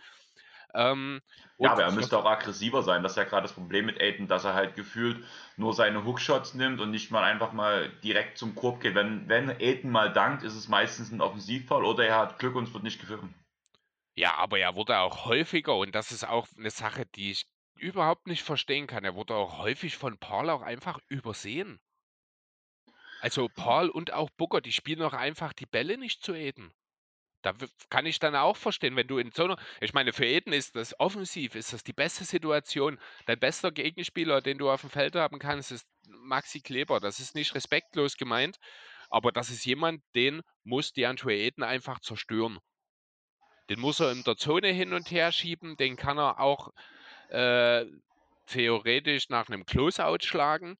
Ähm, 0.74 1.20
ja, 1.58 1.70
aber 1.70 1.84
er 1.84 1.92
müsste 1.92 2.18
auch 2.18 2.24
aggressiver 2.24 2.82
sein. 2.82 3.04
Das 3.04 3.12
ist 3.12 3.16
ja 3.16 3.22
gerade 3.22 3.42
das 3.42 3.52
Problem 3.52 3.86
mit 3.86 4.00
Aiden, 4.00 4.26
dass 4.26 4.44
er 4.44 4.54
halt 4.54 4.74
gefühlt 4.74 5.22
nur 5.56 5.72
seine 5.72 6.04
Hookshots 6.04 6.54
nimmt 6.54 6.80
und 6.80 6.90
nicht 6.90 7.12
mal 7.12 7.22
einfach 7.22 7.52
mal 7.52 7.88
direkt 8.02 8.38
zum 8.38 8.56
Korb 8.56 8.80
geht. 8.80 8.96
Wenn, 8.96 9.28
wenn 9.28 9.50
Aiden 9.50 9.92
mal 9.92 10.12
dankt, 10.12 10.42
ist 10.42 10.56
es 10.56 10.66
meistens 10.66 11.12
ein 11.12 11.20
Offensivfall 11.20 11.84
oder 11.84 12.04
er 12.04 12.18
hat 12.18 12.40
Glück 12.40 12.56
und 12.56 12.64
es 12.64 12.74
wird 12.74 12.82
nicht 12.82 13.00
gepfiffen. 13.00 13.34
Ja, 14.16 14.34
aber 14.34 14.58
er 14.58 14.74
wurde 14.74 14.98
auch 14.98 15.26
häufiger 15.26 15.76
und 15.76 15.94
das 15.94 16.10
ist 16.10 16.26
auch 16.26 16.48
eine 16.58 16.70
Sache, 16.70 17.06
die 17.06 17.30
ich 17.30 17.46
überhaupt 17.82 18.26
nicht 18.28 18.42
verstehen 18.42 18.86
kann. 18.86 19.04
Er 19.04 19.14
wurde 19.14 19.34
auch 19.34 19.58
häufig 19.58 19.96
von 19.96 20.16
Paul 20.18 20.48
auch 20.50 20.62
einfach 20.62 21.00
übersehen. 21.08 21.80
Also 23.20 23.48
Paul 23.48 23.88
und 23.88 24.12
auch 24.12 24.30
Booker, 24.30 24.60
die 24.60 24.72
spielen 24.72 25.02
auch 25.02 25.12
einfach 25.12 25.52
die 25.52 25.66
Bälle 25.66 25.98
nicht 25.98 26.24
zu 26.24 26.34
Eden. 26.34 26.72
Da 27.42 27.54
kann 27.90 28.06
ich 28.06 28.20
dann 28.20 28.36
auch 28.36 28.56
verstehen, 28.56 28.94
wenn 28.94 29.08
du 29.08 29.18
in 29.18 29.32
so 29.32 29.44
einer, 29.44 29.56
ich 29.80 29.94
meine, 29.94 30.12
für 30.12 30.24
Eden 30.24 30.52
ist 30.52 30.76
das 30.76 30.98
offensiv, 31.00 31.56
ist 31.56 31.72
das 31.72 31.82
die 31.82 31.92
beste 31.92 32.24
Situation. 32.24 33.00
Dein 33.26 33.40
bester 33.40 33.72
Gegenspieler, 33.72 34.40
den 34.40 34.58
du 34.58 34.70
auf 34.70 34.82
dem 34.82 34.90
Feld 34.90 35.16
haben 35.16 35.40
kannst, 35.40 35.72
ist 35.72 35.86
Maxi 36.06 36.60
Kleber. 36.60 37.00
Das 37.00 37.18
ist 37.18 37.34
nicht 37.34 37.56
respektlos 37.56 38.16
gemeint, 38.16 38.58
aber 39.10 39.32
das 39.32 39.50
ist 39.50 39.64
jemand, 39.64 40.02
den 40.14 40.42
muss 40.62 40.92
DeAndre 40.92 41.34
Eden 41.34 41.64
einfach 41.64 41.98
zerstören. 41.98 42.60
Den 43.70 43.80
muss 43.80 43.98
er 43.98 44.12
in 44.12 44.22
der 44.22 44.36
Zone 44.36 44.68
hin 44.68 44.92
und 44.92 45.10
her 45.10 45.32
schieben, 45.32 45.76
den 45.76 45.96
kann 45.96 46.18
er 46.18 46.38
auch 46.38 46.70
äh, 47.32 47.86
theoretisch 48.46 49.28
nach 49.28 49.48
einem 49.48 49.64
Closeout 49.64 50.22
schlagen. 50.22 50.76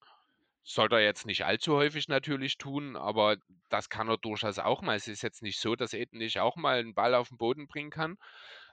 Sollte 0.65 0.97
er 0.97 1.03
jetzt 1.03 1.27
nicht 1.27 1.45
allzu 1.45 1.75
häufig 1.75 2.07
natürlich 2.07 2.57
tun, 2.57 2.95
aber 2.97 3.37
das 3.69 3.89
kann 3.89 4.09
er 4.09 4.19
durchaus 4.19 4.59
auch 4.61 4.81
mal. 4.81 4.95
Es 4.95 5.09
ist 5.09 5.23
jetzt 5.23 5.43
nicht 5.43 5.59
so, 5.59 5.75
dass 5.75 5.93
Eden 5.93 6.19
nicht 6.19 6.39
auch 6.39 6.55
mal 6.57 6.79
einen 6.79 6.95
Ball 6.95 7.15
auf 7.15 7.29
den 7.29 7.39
Boden 7.39 7.67
bringen 7.67 7.91
kann. 7.91 8.17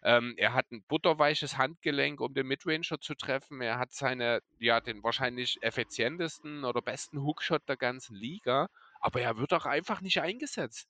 Ähm, 0.04 0.36
er 0.38 0.54
hat 0.54 0.72
ein 0.72 0.84
butterweiches 0.88 1.58
Handgelenk, 1.58 2.22
um 2.22 2.34
den 2.34 2.48
Midranger 2.48 3.00
zu 3.00 3.16
treffen. 3.16 3.62
Er 3.62 3.80
hat 3.80 3.92
seine, 3.92 4.42
ja, 4.60 4.82
den 4.82 5.04
wahrscheinlich 5.04 5.58
effizientesten 5.62 6.64
oder 6.64 6.82
besten 6.82 7.24
Hookshot 7.24 7.68
der 7.68 7.78
ganzen 7.78 8.16
Liga, 8.16 8.68
aber 9.02 9.22
er 9.22 9.38
wird 9.38 9.54
auch 9.54 9.66
einfach 9.66 10.02
nicht 10.02 10.22
eingesetzt. 10.22 10.88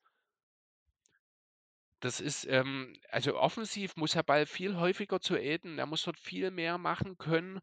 Das 2.01 2.19
ist, 2.21 2.45
ähm, 2.45 2.93
also 3.09 3.37
offensiv 3.37 3.95
muss 3.95 4.11
der 4.13 4.23
Ball 4.23 4.45
viel 4.45 4.77
häufiger 4.77 5.19
zu 5.21 5.37
Eden. 5.37 5.79
Er 5.79 5.85
muss 5.85 6.03
dort 6.03 6.17
viel 6.19 6.51
mehr 6.51 6.77
machen 6.77 7.17
können. 7.17 7.59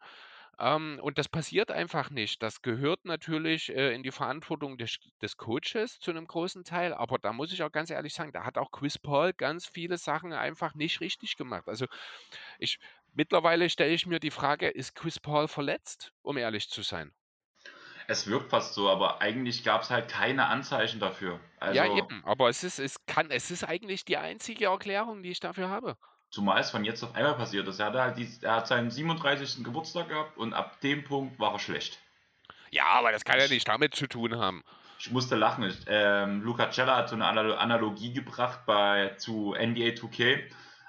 Ähm, 0.59 0.99
und 1.03 1.19
das 1.19 1.29
passiert 1.29 1.71
einfach 1.71 2.11
nicht. 2.11 2.43
Das 2.43 2.63
gehört 2.63 3.05
natürlich 3.07 3.71
äh, 3.71 3.95
in 3.95 4.03
die 4.03 4.11
Verantwortung 4.13 4.79
des, 4.79 4.99
des 5.23 5.37
Coaches 5.37 6.01
zu 6.01 6.11
einem 6.11 6.27
großen 6.27 6.65
Teil. 6.65 6.95
Aber 6.95 7.19
da 7.19 7.33
muss 7.33 7.53
ich 7.53 7.63
auch 7.63 7.73
ganz 7.73 7.91
ehrlich 7.91 8.15
sagen, 8.15 8.33
da 8.33 8.45
hat 8.45 8.59
auch 8.59 8.71
Chris 8.73 8.99
Paul 8.99 9.33
ganz 9.35 9.67
viele 9.67 9.99
Sachen 9.99 10.33
einfach 10.33 10.75
nicht 10.75 11.01
richtig 11.01 11.37
gemacht. 11.37 11.69
Also 11.69 11.87
ich 12.59 12.79
mittlerweile 13.13 13.71
stelle 13.71 13.95
ich 13.95 14.07
mir 14.07 14.21
die 14.21 14.31
Frage, 14.31 14.69
ist 14.69 14.95
Chris 14.95 15.21
Paul 15.21 15.49
verletzt, 15.49 16.13
um 16.23 16.37
ehrlich 16.39 16.69
zu 16.71 16.83
sein? 16.83 17.15
Es 18.09 18.27
wirkt 18.27 18.51
fast 18.51 18.75
so, 18.75 18.89
aber 18.89 19.21
eigentlich 19.21 19.65
gab 19.65 19.83
es 19.83 19.91
halt 19.91 20.09
keine 20.09 20.47
Anzeichen 20.47 21.01
dafür. 21.01 21.41
Also, 21.59 21.77
ja, 21.77 21.87
eben, 21.97 22.23
aber 22.25 22.49
es 22.49 22.63
ist, 22.63 22.79
es 22.79 23.05
kann, 23.07 23.31
es 23.31 23.51
ist 23.51 23.65
eigentlich 23.65 24.05
die 24.05 24.17
einzige 24.17 24.67
Erklärung, 24.67 25.23
die 25.23 25.31
ich 25.31 25.41
dafür 25.41 25.69
habe. 25.69 25.97
Zumal 26.31 26.61
es 26.61 26.71
von 26.71 26.85
jetzt 26.85 27.03
auf 27.03 27.15
einmal 27.15 27.35
passiert 27.35 27.67
ist. 27.67 27.81
Er, 27.81 27.87
hatte 27.87 28.03
halt 28.03 28.19
die, 28.19 28.29
er 28.43 28.57
hat 28.57 28.69
seinen 28.69 28.91
37. 28.91 29.65
Geburtstag 29.65 30.09
gehabt 30.09 30.37
und 30.37 30.55
ab 30.55 30.81
dem 30.81 31.05
Punkt 31.05 31.39
war 31.39 31.53
er 31.53 31.59
schlecht. 31.59 31.99
Ja, 32.71 32.87
aber 32.87 33.13
das 33.13 33.25
kann 33.25 33.39
ja 33.39 33.49
nicht 33.49 33.67
damit 33.67 33.95
zu 33.95 34.07
tun 34.07 34.37
haben. 34.37 34.63
Ich 34.99 35.11
musste 35.11 35.37
lachen. 35.37 35.65
Ich, 35.65 35.79
ähm, 35.87 36.43
Luca 36.43 36.71
Cella 36.71 36.97
hat 36.97 37.09
so 37.09 37.15
eine 37.15 37.27
Analogie 37.27 38.13
gebracht 38.13 38.61
bei, 38.67 39.15
zu 39.19 39.55
NBA 39.55 39.95
2K. 39.95 40.43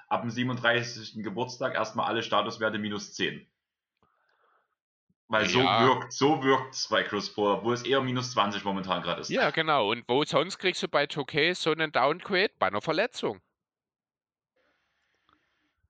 Ab 0.08 0.22
dem 0.22 0.30
37. 0.30 1.22
Geburtstag 1.22 1.74
erstmal 1.74 2.06
alle 2.06 2.22
Statuswerte 2.22 2.78
minus 2.78 3.12
10. 3.14 3.46
Weil 5.28 5.46
so 5.46 5.60
ja. 5.60 5.86
wirkt 5.86 6.12
so 6.12 6.42
wirkt's 6.42 6.88
bei 6.88 7.02
Chris 7.02 7.32
Paul, 7.32 7.62
wo 7.62 7.72
es 7.72 7.82
eher 7.82 8.00
minus 8.00 8.32
20 8.32 8.64
momentan 8.64 9.02
gerade 9.02 9.20
ist. 9.20 9.28
Ja, 9.28 9.50
genau. 9.50 9.90
Und 9.90 10.04
wo 10.08 10.24
sonst 10.24 10.58
kriegst 10.58 10.82
du 10.82 10.88
bei 10.88 11.04
2K 11.04 11.54
so 11.54 11.70
einen 11.70 11.92
Downgrade 11.92 12.52
bei 12.58 12.68
einer 12.68 12.80
Verletzung? 12.80 13.40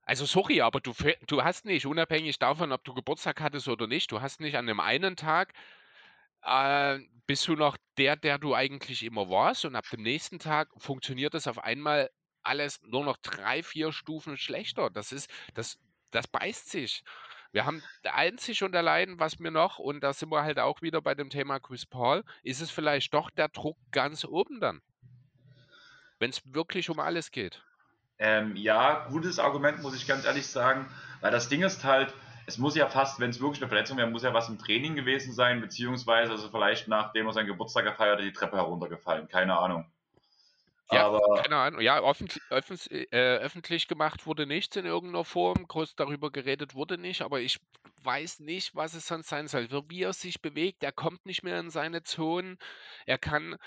Also 0.03 0.25
sorry, 0.25 0.61
aber 0.63 0.81
du, 0.81 0.93
du 1.27 1.45
hast 1.45 1.67
nicht, 1.67 1.87
unabhängig 1.87 2.39
davon, 2.39 2.73
ob 2.73 2.83
du 2.83 2.95
Geburtstag 2.95 3.41
hattest 3.41 3.69
oder 3.69 3.87
nicht, 3.87 4.11
du 4.11 4.21
hast 4.23 4.41
nicht 4.41 4.57
an 4.57 4.67
dem 4.67 4.81
einen 4.81 5.17
Tag 5.17 5.53
äh, 6.43 6.99
bist 7.27 7.47
du 7.47 7.55
noch 7.55 7.77
der, 7.99 8.17
der 8.17 8.39
du 8.39 8.55
eigentlich 8.55 9.05
immer 9.05 9.29
warst 9.29 9.65
und 9.65 9.77
ab 9.77 9.85
dem 9.91 10.03
nächsten 10.03 10.39
Tag 10.39 10.71
funktioniert 10.79 11.35
das 11.35 11.47
auf 11.47 11.59
einmal 11.59 12.11
alles 12.43 12.81
nur 12.83 13.05
noch 13.05 13.19
drei, 13.19 13.63
vier 13.63 13.93
Stufen 13.93 14.37
schlechter. 14.37 14.89
Das 14.91 15.13
ist, 15.13 15.31
das, 15.55 15.79
das 16.11 16.27
beißt 16.27 16.71
sich. 16.71 17.05
Wir 17.53 17.65
haben 17.65 17.83
einzig 18.05 18.63
und 18.63 18.77
allein, 18.77 19.19
was 19.19 19.39
mir 19.39 19.51
noch, 19.51 19.79
und 19.79 20.01
da 20.01 20.13
sind 20.13 20.31
wir 20.31 20.43
halt 20.43 20.59
auch 20.59 20.83
wieder 20.83 21.01
bei 21.01 21.15
dem 21.15 21.31
Thema 21.31 21.59
Chris 21.59 21.87
Paul, 21.87 22.23
ist 22.43 22.61
es 22.61 22.71
vielleicht 22.71 23.15
doch 23.15 23.31
der 23.31 23.49
Druck 23.49 23.79
ganz 23.91 24.25
oben 24.25 24.61
dann. 24.61 24.83
Wenn 26.19 26.31
es 26.31 26.43
wirklich 26.53 26.91
um 26.91 27.01
alles 27.01 27.31
geht. 27.31 27.63
Ähm, 28.19 28.57
ja, 28.57 29.07
gutes 29.09 29.39
Argument, 29.39 29.81
muss 29.83 29.95
ich 29.95 30.07
ganz 30.07 30.25
ehrlich 30.25 30.47
sagen. 30.47 30.87
Weil 31.21 31.31
das 31.31 31.49
Ding 31.49 31.63
ist 31.63 31.85
halt, 31.85 32.13
es 32.47 32.59
muss 32.59 32.75
ja 32.75 32.89
fast, 32.89 33.21
wenn 33.21 33.31
es 33.31 33.41
wirklich 33.41 33.63
eine 33.63 33.69
Verletzung 33.69 33.97
wäre, 33.97 34.11
muss 34.11 34.23
ja 34.25 34.35
was 34.35 34.49
im 34.49 34.59
Training 34.59 34.95
gewesen 34.95 35.33
sein, 35.33 35.61
beziehungsweise 35.61 36.33
also 36.33 36.49
vielleicht 36.51 36.89
nachdem 36.89 37.27
er 37.27 37.33
seinen 37.33 37.47
Geburtstag 37.47 37.85
gefeiert 37.85 38.19
hat, 38.19 38.25
die 38.25 38.33
Treppe 38.33 38.57
heruntergefallen. 38.57 39.29
Keine 39.29 39.57
Ahnung. 39.57 39.87
Ja, 40.91 41.07
aber 41.07 41.43
keine 41.43 41.57
Ahnung. 41.57 41.81
Ja, 41.81 42.01
öffentlich, 42.01 42.43
öffentlich, 42.51 43.13
äh, 43.13 43.37
öffentlich 43.37 43.89
gemacht 43.89 44.27
wurde 44.27 44.47
nichts 44.47 44.77
in 44.77 44.87
irgendeiner 44.87 45.25
Form. 45.25 45.67
Groß 45.67 45.95
darüber 45.97 46.31
geredet 46.31 46.75
wurde 46.75 46.97
nicht, 46.97 47.23
aber 47.23 47.41
ich 47.41 47.61
weiß 48.03 48.41
nicht, 48.41 48.75
was 48.75 48.95
es 48.95 49.07
sonst 49.07 49.29
sein 49.29 49.49
soll. 49.49 49.69
Wie 49.89 50.03
er 50.03 50.13
sich 50.13 50.41
bewegt, 50.41 50.83
er 50.83 50.93
kommt 50.93 51.27
nicht 51.27 51.43
mehr 51.43 51.61
in 51.61 51.71
seine 51.71 52.05
Zonen. 52.05 52.59
Er 53.07 53.19
kann 53.19 53.59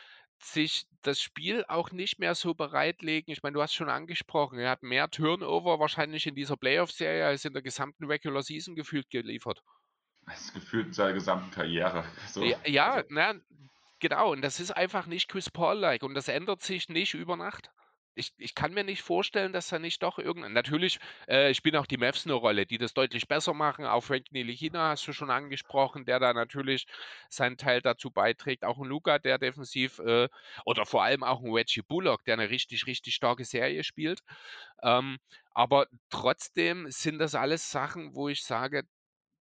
sich 0.43 0.88
das 1.03 1.22
Spiel 1.22 1.63
auch 1.67 1.91
nicht 1.91 2.19
mehr 2.19 2.34
so 2.34 2.53
bereitlegen. 2.53 3.32
Ich 3.32 3.43
meine, 3.43 3.53
du 3.53 3.61
hast 3.61 3.74
schon 3.74 3.89
angesprochen, 3.89 4.59
er 4.59 4.72
hat 4.72 4.84
mehr 4.84 5.09
Turnover 5.09 5.80
wahrscheinlich 5.80 6.26
in 6.26 6.36
dieser 6.36 6.57
Playoff-Serie 6.57 7.26
als 7.26 7.45
in 7.45 7.53
der 7.53 7.61
gesamten 7.61 8.05
Regular 8.05 8.41
Season 8.41 8.76
gefühlt 8.76 9.09
geliefert. 9.09 9.61
Das 10.26 10.41
ist 10.41 10.53
gefühlt 10.53 10.88
in 10.88 10.93
seiner 10.93 11.13
gesamten 11.13 11.51
Karriere. 11.51 12.03
So. 12.28 12.43
Ja, 12.43 12.57
ja 12.65 12.91
also. 12.93 13.07
na, 13.09 13.34
Genau, 14.02 14.32
und 14.32 14.41
das 14.41 14.60
ist 14.60 14.72
einfach 14.72 15.06
nicht 15.06 15.30
Chris 15.30 15.49
Paul-like 15.49 16.04
und 16.04 16.14
das 16.16 16.28
ändert 16.28 16.62
sich 16.64 16.89
nicht 16.89 17.14
über 17.14 17.38
Nacht. 17.38 17.72
Ich, 18.16 18.34
ich 18.38 18.56
kann 18.56 18.74
mir 18.74 18.84
nicht 18.84 19.04
vorstellen, 19.04 19.54
dass 19.54 19.70
da 19.70 19.80
nicht 19.80 20.04
doch 20.04 20.18
irgendein. 20.20 20.52
Natürlich 20.52 20.99
äh, 21.28 21.54
spielen 21.54 21.78
auch 21.78 21.86
die 21.86 21.95
Mavs 21.97 22.26
eine 22.26 22.34
Rolle, 22.34 22.66
die 22.66 22.78
das 22.78 22.93
deutlich 22.93 23.28
besser 23.30 23.54
machen. 23.54 23.86
Auch 23.86 24.02
Frank 24.02 24.26
Nilihina 24.32 24.89
hast 24.89 25.08
du 25.08 25.14
schon 25.14 25.30
angesprochen, 25.30 26.04
der 26.04 26.20
da 26.20 26.34
natürlich 26.34 26.88
seinen 27.30 27.56
Teil 27.58 27.82
dazu 27.82 28.12
beiträgt. 28.12 28.66
Auch 28.66 28.80
ein 28.80 28.88
Luca, 28.89 29.18
der 29.20 29.38
defensiv 29.38 29.99
äh, 29.99 30.28
oder 30.66 30.86
vor 30.86 31.04
allem 31.04 31.24
auch 31.24 31.41
ein 31.41 31.54
Reggie 31.54 31.84
Bullock, 31.84 32.26
der 32.26 32.34
eine 32.34 32.49
richtig, 32.49 32.88
richtig 32.88 33.16
starke 33.16 33.45
Serie 33.45 33.84
spielt. 33.86 34.22
Ähm, 34.84 35.20
aber 35.54 35.88
trotzdem 36.10 36.88
sind 36.89 37.20
das 37.20 37.36
alles 37.36 37.72
Sachen, 37.72 38.16
wo 38.16 38.30
ich 38.30 38.43
sage, 38.43 38.84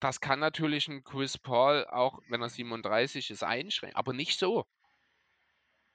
das 0.01 0.21
kann 0.21 0.41
natürlich 0.41 0.89
ein 0.89 1.05
Chris 1.05 1.39
Paul, 1.39 1.87
auch 1.87 2.19
wenn 2.29 2.43
er 2.43 2.49
37 2.49 3.31
ist, 3.31 3.45
einschränken, 3.45 3.97
aber 3.97 4.13
nicht 4.13 4.39
so. 4.39 4.67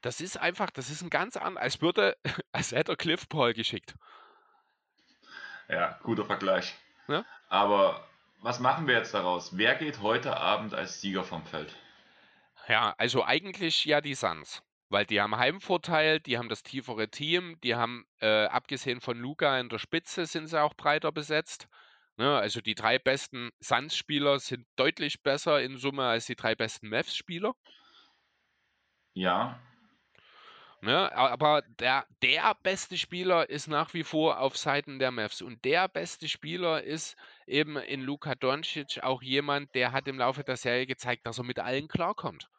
Das 0.02 0.22
ist 0.22 0.38
einfach, 0.38 0.70
das 0.70 0.90
ist 0.90 1.02
ein 1.02 1.10
ganz 1.10 1.36
anderes, 1.36 1.64
als 1.64 1.82
würde, 1.82 2.18
als 2.52 2.72
hätte 2.72 2.94
er 2.94 2.96
Cliff 2.96 3.28
Paul 3.28 3.54
geschickt. 3.54 3.96
Ja, 5.68 6.00
guter 6.04 6.26
Vergleich. 6.26 6.76
Ja? 7.08 7.26
Aber 7.50 8.08
was 8.40 8.60
machen 8.60 8.86
wir 8.88 8.96
jetzt 8.96 9.14
daraus? 9.14 9.58
Wer 9.58 9.76
geht 9.76 10.02
heute 10.02 10.38
Abend 10.38 10.76
als 10.76 11.02
Sieger 11.02 11.24
vom 11.24 11.44
Feld? 11.44 11.76
Ja, 12.68 12.94
also 12.98 13.24
eigentlich 13.24 13.86
ja 13.86 14.02
die 14.02 14.14
Suns. 14.14 14.62
Weil 14.90 15.08
die 15.08 15.20
haben 15.20 15.36
Heimvorteil, 15.36 16.20
die 16.20 16.38
haben 16.38 16.50
das 16.50 16.62
tiefere 16.62 17.10
Team, 17.10 17.60
die 17.64 17.74
haben, 17.74 18.06
äh, 18.20 18.46
abgesehen 18.46 19.02
von 19.02 19.18
Luca 19.18 19.60
in 19.60 19.70
der 19.70 19.80
Spitze, 19.80 20.28
sind 20.28 20.48
sie 20.48 20.62
auch 20.62 20.76
breiter 20.76 21.12
besetzt. 21.12 21.68
Ne, 22.18 22.38
also 22.38 22.62
die 22.62 22.76
drei 22.76 22.98
besten 22.98 23.52
Suns-Spieler 23.60 24.40
sind 24.40 24.66
deutlich 24.78 25.22
besser 25.22 25.62
in 25.62 25.78
Summe 25.78 26.06
als 26.06 26.26
die 26.28 26.36
drei 26.36 26.56
besten 26.56 26.90
Mavs-Spieler. 26.90 27.56
Ja. 29.14 29.60
Ne, 30.82 31.12
aber 31.16 31.64
der, 31.80 32.06
der 32.22 32.56
beste 32.62 32.98
Spieler 32.98 33.50
ist 33.50 33.68
nach 33.68 33.94
wie 33.94 34.04
vor 34.04 34.40
auf 34.40 34.56
Seiten 34.56 35.00
der 35.00 35.12
Mavs. 35.12 35.42
Und 35.42 35.66
der 35.66 35.88
beste 35.90 36.30
Spieler 36.30 36.84
ist 36.84 37.18
eben 37.48 37.76
in 37.78 38.02
Luka 38.02 38.36
Doncic 38.36 39.00
auch 39.02 39.22
jemand, 39.22 39.74
der 39.74 39.92
hat 39.92 40.08
im 40.08 40.20
Laufe 40.20 40.44
der 40.44 40.58
Serie 40.58 40.86
gezeigt, 40.86 41.26
dass 41.26 41.40
er 41.40 41.44
mit 41.44 41.60
allen 41.60 41.88
klarkommt. 41.88 42.50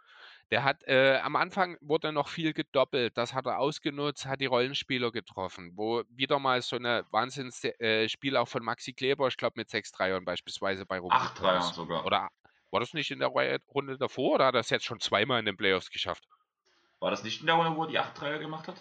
Der 0.53 0.63
hat 0.63 0.85
äh, 0.85 1.19
am 1.19 1.35
Anfang 1.35 1.77
wurde 1.81 2.13
noch 2.13 2.29
viel 2.29 2.53
gedoppelt. 2.53 3.17
Das 3.17 3.35
hat 3.35 3.47
er 3.47 3.59
ausgenutzt, 3.59 4.27
hat 4.27 4.41
die 4.41 4.47
Rollenspieler 4.47 5.11
getroffen, 5.11 5.73
wo 5.75 6.05
wieder 6.09 6.39
mal 6.39 6.63
so 6.63 6.77
eine 6.77 7.05
Wahnsinnsspiel 7.11 8.35
äh, 8.35 8.39
auch 8.39 8.47
von 8.47 8.63
Maxi 8.63 8.93
Kleber, 8.93 9.27
ich 9.27 9.37
glaube 9.37 9.55
mit 9.57 9.71
sechs 9.71 9.91
Dreiern 9.91 10.25
beispielsweise 10.25 10.87
bei 10.87 11.01
Rum. 11.01 11.11
Acht 11.11 11.41
Dreiern 11.41 11.63
sogar. 11.63 12.07
Oder 12.07 12.29
war 12.71 12.81
das 12.81 12.95
nicht 12.95 13.11
in 13.11 13.19
der 13.19 13.29
Runde 13.29 13.99
davor 13.99 14.35
oder 14.35 14.47
hat 14.47 14.55
er 14.55 14.61
es 14.61 14.71
jetzt 14.71 14.85
schon 14.85 15.01
zweimal 15.01 15.41
in 15.41 15.47
den 15.47 15.57
Playoffs 15.57 15.91
geschafft? 15.91 16.29
War 17.01 17.11
das 17.11 17.25
nicht 17.25 17.41
in 17.41 17.47
der 17.47 17.57
Runde, 17.57 17.77
wo 17.77 17.85
er 17.85 17.89
die 17.89 17.99
acht 17.99 18.21
Dreier 18.21 18.39
gemacht 18.39 18.69
hat? 18.69 18.77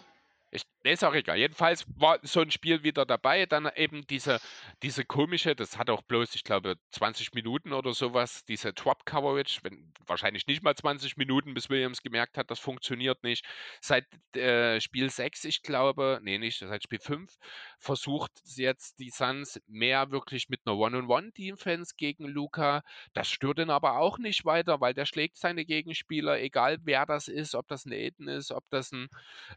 Ich, 0.50 0.62
ist 0.84 1.04
auch 1.04 1.14
egal. 1.14 1.38
Jedenfalls 1.38 1.84
war 1.96 2.18
so 2.22 2.40
ein 2.40 2.50
Spiel 2.50 2.84
wieder 2.84 3.04
dabei. 3.04 3.46
Dann 3.46 3.68
eben 3.74 4.06
diese, 4.06 4.38
diese 4.82 5.04
komische, 5.04 5.56
das 5.56 5.76
hat 5.76 5.90
auch 5.90 6.02
bloß, 6.02 6.34
ich 6.36 6.44
glaube, 6.44 6.76
20 6.92 7.34
Minuten 7.34 7.72
oder 7.72 7.92
sowas, 7.92 8.44
diese 8.44 8.72
Drop-Coverage, 8.72 9.60
wahrscheinlich 10.06 10.46
nicht 10.46 10.62
mal 10.62 10.76
20 10.76 11.16
Minuten, 11.16 11.54
bis 11.54 11.68
Williams 11.68 12.02
gemerkt 12.02 12.38
hat, 12.38 12.50
das 12.50 12.60
funktioniert 12.60 13.24
nicht. 13.24 13.44
Seit 13.80 14.06
äh, 14.36 14.80
Spiel 14.80 15.10
6, 15.10 15.44
ich 15.44 15.62
glaube, 15.62 16.20
nee, 16.22 16.38
nicht, 16.38 16.58
seit 16.60 16.84
Spiel 16.84 17.00
5, 17.00 17.36
versucht 17.78 18.32
jetzt 18.54 19.00
die 19.00 19.10
Suns 19.10 19.60
mehr 19.66 20.12
wirklich 20.12 20.48
mit 20.48 20.60
einer 20.64 20.76
One-on-One-Defense 20.76 21.94
gegen 21.96 22.26
Luca. 22.26 22.82
Das 23.12 23.28
stört 23.28 23.58
ihn 23.58 23.70
aber 23.70 23.98
auch 23.98 24.18
nicht 24.18 24.44
weiter, 24.44 24.80
weil 24.80 24.94
der 24.94 25.06
schlägt 25.06 25.38
seine 25.38 25.64
Gegenspieler, 25.64 26.40
egal 26.40 26.78
wer 26.84 27.04
das 27.06 27.26
ist, 27.26 27.54
ob 27.56 27.66
das 27.66 27.84
ein 27.84 27.92
Aiden 27.92 28.28
ist, 28.28 28.52
ob 28.52 28.64
das 28.70 28.92
ein 28.92 29.08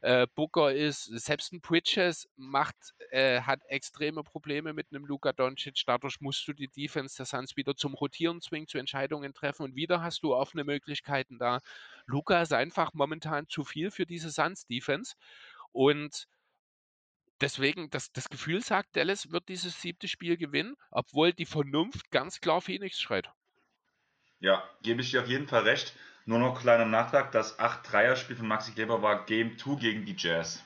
äh, 0.02 0.26
Booker 0.34 0.74
ist. 0.74 0.79
Selbst 0.88 1.52
ein 1.52 1.62
Bridges 1.62 2.30
macht, 2.36 2.76
äh, 3.12 3.42
hat 3.42 3.60
extreme 3.66 4.24
Probleme 4.24 4.74
mit 4.74 4.88
einem 4.92 5.06
Luka 5.06 5.34
Doncic. 5.34 5.84
Dadurch 5.86 6.22
musst 6.22 6.48
du 6.48 6.54
die 6.54 6.68
Defense 6.68 7.18
der 7.18 7.26
Suns 7.26 7.58
wieder 7.58 7.76
zum 7.76 7.94
Rotieren 7.94 8.42
zwingen, 8.42 8.68
zu 8.68 8.78
Entscheidungen 8.78 9.34
treffen 9.34 9.64
und 9.64 9.76
wieder 9.76 10.02
hast 10.02 10.24
du 10.24 10.36
offene 10.36 10.64
Möglichkeiten 10.64 11.38
da. 11.38 11.60
Luka 12.06 12.42
ist 12.42 12.54
einfach 12.54 12.94
momentan 12.94 13.48
zu 13.48 13.64
viel 13.64 13.92
für 13.92 14.06
diese 14.06 14.32
Suns 14.32 14.66
Defense 14.66 15.16
und 15.72 16.28
Deswegen, 17.42 17.90
das, 17.90 18.12
das 18.12 18.28
Gefühl 18.30 18.62
sagt, 18.62 18.98
Dallas 18.98 19.32
wird 19.32 19.48
dieses 19.48 19.82
siebte 19.82 20.10
Spiel 20.10 20.36
gewinnen, 20.36 20.76
obwohl 20.92 21.32
die 21.32 21.46
Vernunft 21.46 22.12
ganz 22.12 22.42
klar 22.42 22.60
Phoenix 22.60 23.00
schreit. 23.00 23.30
Ja, 24.42 24.62
gebe 24.84 25.02
ich 25.02 25.12
dir 25.12 25.22
auf 25.22 25.30
jeden 25.30 25.48
Fall 25.48 25.64
recht. 25.64 25.94
Nur 26.26 26.40
noch 26.40 26.60
kleiner 26.60 26.86
Nachtrag, 26.86 27.32
das 27.32 27.58
8-3er-Spiel 27.58 28.36
von 28.36 28.48
Maxi 28.48 28.74
Kleber 28.74 29.02
war 29.02 29.26
Game 29.26 29.58
2 29.58 29.76
gegen 29.76 30.06
die 30.06 30.16
Jazz. 30.18 30.64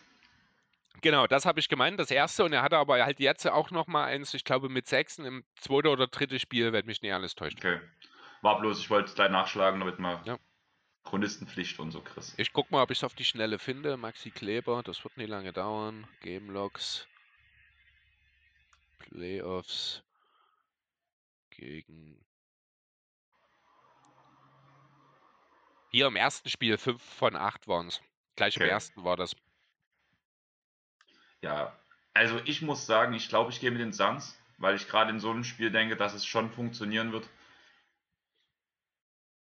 Genau, 1.02 1.28
das 1.28 1.46
habe 1.46 1.60
ich 1.60 1.68
gemeint, 1.70 2.00
das 2.00 2.12
erste. 2.12 2.44
Und 2.44 2.54
er 2.54 2.62
hatte 2.62 2.78
aber 2.78 3.04
halt 3.04 3.20
jetzt 3.20 3.46
auch 3.48 3.72
noch 3.72 3.88
mal 3.88 4.06
eins, 4.06 4.34
ich 4.34 4.44
glaube 4.44 4.70
mit 4.70 4.88
Sechsen 4.88 5.26
im 5.26 5.44
zweiten 5.56 5.88
oder 5.88 6.08
dritten 6.08 6.40
Spiel, 6.40 6.72
wenn 6.72 6.86
mich 6.86 7.02
nicht 7.02 7.14
alles 7.14 7.36
täuscht. 7.36 7.58
Okay. 7.58 7.80
War 8.42 8.60
bloß, 8.60 8.80
ich 8.80 8.90
wollte 8.90 9.10
es 9.10 9.16
gleich 9.16 9.32
nachschlagen, 9.32 9.80
damit 9.80 10.00
man 10.00 10.24
ja. 10.26 10.38
Chronistenpflicht 11.04 11.80
und 11.80 11.92
so, 11.92 12.02
Chris. 12.02 12.34
Ich 12.38 12.54
gucke 12.54 12.72
mal, 12.72 12.84
ob 12.84 12.92
ich 12.92 13.00
es 13.00 13.04
auf 13.04 13.16
die 13.16 13.26
Schnelle 13.26 13.60
finde. 13.60 13.98
Maxi 13.98 14.32
Kleber, 14.32 14.84
das 14.84 15.04
wird 15.04 15.18
nicht 15.18 15.30
lange 15.30 15.52
dauern. 15.52 16.08
Game 16.22 16.50
Logs. 16.50 17.08
Playoffs 19.00 20.02
gegen 21.50 22.24
Hier 25.94 26.08
im 26.08 26.16
ersten 26.16 26.50
Spiel 26.50 26.80
5 26.80 27.00
von 27.02 27.36
8 27.36 27.68
waren 27.68 27.88
es. 27.88 28.02
Gleich 28.36 28.58
okay. 28.58 28.64
im 28.64 28.70
ersten 28.72 29.04
war 29.04 29.16
das. 29.16 29.36
Ja, 31.44 31.74
also 32.14 32.40
ich 32.46 32.62
muss 32.62 32.86
sagen, 32.86 33.14
ich 33.14 33.28
glaube, 33.28 33.52
ich 33.52 33.60
gehe 33.60 33.70
mit 33.70 33.82
den 33.82 33.92
Suns, 33.92 34.40
weil 34.58 34.76
ich 34.76 34.88
gerade 34.88 35.12
in 35.12 35.20
so 35.20 35.30
einem 35.30 35.44
Spiel 35.44 35.72
denke, 35.72 35.98
dass 35.98 36.14
es 36.14 36.26
schon 36.26 36.50
funktionieren 36.50 37.12
wird 37.12 37.28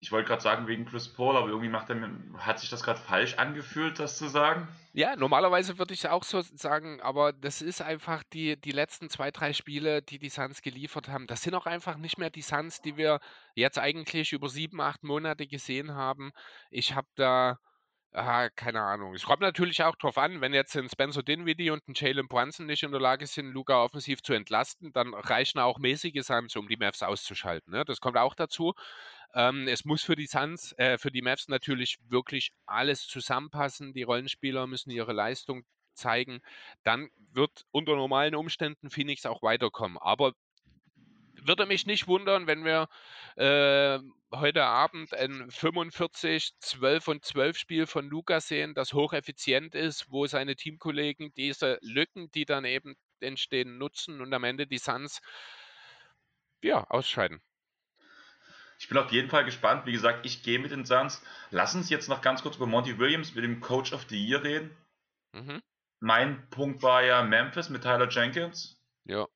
ich 0.02 0.10
wollte 0.10 0.26
gerade 0.26 0.42
sagen 0.42 0.66
wegen 0.66 0.84
Chris 0.84 1.08
Paul, 1.08 1.36
aber 1.36 1.46
irgendwie 1.46 1.68
macht 1.68 1.88
er 1.88 1.94
mir, 1.94 2.10
hat 2.38 2.58
sich 2.58 2.68
das 2.68 2.82
gerade 2.82 2.98
falsch 2.98 3.34
angefühlt, 3.34 4.00
das 4.00 4.18
zu 4.18 4.26
sagen. 4.26 4.66
Ja, 4.92 5.14
normalerweise 5.14 5.78
würde 5.78 5.94
ich 5.94 6.08
auch 6.08 6.24
so 6.24 6.40
sagen, 6.40 7.00
aber 7.00 7.32
das 7.32 7.62
ist 7.62 7.80
einfach 7.80 8.24
die, 8.24 8.60
die 8.60 8.72
letzten 8.72 9.08
zwei, 9.08 9.30
drei 9.30 9.52
Spiele, 9.52 10.02
die 10.02 10.18
die 10.18 10.28
Suns 10.28 10.60
geliefert 10.60 11.08
haben. 11.08 11.28
Das 11.28 11.42
sind 11.42 11.54
auch 11.54 11.66
einfach 11.66 11.96
nicht 11.96 12.18
mehr 12.18 12.30
die 12.30 12.42
Suns, 12.42 12.80
die 12.80 12.96
wir 12.96 13.20
jetzt 13.54 13.78
eigentlich 13.78 14.32
über 14.32 14.48
sieben, 14.48 14.80
acht 14.80 15.04
Monate 15.04 15.46
gesehen 15.46 15.94
haben. 15.94 16.32
Ich 16.72 16.96
habe 16.96 17.06
da, 17.14 17.60
ah, 18.12 18.48
keine 18.50 18.82
Ahnung. 18.82 19.14
Es 19.14 19.24
kommt 19.24 19.40
natürlich 19.40 19.82
auch 19.82 19.96
darauf 19.96 20.18
an, 20.18 20.40
wenn 20.40 20.54
jetzt 20.54 20.76
ein 20.76 20.88
Spencer 20.88 21.22
Dinwiddie 21.22 21.70
und 21.70 21.86
ein 21.88 21.94
Jalen 21.94 22.28
Brunson 22.28 22.66
nicht 22.66 22.82
in 22.82 22.92
der 22.92 23.00
Lage 23.00 23.26
sind, 23.26 23.52
Luca 23.52 23.82
offensiv 23.82 24.22
zu 24.22 24.32
entlasten, 24.32 24.92
dann 24.92 25.14
reichen 25.14 25.58
auch 25.58 25.78
mäßige 25.78 26.22
Suns, 26.22 26.56
um 26.56 26.68
die 26.68 26.76
Mavs 26.76 27.02
auszuschalten. 27.02 27.72
Ne? 27.72 27.84
Das 27.84 28.00
kommt 28.00 28.16
auch 28.16 28.34
dazu. 28.34 28.74
Ähm, 29.34 29.66
es 29.68 29.84
muss 29.84 30.02
für 30.02 30.16
die 30.16 30.26
Suns, 30.26 30.72
äh, 30.78 30.98
für 30.98 31.10
die 31.10 31.22
Mavs 31.22 31.48
natürlich 31.48 31.98
wirklich 32.08 32.52
alles 32.66 33.06
zusammenpassen. 33.06 33.94
Die 33.94 34.02
Rollenspieler 34.02 34.66
müssen 34.66 34.90
ihre 34.90 35.12
Leistung 35.12 35.64
zeigen. 35.94 36.40
Dann 36.84 37.08
wird 37.32 37.64
unter 37.70 37.96
normalen 37.96 38.34
Umständen 38.34 38.90
Phoenix 38.90 39.26
auch 39.26 39.42
weiterkommen. 39.42 39.98
Aber 39.98 40.32
würde 41.44 41.66
mich 41.66 41.86
nicht 41.86 42.06
wundern, 42.06 42.46
wenn 42.46 42.64
wir 42.64 42.88
äh, 43.36 43.98
heute 44.32 44.64
Abend 44.64 45.14
ein 45.14 45.50
45, 45.50 46.54
12 46.58 47.08
und 47.08 47.24
12 47.24 47.56
Spiel 47.56 47.86
von 47.86 48.08
Luca 48.08 48.40
sehen, 48.40 48.74
das 48.74 48.92
hocheffizient 48.92 49.74
ist, 49.74 50.10
wo 50.10 50.26
seine 50.26 50.56
Teamkollegen 50.56 51.32
diese 51.34 51.78
Lücken, 51.82 52.30
die 52.32 52.44
dann 52.44 52.64
eben 52.64 52.96
entstehen, 53.20 53.78
nutzen 53.78 54.20
und 54.20 54.32
am 54.32 54.44
Ende 54.44 54.66
die 54.66 54.78
Suns 54.78 55.20
ja, 56.62 56.84
ausscheiden. 56.88 57.40
Ich 58.78 58.88
bin 58.88 58.98
auf 58.98 59.12
jeden 59.12 59.30
Fall 59.30 59.44
gespannt. 59.44 59.86
Wie 59.86 59.92
gesagt, 59.92 60.26
ich 60.26 60.42
gehe 60.42 60.58
mit 60.58 60.72
den 60.72 60.84
Suns. 60.84 61.22
Lass 61.50 61.74
uns 61.74 61.88
jetzt 61.88 62.08
noch 62.08 62.20
ganz 62.20 62.42
kurz 62.42 62.56
über 62.56 62.66
Monty 62.66 62.98
Williams 62.98 63.34
mit 63.34 63.44
dem 63.44 63.60
Coach 63.60 63.92
of 63.92 64.06
the 64.08 64.18
Year 64.18 64.42
reden. 64.42 64.76
Mhm. 65.32 65.62
Mein 66.00 66.48
Punkt 66.50 66.82
war 66.82 67.04
ja 67.04 67.22
Memphis 67.22 67.68
mit 67.68 67.82
Tyler 67.82 68.08
Jenkins. 68.08 68.76
Ja. 69.04 69.28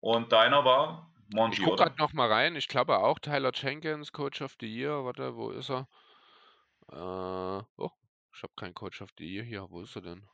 Und 0.00 0.32
deiner 0.32 0.64
war 0.66 1.10
Monty. 1.30 1.58
Ich 1.58 1.64
gucke 1.64 1.76
gerade 1.76 1.96
noch 1.98 2.12
mal 2.12 2.30
rein. 2.30 2.56
Ich 2.56 2.68
glaube 2.68 2.98
auch 2.98 3.18
Tyler 3.18 3.52
Jenkins, 3.54 4.12
Coach 4.12 4.42
of 4.42 4.56
the 4.60 4.66
Year. 4.66 5.04
Warte, 5.04 5.36
wo 5.36 5.50
ist 5.50 5.70
er? 5.70 5.88
Äh, 6.92 7.64
oh, 7.76 7.90
ich 8.34 8.42
habe 8.42 8.52
keinen 8.56 8.74
Coach 8.74 9.02
of 9.02 9.10
the 9.18 9.24
Year 9.24 9.44
hier. 9.44 9.66
Wo 9.70 9.82
ist 9.82 9.96
er 9.96 10.02
denn? 10.02 10.28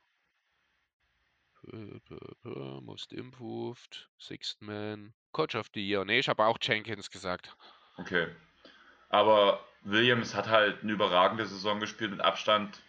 Most 2.81 3.13
Improved, 3.13 4.09
Sixth 4.19 4.61
Man, 4.61 5.13
Coach 5.31 5.55
of 5.55 5.67
the 5.73 5.81
Year. 5.81 6.03
Nee, 6.03 6.19
ich 6.19 6.27
habe 6.27 6.45
auch 6.45 6.57
Jenkins 6.61 7.09
gesagt. 7.09 7.55
Okay. 7.97 8.27
Aber 9.09 9.63
Williams 9.83 10.35
hat 10.35 10.49
halt 10.49 10.83
eine 10.83 10.91
überragende 10.91 11.45
Saison 11.45 11.79
gespielt 11.79 12.11
mit 12.11 12.21
Abstand. 12.21 12.81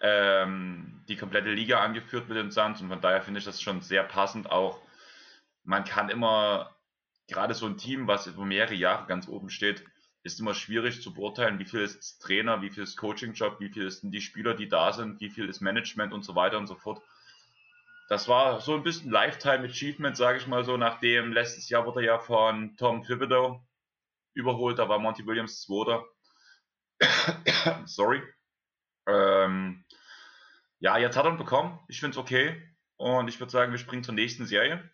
Ähm, 0.00 1.02
die 1.08 1.16
komplette 1.16 1.50
Liga 1.50 1.80
angeführt 1.80 2.28
mit 2.28 2.36
den 2.36 2.50
Suns 2.50 2.82
und 2.82 2.88
von 2.88 3.00
daher 3.00 3.22
finde 3.22 3.38
ich 3.38 3.46
das 3.46 3.62
schon 3.62 3.80
sehr 3.80 4.02
passend. 4.02 4.50
Auch 4.50 4.82
man 5.64 5.84
kann 5.84 6.10
immer, 6.10 6.75
gerade 7.28 7.54
so 7.54 7.66
ein 7.66 7.78
Team, 7.78 8.06
was 8.06 8.26
über 8.26 8.44
mehrere 8.44 8.74
Jahre 8.74 9.06
ganz 9.06 9.28
oben 9.28 9.50
steht, 9.50 9.84
ist 10.22 10.40
immer 10.40 10.54
schwierig 10.54 11.02
zu 11.02 11.14
beurteilen, 11.14 11.58
wie 11.58 11.64
viel 11.64 11.80
ist 11.80 12.20
Trainer, 12.20 12.60
wie 12.60 12.70
viel 12.70 12.82
ist 12.82 12.96
Coaching-Job, 12.96 13.60
wie 13.60 13.68
viel 13.68 13.90
sind 13.90 14.10
die 14.10 14.20
Spieler, 14.20 14.54
die 14.54 14.68
da 14.68 14.92
sind, 14.92 15.20
wie 15.20 15.30
viel 15.30 15.48
ist 15.48 15.60
Management 15.60 16.12
und 16.12 16.24
so 16.24 16.34
weiter 16.34 16.58
und 16.58 16.66
so 16.66 16.74
fort. 16.74 17.00
Das 18.08 18.28
war 18.28 18.60
so 18.60 18.74
ein 18.74 18.82
bisschen 18.82 19.10
Lifetime 19.10 19.64
Achievement, 19.64 20.16
sage 20.16 20.38
ich 20.38 20.46
mal 20.46 20.64
so, 20.64 20.76
nachdem 20.76 21.32
letztes 21.32 21.68
Jahr 21.68 21.86
wurde 21.86 22.04
ja 22.04 22.18
von 22.18 22.76
Tom 22.76 23.02
Thibodeau 23.02 23.64
überholt. 24.34 24.78
Da 24.78 24.88
war 24.88 24.98
Monty 24.98 25.26
Williams 25.26 25.62
Zweiter. 25.62 26.04
Sorry. 27.86 28.22
Ähm, 29.08 29.84
ja, 30.78 30.98
jetzt 30.98 31.16
hat 31.16 31.24
er 31.24 31.32
ihn 31.32 31.38
bekommen. 31.38 31.80
Ich 31.88 32.00
finde 32.00 32.12
es 32.12 32.18
okay. 32.18 32.62
Und 32.96 33.28
ich 33.28 33.40
würde 33.40 33.50
sagen, 33.50 33.72
wir 33.72 33.78
springen 33.78 34.04
zur 34.04 34.14
nächsten 34.14 34.46
Serie. 34.46 34.88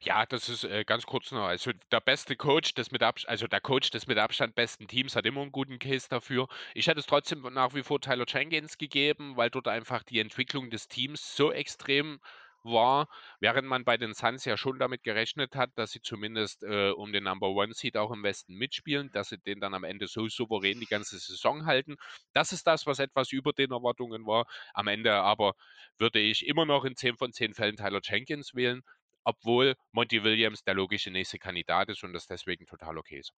Ja, 0.00 0.26
das 0.26 0.48
ist 0.48 0.64
äh, 0.64 0.84
ganz 0.84 1.06
kurz 1.06 1.30
noch. 1.32 1.44
Also 1.46 1.72
der 1.92 2.00
beste 2.00 2.36
Coach 2.36 2.74
des 2.74 2.90
mit 2.90 3.02
Abstand, 3.02 3.30
also 3.30 3.46
der 3.46 3.60
Coach 3.60 3.90
des 3.90 4.06
mit 4.06 4.18
Abstand 4.18 4.54
besten 4.54 4.88
Teams 4.88 5.14
hat 5.16 5.26
immer 5.26 5.42
einen 5.42 5.52
guten 5.52 5.78
Case 5.78 6.08
dafür. 6.08 6.48
Ich 6.74 6.86
hätte 6.88 7.00
es 7.00 7.06
trotzdem 7.06 7.42
nach 7.52 7.74
wie 7.74 7.82
vor 7.82 8.00
Tyler 8.00 8.24
Jenkins 8.26 8.78
gegeben, 8.78 9.36
weil 9.36 9.50
dort 9.50 9.68
einfach 9.68 10.02
die 10.02 10.18
Entwicklung 10.20 10.70
des 10.70 10.88
Teams 10.88 11.36
so 11.36 11.52
extrem 11.52 12.20
war, 12.64 13.08
während 13.40 13.68
man 13.68 13.84
bei 13.84 13.96
den 13.96 14.14
Suns 14.14 14.44
ja 14.44 14.56
schon 14.56 14.78
damit 14.80 15.04
gerechnet 15.04 15.54
hat, 15.54 15.70
dass 15.76 15.92
sie 15.92 16.02
zumindest 16.02 16.64
äh, 16.64 16.90
um 16.90 17.12
den 17.12 17.24
Number 17.24 17.48
One 17.50 17.72
Seed 17.72 17.96
auch 17.96 18.10
im 18.10 18.24
Westen 18.24 18.54
mitspielen, 18.54 19.10
dass 19.12 19.28
sie 19.28 19.38
den 19.38 19.60
dann 19.60 19.74
am 19.74 19.84
Ende 19.84 20.08
so 20.08 20.28
souverän 20.28 20.80
die 20.80 20.86
ganze 20.86 21.18
Saison 21.18 21.66
halten. 21.66 21.96
Das 22.32 22.52
ist 22.52 22.66
das, 22.66 22.84
was 22.84 22.98
etwas 22.98 23.32
über 23.32 23.52
den 23.52 23.70
Erwartungen 23.70 24.26
war. 24.26 24.46
Am 24.74 24.88
Ende 24.88 25.12
aber 25.14 25.54
würde 25.98 26.18
ich 26.18 26.46
immer 26.46 26.66
noch 26.66 26.84
in 26.84 26.96
10 26.96 27.16
von 27.16 27.32
10 27.32 27.54
Fällen 27.54 27.76
Tyler 27.76 28.00
Jenkins 28.02 28.54
wählen, 28.54 28.82
obwohl 29.28 29.76
Monty 29.92 30.24
Williams 30.24 30.64
der 30.64 30.72
logische 30.72 31.10
nächste 31.10 31.38
Kandidat 31.38 31.90
ist 31.90 32.02
und 32.02 32.14
das 32.14 32.26
deswegen 32.26 32.66
total 32.66 32.96
okay 32.96 33.18
ist. 33.18 33.34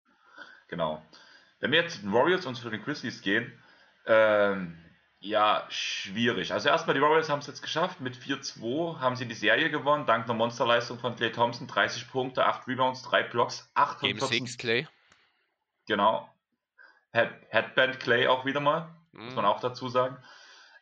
Genau. 0.68 1.04
Wenn 1.58 1.72
wir 1.72 1.82
jetzt 1.82 1.96
zu 1.96 2.02
den 2.02 2.12
Warriors 2.12 2.46
und 2.46 2.54
zu 2.54 2.70
den 2.70 2.80
Grizzlies 2.80 3.22
gehen, 3.22 3.52
ähm, 4.06 4.78
ja, 5.18 5.66
schwierig. 5.68 6.52
Also 6.52 6.68
erstmal, 6.68 6.94
die 6.94 7.02
Warriors 7.02 7.28
haben 7.28 7.40
es 7.40 7.48
jetzt 7.48 7.60
geschafft. 7.60 8.00
Mit 8.00 8.16
4-2 8.16 9.00
haben 9.00 9.16
sie 9.16 9.26
die 9.26 9.34
Serie 9.34 9.68
gewonnen, 9.68 10.06
dank 10.06 10.24
einer 10.24 10.34
Monsterleistung 10.34 10.98
von 11.00 11.16
Clay 11.16 11.32
Thompson. 11.32 11.66
30 11.66 12.08
Punkte, 12.08 12.46
8 12.46 12.68
Rebounds, 12.68 13.02
3 13.02 13.24
Blocks, 13.24 13.68
8 13.74 14.00
Game 14.00 14.20
6 14.20 14.56
Clay. 14.58 14.86
Genau. 15.86 16.32
Head 17.12 17.32
Headband 17.48 17.98
Clay 17.98 18.28
auch 18.28 18.44
wieder 18.46 18.60
mal, 18.60 18.94
mhm. 19.10 19.24
muss 19.24 19.34
man 19.34 19.44
auch 19.44 19.58
dazu 19.58 19.88
sagen. 19.88 20.16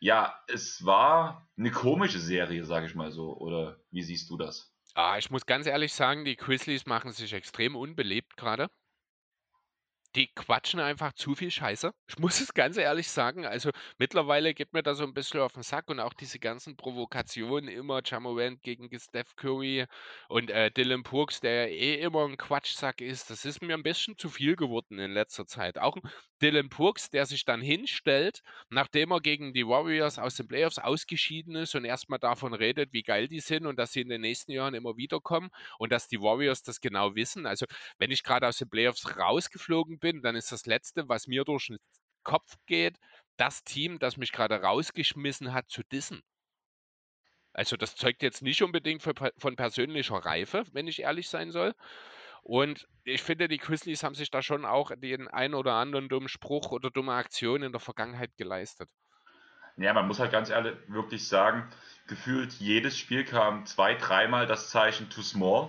Ja, 0.00 0.38
es 0.46 0.84
war 0.84 1.48
eine 1.56 1.70
komische 1.70 2.20
Serie, 2.20 2.64
sage 2.64 2.86
ich 2.86 2.94
mal 2.94 3.10
so. 3.10 3.34
Oder 3.38 3.80
wie 3.90 4.02
siehst 4.02 4.28
du 4.28 4.36
das? 4.36 4.70
Ah, 4.98 5.16
ich 5.16 5.30
muss 5.30 5.46
ganz 5.46 5.66
ehrlich 5.66 5.94
sagen, 5.94 6.24
die 6.26 6.36
Grizzlies 6.36 6.84
machen 6.84 7.12
sich 7.12 7.32
extrem 7.32 7.74
unbelebt 7.76 8.36
gerade. 8.36 8.68
Die 10.16 10.32
quatschen 10.34 10.80
einfach 10.80 11.12
zu 11.12 11.34
viel 11.34 11.50
Scheiße. 11.50 11.92
Ich 12.08 12.18
muss 12.18 12.40
es 12.40 12.54
ganz 12.54 12.76
ehrlich 12.76 13.10
sagen. 13.10 13.46
Also 13.46 13.70
mittlerweile 13.98 14.54
geht 14.54 14.72
mir 14.72 14.82
da 14.82 14.94
so 14.94 15.04
ein 15.04 15.14
bisschen 15.14 15.40
auf 15.40 15.52
den 15.52 15.62
Sack 15.62 15.88
und 15.90 16.00
auch 16.00 16.14
diese 16.14 16.38
ganzen 16.38 16.76
Provokationen 16.76 17.68
immer 17.68 18.00
Jamorant 18.04 18.62
gegen 18.62 18.88
Steph 18.98 19.36
Curry 19.36 19.86
und 20.28 20.50
äh, 20.50 20.70
Dylan 20.70 21.02
Brooks, 21.02 21.40
der 21.40 21.70
eh 21.70 21.96
immer 22.00 22.24
ein 22.24 22.36
Quatschsack 22.36 23.00
ist. 23.00 23.30
Das 23.30 23.44
ist 23.44 23.62
mir 23.62 23.74
ein 23.74 23.82
bisschen 23.82 24.16
zu 24.16 24.28
viel 24.30 24.56
geworden 24.56 24.98
in 24.98 25.12
letzter 25.12 25.46
Zeit. 25.46 25.78
Auch 25.78 25.96
Dylan 26.40 26.68
Brooks, 26.68 27.10
der 27.10 27.26
sich 27.26 27.44
dann 27.44 27.60
hinstellt, 27.60 28.42
nachdem 28.70 29.10
er 29.10 29.20
gegen 29.20 29.52
die 29.52 29.66
Warriors 29.66 30.18
aus 30.18 30.36
den 30.36 30.48
Playoffs 30.48 30.78
ausgeschieden 30.78 31.56
ist 31.56 31.74
und 31.74 31.84
erstmal 31.84 32.18
davon 32.18 32.54
redet, 32.54 32.92
wie 32.92 33.02
geil 33.02 33.28
die 33.28 33.40
sind 33.40 33.66
und 33.66 33.76
dass 33.76 33.92
sie 33.92 34.00
in 34.02 34.08
den 34.08 34.20
nächsten 34.20 34.52
Jahren 34.52 34.74
immer 34.74 34.96
wiederkommen 34.96 35.50
und 35.78 35.90
dass 35.92 36.08
die 36.08 36.20
Warriors 36.20 36.62
das 36.62 36.80
genau 36.80 37.14
wissen. 37.14 37.46
Also 37.46 37.66
wenn 37.98 38.10
ich 38.10 38.22
gerade 38.22 38.46
aus 38.46 38.58
den 38.58 38.70
Playoffs 38.70 39.16
rausgeflogen 39.18 39.97
bin, 39.98 40.22
dann 40.22 40.36
ist 40.36 40.52
das 40.52 40.66
Letzte, 40.66 41.08
was 41.08 41.26
mir 41.26 41.44
durch 41.44 41.66
den 41.66 41.78
Kopf 42.22 42.56
geht, 42.66 42.98
das 43.36 43.64
Team, 43.64 43.98
das 43.98 44.16
mich 44.16 44.32
gerade 44.32 44.60
rausgeschmissen 44.60 45.52
hat, 45.52 45.70
zu 45.70 45.82
dissen. 45.84 46.22
Also 47.52 47.76
das 47.76 47.96
zeugt 47.96 48.22
jetzt 48.22 48.42
nicht 48.42 48.62
unbedingt 48.62 49.02
von 49.02 49.56
persönlicher 49.56 50.16
Reife, 50.16 50.64
wenn 50.72 50.86
ich 50.86 51.02
ehrlich 51.02 51.28
sein 51.28 51.50
soll. 51.50 51.74
Und 52.42 52.86
ich 53.04 53.22
finde, 53.22 53.48
die 53.48 53.58
Grizzlies 53.58 54.02
haben 54.02 54.14
sich 54.14 54.30
da 54.30 54.42
schon 54.42 54.64
auch 54.64 54.92
den 54.96 55.28
ein 55.28 55.54
oder 55.54 55.74
anderen 55.74 56.08
dummen 56.08 56.28
Spruch 56.28 56.70
oder 56.70 56.90
dumme 56.90 57.14
Aktion 57.14 57.62
in 57.62 57.72
der 57.72 57.80
Vergangenheit 57.80 58.36
geleistet. 58.36 58.88
Ja, 59.76 59.92
man 59.92 60.08
muss 60.08 60.18
halt 60.18 60.32
ganz 60.32 60.50
ehrlich 60.50 60.76
wirklich 60.88 61.28
sagen, 61.28 61.68
gefühlt 62.06 62.52
jedes 62.54 62.98
Spiel 62.98 63.24
kam 63.24 63.64
zwei, 63.66 63.94
dreimal 63.94 64.46
das 64.46 64.70
Zeichen 64.70 65.08
too 65.08 65.22
small, 65.22 65.68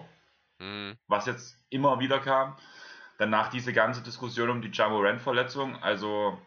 mhm. 0.60 0.97
was 1.07 1.26
jetzt 1.26 1.57
immer 1.69 1.99
wieder 1.99 2.19
kam. 2.19 2.57
Danach 3.20 3.50
diese 3.50 3.74
ganze 3.74 4.02
Diskussion 4.02 4.50
um 4.50 4.62
die 4.62 4.72
Jamorant-Verletzung. 4.72 5.76
Also, 5.84 6.40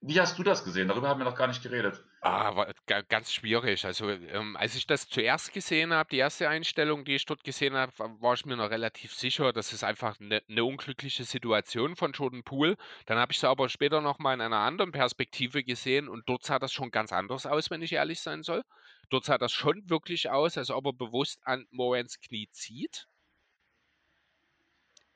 wie 0.00 0.18
hast 0.18 0.38
du 0.38 0.42
das 0.42 0.64
gesehen? 0.64 0.88
Darüber 0.88 1.08
haben 1.08 1.20
wir 1.20 1.24
noch 1.26 1.36
gar 1.36 1.48
nicht 1.48 1.62
geredet. 1.62 2.02
Ah, 2.22 2.56
war 2.56 2.72
ganz 3.10 3.30
schwierig. 3.30 3.84
Also, 3.84 4.08
ähm, 4.08 4.56
als 4.56 4.74
ich 4.74 4.86
das 4.86 5.06
zuerst 5.06 5.52
gesehen 5.52 5.92
habe, 5.92 6.08
die 6.10 6.16
erste 6.16 6.48
Einstellung, 6.48 7.04
die 7.04 7.16
ich 7.16 7.26
dort 7.26 7.44
gesehen 7.44 7.74
habe, 7.74 7.92
war 7.98 8.32
ich 8.32 8.46
mir 8.46 8.56
noch 8.56 8.70
relativ 8.70 9.12
sicher, 9.12 9.52
das 9.52 9.74
ist 9.74 9.84
einfach 9.84 10.18
eine, 10.18 10.42
eine 10.48 10.64
unglückliche 10.64 11.24
Situation 11.24 11.94
von 11.94 12.12
Jordan 12.12 12.42
Poole. 12.42 12.76
Dann 13.04 13.18
habe 13.18 13.32
ich 13.32 13.38
es 13.38 13.44
aber 13.44 13.68
später 13.68 14.00
nochmal 14.00 14.32
in 14.32 14.40
einer 14.40 14.60
anderen 14.60 14.92
Perspektive 14.92 15.62
gesehen 15.62 16.08
und 16.08 16.26
dort 16.26 16.44
sah 16.44 16.58
das 16.58 16.72
schon 16.72 16.90
ganz 16.90 17.12
anders 17.12 17.44
aus, 17.44 17.70
wenn 17.70 17.82
ich 17.82 17.92
ehrlich 17.92 18.20
sein 18.20 18.42
soll. 18.42 18.62
Dort 19.10 19.26
sah 19.26 19.36
das 19.36 19.52
schon 19.52 19.90
wirklich 19.90 20.30
aus, 20.30 20.56
als 20.56 20.70
ob 20.70 20.86
er 20.86 20.94
bewusst 20.94 21.46
an 21.46 21.66
Morans 21.70 22.18
Knie 22.20 22.48
zieht. 22.50 23.06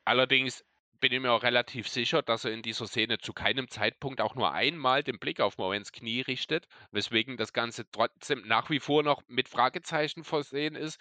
Allerdings 0.09 0.65
bin 1.01 1.13
ich 1.13 1.19
mir 1.19 1.31
auch 1.31 1.43
relativ 1.43 1.87
sicher, 1.87 2.23
dass 2.23 2.43
er 2.43 2.51
in 2.51 2.63
dieser 2.63 2.87
Szene 2.87 3.19
zu 3.19 3.31
keinem 3.31 3.67
Zeitpunkt 3.67 4.21
auch 4.21 4.33
nur 4.33 4.51
einmal 4.51 5.03
den 5.03 5.19
Blick 5.19 5.39
auf 5.39 5.59
Morens 5.59 5.91
Knie 5.91 6.21
richtet, 6.21 6.67
weswegen 6.89 7.37
das 7.37 7.53
Ganze 7.53 7.87
trotzdem 7.91 8.41
nach 8.47 8.71
wie 8.71 8.79
vor 8.79 9.03
noch 9.03 9.21
mit 9.27 9.47
Fragezeichen 9.47 10.23
versehen 10.23 10.73
ist. 10.73 10.99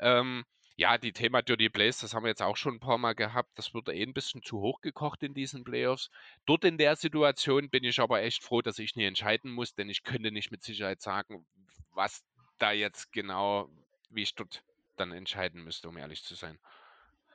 Ähm, 0.00 0.44
ja, 0.76 0.98
die 0.98 1.14
Thema 1.14 1.40
Dirty 1.40 1.70
Plays, 1.70 2.00
das 2.00 2.12
haben 2.12 2.24
wir 2.24 2.28
jetzt 2.28 2.42
auch 2.42 2.58
schon 2.58 2.74
ein 2.74 2.80
paar 2.80 2.98
Mal 2.98 3.14
gehabt. 3.14 3.48
Das 3.54 3.72
wurde 3.72 3.94
eh 3.94 4.02
ein 4.02 4.12
bisschen 4.12 4.42
zu 4.42 4.60
hoch 4.60 4.82
gekocht 4.82 5.22
in 5.22 5.32
diesen 5.32 5.64
Playoffs. 5.64 6.10
Dort 6.44 6.66
in 6.66 6.76
der 6.76 6.96
Situation 6.96 7.70
bin 7.70 7.84
ich 7.84 8.00
aber 8.00 8.20
echt 8.20 8.44
froh, 8.44 8.60
dass 8.60 8.78
ich 8.78 8.96
nie 8.96 9.06
entscheiden 9.06 9.50
muss, 9.50 9.72
denn 9.72 9.88
ich 9.88 10.02
könnte 10.02 10.30
nicht 10.30 10.50
mit 10.50 10.62
Sicherheit 10.62 11.00
sagen, 11.00 11.46
was 11.94 12.22
da 12.58 12.70
jetzt 12.70 13.12
genau, 13.12 13.70
wie 14.10 14.24
ich 14.24 14.34
dort 14.34 14.62
dann 14.98 15.10
entscheiden 15.10 15.64
müsste, 15.64 15.88
um 15.88 15.96
ehrlich 15.96 16.22
zu 16.22 16.34
sein. 16.34 16.58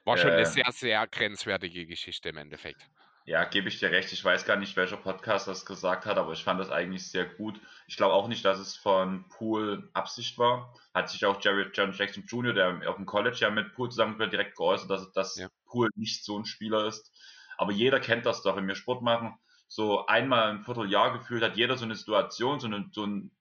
War 0.07 0.17
schon 0.17 0.31
eine 0.31 0.43
äh, 0.43 0.45
sehr, 0.45 0.71
sehr 0.71 1.05
grenzwertige 1.05 1.85
Geschichte 1.85 2.29
im 2.29 2.38
Endeffekt. 2.38 2.88
Ja, 3.25 3.43
gebe 3.43 3.67
ich 3.67 3.77
dir 3.77 3.91
recht. 3.91 4.13
Ich 4.13 4.23
weiß 4.23 4.45
gar 4.45 4.55
nicht, 4.55 4.77
welcher 4.77 4.95
Podcast 4.95 5.49
das 5.49 5.65
gesagt 5.65 6.05
hat, 6.05 6.17
aber 6.17 6.31
ich 6.31 6.45
fand 6.45 6.61
das 6.61 6.71
eigentlich 6.71 7.11
sehr 7.11 7.25
gut. 7.25 7.59
Ich 7.88 7.97
glaube 7.97 8.13
auch 8.13 8.29
nicht, 8.29 8.45
dass 8.45 8.57
es 8.57 8.77
von 8.77 9.27
Poole 9.27 9.89
Absicht 9.91 10.38
war. 10.38 10.73
Hat 10.93 11.09
sich 11.09 11.25
auch 11.25 11.41
Jerry 11.41 11.69
John 11.73 11.91
Jackson 11.91 12.23
Jr., 12.25 12.53
der 12.53 12.89
auf 12.89 12.95
dem 12.95 13.05
College 13.05 13.35
ja 13.41 13.49
mit 13.49 13.73
Poole 13.73 13.89
zusammen 13.89 14.17
direkt 14.17 14.55
geäußert, 14.55 14.89
dass, 14.89 15.11
dass 15.11 15.35
ja. 15.35 15.49
Poole 15.65 15.89
nicht 15.95 16.23
so 16.23 16.39
ein 16.39 16.45
Spieler 16.45 16.88
ist. 16.88 17.11
Aber 17.57 17.73
jeder 17.73 17.99
kennt 17.99 18.25
das 18.25 18.43
doch, 18.43 18.55
wenn 18.55 18.67
wir 18.67 18.75
Sport 18.75 19.01
machen. 19.01 19.38
So 19.67 20.05
einmal 20.05 20.51
im 20.51 20.63
Vierteljahr 20.63 21.11
gefühlt 21.11 21.43
hat 21.43 21.57
jeder 21.57 21.75
so 21.75 21.84
eine 21.84 21.95
Situation, 21.95 22.61
so 22.61 22.67
eine, 22.67 22.89
so 22.93 23.05
ein, 23.05 23.31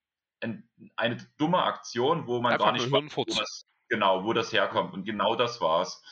eine 0.97 1.17
dumme 1.39 1.63
Aktion, 1.63 2.27
wo 2.27 2.41
man 2.41 2.55
Einfach 2.55 2.67
gar 2.67 2.73
nicht 2.73 2.91
weiß, 2.91 3.17
wo 3.17 3.25
das, 3.25 3.67
genau, 3.89 4.25
wo 4.25 4.33
das 4.33 4.53
herkommt. 4.53 4.95
Und 4.95 5.05
genau 5.05 5.37
das 5.37 5.61
war's. 5.61 6.03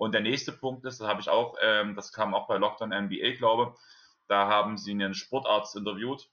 Und 0.00 0.12
der 0.12 0.22
nächste 0.22 0.52
Punkt 0.52 0.86
ist, 0.86 0.98
das 0.98 1.08
habe 1.08 1.20
ich 1.20 1.28
auch, 1.28 1.56
ähm, 1.60 1.94
das 1.94 2.10
kam 2.10 2.32
auch 2.32 2.48
bei 2.48 2.56
Lockdown 2.56 2.88
NBA, 2.88 3.32
glaube 3.36 3.74
da 4.28 4.48
haben 4.48 4.78
sie 4.78 4.92
einen 4.92 5.12
Sportarzt 5.12 5.76
interviewt, 5.76 6.30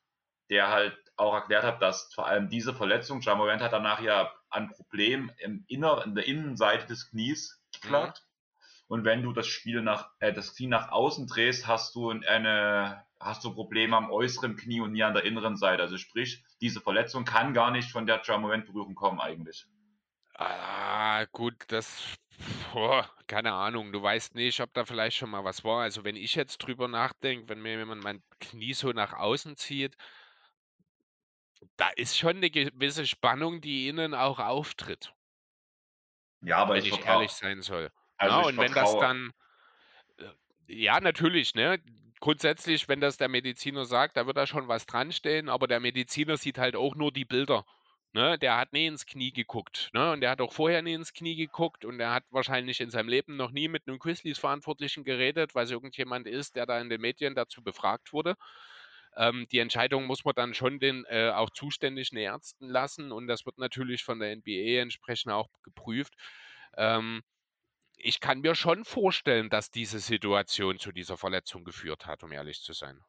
der 0.50 0.70
halt 0.70 0.96
auch 1.18 1.34
erklärt 1.34 1.66
hat, 1.66 1.82
dass 1.82 2.14
vor 2.14 2.28
allem 2.28 2.48
diese 2.48 2.74
Verletzung, 2.74 3.20
Jamorant 3.20 3.62
hat 3.62 3.74
danach 3.74 4.00
ja 4.00 4.32
ein 4.50 4.70
Problem 4.70 5.32
im 5.40 5.66
Inner, 5.68 6.06
in 6.06 6.16
der 6.16 6.28
Innenseite 6.28 6.88
des 6.88 7.10
Knies 7.10 7.62
geklagt. 7.74 8.22
Mhm. 8.22 8.86
Und 8.88 9.04
wenn 9.04 9.22
du 9.22 9.34
das 9.34 9.48
Spiel 9.48 9.82
nach, 9.82 10.12
äh, 10.20 10.32
das 10.32 10.56
Knie 10.56 10.68
nach 10.68 10.92
außen 10.92 11.28
drehst, 11.28 11.68
hast 11.68 11.94
du 11.96 12.12
eine, 12.12 13.04
hast 13.20 13.44
du 13.44 13.54
Probleme 13.54 13.98
am 13.98 14.12
äußeren 14.12 14.56
Knie 14.56 14.80
und 14.80 14.94
nie 14.94 15.04
an 15.04 15.14
der 15.14 15.26
inneren 15.26 15.58
Seite. 15.58 15.82
Also 15.82 15.98
sprich, 15.98 16.46
diese 16.62 16.80
Verletzung 16.80 17.26
kann 17.26 17.54
gar 17.54 17.72
nicht 17.72 17.92
von 17.92 18.06
der 18.06 18.22
Jamorant 18.24 18.66
Berührung 18.66 18.96
kommen 18.96 19.20
eigentlich. 19.20 19.66
Ah, 20.36 21.26
gut, 21.32 21.66
das 21.68 22.16
Boah, 22.78 23.10
keine 23.26 23.54
Ahnung. 23.54 23.92
Du 23.92 24.04
weißt 24.04 24.36
nicht, 24.36 24.60
ob 24.60 24.72
da 24.72 24.86
vielleicht 24.86 25.18
schon 25.18 25.32
mal 25.32 25.44
was 25.44 25.64
war. 25.64 25.82
Also, 25.82 26.04
wenn 26.04 26.16
ich 26.16 26.36
jetzt 26.36 26.60
drüber 26.60 26.88
nachdenke, 26.88 27.50
wenn 27.50 27.60
mir 27.60 27.76
jemand 27.76 28.04
mein 28.04 28.22
Knie 28.40 28.74
so 28.74 28.92
nach 28.92 29.14
außen 29.14 29.58
zieht 29.58 29.98
da 31.76 31.90
ist 31.90 32.18
schon 32.18 32.38
eine 32.38 32.50
gewisse 32.50 33.06
Spannung, 33.06 33.62
die 33.62 33.88
innen 33.88 34.14
auch 34.14 34.40
auftritt. 34.40 35.14
Ja, 36.42 36.58
aber 36.58 36.76
wenn 36.76 36.86
ich 36.86 36.94
ich 36.94 37.06
ehrlich 37.06 37.32
sein 37.32 37.62
soll. 37.62 37.90
Also, 38.18 38.36
Ja, 38.36 38.46
und 38.48 38.58
wenn 38.58 38.74
das 38.74 38.98
dann 38.98 39.32
äh, 40.18 40.26
ja, 40.68 41.00
natürlich, 41.00 41.56
ne? 41.56 41.80
Grundsätzlich, 42.20 42.88
wenn 42.90 43.00
das 43.00 43.18
der 43.18 43.30
Mediziner 43.30 43.86
sagt, 43.86 44.18
da 44.18 44.26
wird 44.26 44.38
da 44.38 44.48
schon 44.48 44.68
was 44.68 44.88
dran 44.88 45.12
stehen, 45.12 45.50
aber 45.50 45.68
der 45.68 45.80
Mediziner 45.80 46.38
sieht 46.38 46.58
halt 46.58 46.76
auch 46.76 46.96
nur 46.96 47.12
die 47.12 47.26
Bilder. 47.26 47.64
Ne, 48.18 48.40
der 48.40 48.58
hat 48.58 48.74
nie 48.74 48.88
ins 48.88 49.06
Knie 49.06 49.32
geguckt. 49.32 49.92
Ne? 49.94 50.12
Und 50.12 50.22
der 50.22 50.32
hat 50.32 50.42
auch 50.42 50.52
vorher 50.52 50.82
nie 50.82 50.96
ins 50.96 51.14
Knie 51.14 51.36
geguckt 51.36 51.86
und 51.86 52.00
er 52.00 52.16
hat 52.16 52.24
wahrscheinlich 52.32 52.82
in 52.82 52.90
seinem 52.90 53.10
Leben 53.10 53.36
noch 53.36 53.52
nie 53.52 53.68
mit 53.68 53.88
einem 53.88 54.00
Grizzlies-Verantwortlichen 54.00 55.04
geredet, 55.04 55.54
weil 55.54 55.66
es 55.66 55.70
irgendjemand 55.70 56.26
ist, 56.26 56.56
der 56.56 56.66
da 56.66 56.82
in 56.82 56.90
den 56.90 57.00
Medien 57.00 57.36
dazu 57.36 57.62
befragt 57.62 58.14
wurde. 58.14 58.34
Ähm, 59.16 59.46
die 59.52 59.60
Entscheidung 59.60 60.08
muss 60.08 60.26
man 60.26 60.34
dann 60.34 60.56
schon 60.56 60.80
den 60.80 61.06
äh, 61.06 61.30
auch 61.30 61.52
zuständigen 61.52 62.18
Ärzten 62.18 62.70
lassen 62.70 63.12
und 63.12 63.28
das 63.28 63.46
wird 63.46 63.60
natürlich 63.60 64.04
von 64.04 64.18
der 64.18 64.36
NBA 64.36 64.82
entsprechend 64.82 65.32
auch 65.32 65.50
geprüft. 65.62 66.16
Ähm, 66.76 67.22
ich 67.98 68.20
kann 68.20 68.42
mir 68.42 68.56
schon 68.56 68.84
vorstellen, 68.84 69.52
dass 69.52 69.70
diese 69.70 70.00
Situation 70.00 70.80
zu 70.80 70.92
dieser 70.92 71.18
Verletzung 71.18 71.64
geführt 71.64 72.08
hat, 72.08 72.24
um 72.24 72.32
ehrlich 72.32 72.64
zu 72.64 72.74
sein. 72.74 73.00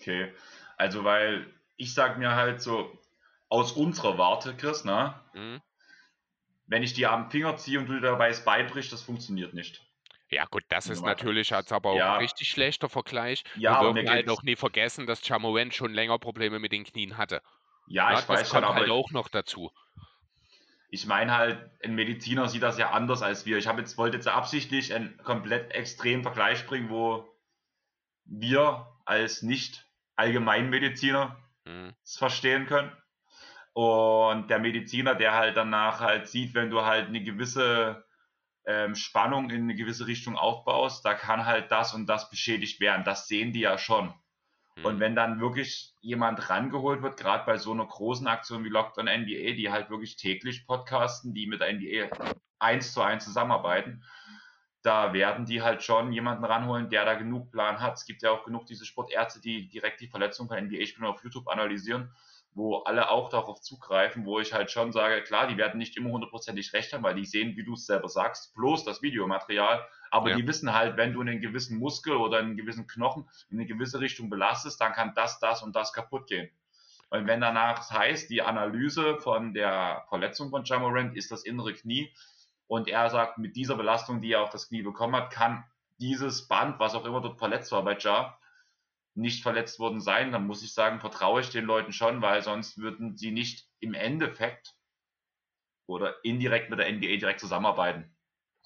Okay, 0.00 0.32
also 0.78 1.04
weil 1.04 1.52
ich 1.76 1.92
sage 1.92 2.18
mir 2.18 2.34
halt 2.34 2.62
so, 2.62 2.98
aus 3.48 3.72
unserer 3.72 4.18
Warte, 4.18 4.56
Chris, 4.56 4.84
ne? 4.84 5.14
Mhm. 5.34 5.60
Wenn 6.66 6.82
ich 6.82 6.94
dir 6.94 7.12
am 7.12 7.30
Finger 7.30 7.56
ziehe 7.56 7.78
und 7.78 7.86
du 7.86 7.94
dir 7.94 8.00
dabei 8.00 8.28
das 8.28 8.44
Bein 8.44 8.66
brichst, 8.66 8.92
das 8.92 9.02
funktioniert 9.02 9.54
nicht. 9.54 9.86
Ja, 10.28 10.44
gut, 10.46 10.64
das 10.68 10.88
ist 10.88 11.04
natürlich 11.04 11.50
jetzt 11.50 11.72
aber 11.72 11.90
auch 11.90 11.96
ja. 11.96 12.14
ein 12.14 12.20
richtig 12.20 12.48
schlechter 12.50 12.88
Vergleich. 12.88 13.44
Ja, 13.54 13.80
Wir 13.80 13.92
dürfen 13.92 14.10
halt 14.10 14.26
noch 14.26 14.42
nie 14.42 14.56
vergessen, 14.56 15.06
dass 15.06 15.22
Chamoen 15.22 15.70
schon 15.70 15.94
länger 15.94 16.18
Probleme 16.18 16.58
mit 16.58 16.72
den 16.72 16.82
Knien 16.82 17.16
hatte. 17.16 17.42
Ja, 17.86 18.10
ja 18.10 18.18
ich 18.18 18.28
weiß 18.28 18.50
schon, 18.50 18.64
aber 18.64 18.74
halt 18.74 18.90
auch 18.90 19.12
noch 19.12 19.28
dazu. 19.28 19.70
Ich 20.90 21.06
meine 21.06 21.36
halt, 21.36 21.70
ein 21.84 21.94
Mediziner 21.94 22.48
sieht 22.48 22.62
das 22.62 22.78
ja 22.78 22.90
anders 22.90 23.22
als 23.22 23.46
wir. 23.46 23.58
Ich 23.58 23.68
habe 23.68 23.80
jetzt 23.80 23.98
wollte 23.98 24.16
jetzt 24.16 24.26
absichtlich 24.26 24.92
einen 24.92 25.16
komplett 25.18 25.72
extremen 25.72 26.24
Vergleich 26.24 26.66
bringen, 26.66 26.90
wo 26.90 27.28
wir 28.24 28.86
als 29.04 29.42
nicht 29.42 29.86
Allgemeinmediziner 30.16 31.36
hm. 31.64 31.94
es 32.02 32.16
verstehen 32.16 32.66
können. 32.66 32.90
Und 33.76 34.48
der 34.48 34.58
Mediziner, 34.58 35.14
der 35.14 35.34
halt 35.34 35.58
danach 35.58 36.00
halt 36.00 36.28
sieht, 36.28 36.54
wenn 36.54 36.70
du 36.70 36.86
halt 36.86 37.08
eine 37.08 37.22
gewisse 37.22 38.06
ähm, 38.64 38.94
Spannung 38.94 39.50
in 39.50 39.64
eine 39.64 39.74
gewisse 39.74 40.06
Richtung 40.06 40.34
aufbaust, 40.34 41.04
da 41.04 41.12
kann 41.12 41.44
halt 41.44 41.70
das 41.70 41.92
und 41.92 42.06
das 42.06 42.30
beschädigt 42.30 42.80
werden. 42.80 43.04
Das 43.04 43.28
sehen 43.28 43.52
die 43.52 43.60
ja 43.60 43.76
schon. 43.76 44.14
Mhm. 44.76 44.84
Und 44.86 45.00
wenn 45.00 45.14
dann 45.14 45.40
wirklich 45.40 45.92
jemand 46.00 46.48
rangeholt 46.48 47.02
wird, 47.02 47.18
gerade 47.18 47.44
bei 47.44 47.58
so 47.58 47.70
einer 47.70 47.84
großen 47.84 48.26
Aktion 48.26 48.64
wie 48.64 48.70
Lockdown 48.70 49.08
NBA, 49.08 49.52
die 49.56 49.70
halt 49.70 49.90
wirklich 49.90 50.16
täglich 50.16 50.66
podcasten, 50.66 51.34
die 51.34 51.46
mit 51.46 51.60
NBA 51.60 52.08
eins 52.58 52.94
zu 52.94 53.02
eins 53.02 53.26
zusammenarbeiten, 53.26 54.04
da 54.80 55.12
werden 55.12 55.44
die 55.44 55.60
halt 55.60 55.82
schon 55.82 56.12
jemanden 56.12 56.46
ranholen, 56.46 56.88
der 56.88 57.04
da 57.04 57.12
genug 57.12 57.52
Plan 57.52 57.80
hat. 57.80 57.98
Es 57.98 58.06
gibt 58.06 58.22
ja 58.22 58.30
auch 58.30 58.46
genug 58.46 58.64
diese 58.64 58.86
Sportärzte, 58.86 59.38
die 59.38 59.68
direkt 59.68 60.00
die 60.00 60.08
Verletzung 60.08 60.48
von 60.48 60.56
NBA-Spielern 60.56 61.10
auf 61.10 61.22
YouTube 61.22 61.48
analysieren 61.48 62.10
wo 62.56 62.78
alle 62.78 63.10
auch 63.10 63.28
darauf 63.28 63.60
zugreifen, 63.60 64.24
wo 64.24 64.40
ich 64.40 64.54
halt 64.54 64.70
schon 64.70 64.90
sage, 64.90 65.22
klar, 65.22 65.46
die 65.46 65.58
werden 65.58 65.76
nicht 65.76 65.94
immer 65.98 66.10
hundertprozentig 66.10 66.72
recht 66.72 66.90
haben, 66.94 67.02
weil 67.02 67.14
die 67.14 67.26
sehen, 67.26 67.54
wie 67.54 67.64
du 67.64 67.74
es 67.74 67.84
selber 67.84 68.08
sagst, 68.08 68.54
bloß 68.54 68.82
das 68.82 69.02
Videomaterial, 69.02 69.86
aber 70.10 70.30
ja. 70.30 70.36
die 70.36 70.46
wissen 70.46 70.72
halt, 70.72 70.96
wenn 70.96 71.12
du 71.12 71.20
einen 71.20 71.42
gewissen 71.42 71.78
Muskel 71.78 72.16
oder 72.16 72.38
einen 72.38 72.56
gewissen 72.56 72.86
Knochen 72.86 73.28
in 73.50 73.58
eine 73.58 73.66
gewisse 73.66 74.00
Richtung 74.00 74.30
belastest, 74.30 74.80
dann 74.80 74.94
kann 74.94 75.12
das, 75.14 75.38
das 75.38 75.62
und 75.62 75.76
das 75.76 75.92
kaputt 75.92 76.28
gehen. 76.28 76.48
Und 77.10 77.26
wenn 77.26 77.42
danach 77.42 77.90
heißt, 77.90 78.30
die 78.30 78.40
Analyse 78.40 79.18
von 79.18 79.52
der 79.52 80.06
Verletzung 80.08 80.48
von 80.48 80.64
Jamorant 80.64 81.14
ist 81.14 81.30
das 81.30 81.44
innere 81.44 81.74
Knie 81.74 82.10
und 82.66 82.88
er 82.88 83.10
sagt, 83.10 83.36
mit 83.36 83.54
dieser 83.54 83.76
Belastung, 83.76 84.22
die 84.22 84.32
er 84.32 84.40
auf 84.40 84.50
das 84.50 84.68
Knie 84.68 84.82
bekommen 84.82 85.14
hat, 85.14 85.30
kann 85.30 85.64
dieses 85.98 86.48
Band, 86.48 86.80
was 86.80 86.94
auch 86.94 87.04
immer 87.04 87.20
dort 87.20 87.38
verletzt 87.38 87.70
war 87.72 87.84
bei 87.84 87.98
Ja, 87.98 88.38
nicht 89.16 89.42
verletzt 89.42 89.78
worden 89.78 90.00
sein, 90.00 90.32
dann 90.32 90.46
muss 90.46 90.62
ich 90.62 90.72
sagen, 90.72 91.00
vertraue 91.00 91.40
ich 91.40 91.50
den 91.50 91.64
Leuten 91.64 91.92
schon, 91.92 92.22
weil 92.22 92.42
sonst 92.42 92.78
würden 92.78 93.16
sie 93.16 93.30
nicht 93.30 93.66
im 93.80 93.94
Endeffekt 93.94 94.74
oder 95.88 96.24
indirekt 96.24 96.70
mit 96.70 96.78
der 96.78 96.90
NBA 96.90 97.16
direkt 97.16 97.40
zusammenarbeiten. 97.40 98.15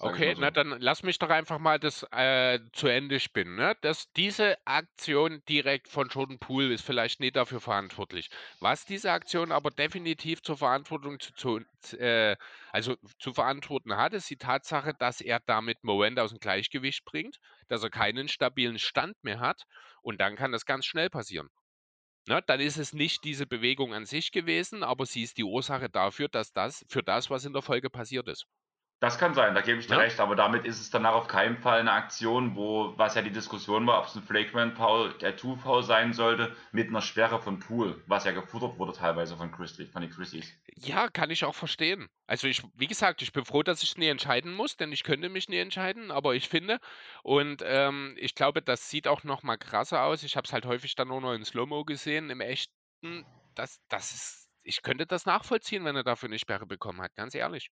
Okay, 0.02 0.35
so. 0.35 0.40
na 0.40 0.51
dann 0.51 0.77
lass 0.81 1.02
mich 1.02 1.18
doch 1.18 1.28
einfach 1.28 1.59
mal 1.59 1.78
das 1.78 2.06
äh, 2.10 2.59
zu 2.72 2.89
Ende 2.89 3.20
spinnen. 3.20 3.56
Ne? 3.56 3.77
Das, 3.82 4.10
diese 4.12 4.56
Aktion 4.66 5.43
direkt 5.47 5.89
von 5.89 6.09
Jordan 6.09 6.39
Poole 6.39 6.72
ist 6.72 6.86
vielleicht 6.86 7.20
nicht 7.20 7.36
dafür 7.36 7.60
verantwortlich. 7.60 8.31
Was 8.60 8.86
diese 8.86 9.12
Aktion 9.12 9.52
aber 9.52 9.70
definitiv 9.70 10.43
zur 10.43 10.56
Verantwortung 10.56 11.20
zu, 11.20 11.32
zu 11.35 11.59
äh, 11.98 12.36
also 12.72 12.97
zu 13.18 13.35
verantworten 13.35 13.97
hat, 13.97 14.14
ist 14.14 14.31
die 14.31 14.39
Tatsache, 14.39 14.94
dass 14.98 15.20
er 15.20 15.40
damit 15.40 15.85
Moment 15.85 16.18
aus 16.18 16.31
dem 16.31 16.40
Gleichgewicht 16.40 17.05
bringt, 17.05 17.39
dass 17.68 17.82
er 17.82 17.90
keinen 17.90 18.28
stabilen 18.28 18.78
Stand 18.78 19.22
mehr 19.22 19.40
hat 19.40 19.64
und 20.01 20.18
dann 20.18 20.35
kann 20.35 20.52
das 20.52 20.64
ganz 20.64 20.86
schnell 20.86 21.10
passieren. 21.10 21.51
Ne, 22.27 22.43
dann 22.47 22.60
ist 22.60 22.78
es 22.78 22.93
nicht 22.94 23.24
diese 23.24 23.47
Bewegung 23.47 23.93
an 23.93 24.06
sich 24.06 24.32
gewesen, 24.32 24.82
aber 24.82 25.05
sie 25.05 25.22
ist 25.22 25.36
die 25.36 25.44
Ursache 25.44 25.90
dafür, 25.90 26.28
dass 26.28 26.52
das 26.52 26.86
für 26.89 27.02
das, 27.02 27.28
was 27.28 27.44
in 27.44 27.52
der 27.52 27.62
Folge 27.62 27.90
passiert 27.90 28.28
ist. 28.28 28.47
Das 29.01 29.18
kann 29.18 29.32
sein, 29.32 29.55
da 29.55 29.62
gebe 29.62 29.81
ich 29.81 29.86
dir 29.86 29.94
ja. 29.94 30.01
recht, 30.01 30.20
aber 30.20 30.36
damit 30.36 30.66
ist 30.66 30.78
es 30.78 30.90
danach 30.90 31.14
auf 31.14 31.27
keinen 31.27 31.56
Fall 31.56 31.81
eine 31.81 31.93
Aktion, 31.93 32.55
wo, 32.55 32.93
was 32.98 33.14
ja 33.14 33.22
die 33.22 33.32
Diskussion 33.32 33.86
war, 33.86 33.98
ob 33.98 34.06
es 34.06 34.14
ein 34.14 34.22
Flagrant 34.22 34.77
Foul, 34.77 35.14
der 35.20 35.39
Two 35.39 35.56
Foul 35.56 35.82
sein 35.82 36.12
sollte, 36.12 36.55
mit 36.70 36.89
einer 36.89 37.01
Sperre 37.01 37.40
von 37.40 37.60
Pool, 37.60 38.02
was 38.06 38.27
ja 38.27 38.32
gefuttert 38.32 38.78
wurde 38.78 38.93
teilweise 38.93 39.39
von 39.39 39.52
Christie, 39.52 39.86
von 39.86 40.02
den 40.02 40.10
Christies. 40.10 40.52
Ja, 40.77 41.09
kann 41.09 41.31
ich 41.31 41.47
auch 41.47 41.55
verstehen. 41.55 42.10
Also 42.27 42.47
ich, 42.47 42.62
wie 42.74 42.89
gesagt, 42.89 43.22
ich 43.22 43.32
bin 43.32 43.47
froh, 43.47 43.62
dass 43.62 43.82
ich 43.82 43.97
nie 43.97 44.09
entscheiden 44.09 44.52
muss, 44.52 44.77
denn 44.77 44.93
ich 44.93 45.02
könnte 45.02 45.31
mich 45.31 45.48
nie 45.48 45.59
entscheiden, 45.59 46.10
aber 46.10 46.35
ich 46.35 46.51
finde, 46.51 46.78
und 47.22 47.62
ähm, 47.64 48.14
ich 48.18 48.35
glaube, 48.35 48.60
das 48.60 48.90
sieht 48.90 49.09
auch 49.09 49.24
noch 49.24 49.43
mal 49.43 49.56
krasser 49.56 50.02
aus. 50.02 50.22
Ich 50.24 50.36
habe 50.36 50.44
es 50.44 50.52
halt 50.52 50.66
häufig 50.66 50.94
dann 50.94 51.09
nur 51.09 51.22
noch 51.22 51.32
in 51.32 51.47
Slow-Mo 51.47 51.86
gesehen, 51.86 52.28
im 52.28 52.43
echten, 52.43 53.24
das, 53.55 53.81
das 53.89 54.12
ist, 54.12 54.48
ich 54.62 54.82
könnte 54.82 55.06
das 55.06 55.24
nachvollziehen, 55.24 55.86
wenn 55.86 55.97
er 55.97 56.05
dafür 56.05 56.28
eine 56.28 56.39
Sperre 56.39 56.66
bekommen 56.66 57.01
hat, 57.01 57.14
ganz 57.14 57.35
ehrlich. 57.35 57.70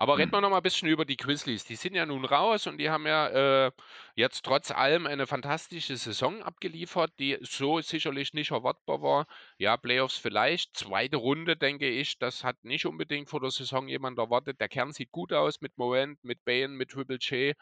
Aber 0.00 0.16
reden 0.16 0.30
wir 0.30 0.40
noch 0.40 0.50
mal 0.50 0.58
ein 0.58 0.62
bisschen 0.62 0.86
über 0.86 1.04
die 1.04 1.16
Grizzlies. 1.16 1.64
Die 1.64 1.74
sind 1.74 1.96
ja 1.96 2.06
nun 2.06 2.24
raus 2.24 2.68
und 2.68 2.78
die 2.78 2.88
haben 2.88 3.04
ja 3.04 3.66
äh, 3.66 3.72
jetzt 4.14 4.44
trotz 4.44 4.70
allem 4.70 5.08
eine 5.08 5.26
fantastische 5.26 5.96
Saison 5.96 6.40
abgeliefert, 6.40 7.10
die 7.18 7.36
so 7.40 7.80
sicherlich 7.80 8.32
nicht 8.32 8.52
erwartbar 8.52 9.02
war. 9.02 9.26
Ja, 9.56 9.76
Playoffs 9.76 10.16
vielleicht, 10.16 10.76
zweite 10.76 11.16
Runde, 11.16 11.56
denke 11.56 11.88
ich. 11.88 12.16
Das 12.16 12.44
hat 12.44 12.62
nicht 12.62 12.86
unbedingt 12.86 13.28
vor 13.28 13.40
der 13.40 13.50
Saison 13.50 13.88
jemand 13.88 14.18
erwartet. 14.18 14.60
Der 14.60 14.68
Kern 14.68 14.92
sieht 14.92 15.10
gut 15.10 15.32
aus 15.32 15.60
mit 15.60 15.76
Morant, 15.76 16.22
mit 16.22 16.44
Bain, 16.44 16.76
mit 16.76 16.90
Triple 16.90 17.18
J. 17.20 17.56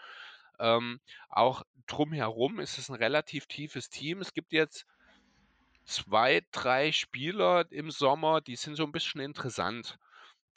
Ähm, 0.59 1.01
auch 1.31 1.63
drumherum 1.87 2.61
ist 2.61 2.77
es 2.77 2.91
ein 2.91 2.97
relativ 2.97 3.47
tiefes 3.47 3.89
Team. 3.89 4.21
Es 4.21 4.35
gibt 4.35 4.53
jetzt 4.53 4.85
zwei, 5.87 6.43
drei 6.53 6.93
Spieler 6.93 7.65
im 7.71 7.91
Sommer, 7.91 8.43
die 8.43 8.57
sind 8.57 8.75
so 8.75 8.85
ein 8.85 8.93
bisschen 8.93 9.23
interessant. 9.23 9.99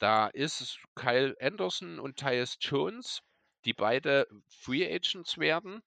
Da 0.00 0.28
ist 0.28 0.80
Kyle 0.94 1.36
Anderson 1.40 2.00
und 2.00 2.16
Tyus 2.16 2.56
Jones, 2.58 3.22
die 3.66 3.74
beide 3.74 4.26
Free 4.48 4.90
Agents 4.90 5.36
werden. 5.36 5.82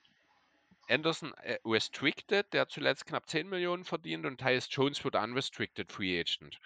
Anderson 0.87 1.33
äh, 1.41 1.57
restricted, 1.65 2.53
der 2.53 2.67
zuletzt 2.67 3.07
knapp 3.07 3.27
10 3.27 3.49
Millionen 3.49 3.83
verdient 3.83 4.27
und 4.27 4.39
Tyus 4.39 4.67
Jones 4.69 5.03
wird 5.03 5.15
unrestricted 5.15 5.91
Free 5.91 6.19
Agent. 6.19 6.59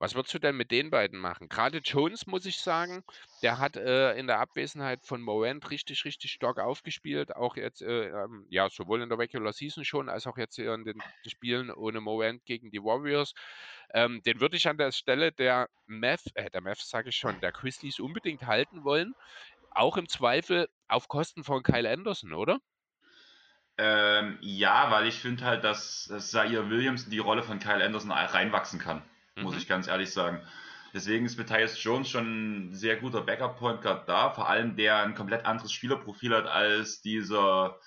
Was 0.00 0.14
würdest 0.14 0.32
du 0.32 0.38
denn 0.38 0.56
mit 0.56 0.70
den 0.70 0.88
beiden 0.88 1.20
machen? 1.20 1.50
Gerade 1.50 1.78
Jones, 1.84 2.26
muss 2.26 2.46
ich 2.46 2.58
sagen, 2.58 3.04
der 3.42 3.58
hat 3.58 3.76
äh, 3.76 4.14
in 4.14 4.26
der 4.26 4.40
Abwesenheit 4.40 5.04
von 5.04 5.20
Morant 5.20 5.70
richtig, 5.70 6.06
richtig 6.06 6.32
stark 6.32 6.58
aufgespielt. 6.58 7.36
Auch 7.36 7.54
jetzt, 7.54 7.82
äh, 7.82 8.08
ähm, 8.08 8.46
ja, 8.48 8.70
sowohl 8.70 9.02
in 9.02 9.10
der 9.10 9.18
Regular 9.18 9.52
Season 9.52 9.84
schon, 9.84 10.08
als 10.08 10.26
auch 10.26 10.38
jetzt 10.38 10.58
in 10.58 10.84
den 10.84 11.02
Spielen 11.26 11.70
ohne 11.70 12.00
Morant 12.00 12.46
gegen 12.46 12.70
die 12.70 12.82
Warriors. 12.82 13.34
Ähm, 13.92 14.22
den 14.22 14.40
würde 14.40 14.56
ich 14.56 14.66
an 14.68 14.78
der 14.78 14.90
Stelle 14.90 15.32
der 15.32 15.68
Meth, 15.86 16.34
äh, 16.34 16.48
der 16.48 16.62
Meth 16.62 16.78
sage 16.78 17.10
ich 17.10 17.16
schon, 17.16 17.38
der 17.42 17.52
Grizzlies 17.52 18.00
unbedingt 18.00 18.46
halten 18.46 18.84
wollen. 18.84 19.14
Auch 19.70 19.98
im 19.98 20.08
Zweifel 20.08 20.70
auf 20.88 21.08
Kosten 21.08 21.44
von 21.44 21.62
Kyle 21.62 21.90
Anderson, 21.90 22.32
oder? 22.32 22.58
Ähm, 23.76 24.38
ja, 24.40 24.90
weil 24.90 25.06
ich 25.06 25.20
finde 25.20 25.44
halt, 25.44 25.62
dass 25.62 26.04
Zaire 26.06 26.70
Williams 26.70 27.04
in 27.04 27.10
die 27.10 27.18
Rolle 27.18 27.42
von 27.42 27.58
Kyle 27.58 27.84
Anderson 27.84 28.12
reinwachsen 28.12 28.78
kann 28.78 29.02
mhm. 29.36 29.42
muss 29.42 29.56
ich 29.56 29.68
ganz 29.68 29.86
ehrlich 29.86 30.12
sagen. 30.12 30.40
Deswegen 30.92 31.24
ist 31.24 31.38
Matthias 31.38 31.82
Jones 31.82 32.08
schon 32.08 32.70
ein 32.70 32.74
sehr 32.74 32.96
guter 32.96 33.22
Backup-Point 33.22 33.80
Guard 33.82 34.08
da, 34.08 34.30
vor 34.30 34.48
allem 34.48 34.74
der 34.76 34.98
ein 34.98 35.14
komplett 35.14 35.46
anderes 35.46 35.72
Spielerprofil 35.72 36.34
hat 36.34 36.46
als 36.46 37.00
dieser, 37.00 37.78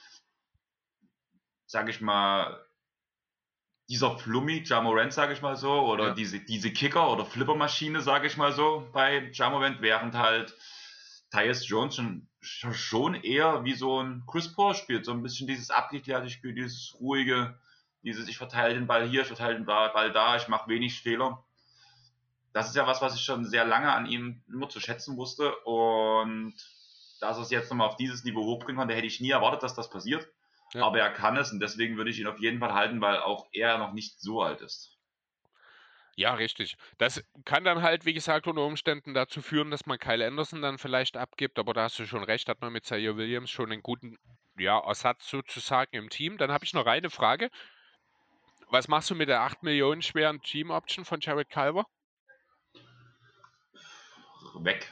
sag 1.65 1.90
ich 1.90 1.99
mal, 1.99 2.65
dieser 3.90 4.18
Flummi, 4.18 4.64
Jamorant, 4.64 5.11
sag 5.11 5.32
ich 5.32 5.41
mal 5.41 5.57
so, 5.57 5.72
oder 5.82 6.10
ja. 6.10 6.14
diese, 6.14 6.40
diese 6.40 6.72
Kicker- 6.72 7.11
oder 7.11 7.26
Flippermaschine, 7.26 8.02
sag 8.02 8.24
ich 8.24 8.38
mal 8.38 8.53
so, 8.53 8.88
bei 8.94 9.30
Jamorant, 9.34 9.82
während 9.82 10.15
halt 10.15 10.56
Tyus 11.30 11.68
Jones 11.68 11.95
schon, 11.95 12.74
schon 12.74 13.15
eher 13.15 13.65
wie 13.65 13.74
so 13.74 14.02
ein 14.02 14.24
Chris 14.28 14.53
Paul 14.53 14.76
spielt, 14.76 15.06
so 15.06 15.11
ein 15.11 15.24
bisschen 15.24 15.48
dieses 15.48 15.72
abgeklärte 15.72 16.30
Spiel, 16.30 16.53
dieses 16.53 16.95
ruhige, 16.99 17.60
dieses, 18.04 18.28
ich 18.28 18.38
verteile 18.38 18.74
den 18.76 18.88
Ball 18.88 19.08
hier, 19.08 19.22
ich 19.22 19.28
verteile 19.28 19.56
den 19.56 19.66
Ball 19.66 20.12
da, 20.12 20.36
ich 20.36 20.48
mache 20.48 20.70
wenig 20.70 21.02
Fehler. 21.02 21.44
Das 22.54 22.70
ist 22.70 22.76
ja 22.76 22.86
was, 22.86 23.02
was 23.02 23.16
ich 23.16 23.22
schon 23.22 23.46
sehr 23.46 23.66
lange 23.66 23.92
an 23.92 24.06
ihm 24.06 24.44
nur 24.48 24.70
zu 24.70 24.80
schätzen 24.80 25.18
wusste. 25.18 25.56
Und 25.60 26.54
dass 27.20 27.38
er 27.38 27.44
es 27.44 27.50
jetzt 27.50 27.70
nochmal 27.70 27.88
auf 27.88 27.96
dieses 27.96 28.24
Niveau 28.24 28.44
hochbringen 28.44 28.78
konnte, 28.78 28.94
hätte 28.94 29.08
ich 29.08 29.22
nie 29.22 29.32
erwartet, 29.32 29.64
dass 29.64 29.74
das 29.74 29.90
passiert. 29.90 30.28
Ja. 30.74 30.84
Aber 30.84 31.00
er 31.00 31.12
kann 31.12 31.38
es 31.38 31.52
und 31.52 31.60
deswegen 31.60 31.98
würde 31.98 32.10
ich 32.10 32.20
ihn 32.20 32.28
auf 32.28 32.40
jeden 32.40 32.60
Fall 32.60 32.74
halten, 32.74 33.02
weil 33.02 33.20
auch 33.20 33.48
er 33.52 33.78
noch 33.78 33.94
nicht 33.94 34.20
so 34.20 34.42
alt 34.42 34.62
ist. 34.62 34.98
Ja, 36.16 36.36
richtig. 36.36 36.76
Das 37.00 37.24
kann 37.44 37.64
dann 37.64 37.82
halt, 37.82 38.06
wie 38.06 38.14
gesagt, 38.14 38.46
unter 38.46 38.64
Umständen 38.64 39.16
dazu 39.16 39.42
führen, 39.42 39.72
dass 39.72 39.88
man 39.88 39.98
Kyle 39.98 40.26
Anderson 40.26 40.62
dann 40.62 40.78
vielleicht 40.78 41.18
abgibt, 41.18 41.58
aber 41.58 41.74
da 41.74 41.84
hast 41.84 41.98
du 41.98 42.06
schon 42.06 42.24
recht, 42.24 42.50
hat 42.50 42.62
man 42.62 42.72
mit 42.72 42.86
Zaire 42.86 43.18
Williams 43.18 43.50
schon 43.50 43.72
einen 43.72 43.82
guten 43.82 44.18
ja, 44.58 44.80
Ersatz 44.80 45.28
sozusagen 45.28 45.96
im 45.96 46.10
Team. 46.10 46.38
Dann 46.38 46.52
habe 46.52 46.66
ich 46.66 46.74
noch 46.74 46.86
eine 46.86 47.10
Frage. 47.10 47.50
Was 48.74 48.88
machst 48.88 49.12
du 49.12 49.14
mit 49.14 49.30
der 49.30 49.41
8 49.41 49.62
Millionen 49.62 50.02
schweren 50.02 50.41
Team 50.41 50.72
Option 50.72 51.06
von 51.06 51.20
Jared 51.22 51.52
Culver? 51.52 51.86
Weg. 54.56 54.91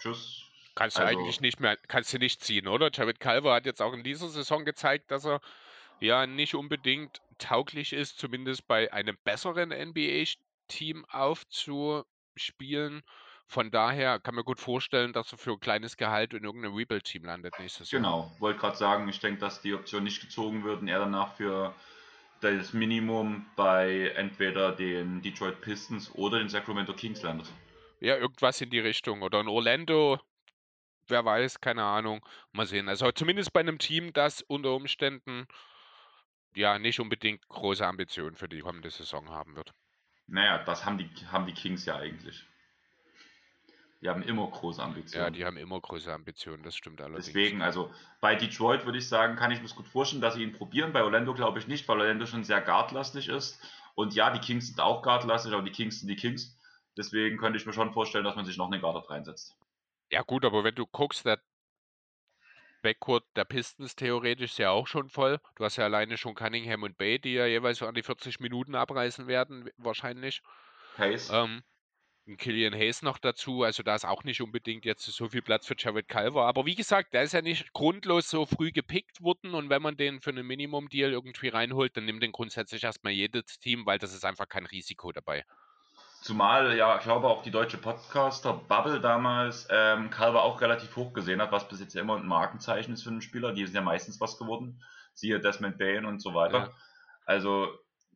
Tschüss. 0.00 0.42
Kannst 0.74 0.98
du 0.98 1.02
also, 1.02 1.16
eigentlich 1.16 1.40
nicht 1.40 1.60
mehr, 1.60 1.76
kannst 1.76 2.12
du 2.12 2.18
nicht 2.18 2.42
ziehen, 2.42 2.66
oder? 2.66 2.90
Jared 2.92 3.20
Culver 3.20 3.54
hat 3.54 3.66
jetzt 3.66 3.80
auch 3.80 3.92
in 3.92 4.02
dieser 4.02 4.28
Saison 4.30 4.64
gezeigt, 4.64 5.12
dass 5.12 5.24
er 5.24 5.40
ja 6.00 6.26
nicht 6.26 6.56
unbedingt 6.56 7.20
tauglich 7.38 7.92
ist, 7.92 8.18
zumindest 8.18 8.66
bei 8.66 8.92
einem 8.92 9.16
besseren 9.22 9.68
NBA-Team 9.68 11.04
aufzuspielen. 11.04 13.04
Von 13.46 13.70
daher 13.70 14.18
kann 14.18 14.34
man 14.34 14.44
gut 14.44 14.58
vorstellen, 14.58 15.12
dass 15.12 15.30
er 15.30 15.38
für 15.38 15.52
ein 15.52 15.60
kleines 15.60 15.96
Gehalt 15.96 16.34
in 16.34 16.42
irgendeinem 16.42 16.74
Rebuild-Team 16.74 17.26
landet 17.26 17.60
nächstes 17.60 17.92
Jahr. 17.92 18.02
Genau, 18.02 18.32
wollte 18.40 18.58
gerade 18.58 18.76
sagen, 18.76 19.08
ich 19.08 19.20
denke, 19.20 19.38
dass 19.38 19.62
die 19.62 19.72
Option 19.72 20.02
nicht 20.02 20.20
gezogen 20.20 20.64
wird 20.64 20.80
und 20.80 20.88
er 20.88 20.98
danach 20.98 21.36
für 21.36 21.72
das 22.44 22.72
Minimum 22.72 23.46
bei 23.56 24.12
entweder 24.16 24.72
den 24.72 25.22
Detroit 25.22 25.60
Pistons 25.60 26.14
oder 26.14 26.38
den 26.38 26.48
Sacramento 26.48 26.92
Kings 26.92 27.22
landet. 27.22 27.46
Ja, 28.00 28.16
irgendwas 28.16 28.60
in 28.60 28.70
die 28.70 28.80
Richtung. 28.80 29.22
Oder 29.22 29.40
in 29.40 29.48
Orlando, 29.48 30.20
wer 31.08 31.24
weiß, 31.24 31.60
keine 31.60 31.84
Ahnung. 31.84 32.24
Mal 32.52 32.66
sehen. 32.66 32.88
Also 32.88 33.10
zumindest 33.12 33.52
bei 33.52 33.60
einem 33.60 33.78
Team, 33.78 34.12
das 34.12 34.42
unter 34.42 34.74
Umständen 34.74 35.46
ja 36.54 36.78
nicht 36.78 37.00
unbedingt 37.00 37.46
große 37.48 37.86
Ambitionen 37.86 38.36
für 38.36 38.48
die 38.48 38.60
kommende 38.60 38.90
Saison 38.90 39.30
haben 39.30 39.56
wird. 39.56 39.72
Naja, 40.26 40.58
das 40.64 40.84
haben 40.84 40.98
die, 40.98 41.10
haben 41.30 41.46
die 41.46 41.54
Kings 41.54 41.84
ja 41.86 41.96
eigentlich. 41.96 42.46
Die 44.04 44.10
haben 44.10 44.22
immer 44.22 44.46
große 44.46 44.82
Ambitionen. 44.82 45.24
Ja, 45.24 45.30
die 45.30 45.46
haben 45.46 45.56
immer 45.56 45.80
große 45.80 46.12
Ambitionen, 46.12 46.62
das 46.62 46.76
stimmt 46.76 47.00
allerdings. 47.00 47.24
Deswegen, 47.24 47.62
also 47.62 47.90
bei 48.20 48.34
Detroit 48.34 48.84
würde 48.84 48.98
ich 48.98 49.08
sagen, 49.08 49.34
kann 49.34 49.50
ich 49.50 49.62
mir 49.62 49.68
gut 49.70 49.88
vorstellen, 49.88 50.20
dass 50.20 50.34
sie 50.34 50.42
ihn 50.42 50.52
probieren. 50.52 50.92
Bei 50.92 51.02
Orlando 51.02 51.32
glaube 51.32 51.58
ich 51.58 51.68
nicht, 51.68 51.88
weil 51.88 51.98
Orlando 51.98 52.26
schon 52.26 52.44
sehr 52.44 52.60
guardlastig 52.60 53.30
ist. 53.30 53.58
Und 53.94 54.14
ja, 54.14 54.30
die 54.30 54.40
Kings 54.40 54.66
sind 54.66 54.78
auch 54.78 55.02
guardlastig, 55.02 55.54
aber 55.54 55.62
die 55.62 55.72
Kings 55.72 56.00
sind 56.00 56.08
die 56.08 56.16
Kings. 56.16 56.54
Deswegen 56.98 57.38
könnte 57.38 57.58
ich 57.58 57.64
mir 57.64 57.72
schon 57.72 57.94
vorstellen, 57.94 58.24
dass 58.24 58.36
man 58.36 58.44
sich 58.44 58.58
noch 58.58 58.70
einen 58.70 58.82
Guard 58.82 59.08
reinsetzt. 59.08 59.56
Ja, 60.10 60.20
gut, 60.20 60.44
aber 60.44 60.64
wenn 60.64 60.74
du 60.74 60.86
guckst, 60.86 61.24
der 61.24 61.40
Backcourt 62.82 63.24
der 63.36 63.46
Pistons 63.46 63.96
theoretisch 63.96 64.58
ja 64.58 64.68
auch 64.68 64.86
schon 64.86 65.08
voll. 65.08 65.40
Du 65.56 65.64
hast 65.64 65.76
ja 65.76 65.84
alleine 65.84 66.18
schon 66.18 66.34
Cunningham 66.34 66.82
und 66.82 66.98
Bay, 66.98 67.18
die 67.18 67.32
ja 67.32 67.46
jeweils 67.46 67.78
so 67.78 67.86
an 67.86 67.94
die 67.94 68.02
40 68.02 68.38
Minuten 68.40 68.74
abreißen 68.74 69.28
werden, 69.28 69.70
wahrscheinlich. 69.78 70.42
Hayes. 70.98 71.30
Ähm, 71.32 71.62
Killian 72.38 72.72
Hayes 72.72 73.02
noch 73.02 73.18
dazu, 73.18 73.64
also 73.64 73.82
da 73.82 73.94
ist 73.94 74.06
auch 74.06 74.24
nicht 74.24 74.40
unbedingt 74.40 74.84
jetzt 74.84 75.04
so 75.04 75.28
viel 75.28 75.42
Platz 75.42 75.66
für 75.66 75.74
Jared 75.76 76.08
Culver. 76.08 76.46
Aber 76.46 76.64
wie 76.64 76.74
gesagt, 76.74 77.12
der 77.12 77.22
ist 77.22 77.34
ja 77.34 77.42
nicht 77.42 77.72
grundlos 77.72 78.30
so 78.30 78.46
früh 78.46 78.72
gepickt 78.72 79.22
worden 79.22 79.54
und 79.54 79.68
wenn 79.68 79.82
man 79.82 79.96
den 79.96 80.20
für 80.20 80.30
einen 80.30 80.46
Minimum-Deal 80.46 81.12
irgendwie 81.12 81.48
reinholt, 81.48 81.96
dann 81.96 82.06
nimmt 82.06 82.22
den 82.22 82.32
grundsätzlich 82.32 82.82
erstmal 82.84 83.12
jedes 83.12 83.58
Team, 83.58 83.84
weil 83.84 83.98
das 83.98 84.14
ist 84.14 84.24
einfach 84.24 84.48
kein 84.48 84.64
Risiko 84.64 85.12
dabei. 85.12 85.44
Zumal, 86.22 86.74
ja, 86.74 86.96
ich 86.96 87.02
glaube 87.02 87.28
auch 87.28 87.42
die 87.42 87.50
deutsche 87.50 87.76
Podcaster-Bubble 87.76 89.00
damals 89.02 89.68
ähm, 89.70 90.08
Calver 90.08 90.42
auch 90.42 90.58
relativ 90.62 90.96
hoch 90.96 91.12
gesehen 91.12 91.42
hat, 91.42 91.52
was 91.52 91.68
bis 91.68 91.80
jetzt 91.80 91.94
ja 91.94 92.00
immer 92.00 92.16
ein 92.16 92.26
Markenzeichen 92.26 92.94
ist 92.94 93.02
für 93.02 93.10
einen 93.10 93.20
Spieler. 93.20 93.52
Die 93.52 93.66
sind 93.66 93.74
ja 93.74 93.82
meistens 93.82 94.22
was 94.22 94.38
geworden. 94.38 94.82
Siehe 95.12 95.38
Desmond 95.38 95.76
Bain 95.76 96.06
und 96.06 96.20
so 96.20 96.32
weiter. 96.32 96.58
Ja. 96.58 96.70
Also 97.26 97.68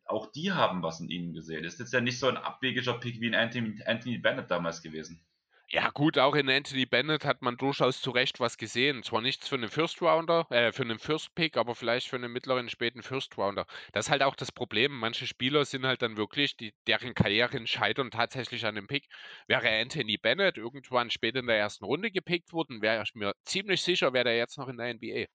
auch 0.08 0.32
die 0.32 0.52
haben 0.52 0.82
was 0.82 1.00
in 1.00 1.08
ihnen 1.08 1.32
gesehen. 1.32 1.64
Ist 1.64 1.78
jetzt 1.78 1.92
ja 1.92 2.00
nicht 2.00 2.18
so 2.18 2.28
ein 2.28 2.36
abwegiger 2.36 2.94
Pick 2.94 3.20
wie 3.20 3.28
ein 3.28 3.34
Anthony, 3.34 3.82
Anthony 3.86 4.18
Bennett 4.18 4.50
damals 4.50 4.82
gewesen. 4.82 5.24
Ja, 5.70 5.90
gut, 5.90 6.16
auch 6.16 6.34
in 6.34 6.48
Anthony 6.48 6.86
Bennett 6.86 7.26
hat 7.26 7.42
man 7.42 7.58
durchaus 7.58 8.00
zu 8.00 8.10
Recht 8.10 8.40
was 8.40 8.56
gesehen. 8.56 9.02
Zwar 9.02 9.20
nichts 9.20 9.48
für 9.48 9.56
einen 9.56 9.68
First 9.68 10.00
Rounder, 10.00 10.46
äh, 10.48 10.72
für 10.72 10.82
einen 10.82 10.98
First 10.98 11.34
Pick, 11.34 11.58
aber 11.58 11.74
vielleicht 11.74 12.08
für 12.08 12.16
einen 12.16 12.32
mittleren, 12.32 12.70
späten 12.70 13.02
First 13.02 13.36
Rounder. 13.36 13.66
Das 13.92 14.06
ist 14.06 14.10
halt 14.10 14.22
auch 14.22 14.34
das 14.34 14.50
Problem. 14.50 14.98
Manche 14.98 15.26
Spieler 15.26 15.66
sind 15.66 15.84
halt 15.84 16.00
dann 16.00 16.16
wirklich, 16.16 16.56
die, 16.56 16.72
deren 16.86 17.12
Karrieren 17.12 17.66
scheitern 17.66 18.10
tatsächlich 18.10 18.64
an 18.64 18.76
dem 18.76 18.86
Pick. 18.86 19.08
Wäre 19.46 19.68
Anthony 19.68 20.16
Bennett 20.16 20.56
irgendwann 20.56 21.10
später 21.10 21.40
in 21.40 21.46
der 21.46 21.58
ersten 21.58 21.84
Runde 21.84 22.10
gepickt 22.10 22.54
worden, 22.54 22.80
wäre 22.80 23.02
ich 23.02 23.14
mir 23.14 23.34
ziemlich 23.44 23.82
sicher, 23.82 24.14
wäre 24.14 24.30
er 24.30 24.38
jetzt 24.38 24.56
noch 24.56 24.68
in 24.68 24.78
der 24.78 24.94
NBA. 24.94 25.26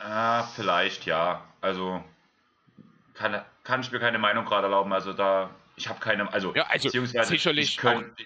Ah, 0.00 0.44
vielleicht 0.54 1.04
ja. 1.04 1.46
Also 1.60 2.02
kann, 3.22 3.44
kann 3.62 3.80
ich 3.80 3.92
mir 3.92 4.00
keine 4.00 4.18
Meinung 4.18 4.44
gerade 4.44 4.64
erlauben. 4.64 4.92
Also 4.92 5.12
da, 5.12 5.50
ich 5.76 5.88
habe 5.88 6.00
keine, 6.00 6.32
also, 6.32 6.54
ja, 6.54 6.66
also 6.66 6.88
sicherlich 6.88 7.70
ich, 7.70 7.76
könnt, 7.76 8.18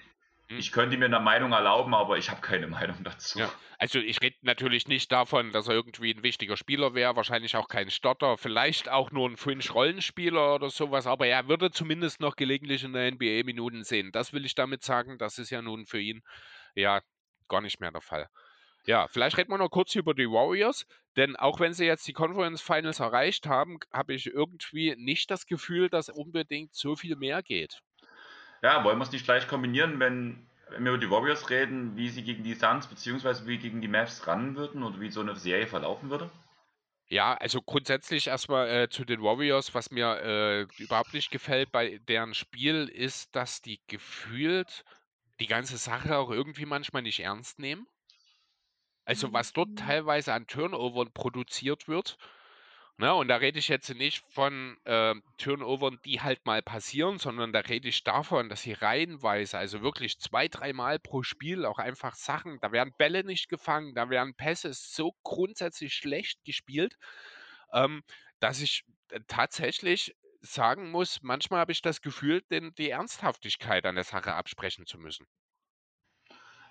hm? 0.48 0.58
ich 0.58 0.72
könnte 0.72 0.96
mir 0.96 1.04
eine 1.04 1.20
Meinung 1.20 1.52
erlauben, 1.52 1.94
aber 1.94 2.16
ich 2.16 2.30
habe 2.30 2.40
keine 2.40 2.66
Meinung 2.66 2.96
dazu. 3.04 3.38
Ja, 3.38 3.52
also 3.78 3.98
ich 3.98 4.22
rede 4.22 4.36
natürlich 4.42 4.88
nicht 4.88 5.12
davon, 5.12 5.52
dass 5.52 5.68
er 5.68 5.74
irgendwie 5.74 6.14
ein 6.14 6.22
wichtiger 6.22 6.56
Spieler 6.56 6.94
wäre, 6.94 7.14
wahrscheinlich 7.14 7.56
auch 7.56 7.68
kein 7.68 7.90
Stotter, 7.90 8.38
vielleicht 8.38 8.88
auch 8.88 9.10
nur 9.10 9.28
ein 9.28 9.36
Fringe-Rollenspieler 9.36 10.54
oder 10.54 10.70
sowas, 10.70 11.06
aber 11.06 11.26
er 11.26 11.46
würde 11.46 11.70
zumindest 11.70 12.20
noch 12.20 12.36
gelegentlich 12.36 12.82
in 12.82 12.94
der 12.94 13.12
NBA 13.12 13.44
Minuten 13.44 13.84
sehen. 13.84 14.12
Das 14.12 14.32
will 14.32 14.46
ich 14.46 14.54
damit 14.54 14.82
sagen, 14.82 15.18
das 15.18 15.38
ist 15.38 15.50
ja 15.50 15.60
nun 15.60 15.86
für 15.86 16.00
ihn 16.00 16.22
ja 16.74 17.02
gar 17.48 17.60
nicht 17.60 17.80
mehr 17.80 17.92
der 17.92 18.00
Fall. 18.00 18.28
Ja, 18.86 19.08
vielleicht 19.08 19.36
reden 19.36 19.50
wir 19.50 19.58
noch 19.58 19.68
kurz 19.70 19.94
über 19.96 20.14
die 20.14 20.30
Warriors, 20.30 20.86
denn 21.16 21.36
auch 21.36 21.60
wenn 21.60 21.74
sie 21.74 21.84
jetzt 21.86 22.06
die 22.08 22.12
Conference 22.12 22.62
Finals 22.62 23.00
erreicht 23.00 23.46
haben, 23.46 23.78
habe 23.92 24.14
ich 24.14 24.26
irgendwie 24.26 24.94
nicht 24.96 25.30
das 25.30 25.46
Gefühl, 25.46 25.90
dass 25.90 26.08
unbedingt 26.08 26.74
so 26.74 26.96
viel 26.96 27.16
mehr 27.16 27.42
geht. 27.42 27.82
Ja, 28.62 28.84
wollen 28.84 28.98
wir 28.98 29.04
es 29.04 29.12
nicht 29.12 29.24
gleich 29.24 29.48
kombinieren, 29.48 29.98
wenn, 30.00 30.46
wenn 30.70 30.84
wir 30.84 30.92
über 30.92 30.98
die 31.00 31.10
Warriors 31.10 31.50
reden, 31.50 31.96
wie 31.96 32.08
sie 32.08 32.22
gegen 32.22 32.44
die 32.44 32.54
Suns 32.54 32.86
bzw. 32.86 33.46
wie 33.46 33.58
gegen 33.58 33.80
die 33.80 33.88
Mavs 33.88 34.26
ran 34.26 34.56
würden 34.56 34.82
oder 34.82 35.00
wie 35.00 35.10
so 35.10 35.20
eine 35.20 35.36
Serie 35.36 35.66
verlaufen 35.66 36.10
würde? 36.10 36.30
Ja, 37.08 37.34
also 37.34 37.62
grundsätzlich 37.62 38.26
erstmal 38.28 38.68
äh, 38.68 38.88
zu 38.88 39.04
den 39.04 39.22
Warriors, 39.22 39.74
was 39.74 39.90
mir 39.90 40.20
äh, 40.22 40.82
überhaupt 40.82 41.14
nicht 41.14 41.30
gefällt 41.30 41.70
bei 41.72 41.98
deren 41.98 42.34
Spiel, 42.34 42.88
ist, 42.88 43.34
dass 43.36 43.62
die 43.62 43.80
gefühlt 43.86 44.84
die 45.40 45.46
ganze 45.46 45.76
Sache 45.78 46.16
auch 46.18 46.30
irgendwie 46.30 46.66
manchmal 46.66 47.02
nicht 47.02 47.20
ernst 47.20 47.58
nehmen. 47.60 47.86
Also 49.06 49.32
was 49.32 49.52
dort 49.52 49.70
mhm. 49.70 49.76
teilweise 49.76 50.34
an 50.34 50.46
Turnovern 50.48 51.12
produziert 51.12 51.86
wird, 51.86 52.18
ne, 52.98 53.14
und 53.14 53.28
da 53.28 53.36
rede 53.36 53.60
ich 53.60 53.68
jetzt 53.68 53.88
nicht 53.94 54.24
von 54.32 54.76
äh, 54.84 55.14
Turnovern, 55.38 56.00
die 56.04 56.20
halt 56.20 56.44
mal 56.44 56.60
passieren, 56.60 57.18
sondern 57.18 57.52
da 57.52 57.60
rede 57.60 57.88
ich 57.88 58.02
davon, 58.02 58.48
dass 58.48 58.62
sie 58.62 58.72
reihenweise, 58.72 59.58
also 59.58 59.80
wirklich 59.80 60.18
zwei, 60.18 60.48
dreimal 60.48 60.98
pro 60.98 61.22
Spiel 61.22 61.64
auch 61.64 61.78
einfach 61.78 62.16
Sachen, 62.16 62.58
da 62.60 62.72
werden 62.72 62.94
Bälle 62.98 63.22
nicht 63.22 63.48
gefangen, 63.48 63.94
da 63.94 64.10
werden 64.10 64.34
Pässe 64.34 64.72
so 64.74 65.14
grundsätzlich 65.22 65.94
schlecht 65.94 66.44
gespielt, 66.44 66.98
ähm, 67.72 68.02
dass 68.40 68.60
ich 68.60 68.84
äh, 69.10 69.20
tatsächlich 69.28 70.16
sagen 70.40 70.90
muss, 70.90 71.22
manchmal 71.22 71.60
habe 71.60 71.72
ich 71.72 71.82
das 71.82 72.02
Gefühl, 72.02 72.42
denn 72.50 72.74
die 72.76 72.90
Ernsthaftigkeit 72.90 73.86
an 73.86 73.94
der 73.94 74.04
Sache 74.04 74.34
absprechen 74.34 74.84
zu 74.84 74.98
müssen. 74.98 75.26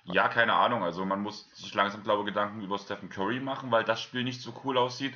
Ja, 0.06 0.28
keine 0.28 0.54
Ahnung. 0.54 0.84
Also 0.84 1.06
man 1.06 1.22
muss 1.22 1.50
sich 1.56 1.74
langsam, 1.74 2.04
glaube 2.04 2.22
ich, 2.22 2.28
Gedanken 2.28 2.62
über 2.62 2.78
Stephen 2.78 3.10
Curry 3.10 3.40
machen, 3.40 3.72
weil 3.72 3.84
das 3.84 4.02
Spiel 4.02 4.24
nicht 4.24 4.42
so 4.42 4.54
cool 4.64 4.78
aussieht. 4.78 5.14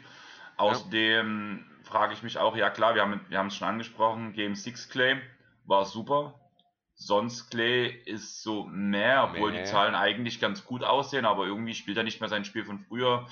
Außerdem 0.57 1.59
ja. 1.59 1.83
frage 1.83 2.13
ich 2.13 2.23
mich 2.23 2.37
auch, 2.37 2.55
ja 2.55 2.69
klar, 2.69 2.95
wir 2.95 3.01
haben, 3.01 3.21
wir 3.29 3.39
es 3.39 3.55
schon 3.55 3.67
angesprochen, 3.67 4.33
Game 4.33 4.55
6 4.55 4.89
Clay 4.89 5.21
war 5.65 5.85
super. 5.85 6.33
Sonst 6.95 7.49
Clay 7.49 7.87
ist 8.05 8.43
so 8.43 8.65
mehr, 8.65 9.29
obwohl 9.31 9.51
nee. 9.51 9.59
die 9.59 9.63
Zahlen 9.63 9.95
eigentlich 9.95 10.41
ganz 10.41 10.65
gut 10.65 10.83
aussehen, 10.83 11.25
aber 11.25 11.45
irgendwie 11.45 11.73
spielt 11.73 11.97
er 11.97 12.03
nicht 12.03 12.19
mehr 12.19 12.27
sein 12.27 12.43
Spiel 12.43 12.65
von 12.65 12.79
früher 12.79 13.25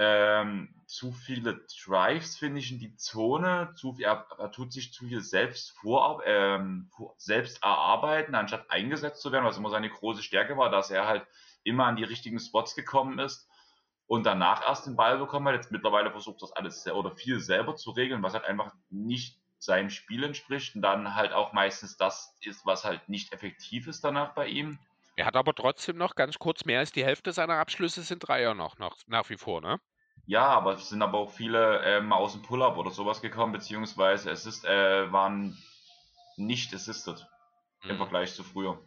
ähm, 0.00 0.72
zu 0.86 1.10
viele 1.12 1.66
Drives, 1.84 2.38
finde 2.38 2.60
ich, 2.60 2.70
in 2.70 2.78
die 2.78 2.94
Zone. 2.96 3.74
Zu, 3.76 3.96
er, 3.98 4.26
er 4.38 4.52
tut 4.52 4.72
sich 4.72 4.92
zu 4.92 5.06
viel 5.06 5.20
selbst 5.20 5.72
vor, 5.72 6.22
ähm, 6.24 6.88
selbst 7.16 7.62
erarbeiten, 7.64 8.36
anstatt 8.36 8.70
eingesetzt 8.70 9.20
zu 9.20 9.32
werden, 9.32 9.44
was 9.44 9.58
immer 9.58 9.70
seine 9.70 9.90
große 9.90 10.22
Stärke 10.22 10.56
war, 10.56 10.70
dass 10.70 10.92
er 10.92 11.08
halt 11.08 11.26
immer 11.64 11.86
an 11.86 11.96
die 11.96 12.04
richtigen 12.04 12.38
Spots 12.38 12.76
gekommen 12.76 13.18
ist 13.18 13.48
und 14.06 14.24
danach 14.24 14.66
erst 14.66 14.86
den 14.86 14.94
Ball 14.94 15.18
bekommen 15.18 15.48
hat. 15.48 15.56
Jetzt 15.56 15.72
mittlerweile 15.72 16.12
versucht 16.12 16.42
das 16.42 16.52
alles 16.52 16.86
oder 16.86 17.10
viel 17.10 17.40
selber 17.40 17.74
zu 17.74 17.90
regeln, 17.90 18.22
was 18.22 18.34
halt 18.34 18.44
einfach 18.44 18.72
nicht 18.90 19.36
seinem 19.58 19.90
Spiel 19.90 20.22
entspricht 20.22 20.76
und 20.76 20.82
dann 20.82 21.16
halt 21.16 21.32
auch 21.32 21.52
meistens 21.52 21.96
das 21.96 22.36
ist, 22.42 22.64
was 22.64 22.84
halt 22.84 23.08
nicht 23.08 23.32
effektiv 23.32 23.88
ist 23.88 24.04
danach 24.04 24.32
bei 24.34 24.46
ihm. 24.46 24.78
Er 25.18 25.26
hat 25.26 25.34
aber 25.34 25.52
trotzdem 25.52 25.96
noch 25.96 26.14
ganz 26.14 26.38
kurz 26.38 26.64
mehr 26.64 26.78
als 26.78 26.92
die 26.92 27.04
Hälfte 27.04 27.32
seiner 27.32 27.56
Abschlüsse 27.56 28.02
sind 28.02 28.20
Dreier 28.20 28.54
noch, 28.54 28.78
noch 28.78 28.96
nach 29.08 29.28
wie 29.30 29.36
vor, 29.36 29.60
ne? 29.60 29.80
Ja, 30.26 30.46
aber 30.46 30.74
es 30.74 30.90
sind 30.90 31.02
aber 31.02 31.18
auch 31.18 31.32
viele 31.32 31.82
ähm, 31.82 32.12
aus 32.12 32.34
dem 32.34 32.42
Pull-Up 32.42 32.76
oder 32.76 32.92
sowas 32.92 33.20
gekommen, 33.20 33.52
beziehungsweise 33.52 34.30
es 34.30 34.46
ist, 34.46 34.64
äh, 34.64 35.10
waren 35.10 35.58
nicht 36.36 36.72
assisted 36.72 37.26
mhm. 37.82 37.90
im 37.90 37.96
Vergleich 37.96 38.32
zu 38.32 38.44
früher. 38.44 38.80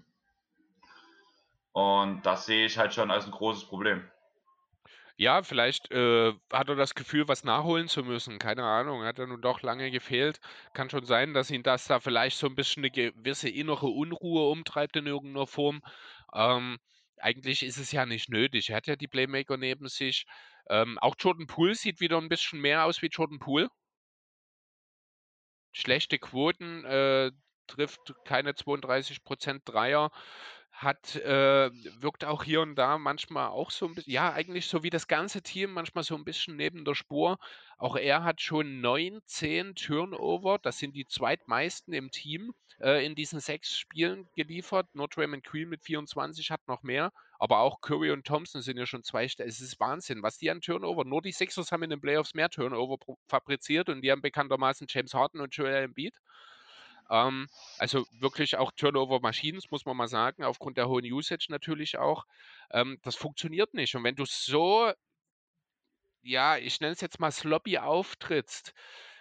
Und 1.73 2.25
das 2.25 2.45
sehe 2.45 2.65
ich 2.65 2.77
halt 2.77 2.93
schon 2.93 3.11
als 3.11 3.25
ein 3.25 3.31
großes 3.31 3.65
Problem. 3.65 4.09
Ja, 5.21 5.43
vielleicht 5.43 5.91
äh, 5.91 6.33
hat 6.51 6.69
er 6.69 6.75
das 6.75 6.95
Gefühl, 6.95 7.27
was 7.27 7.43
nachholen 7.43 7.87
zu 7.87 8.01
müssen. 8.01 8.39
Keine 8.39 8.63
Ahnung, 8.63 9.03
hat 9.03 9.19
er 9.19 9.27
nun 9.27 9.39
doch 9.39 9.61
lange 9.61 9.91
gefehlt. 9.91 10.39
Kann 10.73 10.89
schon 10.89 11.05
sein, 11.05 11.35
dass 11.35 11.51
ihn 11.51 11.61
das 11.61 11.85
da 11.85 11.99
vielleicht 11.99 12.39
so 12.39 12.47
ein 12.47 12.55
bisschen 12.55 12.81
eine 12.81 12.89
gewisse 12.89 13.47
innere 13.47 13.85
Unruhe 13.85 14.49
umtreibt 14.49 14.95
in 14.95 15.05
irgendeiner 15.05 15.45
Form. 15.45 15.83
Ähm, 16.33 16.77
eigentlich 17.17 17.63
ist 17.63 17.77
es 17.77 17.91
ja 17.91 18.05
nicht 18.05 18.29
nötig. 18.29 18.69
Er 18.69 18.77
hat 18.77 18.87
ja 18.87 18.95
die 18.95 19.07
Playmaker 19.07 19.57
neben 19.57 19.87
sich. 19.89 20.25
Ähm, 20.69 20.97
auch 20.99 21.15
Jordan 21.19 21.47
Poole 21.47 21.75
sieht 21.75 21.99
wieder 21.99 22.17
ein 22.17 22.29
bisschen 22.29 22.59
mehr 22.61 22.85
aus 22.85 23.01
wie 23.01 23.07
Jordan 23.07 23.39
Poole. 23.39 23.69
Schlechte 25.73 26.19
Quoten, 26.19 26.85
äh, 26.85 27.31
trifft 27.67 28.13
keine 28.25 28.53
32% 28.55 29.61
Dreier 29.65 30.11
hat, 30.81 31.15
äh, 31.15 31.69
wirkt 32.01 32.25
auch 32.25 32.43
hier 32.43 32.61
und 32.61 32.75
da 32.75 32.97
manchmal 32.97 33.49
auch 33.49 33.69
so 33.69 33.85
ein 33.85 33.95
bisschen, 33.95 34.11
ja, 34.11 34.33
eigentlich 34.33 34.65
so 34.65 34.81
wie 34.81 34.89
das 34.89 35.07
ganze 35.07 35.43
Team, 35.43 35.73
manchmal 35.73 36.03
so 36.03 36.15
ein 36.15 36.23
bisschen 36.23 36.55
neben 36.55 36.85
der 36.85 36.95
Spur. 36.95 37.37
Auch 37.77 37.95
er 37.95 38.23
hat 38.23 38.41
schon 38.41 38.81
19 38.81 39.75
Turnover, 39.75 40.57
das 40.59 40.79
sind 40.79 40.95
die 40.95 41.05
zweitmeisten 41.05 41.93
im 41.93 42.09
Team 42.09 42.53
äh, 42.79 43.05
in 43.05 43.13
diesen 43.13 43.39
sechs 43.39 43.77
Spielen 43.77 44.27
geliefert. 44.35 44.87
Nur 44.93 45.07
Draymond 45.07 45.43
Green 45.43 45.69
mit 45.69 45.83
24 45.83 46.49
hat 46.49 46.67
noch 46.67 46.81
mehr, 46.81 47.11
aber 47.37 47.59
auch 47.59 47.81
Curry 47.81 48.11
und 48.11 48.25
Thompson 48.25 48.63
sind 48.63 48.77
ja 48.77 48.87
schon 48.87 49.03
zwei, 49.03 49.25
es 49.25 49.61
ist 49.61 49.79
Wahnsinn, 49.79 50.23
was 50.23 50.37
die 50.37 50.49
an 50.49 50.61
Turnover, 50.61 51.05
nur 51.05 51.21
die 51.21 51.31
Sixers 51.31 51.71
haben 51.71 51.83
in 51.83 51.91
den 51.91 52.01
Playoffs 52.01 52.33
mehr 52.33 52.49
Turnover 52.49 52.97
fabriziert 53.27 53.89
und 53.89 54.01
die 54.01 54.11
haben 54.11 54.21
bekanntermaßen 54.21 54.87
James 54.89 55.13
Harden 55.13 55.41
und 55.41 55.55
Joel 55.55 55.83
Embiid. 55.83 56.15
Ähm, 57.11 57.49
also 57.77 58.07
wirklich 58.19 58.55
auch 58.55 58.71
Turnover-Maschinen, 58.71 59.61
muss 59.69 59.85
man 59.85 59.97
mal 59.97 60.07
sagen, 60.07 60.43
aufgrund 60.43 60.77
der 60.77 60.87
hohen 60.87 61.05
Usage 61.05 61.47
natürlich 61.49 61.97
auch. 61.97 62.25
Ähm, 62.71 62.99
das 63.03 63.15
funktioniert 63.17 63.73
nicht. 63.73 63.93
Und 63.95 64.05
wenn 64.05 64.15
du 64.15 64.23
so, 64.25 64.91
ja, 66.23 66.57
ich 66.57 66.79
nenne 66.79 66.93
es 66.93 67.01
jetzt 67.01 67.19
mal 67.19 67.31
sloppy 67.31 67.77
auftrittst, 67.77 68.73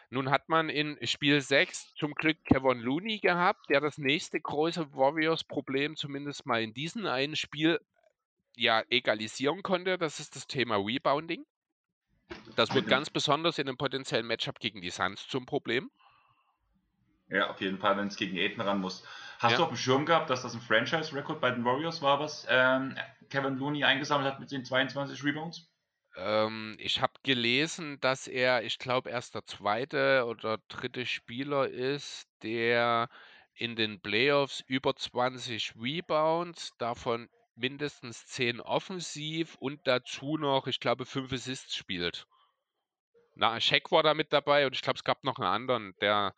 nun 0.09 0.31
hat 0.31 0.49
man 0.49 0.69
in 0.69 0.99
Spiel 1.07 1.41
6 1.41 1.95
zum 1.97 2.15
Glück 2.15 2.45
Kevin 2.45 2.79
Looney 2.79 3.19
gehabt, 3.19 3.69
der 3.71 3.81
das 3.81 3.99
nächste 3.99 4.41
große 4.41 4.95
Warriors-Problem 4.95 5.97
zumindest 5.97 6.47
mal 6.47 6.63
in 6.63 6.73
diesem 6.73 7.07
einen 7.07 7.37
Spiel 7.37 7.81
ja 8.57 8.83
egalisieren 8.89 9.63
konnte. 9.63 9.99
Das 9.99 10.21
ist 10.21 10.37
das 10.37 10.47
Thema 10.47 10.77
Rebounding. 10.77 11.45
Das 12.55 12.73
wird 12.73 12.87
ganz 12.87 13.11
besonders 13.11 13.59
in 13.59 13.69
einem 13.69 13.77
potenziellen 13.77 14.27
Matchup 14.27 14.61
gegen 14.61 14.81
die 14.81 14.91
Suns 14.91 15.27
zum 15.27 15.47
Problem. 15.47 15.91
Ja, 17.31 17.49
auf 17.51 17.61
jeden 17.61 17.79
Fall, 17.79 17.97
wenn 17.97 18.09
es 18.09 18.17
gegen 18.17 18.37
Aiden 18.39 18.61
ran 18.61 18.81
muss. 18.81 19.05
Hast 19.39 19.53
Ja. 19.53 19.59
du 19.59 19.63
auf 19.63 19.69
dem 19.69 19.77
Schirm 19.79 20.05
gehabt, 20.05 20.29
dass 20.31 20.43
das 20.43 20.53
ein 20.55 20.61
Franchise-Record 20.61 21.41
bei 21.41 21.51
den 21.51 21.65
Warriors 21.65 22.03
war, 22.03 22.19
was 22.21 22.47
ähm, 22.51 22.97
Kevin 23.31 23.57
Looney 23.57 23.85
eingesammelt 23.85 24.31
hat 24.31 24.41
mit 24.41 24.51
den 24.51 24.65
22 24.65 25.23
Rebounds? 25.25 25.71
Ähm, 26.17 26.77
ich 26.79 27.01
habe 27.01 27.15
gelesen, 27.25 27.99
dass 28.01 28.29
er, 28.29 28.63
ich 28.63 28.79
glaube, 28.79 29.11
erst 29.11 29.35
der 29.35 29.45
zweite 29.47 30.25
oder 30.27 30.59
dritte 30.69 31.05
Spieler 31.05 31.69
ist, 31.69 32.29
der 32.45 33.09
in 33.55 33.75
den 33.77 34.01
Playoffs 34.01 34.61
über 34.61 34.95
20 34.95 35.75
Rebounds, 35.77 36.77
davon 36.79 37.29
mindestens 37.57 38.25
10 38.27 38.61
offensiv 38.61 39.57
und 39.57 39.87
dazu 39.89 40.37
noch, 40.39 40.67
ich 40.69 40.79
glaube, 40.81 41.07
5 41.07 41.33
Assists 41.33 41.75
spielt. 41.75 42.27
Na, 43.35 43.59
Shaq 43.61 43.91
war 43.91 44.03
da 44.05 44.15
mit 44.15 44.33
dabei 44.33 44.67
und 44.67 44.75
ich 44.75 44.83
glaube, 44.83 44.99
es 44.99 45.05
gab 45.05 45.25
noch 45.25 45.39
einen 45.39 45.49
anderen, 45.49 45.95
der 46.01 46.35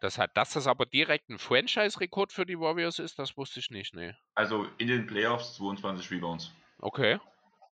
das 0.00 0.18
hat. 0.18 0.36
Dass 0.36 0.52
das 0.52 0.66
aber 0.66 0.86
direkt 0.86 1.28
ein 1.30 1.38
Franchise-Rekord 1.38 2.32
für 2.32 2.46
die 2.46 2.58
Warriors 2.58 2.98
ist, 2.98 3.18
das 3.18 3.36
wusste 3.36 3.60
ich 3.60 3.70
nicht, 3.70 3.94
nee. 3.94 4.14
Also 4.34 4.66
in 4.78 4.88
den 4.88 5.06
Playoffs 5.06 5.54
22 5.56 6.10
Rebounds. 6.10 6.52
Okay. 6.78 7.18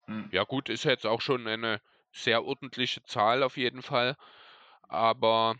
Hm. 0.07 0.29
Ja 0.33 0.45
gut, 0.45 0.69
ist 0.69 0.85
jetzt 0.85 1.07
auch 1.07 1.21
schon 1.21 1.47
eine 1.47 1.81
sehr 2.13 2.45
ordentliche 2.45 3.03
Zahl 3.05 3.43
auf 3.43 3.57
jeden 3.57 3.83
Fall. 3.83 4.17
Aber 4.83 5.57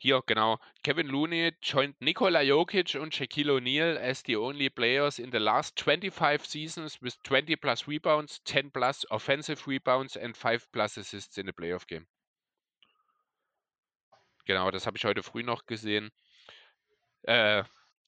hier, 0.00 0.22
genau. 0.26 0.58
Kevin 0.84 1.08
Looney 1.08 1.52
joined 1.60 2.00
Nikola 2.00 2.42
Jokic 2.42 2.94
und 2.94 3.14
Shaquille 3.14 3.54
O'Neal 3.54 3.98
as 3.98 4.22
the 4.24 4.36
only 4.36 4.70
players 4.70 5.18
in 5.18 5.32
the 5.32 5.38
last 5.38 5.80
25 5.80 6.46
seasons 6.46 7.02
with 7.02 7.16
20 7.24 7.56
plus 7.56 7.88
rebounds, 7.88 8.40
10 8.44 8.70
plus 8.70 9.04
offensive 9.10 9.66
rebounds 9.66 10.16
and 10.16 10.36
5 10.36 10.70
plus 10.72 10.96
assists 10.98 11.36
in 11.38 11.48
a 11.48 11.52
playoff 11.52 11.86
game. 11.86 12.06
Genau, 14.48 14.70
das 14.70 14.86
habe 14.86 14.96
ich 14.96 15.04
heute 15.04 15.22
früh 15.22 15.42
noch 15.42 15.66
gesehen. 15.66 16.10
Äh, 17.24 17.64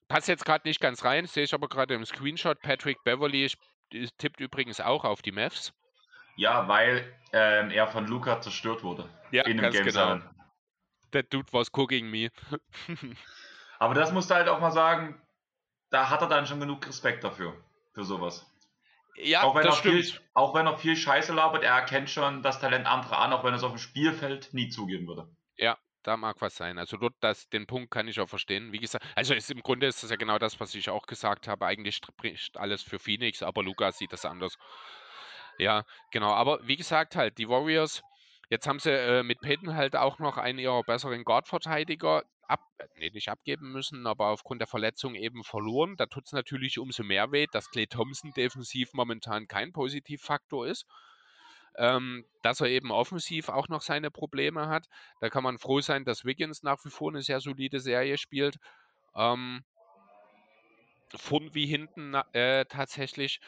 passt 0.08 0.26
jetzt 0.26 0.46
gerade 0.46 0.66
nicht 0.66 0.80
ganz 0.80 1.04
rein, 1.04 1.26
sehe 1.26 1.44
ich 1.44 1.52
aber 1.52 1.68
gerade 1.68 1.94
im 1.94 2.06
Screenshot. 2.06 2.58
Patrick 2.62 3.04
Beverly 3.04 3.52
tippt 4.16 4.40
übrigens 4.40 4.80
auch 4.80 5.04
auf 5.04 5.20
die 5.20 5.32
Mavs. 5.32 5.74
Ja, 6.36 6.66
weil 6.66 7.14
ähm, 7.34 7.70
er 7.70 7.86
von 7.88 8.06
Luca 8.06 8.40
zerstört 8.40 8.82
wurde. 8.82 9.06
Ja, 9.32 9.44
in 9.44 9.58
dem 9.58 9.70
Game 9.70 9.84
genau. 9.84 10.14
7. 10.14 10.30
That 11.10 11.26
dude 11.30 11.52
was 11.52 11.70
cooking 11.72 12.08
me. 12.08 12.30
Aber 13.78 13.92
das 13.92 14.10
musst 14.10 14.30
du 14.30 14.34
halt 14.34 14.48
auch 14.48 14.60
mal 14.60 14.70
sagen, 14.70 15.20
da 15.90 16.08
hat 16.08 16.22
er 16.22 16.28
dann 16.28 16.46
schon 16.46 16.58
genug 16.58 16.88
Respekt 16.88 17.22
dafür, 17.22 17.54
für 17.92 18.04
sowas. 18.04 18.50
ja, 19.16 19.42
auch, 19.42 19.54
wenn 19.54 19.64
das 19.64 19.76
er 19.76 19.82
viel, 19.82 20.04
stimmt. 20.04 20.24
auch 20.32 20.54
wenn 20.54 20.66
er 20.66 20.78
viel 20.78 20.96
Scheiße 20.96 21.34
labert, 21.34 21.64
er 21.64 21.74
erkennt 21.74 22.08
schon 22.08 22.42
das 22.42 22.60
Talent 22.60 22.86
anderer 22.86 23.18
an, 23.18 23.34
auch 23.34 23.44
wenn 23.44 23.52
er 23.52 23.56
es 23.56 23.62
auf 23.62 23.72
dem 23.72 23.78
Spielfeld 23.78 24.54
nie 24.54 24.70
zugeben 24.70 25.06
würde. 25.06 25.28
Ja, 25.58 25.76
da 26.02 26.16
mag 26.16 26.40
was 26.40 26.56
sein. 26.56 26.78
Also 26.78 26.96
dort, 26.96 27.14
das, 27.20 27.48
den 27.48 27.66
Punkt 27.66 27.90
kann 27.90 28.08
ich 28.08 28.20
auch 28.20 28.28
verstehen. 28.28 28.72
Wie 28.72 28.78
gesagt, 28.78 29.04
also 29.14 29.34
ist, 29.34 29.50
im 29.50 29.62
Grunde 29.62 29.86
ist 29.86 30.02
das 30.02 30.10
ja 30.10 30.16
genau 30.16 30.38
das, 30.38 30.60
was 30.60 30.74
ich 30.74 30.90
auch 30.90 31.06
gesagt 31.06 31.48
habe. 31.48 31.66
Eigentlich 31.66 31.96
spricht 31.96 32.56
alles 32.56 32.82
für 32.82 32.98
Phoenix, 32.98 33.42
aber 33.42 33.62
Lukas 33.62 33.98
sieht 33.98 34.12
das 34.12 34.24
anders. 34.24 34.56
Ja, 35.58 35.84
genau. 36.10 36.32
Aber 36.32 36.60
wie 36.66 36.76
gesagt, 36.76 37.16
halt, 37.16 37.38
die 37.38 37.48
Warriors, 37.48 38.02
jetzt 38.48 38.66
haben 38.66 38.78
sie 38.78 38.90
äh, 38.92 39.22
mit 39.22 39.40
Peyton 39.40 39.74
halt 39.74 39.96
auch 39.96 40.18
noch 40.18 40.38
einen 40.38 40.58
ihrer 40.58 40.82
besseren 40.82 41.24
Guard-Verteidiger 41.24 42.24
ab, 42.50 42.60
äh, 42.78 42.86
nee, 42.96 43.10
nicht 43.10 43.28
abgeben 43.28 43.72
müssen, 43.72 44.06
aber 44.06 44.28
aufgrund 44.28 44.60
der 44.60 44.68
Verletzung 44.68 45.14
eben 45.14 45.44
verloren. 45.44 45.96
Da 45.96 46.06
tut 46.06 46.26
es 46.26 46.32
natürlich 46.32 46.78
umso 46.78 47.02
mehr 47.02 47.30
weh, 47.32 47.46
dass 47.52 47.70
Clay 47.70 47.86
Thompson 47.86 48.32
defensiv 48.32 48.92
momentan 48.92 49.48
kein 49.48 49.72
Positivfaktor 49.72 50.66
ist. 50.66 50.86
Ähm, 51.76 52.24
dass 52.42 52.60
er 52.60 52.68
eben 52.68 52.90
offensiv 52.90 53.48
auch 53.48 53.68
noch 53.68 53.82
seine 53.82 54.10
Probleme 54.10 54.68
hat. 54.68 54.88
Da 55.20 55.30
kann 55.30 55.44
man 55.44 55.58
froh 55.58 55.80
sein, 55.80 56.04
dass 56.04 56.24
Wiggins 56.24 56.62
nach 56.62 56.84
wie 56.84 56.90
vor 56.90 57.10
eine 57.10 57.22
sehr 57.22 57.40
solide 57.40 57.80
Serie 57.80 58.18
spielt. 58.18 58.56
Ähm, 59.14 59.62
vorn 61.16 61.54
wie 61.54 61.66
hinten 61.66 62.14
äh, 62.32 62.64
tatsächlich. 62.66 63.40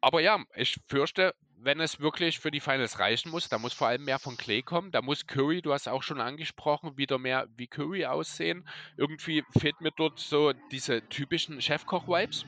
Aber 0.00 0.20
ja, 0.20 0.44
ich 0.54 0.78
fürchte, 0.86 1.34
wenn 1.58 1.80
es 1.80 2.00
wirklich 2.00 2.38
für 2.38 2.50
die 2.50 2.60
Finals 2.60 2.98
reichen 2.98 3.30
muss, 3.30 3.48
da 3.48 3.58
muss 3.58 3.72
vor 3.72 3.88
allem 3.88 4.04
mehr 4.04 4.18
von 4.18 4.36
Clay 4.36 4.62
kommen. 4.62 4.92
Da 4.92 5.02
muss 5.02 5.26
Curry, 5.26 5.62
du 5.62 5.72
hast 5.72 5.88
auch 5.88 6.02
schon 6.02 6.20
angesprochen, 6.20 6.96
wieder 6.96 7.18
mehr 7.18 7.48
wie 7.56 7.66
Curry 7.66 8.06
aussehen. 8.06 8.68
Irgendwie 8.96 9.42
fehlt 9.58 9.80
mir 9.80 9.92
dort 9.96 10.20
so 10.20 10.52
diese 10.70 11.08
typischen 11.08 11.60
Chefkoch-Vibes. 11.60 12.44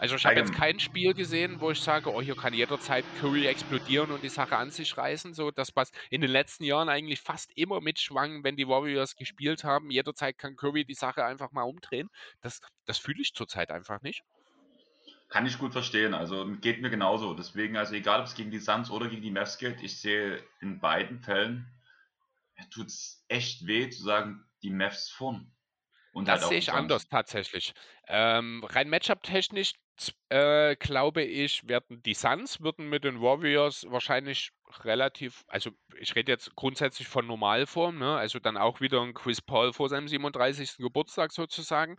Also 0.00 0.16
ich 0.16 0.24
habe 0.24 0.36
jetzt 0.36 0.54
kein 0.54 0.80
Spiel 0.80 1.12
gesehen, 1.12 1.60
wo 1.60 1.70
ich 1.70 1.78
sage, 1.78 2.10
oh, 2.10 2.22
hier 2.22 2.34
kann 2.34 2.54
jederzeit 2.54 3.04
Curry 3.12 3.46
explodieren 3.46 4.10
und 4.10 4.22
die 4.22 4.30
Sache 4.30 4.56
an 4.56 4.70
sich 4.70 4.96
reißen. 4.96 5.34
So 5.34 5.50
das, 5.50 5.76
was 5.76 5.90
in 6.08 6.22
den 6.22 6.30
letzten 6.30 6.64
Jahren 6.64 6.88
eigentlich 6.88 7.20
fast 7.20 7.52
immer 7.54 7.82
mitschwang, 7.82 8.42
wenn 8.42 8.56
die 8.56 8.66
Warriors 8.66 9.14
gespielt 9.14 9.62
haben. 9.62 9.90
Jederzeit 9.90 10.38
kann 10.38 10.56
Curry 10.56 10.86
die 10.86 10.94
Sache 10.94 11.26
einfach 11.26 11.52
mal 11.52 11.64
umdrehen. 11.64 12.08
Das, 12.40 12.62
das 12.86 12.96
fühle 12.96 13.20
ich 13.20 13.34
zurzeit 13.34 13.70
einfach 13.70 14.00
nicht. 14.00 14.22
Kann 15.28 15.44
ich 15.44 15.58
gut 15.58 15.72
verstehen. 15.72 16.14
Also 16.14 16.46
geht 16.62 16.80
mir 16.80 16.88
genauso. 16.88 17.34
Deswegen, 17.34 17.76
also 17.76 17.92
egal 17.94 18.20
ob 18.20 18.26
es 18.26 18.34
gegen 18.34 18.50
die 18.50 18.58
Suns 18.58 18.90
oder 18.90 19.06
gegen 19.06 19.20
die 19.20 19.30
Mavs 19.30 19.58
geht, 19.58 19.82
ich 19.82 20.00
sehe 20.00 20.42
in 20.62 20.80
beiden 20.80 21.20
Fällen, 21.20 21.66
tut 22.70 22.86
es 22.86 23.22
echt 23.28 23.66
weh 23.66 23.90
zu 23.90 24.02
sagen, 24.02 24.48
die 24.62 24.70
Mavs 24.70 25.10
vorn. 25.10 25.52
Und 26.12 26.26
Das 26.26 26.40
halt 26.40 26.48
sehe 26.48 26.58
ich 26.58 26.72
anders 26.72 27.06
tatsächlich. 27.06 27.72
Ähm, 28.08 28.64
rein 28.64 28.88
Matchup-technisch 28.88 29.74
äh, 30.28 30.76
glaube 30.76 31.22
ich, 31.22 31.68
werden 31.68 32.02
die 32.02 32.14
Suns 32.14 32.60
würden 32.60 32.88
mit 32.88 33.04
den 33.04 33.20
Warriors 33.20 33.84
wahrscheinlich 33.88 34.52
relativ, 34.84 35.44
also 35.48 35.70
ich 35.98 36.14
rede 36.14 36.32
jetzt 36.32 36.54
grundsätzlich 36.54 37.08
von 37.08 37.26
Normalform, 37.26 37.98
ne? 37.98 38.16
also 38.16 38.38
dann 38.38 38.56
auch 38.56 38.80
wieder 38.80 39.02
ein 39.02 39.14
Chris 39.14 39.42
Paul 39.42 39.72
vor 39.72 39.88
seinem 39.88 40.08
37. 40.08 40.78
Geburtstag 40.78 41.32
sozusagen, 41.32 41.96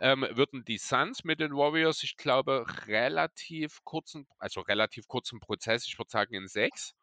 ähm, 0.00 0.26
würden 0.32 0.64
die 0.64 0.78
Suns 0.78 1.24
mit 1.24 1.40
den 1.40 1.52
Warriors, 1.52 2.02
ich 2.02 2.16
glaube, 2.16 2.66
relativ 2.86 3.82
kurzen, 3.84 4.26
also 4.38 4.60
relativ 4.60 5.06
kurzen 5.08 5.40
Prozess, 5.40 5.86
ich 5.86 5.98
würde 5.98 6.10
sagen 6.10 6.34
in 6.34 6.48
sechs. 6.48 6.94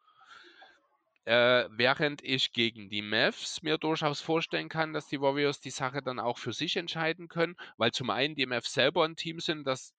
Äh, 1.24 1.68
während 1.72 2.22
ich 2.22 2.52
gegen 2.52 2.88
die 2.88 3.02
Mavs 3.02 3.60
mir 3.62 3.78
durchaus 3.78 4.20
vorstellen 4.20 4.68
kann, 4.68 4.92
dass 4.92 5.08
die 5.08 5.20
Warriors 5.20 5.60
die 5.60 5.70
Sache 5.70 6.00
dann 6.00 6.20
auch 6.20 6.38
für 6.38 6.52
sich 6.52 6.76
entscheiden 6.76 7.26
können, 7.26 7.56
weil 7.78 7.90
zum 7.90 8.10
einen 8.10 8.36
die 8.36 8.46
Mavs 8.46 8.72
selber 8.72 9.04
ein 9.04 9.16
Team 9.16 9.40
sind, 9.40 9.66
das 9.66 9.95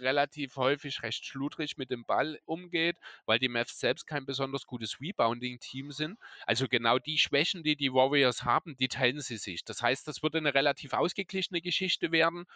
relativ 0.00 0.56
häufig 0.56 1.02
recht 1.02 1.24
schludrig 1.24 1.76
mit 1.76 1.90
dem 1.90 2.04
Ball 2.04 2.40
umgeht, 2.46 2.96
weil 3.26 3.38
die 3.38 3.48
Mavs 3.48 3.78
selbst 3.78 4.06
kein 4.06 4.26
besonders 4.26 4.66
gutes 4.66 5.00
Rebounding-Team 5.00 5.92
sind. 5.92 6.18
Also 6.46 6.68
genau 6.68 6.98
die 6.98 7.18
Schwächen, 7.18 7.62
die 7.62 7.76
die 7.76 7.92
Warriors 7.92 8.44
haben, 8.44 8.76
die 8.76 8.88
teilen 8.88 9.20
sie 9.20 9.36
sich. 9.36 9.64
Das 9.64 9.82
heißt, 9.82 10.06
das 10.08 10.22
würde 10.22 10.38
eine 10.38 10.54
relativ 10.54 10.92
ausgeglichene 10.92 11.60
Geschichte 11.60 12.12
werden. 12.12 12.46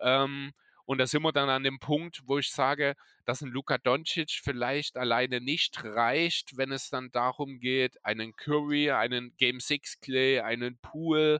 Ähm, 0.00 0.52
und 0.90 0.98
da 0.98 1.06
sind 1.06 1.22
wir 1.22 1.30
dann 1.30 1.48
an 1.48 1.62
dem 1.62 1.78
Punkt, 1.78 2.22
wo 2.26 2.38
ich 2.38 2.50
sage, 2.50 2.96
dass 3.24 3.42
ein 3.42 3.50
Luka 3.50 3.78
Doncic 3.78 4.40
vielleicht 4.42 4.96
alleine 4.96 5.40
nicht 5.40 5.84
reicht, 5.84 6.56
wenn 6.56 6.72
es 6.72 6.90
dann 6.90 7.12
darum 7.12 7.60
geht, 7.60 8.04
einen 8.04 8.34
Curry, 8.34 8.90
einen 8.90 9.36
Game 9.36 9.60
6 9.60 10.00
Clay, 10.00 10.40
einen 10.40 10.78
Pool 10.78 11.38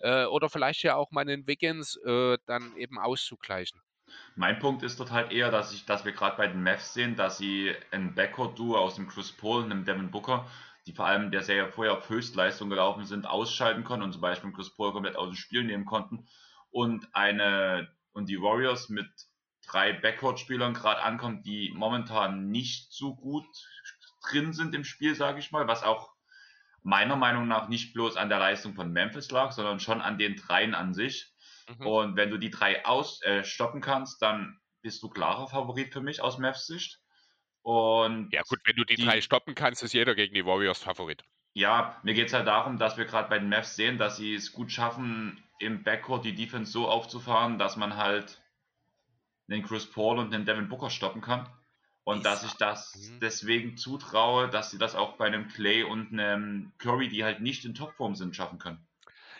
äh, 0.00 0.24
oder 0.26 0.48
vielleicht 0.48 0.84
ja 0.84 0.94
auch 0.94 1.10
mal 1.10 1.22
einen 1.22 1.48
Wiggins 1.48 1.96
äh, 2.04 2.38
dann 2.46 2.76
eben 2.76 2.98
auszugleichen. 2.98 3.80
Mein 4.34 4.58
Punkt 4.58 4.82
ist 4.82 4.98
dort 4.98 5.10
halt 5.10 5.32
eher, 5.32 5.50
dass, 5.50 5.72
ich, 5.72 5.84
dass 5.84 6.04
wir 6.04 6.12
gerade 6.12 6.36
bei 6.36 6.46
den 6.46 6.62
Mavs 6.62 6.94
sehen, 6.94 7.16
dass 7.16 7.38
sie 7.38 7.74
ein 7.90 8.14
Backcourt-Duo 8.14 8.76
aus 8.78 8.94
dem 8.96 9.08
Chris 9.08 9.32
Paul 9.32 9.62
und 9.62 9.70
dem 9.70 9.84
Devin 9.84 10.10
Booker, 10.10 10.46
die 10.86 10.92
vor 10.92 11.06
allem 11.06 11.30
der 11.30 11.42
Serie 11.42 11.70
vorher 11.70 11.92
auf 11.92 12.08
Höchstleistung 12.08 12.70
gelaufen 12.70 13.04
sind, 13.04 13.26
ausschalten 13.26 13.84
konnten 13.84 14.04
und 14.04 14.12
zum 14.12 14.22
Beispiel 14.22 14.52
Chris 14.52 14.74
Paul 14.74 14.92
komplett 14.92 15.16
aus 15.16 15.28
dem 15.28 15.36
Spiel 15.36 15.64
nehmen 15.64 15.84
konnten 15.84 16.26
und 16.70 17.06
eine 17.14 17.88
und 18.12 18.28
die 18.28 18.40
Warriors 18.40 18.88
mit 18.88 19.08
drei 19.66 19.92
Backcourt-Spielern 19.92 20.74
gerade 20.74 21.02
ankommen, 21.02 21.42
die 21.42 21.72
momentan 21.74 22.50
nicht 22.50 22.92
so 22.92 23.14
gut 23.14 23.46
drin 24.28 24.52
sind 24.52 24.74
im 24.74 24.84
Spiel, 24.84 25.14
sage 25.14 25.38
ich 25.38 25.50
mal, 25.50 25.66
was 25.66 25.82
auch 25.82 26.12
meiner 26.82 27.16
Meinung 27.16 27.46
nach 27.48 27.68
nicht 27.68 27.94
bloß 27.94 28.16
an 28.16 28.28
der 28.28 28.38
Leistung 28.38 28.74
von 28.74 28.92
Memphis 28.92 29.30
lag, 29.30 29.52
sondern 29.52 29.80
schon 29.80 30.00
an 30.00 30.18
den 30.18 30.36
dreien 30.36 30.74
an 30.74 30.94
sich. 30.94 31.31
Mhm. 31.68 31.86
Und 31.86 32.16
wenn 32.16 32.30
du 32.30 32.38
die 32.38 32.50
drei 32.50 32.84
aus 32.84 33.22
äh, 33.22 33.44
stoppen 33.44 33.80
kannst, 33.80 34.22
dann 34.22 34.60
bist 34.82 35.02
du 35.02 35.08
klarer 35.10 35.48
Favorit 35.48 35.92
für 35.92 36.00
mich 36.00 36.20
aus 36.20 36.38
Mavs 36.38 36.66
Sicht. 36.66 37.00
Und 37.62 38.32
Ja 38.32 38.42
gut, 38.42 38.58
wenn 38.64 38.74
du 38.74 38.84
die, 38.84 38.96
die- 38.96 39.04
drei 39.04 39.20
stoppen 39.20 39.54
kannst, 39.54 39.84
ist 39.84 39.92
jeder 39.94 40.16
gegen 40.16 40.34
die 40.34 40.44
Warriors 40.44 40.82
Favorit. 40.82 41.22
ja, 41.54 41.98
mir 42.02 42.12
geht 42.14 42.28
es 42.28 42.32
halt 42.34 42.46
darum, 42.46 42.78
dass 42.78 42.96
wir 42.98 43.04
gerade 43.06 43.28
bei 43.30 43.38
den 43.38 43.48
Mavs 43.48 43.76
sehen, 43.76 43.96
dass 43.98 44.16
sie 44.16 44.34
es 44.34 44.52
gut 44.52 44.70
schaffen, 44.72 45.42
im 45.60 45.82
Backcourt 45.82 46.24
die 46.24 46.34
Defense 46.34 46.72
so 46.72 46.88
aufzufahren, 46.88 47.58
dass 47.58 47.76
man 47.76 47.96
halt 47.96 48.42
den 49.48 49.62
Chris 49.62 49.88
Paul 49.90 50.18
und 50.18 50.32
den 50.32 50.44
Devin 50.44 50.68
Booker 50.68 50.90
stoppen 50.90 51.20
kann. 51.22 51.48
Und 52.04 52.18
Ich 52.18 52.22
dass 52.24 52.42
ich 52.42 52.54
das 52.54 52.92
Mhm. 52.96 53.20
deswegen 53.20 53.76
zutraue, 53.76 54.48
dass 54.48 54.72
sie 54.72 54.78
das 54.78 54.96
auch 54.96 55.16
bei 55.16 55.26
einem 55.26 55.46
Clay 55.46 55.84
und 55.84 56.12
einem 56.12 56.72
Curry, 56.78 57.08
die 57.08 57.22
halt 57.22 57.40
nicht 57.40 57.64
in 57.64 57.74
Topform 57.74 58.16
sind, 58.16 58.34
schaffen 58.34 58.58
können. 58.58 58.84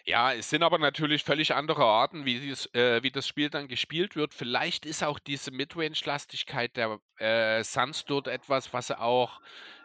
Ja, 0.04 0.32
es 0.32 0.50
sind 0.50 0.64
aber 0.64 0.78
natürlich 0.78 1.22
völlig 1.22 1.54
andere 1.54 1.84
Arten, 1.84 2.24
wie, 2.24 2.40
dies, 2.40 2.66
äh, 2.74 3.02
wie 3.04 3.12
das 3.12 3.28
Spiel 3.28 3.50
dann 3.50 3.68
gespielt 3.68 4.16
wird. 4.16 4.34
Vielleicht 4.34 4.84
ist 4.84 5.04
auch 5.04 5.20
diese 5.20 5.52
Midrange-Lastigkeit 5.52 6.76
der 6.76 6.98
äh, 7.18 7.62
Suns 7.62 8.04
dort 8.04 8.26
etwas, 8.26 8.72
was 8.72 8.90
auch 8.90 9.40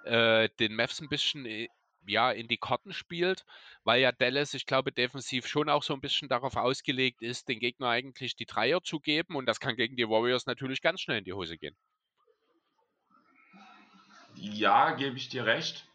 äh, 0.06 0.50
den 0.60 0.76
Mavs 0.76 1.02
ein 1.02 1.10
bisschen, 1.10 1.46
äh, 1.46 1.68
ja, 2.08 2.32
in 2.32 2.48
die 2.48 2.58
Karten 2.58 2.94
spielt, 2.94 3.46
weil 3.84 4.02
ja 4.02 4.12
Dallas, 4.12 4.56
ich 4.56 4.66
glaube, 4.66 4.92
defensiv 4.92 5.46
schon 5.46 5.70
auch 5.70 5.84
so 5.84 5.94
ein 5.94 6.02
bisschen 6.02 6.30
darauf 6.30 6.56
ausgelegt 6.56 7.22
ist, 7.22 7.48
den 7.48 7.60
Gegner 7.60 7.90
eigentlich 7.90 8.36
die 8.36 8.46
Dreier 8.46 8.82
zu 8.82 9.00
geben 9.00 9.36
und 9.36 9.46
das 9.46 9.60
kann 9.60 9.76
gegen 9.76 9.98
die 9.98 10.10
Warriors 10.10 10.48
natürlich 10.48 10.82
ganz 10.82 11.02
schnell 11.02 11.20
in 11.20 11.26
die 11.26 11.34
Hose 11.34 11.58
gehen. 11.58 11.76
Ja, 14.36 14.92
gebe 14.92 15.18
ich 15.18 15.30
dir 15.30 15.46
recht. 15.46 15.87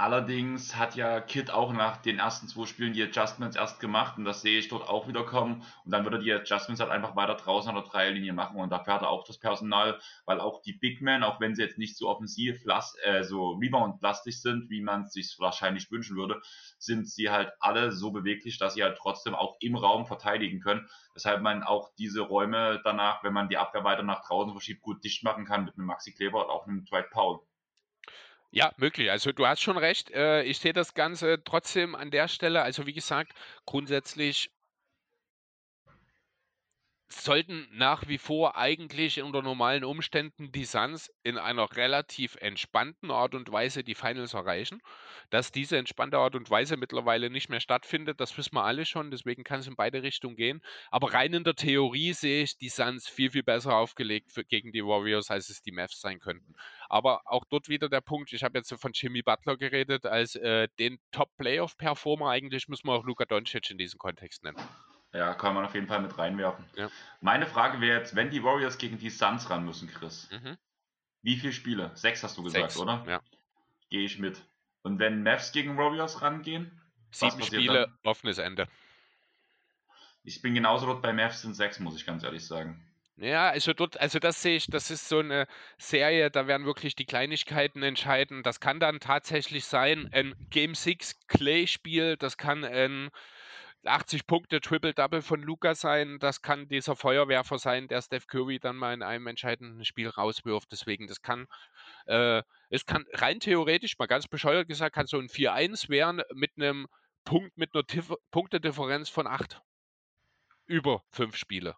Allerdings 0.00 0.76
hat 0.76 0.96
ja 0.96 1.20
Kid 1.20 1.50
auch 1.50 1.74
nach 1.74 1.98
den 1.98 2.20
ersten 2.20 2.48
zwei 2.48 2.64
Spielen 2.64 2.94
die 2.94 3.02
Adjustments 3.02 3.54
erst 3.54 3.80
gemacht 3.80 4.16
und 4.16 4.24
das 4.24 4.40
sehe 4.40 4.58
ich 4.58 4.68
dort 4.68 4.88
auch 4.88 5.08
wieder 5.08 5.24
kommen. 5.24 5.62
Und 5.84 5.90
dann 5.90 6.04
würde 6.04 6.20
die 6.20 6.32
Adjustments 6.32 6.80
halt 6.80 6.90
einfach 6.90 7.16
weiter 7.16 7.34
draußen 7.34 7.68
an 7.68 7.74
der 7.74 7.84
Dreierlinie 7.84 8.32
machen 8.32 8.58
und 8.58 8.70
dafür 8.70 8.94
hat 8.94 9.02
er 9.02 9.10
auch 9.10 9.24
das 9.24 9.36
Personal, 9.36 10.00
weil 10.24 10.40
auch 10.40 10.62
die 10.62 10.72
Big 10.72 11.02
Men, 11.02 11.22
auch 11.22 11.38
wenn 11.38 11.54
sie 11.54 11.60
jetzt 11.60 11.76
nicht 11.76 11.98
so 11.98 12.08
offensiv, 12.08 12.64
äh, 13.02 13.24
so 13.24 13.50
Rebound-lastig 13.50 14.40
sind, 14.40 14.70
wie 14.70 14.80
man 14.80 15.02
es 15.02 15.12
sich 15.12 15.36
wahrscheinlich 15.38 15.90
wünschen 15.90 16.16
würde, 16.16 16.40
sind 16.78 17.06
sie 17.06 17.28
halt 17.28 17.52
alle 17.60 17.92
so 17.92 18.10
beweglich, 18.10 18.56
dass 18.56 18.72
sie 18.72 18.82
halt 18.82 18.96
trotzdem 18.96 19.34
auch 19.34 19.58
im 19.60 19.76
Raum 19.76 20.06
verteidigen 20.06 20.60
können. 20.60 20.88
Weshalb 21.12 21.42
man 21.42 21.62
auch 21.62 21.90
diese 21.98 22.22
Räume 22.22 22.80
danach, 22.84 23.22
wenn 23.22 23.34
man 23.34 23.50
die 23.50 23.58
Abwehr 23.58 23.84
weiter 23.84 24.02
nach 24.02 24.26
draußen 24.26 24.52
verschiebt, 24.52 24.80
gut 24.80 25.04
dicht 25.04 25.24
machen 25.24 25.44
kann 25.44 25.66
mit 25.66 25.74
einem 25.74 25.88
Maxi 25.88 26.14
Kleber 26.14 26.46
und 26.46 26.50
auch 26.50 26.66
einem 26.66 26.86
Dwight 26.86 27.10
Powell. 27.10 27.40
Ja, 28.52 28.72
möglich. 28.76 29.10
Also 29.10 29.32
du 29.32 29.46
hast 29.46 29.60
schon 29.60 29.76
recht. 29.78 30.10
Äh, 30.10 30.42
ich 30.42 30.58
sehe 30.58 30.72
das 30.72 30.94
Ganze 30.94 31.42
trotzdem 31.44 31.94
an 31.94 32.10
der 32.10 32.28
Stelle. 32.28 32.62
Also 32.62 32.86
wie 32.86 32.92
gesagt, 32.92 33.32
grundsätzlich 33.64 34.50
sollten 37.12 37.68
nach 37.72 38.06
wie 38.08 38.18
vor 38.18 38.56
eigentlich 38.56 39.20
unter 39.20 39.42
normalen 39.42 39.84
Umständen 39.84 40.52
die 40.52 40.64
Suns 40.64 41.12
in 41.22 41.38
einer 41.38 41.76
relativ 41.76 42.36
entspannten 42.36 43.10
Art 43.10 43.34
und 43.34 43.50
Weise 43.50 43.82
die 43.82 43.94
Finals 43.94 44.34
erreichen. 44.34 44.80
Dass 45.30 45.52
diese 45.52 45.76
entspannte 45.76 46.18
Art 46.18 46.34
und 46.34 46.48
Weise 46.50 46.76
mittlerweile 46.76 47.30
nicht 47.30 47.48
mehr 47.48 47.60
stattfindet, 47.60 48.20
das 48.20 48.36
wissen 48.38 48.54
wir 48.54 48.64
alle 48.64 48.86
schon, 48.86 49.10
deswegen 49.10 49.44
kann 49.44 49.60
es 49.60 49.66
in 49.66 49.76
beide 49.76 50.02
Richtungen 50.02 50.36
gehen. 50.36 50.62
Aber 50.90 51.12
rein 51.12 51.34
in 51.34 51.44
der 51.44 51.54
Theorie 51.54 52.12
sehe 52.12 52.44
ich 52.44 52.58
die 52.58 52.68
Suns 52.68 53.08
viel, 53.08 53.30
viel 53.30 53.42
besser 53.42 53.76
aufgelegt 53.76 54.32
für, 54.32 54.44
gegen 54.44 54.72
die 54.72 54.84
Warriors, 54.84 55.30
als 55.30 55.50
es 55.50 55.62
die 55.62 55.72
Mavs 55.72 56.00
sein 56.00 56.20
könnten. 56.20 56.54
Aber 56.88 57.22
auch 57.24 57.44
dort 57.50 57.68
wieder 57.68 57.88
der 57.88 58.00
Punkt, 58.00 58.32
ich 58.32 58.44
habe 58.44 58.58
jetzt 58.58 58.72
von 58.72 58.92
Jimmy 58.94 59.22
Butler 59.22 59.56
geredet, 59.56 60.06
als 60.06 60.36
äh, 60.36 60.68
den 60.78 60.98
Top-Playoff-Performer, 61.10 62.30
eigentlich 62.30 62.68
müssen 62.68 62.86
wir 62.86 62.94
auch 62.94 63.04
Luka 63.04 63.24
Doncic 63.24 63.70
in 63.70 63.78
diesem 63.78 63.98
Kontext 63.98 64.44
nennen. 64.44 64.58
Ja, 65.12 65.34
kann 65.34 65.54
man 65.54 65.64
auf 65.64 65.74
jeden 65.74 65.88
Fall 65.88 66.00
mit 66.00 66.16
reinwerfen. 66.18 66.64
Ja. 66.76 66.88
Meine 67.20 67.46
Frage 67.46 67.80
wäre 67.80 67.98
jetzt, 67.98 68.14
wenn 68.14 68.30
die 68.30 68.44
Warriors 68.44 68.78
gegen 68.78 68.98
die 68.98 69.10
Suns 69.10 69.50
ran 69.50 69.64
müssen, 69.64 69.88
Chris, 69.88 70.28
mhm. 70.30 70.56
wie 71.22 71.36
viele 71.36 71.52
Spiele? 71.52 71.90
Sechs 71.94 72.22
hast 72.22 72.38
du 72.38 72.42
gesagt, 72.44 72.70
Sechs, 72.70 72.80
oder? 72.80 73.04
Ja. 73.06 73.20
Gehe 73.88 74.04
ich 74.04 74.18
mit. 74.18 74.40
Und 74.82 74.98
wenn 74.98 75.22
Mavs 75.22 75.52
gegen 75.52 75.76
Warriors 75.76 76.22
rangehen? 76.22 76.80
Sieben 77.10 77.42
Spiele, 77.42 77.86
dann? 77.86 77.98
offenes 78.04 78.38
Ende. 78.38 78.68
Ich 80.22 80.42
bin 80.42 80.54
genauso 80.54 80.86
dort 80.86 81.02
bei 81.02 81.12
Mavs 81.12 81.42
sind 81.42 81.54
sechs, 81.54 81.80
muss 81.80 81.96
ich 81.96 82.06
ganz 82.06 82.22
ehrlich 82.22 82.46
sagen. 82.46 82.80
Ja, 83.16 83.50
also 83.50 83.74
dort, 83.74 84.00
also 84.00 84.18
das 84.18 84.40
sehe 84.40 84.56
ich, 84.56 84.66
das 84.66 84.90
ist 84.90 85.08
so 85.08 85.18
eine 85.18 85.46
Serie, 85.76 86.30
da 86.30 86.46
werden 86.46 86.64
wirklich 86.64 86.94
die 86.94 87.04
Kleinigkeiten 87.04 87.82
entscheiden. 87.82 88.42
Das 88.42 88.60
kann 88.60 88.80
dann 88.80 89.00
tatsächlich 89.00 89.66
sein, 89.66 90.08
ein 90.12 90.34
Game 90.48 90.74
6 90.74 91.26
Clay-Spiel, 91.26 92.16
das 92.16 92.38
kann 92.38 92.64
ein 92.64 93.10
80 93.84 94.26
Punkte 94.26 94.60
Triple-Double 94.60 95.22
von 95.22 95.42
Luca 95.42 95.74
sein. 95.74 96.18
Das 96.18 96.42
kann 96.42 96.68
dieser 96.68 96.96
Feuerwerfer 96.96 97.58
sein, 97.58 97.88
der 97.88 98.02
Steph 98.02 98.26
Curry 98.26 98.58
dann 98.58 98.76
mal 98.76 98.92
in 98.92 99.02
einem 99.02 99.26
entscheidenden 99.26 99.84
Spiel 99.84 100.08
rauswirft. 100.08 100.70
Deswegen, 100.70 101.06
das 101.06 101.22
kann, 101.22 101.46
äh, 102.06 102.42
es 102.68 102.84
kann 102.86 103.06
rein 103.12 103.40
theoretisch, 103.40 103.98
mal 103.98 104.06
ganz 104.06 104.28
bescheuert 104.28 104.68
gesagt, 104.68 104.94
kann 104.94 105.06
so 105.06 105.18
ein 105.18 105.28
4-1 105.28 105.88
werden 105.88 106.22
mit 106.34 106.52
einem 106.56 106.86
Punkt, 107.24 107.56
mit 107.56 107.74
einer 107.74 107.86
Tif 107.86 108.12
Punktedifferenz 108.30 109.08
von 109.08 109.26
8. 109.26 109.60
Über 110.66 111.02
5 111.10 111.36
Spiele. 111.36 111.76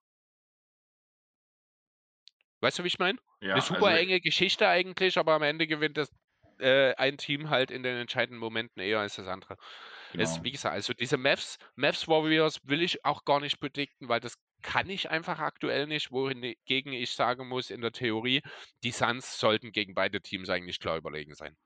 Weißt 2.60 2.78
du, 2.78 2.84
wie 2.84 2.88
ich 2.88 2.98
meine? 2.98 3.18
Ja, 3.40 3.54
Eine 3.54 3.62
super 3.62 3.86
also 3.86 3.98
enge 3.98 4.20
Geschichte 4.20 4.68
eigentlich, 4.68 5.18
aber 5.18 5.32
am 5.32 5.42
Ende 5.42 5.66
gewinnt 5.66 5.96
das 5.96 6.12
äh, 6.62 6.94
ein 6.96 7.18
Team 7.18 7.50
halt 7.50 7.70
in 7.70 7.82
den 7.82 7.96
entscheidenden 7.96 8.38
Momenten 8.38 8.82
eher 8.82 9.00
als 9.00 9.16
das 9.16 9.26
andere. 9.26 9.56
Genau. 10.12 10.24
Es, 10.24 10.42
wie 10.42 10.52
gesagt, 10.52 10.74
also 10.74 10.92
diese 10.92 11.16
Maps, 11.16 11.58
Maps 11.74 12.06
Warriors 12.06 12.58
will 12.64 12.82
ich 12.82 13.04
auch 13.04 13.24
gar 13.24 13.40
nicht 13.40 13.60
predikten, 13.60 14.08
weil 14.08 14.20
das 14.20 14.36
kann 14.62 14.88
ich 14.88 15.10
einfach 15.10 15.38
aktuell 15.38 15.86
nicht, 15.86 16.10
wohingegen 16.12 16.92
ich 16.92 17.12
sagen 17.12 17.48
muss, 17.48 17.70
in 17.70 17.80
der 17.80 17.92
Theorie, 17.92 18.42
die 18.84 18.92
Suns 18.92 19.38
sollten 19.38 19.72
gegen 19.72 19.94
beide 19.94 20.20
Teams 20.20 20.48
eigentlich 20.48 20.78
klar 20.78 20.96
überlegen 20.96 21.34
sein. 21.34 21.56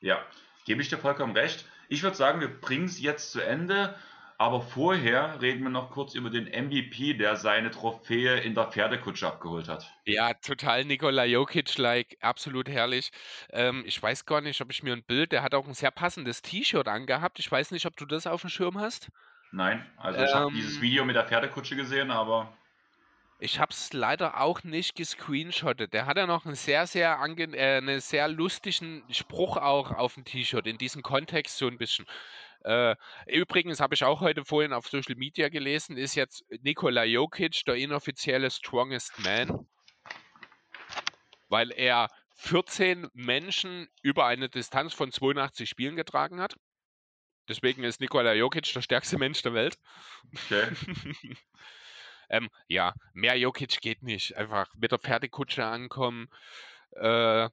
Ja, 0.00 0.24
gebe 0.66 0.82
ich 0.82 0.88
dir 0.88 0.98
vollkommen 0.98 1.36
recht. 1.36 1.64
Ich 1.88 2.02
würde 2.02 2.16
sagen, 2.16 2.40
wir 2.40 2.48
bringen 2.48 2.86
es 2.86 3.00
jetzt 3.00 3.32
zu 3.32 3.40
Ende. 3.40 3.94
Aber 4.44 4.60
vorher 4.60 5.40
reden 5.40 5.62
wir 5.62 5.70
noch 5.70 5.90
kurz 5.90 6.14
über 6.14 6.28
den 6.28 6.44
MVP, 6.44 7.14
der 7.14 7.36
seine 7.36 7.70
Trophäe 7.70 8.40
in 8.40 8.54
der 8.54 8.66
Pferdekutsche 8.66 9.26
abgeholt 9.26 9.68
hat. 9.68 9.90
Ja, 10.04 10.34
total 10.34 10.84
Nikola 10.84 11.24
Jokic-like, 11.24 12.18
absolut 12.20 12.68
herrlich. 12.68 13.10
Ähm, 13.48 13.84
ich 13.86 14.02
weiß 14.02 14.26
gar 14.26 14.42
nicht, 14.42 14.60
ob 14.60 14.70
ich 14.70 14.82
mir 14.82 14.92
ein 14.92 15.02
Bild, 15.02 15.32
der 15.32 15.42
hat 15.42 15.54
auch 15.54 15.66
ein 15.66 15.72
sehr 15.72 15.90
passendes 15.90 16.42
T-Shirt 16.42 16.86
angehabt. 16.88 17.38
Ich 17.38 17.50
weiß 17.50 17.70
nicht, 17.70 17.86
ob 17.86 17.96
du 17.96 18.04
das 18.04 18.26
auf 18.26 18.42
dem 18.42 18.50
Schirm 18.50 18.78
hast. 18.78 19.08
Nein, 19.50 19.82
also 19.96 20.22
ich 20.22 20.28
ähm, 20.28 20.36
habe 20.36 20.52
dieses 20.52 20.78
Video 20.82 21.06
mit 21.06 21.16
der 21.16 21.24
Pferdekutsche 21.24 21.74
gesehen, 21.74 22.10
aber 22.10 22.52
ich 23.38 23.58
habe 23.58 23.72
es 23.72 23.94
leider 23.94 24.40
auch 24.40 24.62
nicht 24.62 24.94
gescreenshottet. 24.94 25.94
Der 25.94 26.04
hat 26.04 26.18
ja 26.18 26.26
noch 26.26 26.44
einen 26.44 26.54
sehr, 26.54 26.86
sehr, 26.86 27.18
ange 27.18 27.56
äh, 27.56 27.78
einen 27.78 28.00
sehr 28.00 28.28
lustigen 28.28 29.02
Spruch 29.10 29.56
auch 29.56 29.90
auf 29.90 30.14
dem 30.14 30.24
T-Shirt, 30.24 30.66
in 30.66 30.76
diesem 30.76 31.02
Kontext 31.02 31.56
so 31.56 31.66
ein 31.66 31.78
bisschen. 31.78 32.06
Äh, 32.64 32.96
übrigens 33.26 33.80
habe 33.80 33.94
ich 33.94 34.04
auch 34.04 34.20
heute 34.20 34.44
vorhin 34.44 34.72
auf 34.72 34.88
Social 34.88 35.16
Media 35.16 35.50
gelesen, 35.50 35.96
ist 35.98 36.14
jetzt 36.14 36.44
Nikola 36.62 37.04
Jokic 37.04 37.62
der 37.66 37.74
inoffizielle 37.74 38.50
Strongest 38.50 39.12
Man, 39.18 39.66
weil 41.48 41.70
er 41.72 42.08
14 42.36 43.08
Menschen 43.12 43.88
über 44.02 44.26
eine 44.26 44.48
Distanz 44.48 44.94
von 44.94 45.12
82 45.12 45.68
Spielen 45.68 45.94
getragen 45.94 46.40
hat. 46.40 46.56
Deswegen 47.48 47.84
ist 47.84 48.00
Nikola 48.00 48.32
Jokic 48.32 48.72
der 48.72 48.80
stärkste 48.80 49.18
Mensch 49.18 49.42
der 49.42 49.52
Welt. 49.52 49.76
Okay. 50.32 50.66
ähm, 52.30 52.48
ja, 52.66 52.94
mehr 53.12 53.38
Jokic 53.38 53.80
geht 53.82 54.02
nicht. 54.02 54.36
Einfach 54.36 54.74
mit 54.74 54.90
der 54.90 54.98
Pferdekutsche 54.98 55.66
ankommen. 55.66 56.28
Äh, 56.92 57.50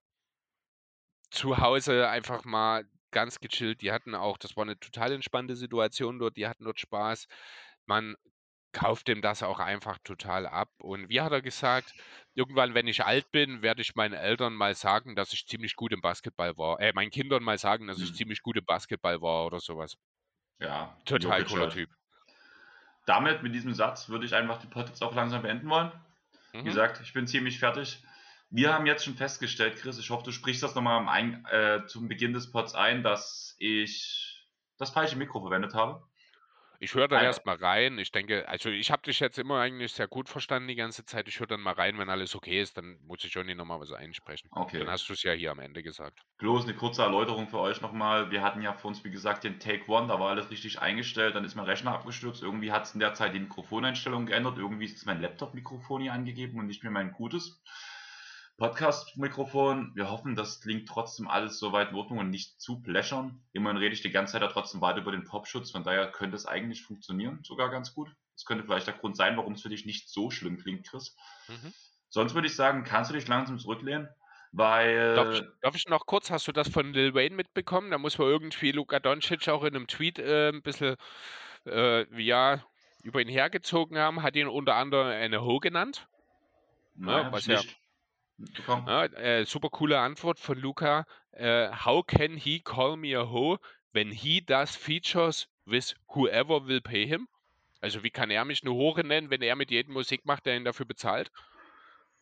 zu 1.32 1.58
Hause 1.58 2.10
einfach 2.10 2.46
mal 2.46 2.86
ganz 3.12 3.40
gechillt. 3.40 3.82
Die 3.82 3.92
hatten 3.92 4.16
auch, 4.16 4.38
das 4.38 4.56
war 4.56 4.64
eine 4.64 4.80
total 4.80 5.12
entspannte 5.14 5.56
Situation 5.56 6.20
dort, 6.20 6.38
die 6.38 6.48
hatten 6.48 6.64
dort 6.64 6.80
Spaß. 6.80 7.28
Man 7.86 8.16
kauft 8.72 9.08
dem 9.08 9.22
das 9.22 9.44
auch 9.44 9.60
einfach 9.60 9.98
total 10.04 10.48
ab. 10.48 10.70
Und 10.80 11.10
wie 11.10 11.22
hat 11.22 11.32
er 11.32 11.42
gesagt, 11.42 11.94
irgendwann, 12.34 12.74
wenn 12.74 12.88
ich 12.88 13.04
alt 13.04 13.30
bin, 13.32 13.62
werde 13.62 13.82
ich 13.82 13.96
meinen 13.96 14.14
Eltern 14.14 14.54
mal 14.54 14.76
sagen, 14.76 15.16
dass 15.16 15.34
ich 15.34 15.46
ziemlich 15.48 15.76
gut 15.76 15.92
im 15.92 16.02
Basketball 16.02 16.58
war. 16.58 16.80
Äh, 16.80 16.94
meinen 16.94 17.12
Kindern 17.12 17.44
mal 17.44 17.58
sagen, 17.58 17.88
dass 17.88 18.00
ich 18.00 18.12
mhm. 18.12 18.16
ziemlich 18.16 18.42
gut 18.42 18.58
im 18.58 18.66
Basketball 18.66 19.22
war 19.22 19.46
oder 19.46 19.60
sowas. 19.60 19.98
Ja, 20.60 20.96
total 21.06 21.44
cooler 21.46 21.64
halt. 21.64 21.74
Typ. 21.74 21.90
Damit, 23.06 23.44
mit 23.44 23.54
diesem 23.54 23.74
Satz, 23.74 24.10
würde 24.10 24.26
ich 24.26 24.36
einfach 24.36 24.60
die 24.60 24.68
Podcast 24.68 25.04
auch 25.04 25.16
langsam 25.16 25.42
beenden 25.42 25.70
wollen. 25.70 25.92
Mhm. 26.54 26.60
Wie 26.60 26.64
gesagt, 26.64 27.02
ich 27.02 27.14
bin 27.14 27.28
ziemlich 27.28 27.60
fertig. 27.60 28.04
Wir 28.52 28.74
haben 28.74 28.86
jetzt 28.86 29.06
schon 29.06 29.16
festgestellt, 29.16 29.78
Chris, 29.78 29.98
ich 29.98 30.10
hoffe, 30.10 30.26
du 30.26 30.32
sprichst 30.32 30.62
das 30.62 30.76
nochmal 30.76 31.08
ein, 31.08 31.46
äh, 31.46 31.86
zum 31.88 32.10
Beginn 32.10 32.34
des 32.34 32.52
Pods 32.52 32.76
ein, 32.76 33.02
dass 33.02 33.56
ich 33.60 34.46
das 34.78 34.90
falsche 34.90 35.16
Mikro 35.16 35.40
verwendet 35.40 35.74
habe. 35.74 36.04
Ich 36.84 36.96
höre 36.96 37.08
da 37.08 37.22
erstmal 37.22 37.58
rein. 37.58 38.00
Ich 38.00 38.12
denke, 38.12 38.50
also 38.50 38.70
ich 38.70 38.90
habe 38.90 39.04
dich 39.04 39.20
jetzt 39.20 39.38
immer 39.38 39.60
eigentlich 39.60 39.94
sehr 39.94 40.08
gut 40.08 40.28
verstanden 40.28 40.68
die 40.68 40.76
ganze 40.76 41.06
Zeit. 41.06 41.28
Ich 41.28 41.40
höre 41.40 41.46
dann 41.46 41.62
mal 41.62 41.76
rein, 41.76 42.00
wenn 42.00 42.10
alles 42.10 42.34
okay 42.36 42.60
ist, 42.60 42.76
dann 42.76 42.98
muss 43.04 43.24
ich 43.24 43.32
Johnny 43.32 43.54
nochmal 43.54 43.80
was 43.80 43.92
einsprechen. 43.92 44.50
Okay. 44.52 44.80
Dann 44.80 44.90
hast 44.90 45.08
du 45.08 45.14
es 45.14 45.22
ja 45.22 45.32
hier 45.32 45.52
am 45.52 45.60
Ende 45.60 45.84
gesagt. 45.84 46.20
Bloß 46.40 46.64
eine 46.64 46.74
kurze 46.74 47.04
Erläuterung 47.04 47.48
für 47.48 47.60
euch 47.60 47.82
nochmal. 47.82 48.32
Wir 48.32 48.42
hatten 48.42 48.64
ja 48.64 48.74
für 48.74 48.88
uns, 48.88 49.04
wie 49.04 49.12
gesagt, 49.12 49.44
den 49.44 49.60
Take 49.60 49.88
One, 49.90 50.08
da 50.08 50.20
war 50.20 50.32
alles 50.32 50.50
richtig 50.50 50.82
eingestellt, 50.82 51.36
dann 51.36 51.46
ist 51.46 51.54
mein 51.54 51.66
Rechner 51.66 51.92
abgestürzt. 51.92 52.42
Irgendwie 52.42 52.72
hat 52.72 52.86
es 52.86 52.96
in 52.96 53.00
der 53.00 53.14
Zeit 53.14 53.36
die 53.36 53.40
Mikrofoneinstellung 53.40 54.26
geändert. 54.26 54.58
Irgendwie 54.58 54.86
ist 54.86 55.06
mein 55.06 55.22
Laptop-Mikrofon 55.22 56.02
hier 56.02 56.14
angegeben 56.14 56.60
und 56.60 56.66
nicht 56.66 56.82
mehr 56.82 56.92
mein 56.92 57.12
gutes. 57.12 57.62
Podcast-Mikrofon. 58.62 59.92
Wir 59.96 60.12
hoffen, 60.12 60.36
das 60.36 60.62
klingt 60.62 60.88
trotzdem 60.88 61.28
alles 61.28 61.58
soweit 61.58 61.90
in 61.90 61.96
Ordnung 61.96 62.20
und 62.20 62.30
nicht 62.30 62.62
zu 62.62 62.80
pläschern. 62.80 63.44
Immerhin 63.54 63.78
rede 63.78 63.96
ich 63.96 64.04
die 64.04 64.12
ganze 64.12 64.34
Zeit 64.34 64.44
ja 64.44 64.50
trotzdem 64.50 64.82
weiter 64.82 65.00
über 65.00 65.12
den 65.12 65.24
Popschutz, 65.24 65.72
von 65.72 65.84
daher 65.84 66.12
könnte 66.12 66.36
es 66.36 66.46
eigentlich 66.46 66.84
funktionieren, 66.84 67.40
sogar 67.42 67.72
ganz 67.72 67.96
gut. 67.96 68.16
Das 68.36 68.46
könnte 68.46 68.64
vielleicht 68.64 68.86
der 68.86 68.94
Grund 68.94 69.18
sein, 69.18 69.36
warum 69.36 69.54
es 69.54 69.64
für 69.64 69.70
dich 69.70 69.88
nicht 69.88 70.10
so 70.10 70.30
schlimm 70.30 70.60
klingt, 70.60 70.88
Chris. 70.88 71.16
Mhm. 71.48 71.74
Sonst 72.10 72.36
würde 72.36 72.46
ich 72.46 72.56
sagen, 72.56 72.84
kannst 72.84 73.10
du 73.10 73.16
dich 73.16 73.28
langsam 73.28 73.58
zurücklehnen, 73.58 74.10
weil... 74.52 75.16
Darf 75.16 75.34
ich, 75.34 75.44
darf 75.64 75.76
ich, 75.76 75.88
noch 75.88 76.06
kurz, 76.06 76.30
hast 76.30 76.48
du 76.48 76.52
das 76.52 76.70
von 76.70 76.94
Lil 76.94 77.16
Wayne 77.16 77.36
mitbekommen? 77.36 77.90
Da 77.90 77.98
muss 77.98 78.20
man 78.20 78.28
irgendwie 78.28 78.74
Luka 78.74 79.00
Doncic 79.00 79.50
auch 79.50 79.64
in 79.64 79.76
einem 79.76 79.88
Tweet 79.88 80.20
äh, 80.20 80.50
ein 80.50 80.62
bisschen, 80.62 80.98
äh, 81.66 82.06
ja, 82.24 82.64
über 83.02 83.22
ihn 83.22 83.28
hergezogen 83.28 83.98
haben, 83.98 84.22
hat 84.22 84.36
ihn 84.36 84.48
unter 84.48 84.76
anderem 84.76 85.08
eine 85.08 85.42
Ho 85.42 85.58
genannt. 85.58 86.08
Nein, 86.94 87.26
ja, 87.26 87.32
was 87.32 87.48
ja 87.48 87.60
ja, 88.68 89.06
äh, 89.06 89.46
super 89.46 89.70
coole 89.70 90.00
Antwort 90.00 90.40
von 90.40 90.58
Luca. 90.58 91.06
Äh, 91.32 91.70
how 91.86 92.06
can 92.06 92.36
he 92.38 92.60
call 92.60 92.98
me 92.98 93.18
a 93.18 93.30
hoe? 93.30 93.60
when 93.94 94.12
he 94.12 94.42
does 94.42 94.76
features 94.76 95.48
with 95.66 95.94
whoever 96.10 96.60
will 96.60 96.82
pay 96.82 97.06
him. 97.06 97.28
Also 97.82 98.04
wie 98.04 98.12
kann 98.12 98.30
er 98.30 98.46
mich 98.46 98.62
eine 98.64 98.74
Hure 98.74 99.04
nennen, 99.04 99.30
wenn 99.30 99.42
er 99.42 99.56
mit 99.56 99.72
jedem 99.72 99.94
Musik 99.94 100.26
macht, 100.26 100.46
der 100.46 100.56
ihn 100.56 100.66
dafür 100.66 100.86
bezahlt? 100.86 101.32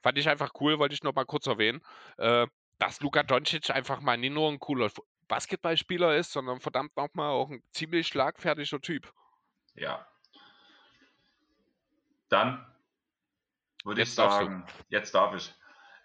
Fand 0.01 0.17
ich 0.17 0.29
einfach 0.29 0.51
cool, 0.59 0.79
wollte 0.79 0.95
ich 0.95 1.03
noch 1.03 1.13
mal 1.13 1.25
kurz 1.25 1.47
erwähnen. 1.47 1.81
Äh, 2.17 2.47
dass 2.77 3.01
Luka 3.01 3.23
Doncic 3.23 3.69
einfach 3.69 3.99
mal 3.99 4.17
nicht 4.17 4.33
nur 4.33 4.49
ein 4.49 4.59
cooler 4.59 4.89
Basketballspieler 5.27 6.15
ist, 6.15 6.31
sondern 6.31 6.61
verdammt 6.61 6.95
nochmal 6.95 7.31
auch 7.31 7.49
ein 7.49 7.61
ziemlich 7.71 8.07
schlagfertiger 8.07 8.79
Typ. 8.79 9.11
Ja. 9.75 10.07
Dann 12.29 12.65
würde 13.83 14.03
ich 14.03 14.13
sagen, 14.13 14.65
jetzt 14.87 15.13
darf 15.13 15.35
ich. 15.35 15.53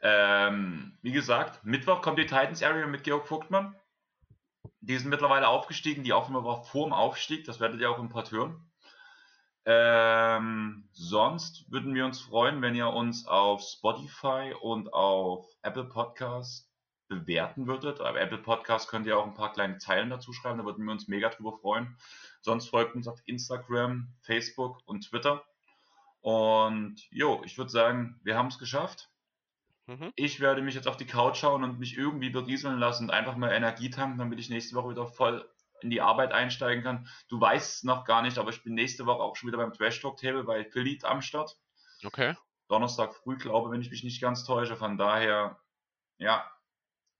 Ähm, 0.07 0.99
wie 1.01 1.13
gesagt, 1.13 1.65
Mittwoch 1.65 2.03
kommt 2.03 2.19
die 2.19 2.27
Titans 2.27 2.63
Area 2.63 2.87
mit 2.87 3.05
Georg 3.05 3.27
Vogtmann. 3.27 3.75
Die 4.81 4.99
sind 4.99 5.09
mittlerweile 5.09 5.49
aufgestiegen. 5.49 6.05
Die 6.05 6.13
Aufnahme 6.13 6.45
war 6.45 6.63
vor 6.63 6.87
dem 6.87 6.93
Aufstieg. 6.93 7.47
Das 7.47 7.59
werdet 7.59 7.81
ihr 7.81 7.91
auch 7.91 7.99
im 7.99 8.11
Part 8.11 8.31
hören. 8.31 8.71
Ähm, 9.65 10.91
sonst 10.93 11.65
würden 11.73 11.95
wir 11.95 12.05
uns 12.05 12.21
freuen, 12.21 12.61
wenn 12.61 12.75
ihr 12.75 12.89
uns 12.89 13.27
auf 13.27 13.63
Spotify 13.63 14.55
und 14.61 14.93
auf 14.93 15.47
Apple 15.63 15.85
Podcasts 15.85 16.71
bewerten 17.09 17.67
würdet. 17.67 18.03
Aber 18.03 18.21
Apple 18.21 18.39
Podcasts 18.39 18.91
könnt 18.91 19.07
ihr 19.07 19.19
auch 19.19 19.27
ein 19.27 19.33
paar 19.33 19.53
kleine 19.53 19.79
Zeilen 19.79 20.11
dazu 20.11 20.35
schreiben, 20.35 20.59
da 20.59 20.67
würden 20.67 20.85
wir 20.85 20.93
uns 20.93 21.09
mega 21.09 21.31
drüber 21.31 21.57
freuen. 21.57 21.97
Sonst 22.43 22.69
folgt 22.69 22.95
uns 22.95 23.09
auf 23.09 23.23
Instagram, 23.25 24.13
Facebook 24.21 24.83
und 24.85 25.09
Twitter. 25.09 25.43
Und 26.21 26.97
jo, 27.11 27.41
ich 27.47 27.57
würde 27.57 27.71
sagen, 27.71 28.21
wir 28.23 28.37
haben 28.37 28.49
es 28.49 28.59
geschafft. 28.59 29.11
Mhm. 29.87 30.13
Ich 30.17 30.41
werde 30.41 30.63
mich 30.63 30.75
jetzt 30.75 30.89
auf 30.89 30.97
die 30.97 31.07
Couch 31.07 31.39
schauen 31.39 31.63
und 31.63 31.79
mich 31.79 31.97
irgendwie 31.97 32.31
berieseln 32.31 32.79
lassen 32.79 33.05
und 33.05 33.11
einfach 33.11 33.37
mal 33.37 33.53
Energie 33.53 33.91
tanken, 33.91 34.19
damit 34.19 34.39
ich 34.39 34.49
nächste 34.49 34.75
Woche 34.77 34.91
wieder 34.91 35.07
voll 35.07 35.49
in 35.83 35.91
die 35.91 36.01
Arbeit 36.01 36.33
einsteigen 36.33 36.83
kann. 36.83 37.09
Du 37.29 37.41
weißt 37.41 37.77
es 37.77 37.83
noch 37.85 38.05
gar 38.05 38.23
nicht, 38.23 38.39
aber 38.39 38.51
ich 38.51 38.63
bin 38.63 38.75
nächste 38.75 39.07
Woche 39.07 39.23
auch 39.23 39.37
schon 39.37 39.49
wieder 39.49 39.59
beim 39.59 39.73
Trash 39.73 40.01
Talk 40.01 40.17
Table 40.17 40.45
bei 40.45 40.65
Philly 40.65 40.99
am 41.03 41.21
Start. 41.21 41.57
Okay. 42.03 42.35
Donnerstag 42.69 43.15
früh, 43.15 43.37
glaube 43.37 43.71
wenn 43.71 43.83
ich 43.83 43.91
mich 43.91 44.05
nicht 44.05 44.23
ganz 44.23 44.45
täusche. 44.45 44.77
Von 44.77 44.97
daher, 44.97 45.61
ja, 46.19 46.51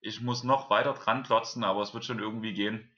ich 0.01 0.21
muss 0.21 0.43
noch 0.43 0.69
weiter 0.69 0.93
dran 0.93 1.23
klotzen, 1.23 1.63
aber 1.63 1.81
es 1.81 1.93
wird 1.93 2.05
schon 2.05 2.19
irgendwie 2.19 2.53
gehen. 2.53 2.91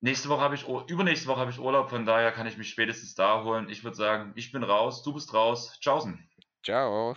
Nächste 0.00 0.30
Woche 0.30 0.40
habe 0.40 0.54
ich, 0.54 0.66
übernächste 0.66 1.28
Woche 1.28 1.40
habe 1.40 1.50
ich 1.50 1.58
Urlaub, 1.58 1.90
von 1.90 2.06
daher 2.06 2.32
kann 2.32 2.46
ich 2.46 2.56
mich 2.56 2.70
spätestens 2.70 3.14
da 3.14 3.44
holen. 3.44 3.68
Ich 3.68 3.84
würde 3.84 3.96
sagen, 3.96 4.32
ich 4.34 4.50
bin 4.50 4.64
raus, 4.64 5.02
du 5.02 5.12
bist 5.12 5.34
raus. 5.34 5.78
Tschaußen. 5.80 6.28
Ciao. 6.64 7.16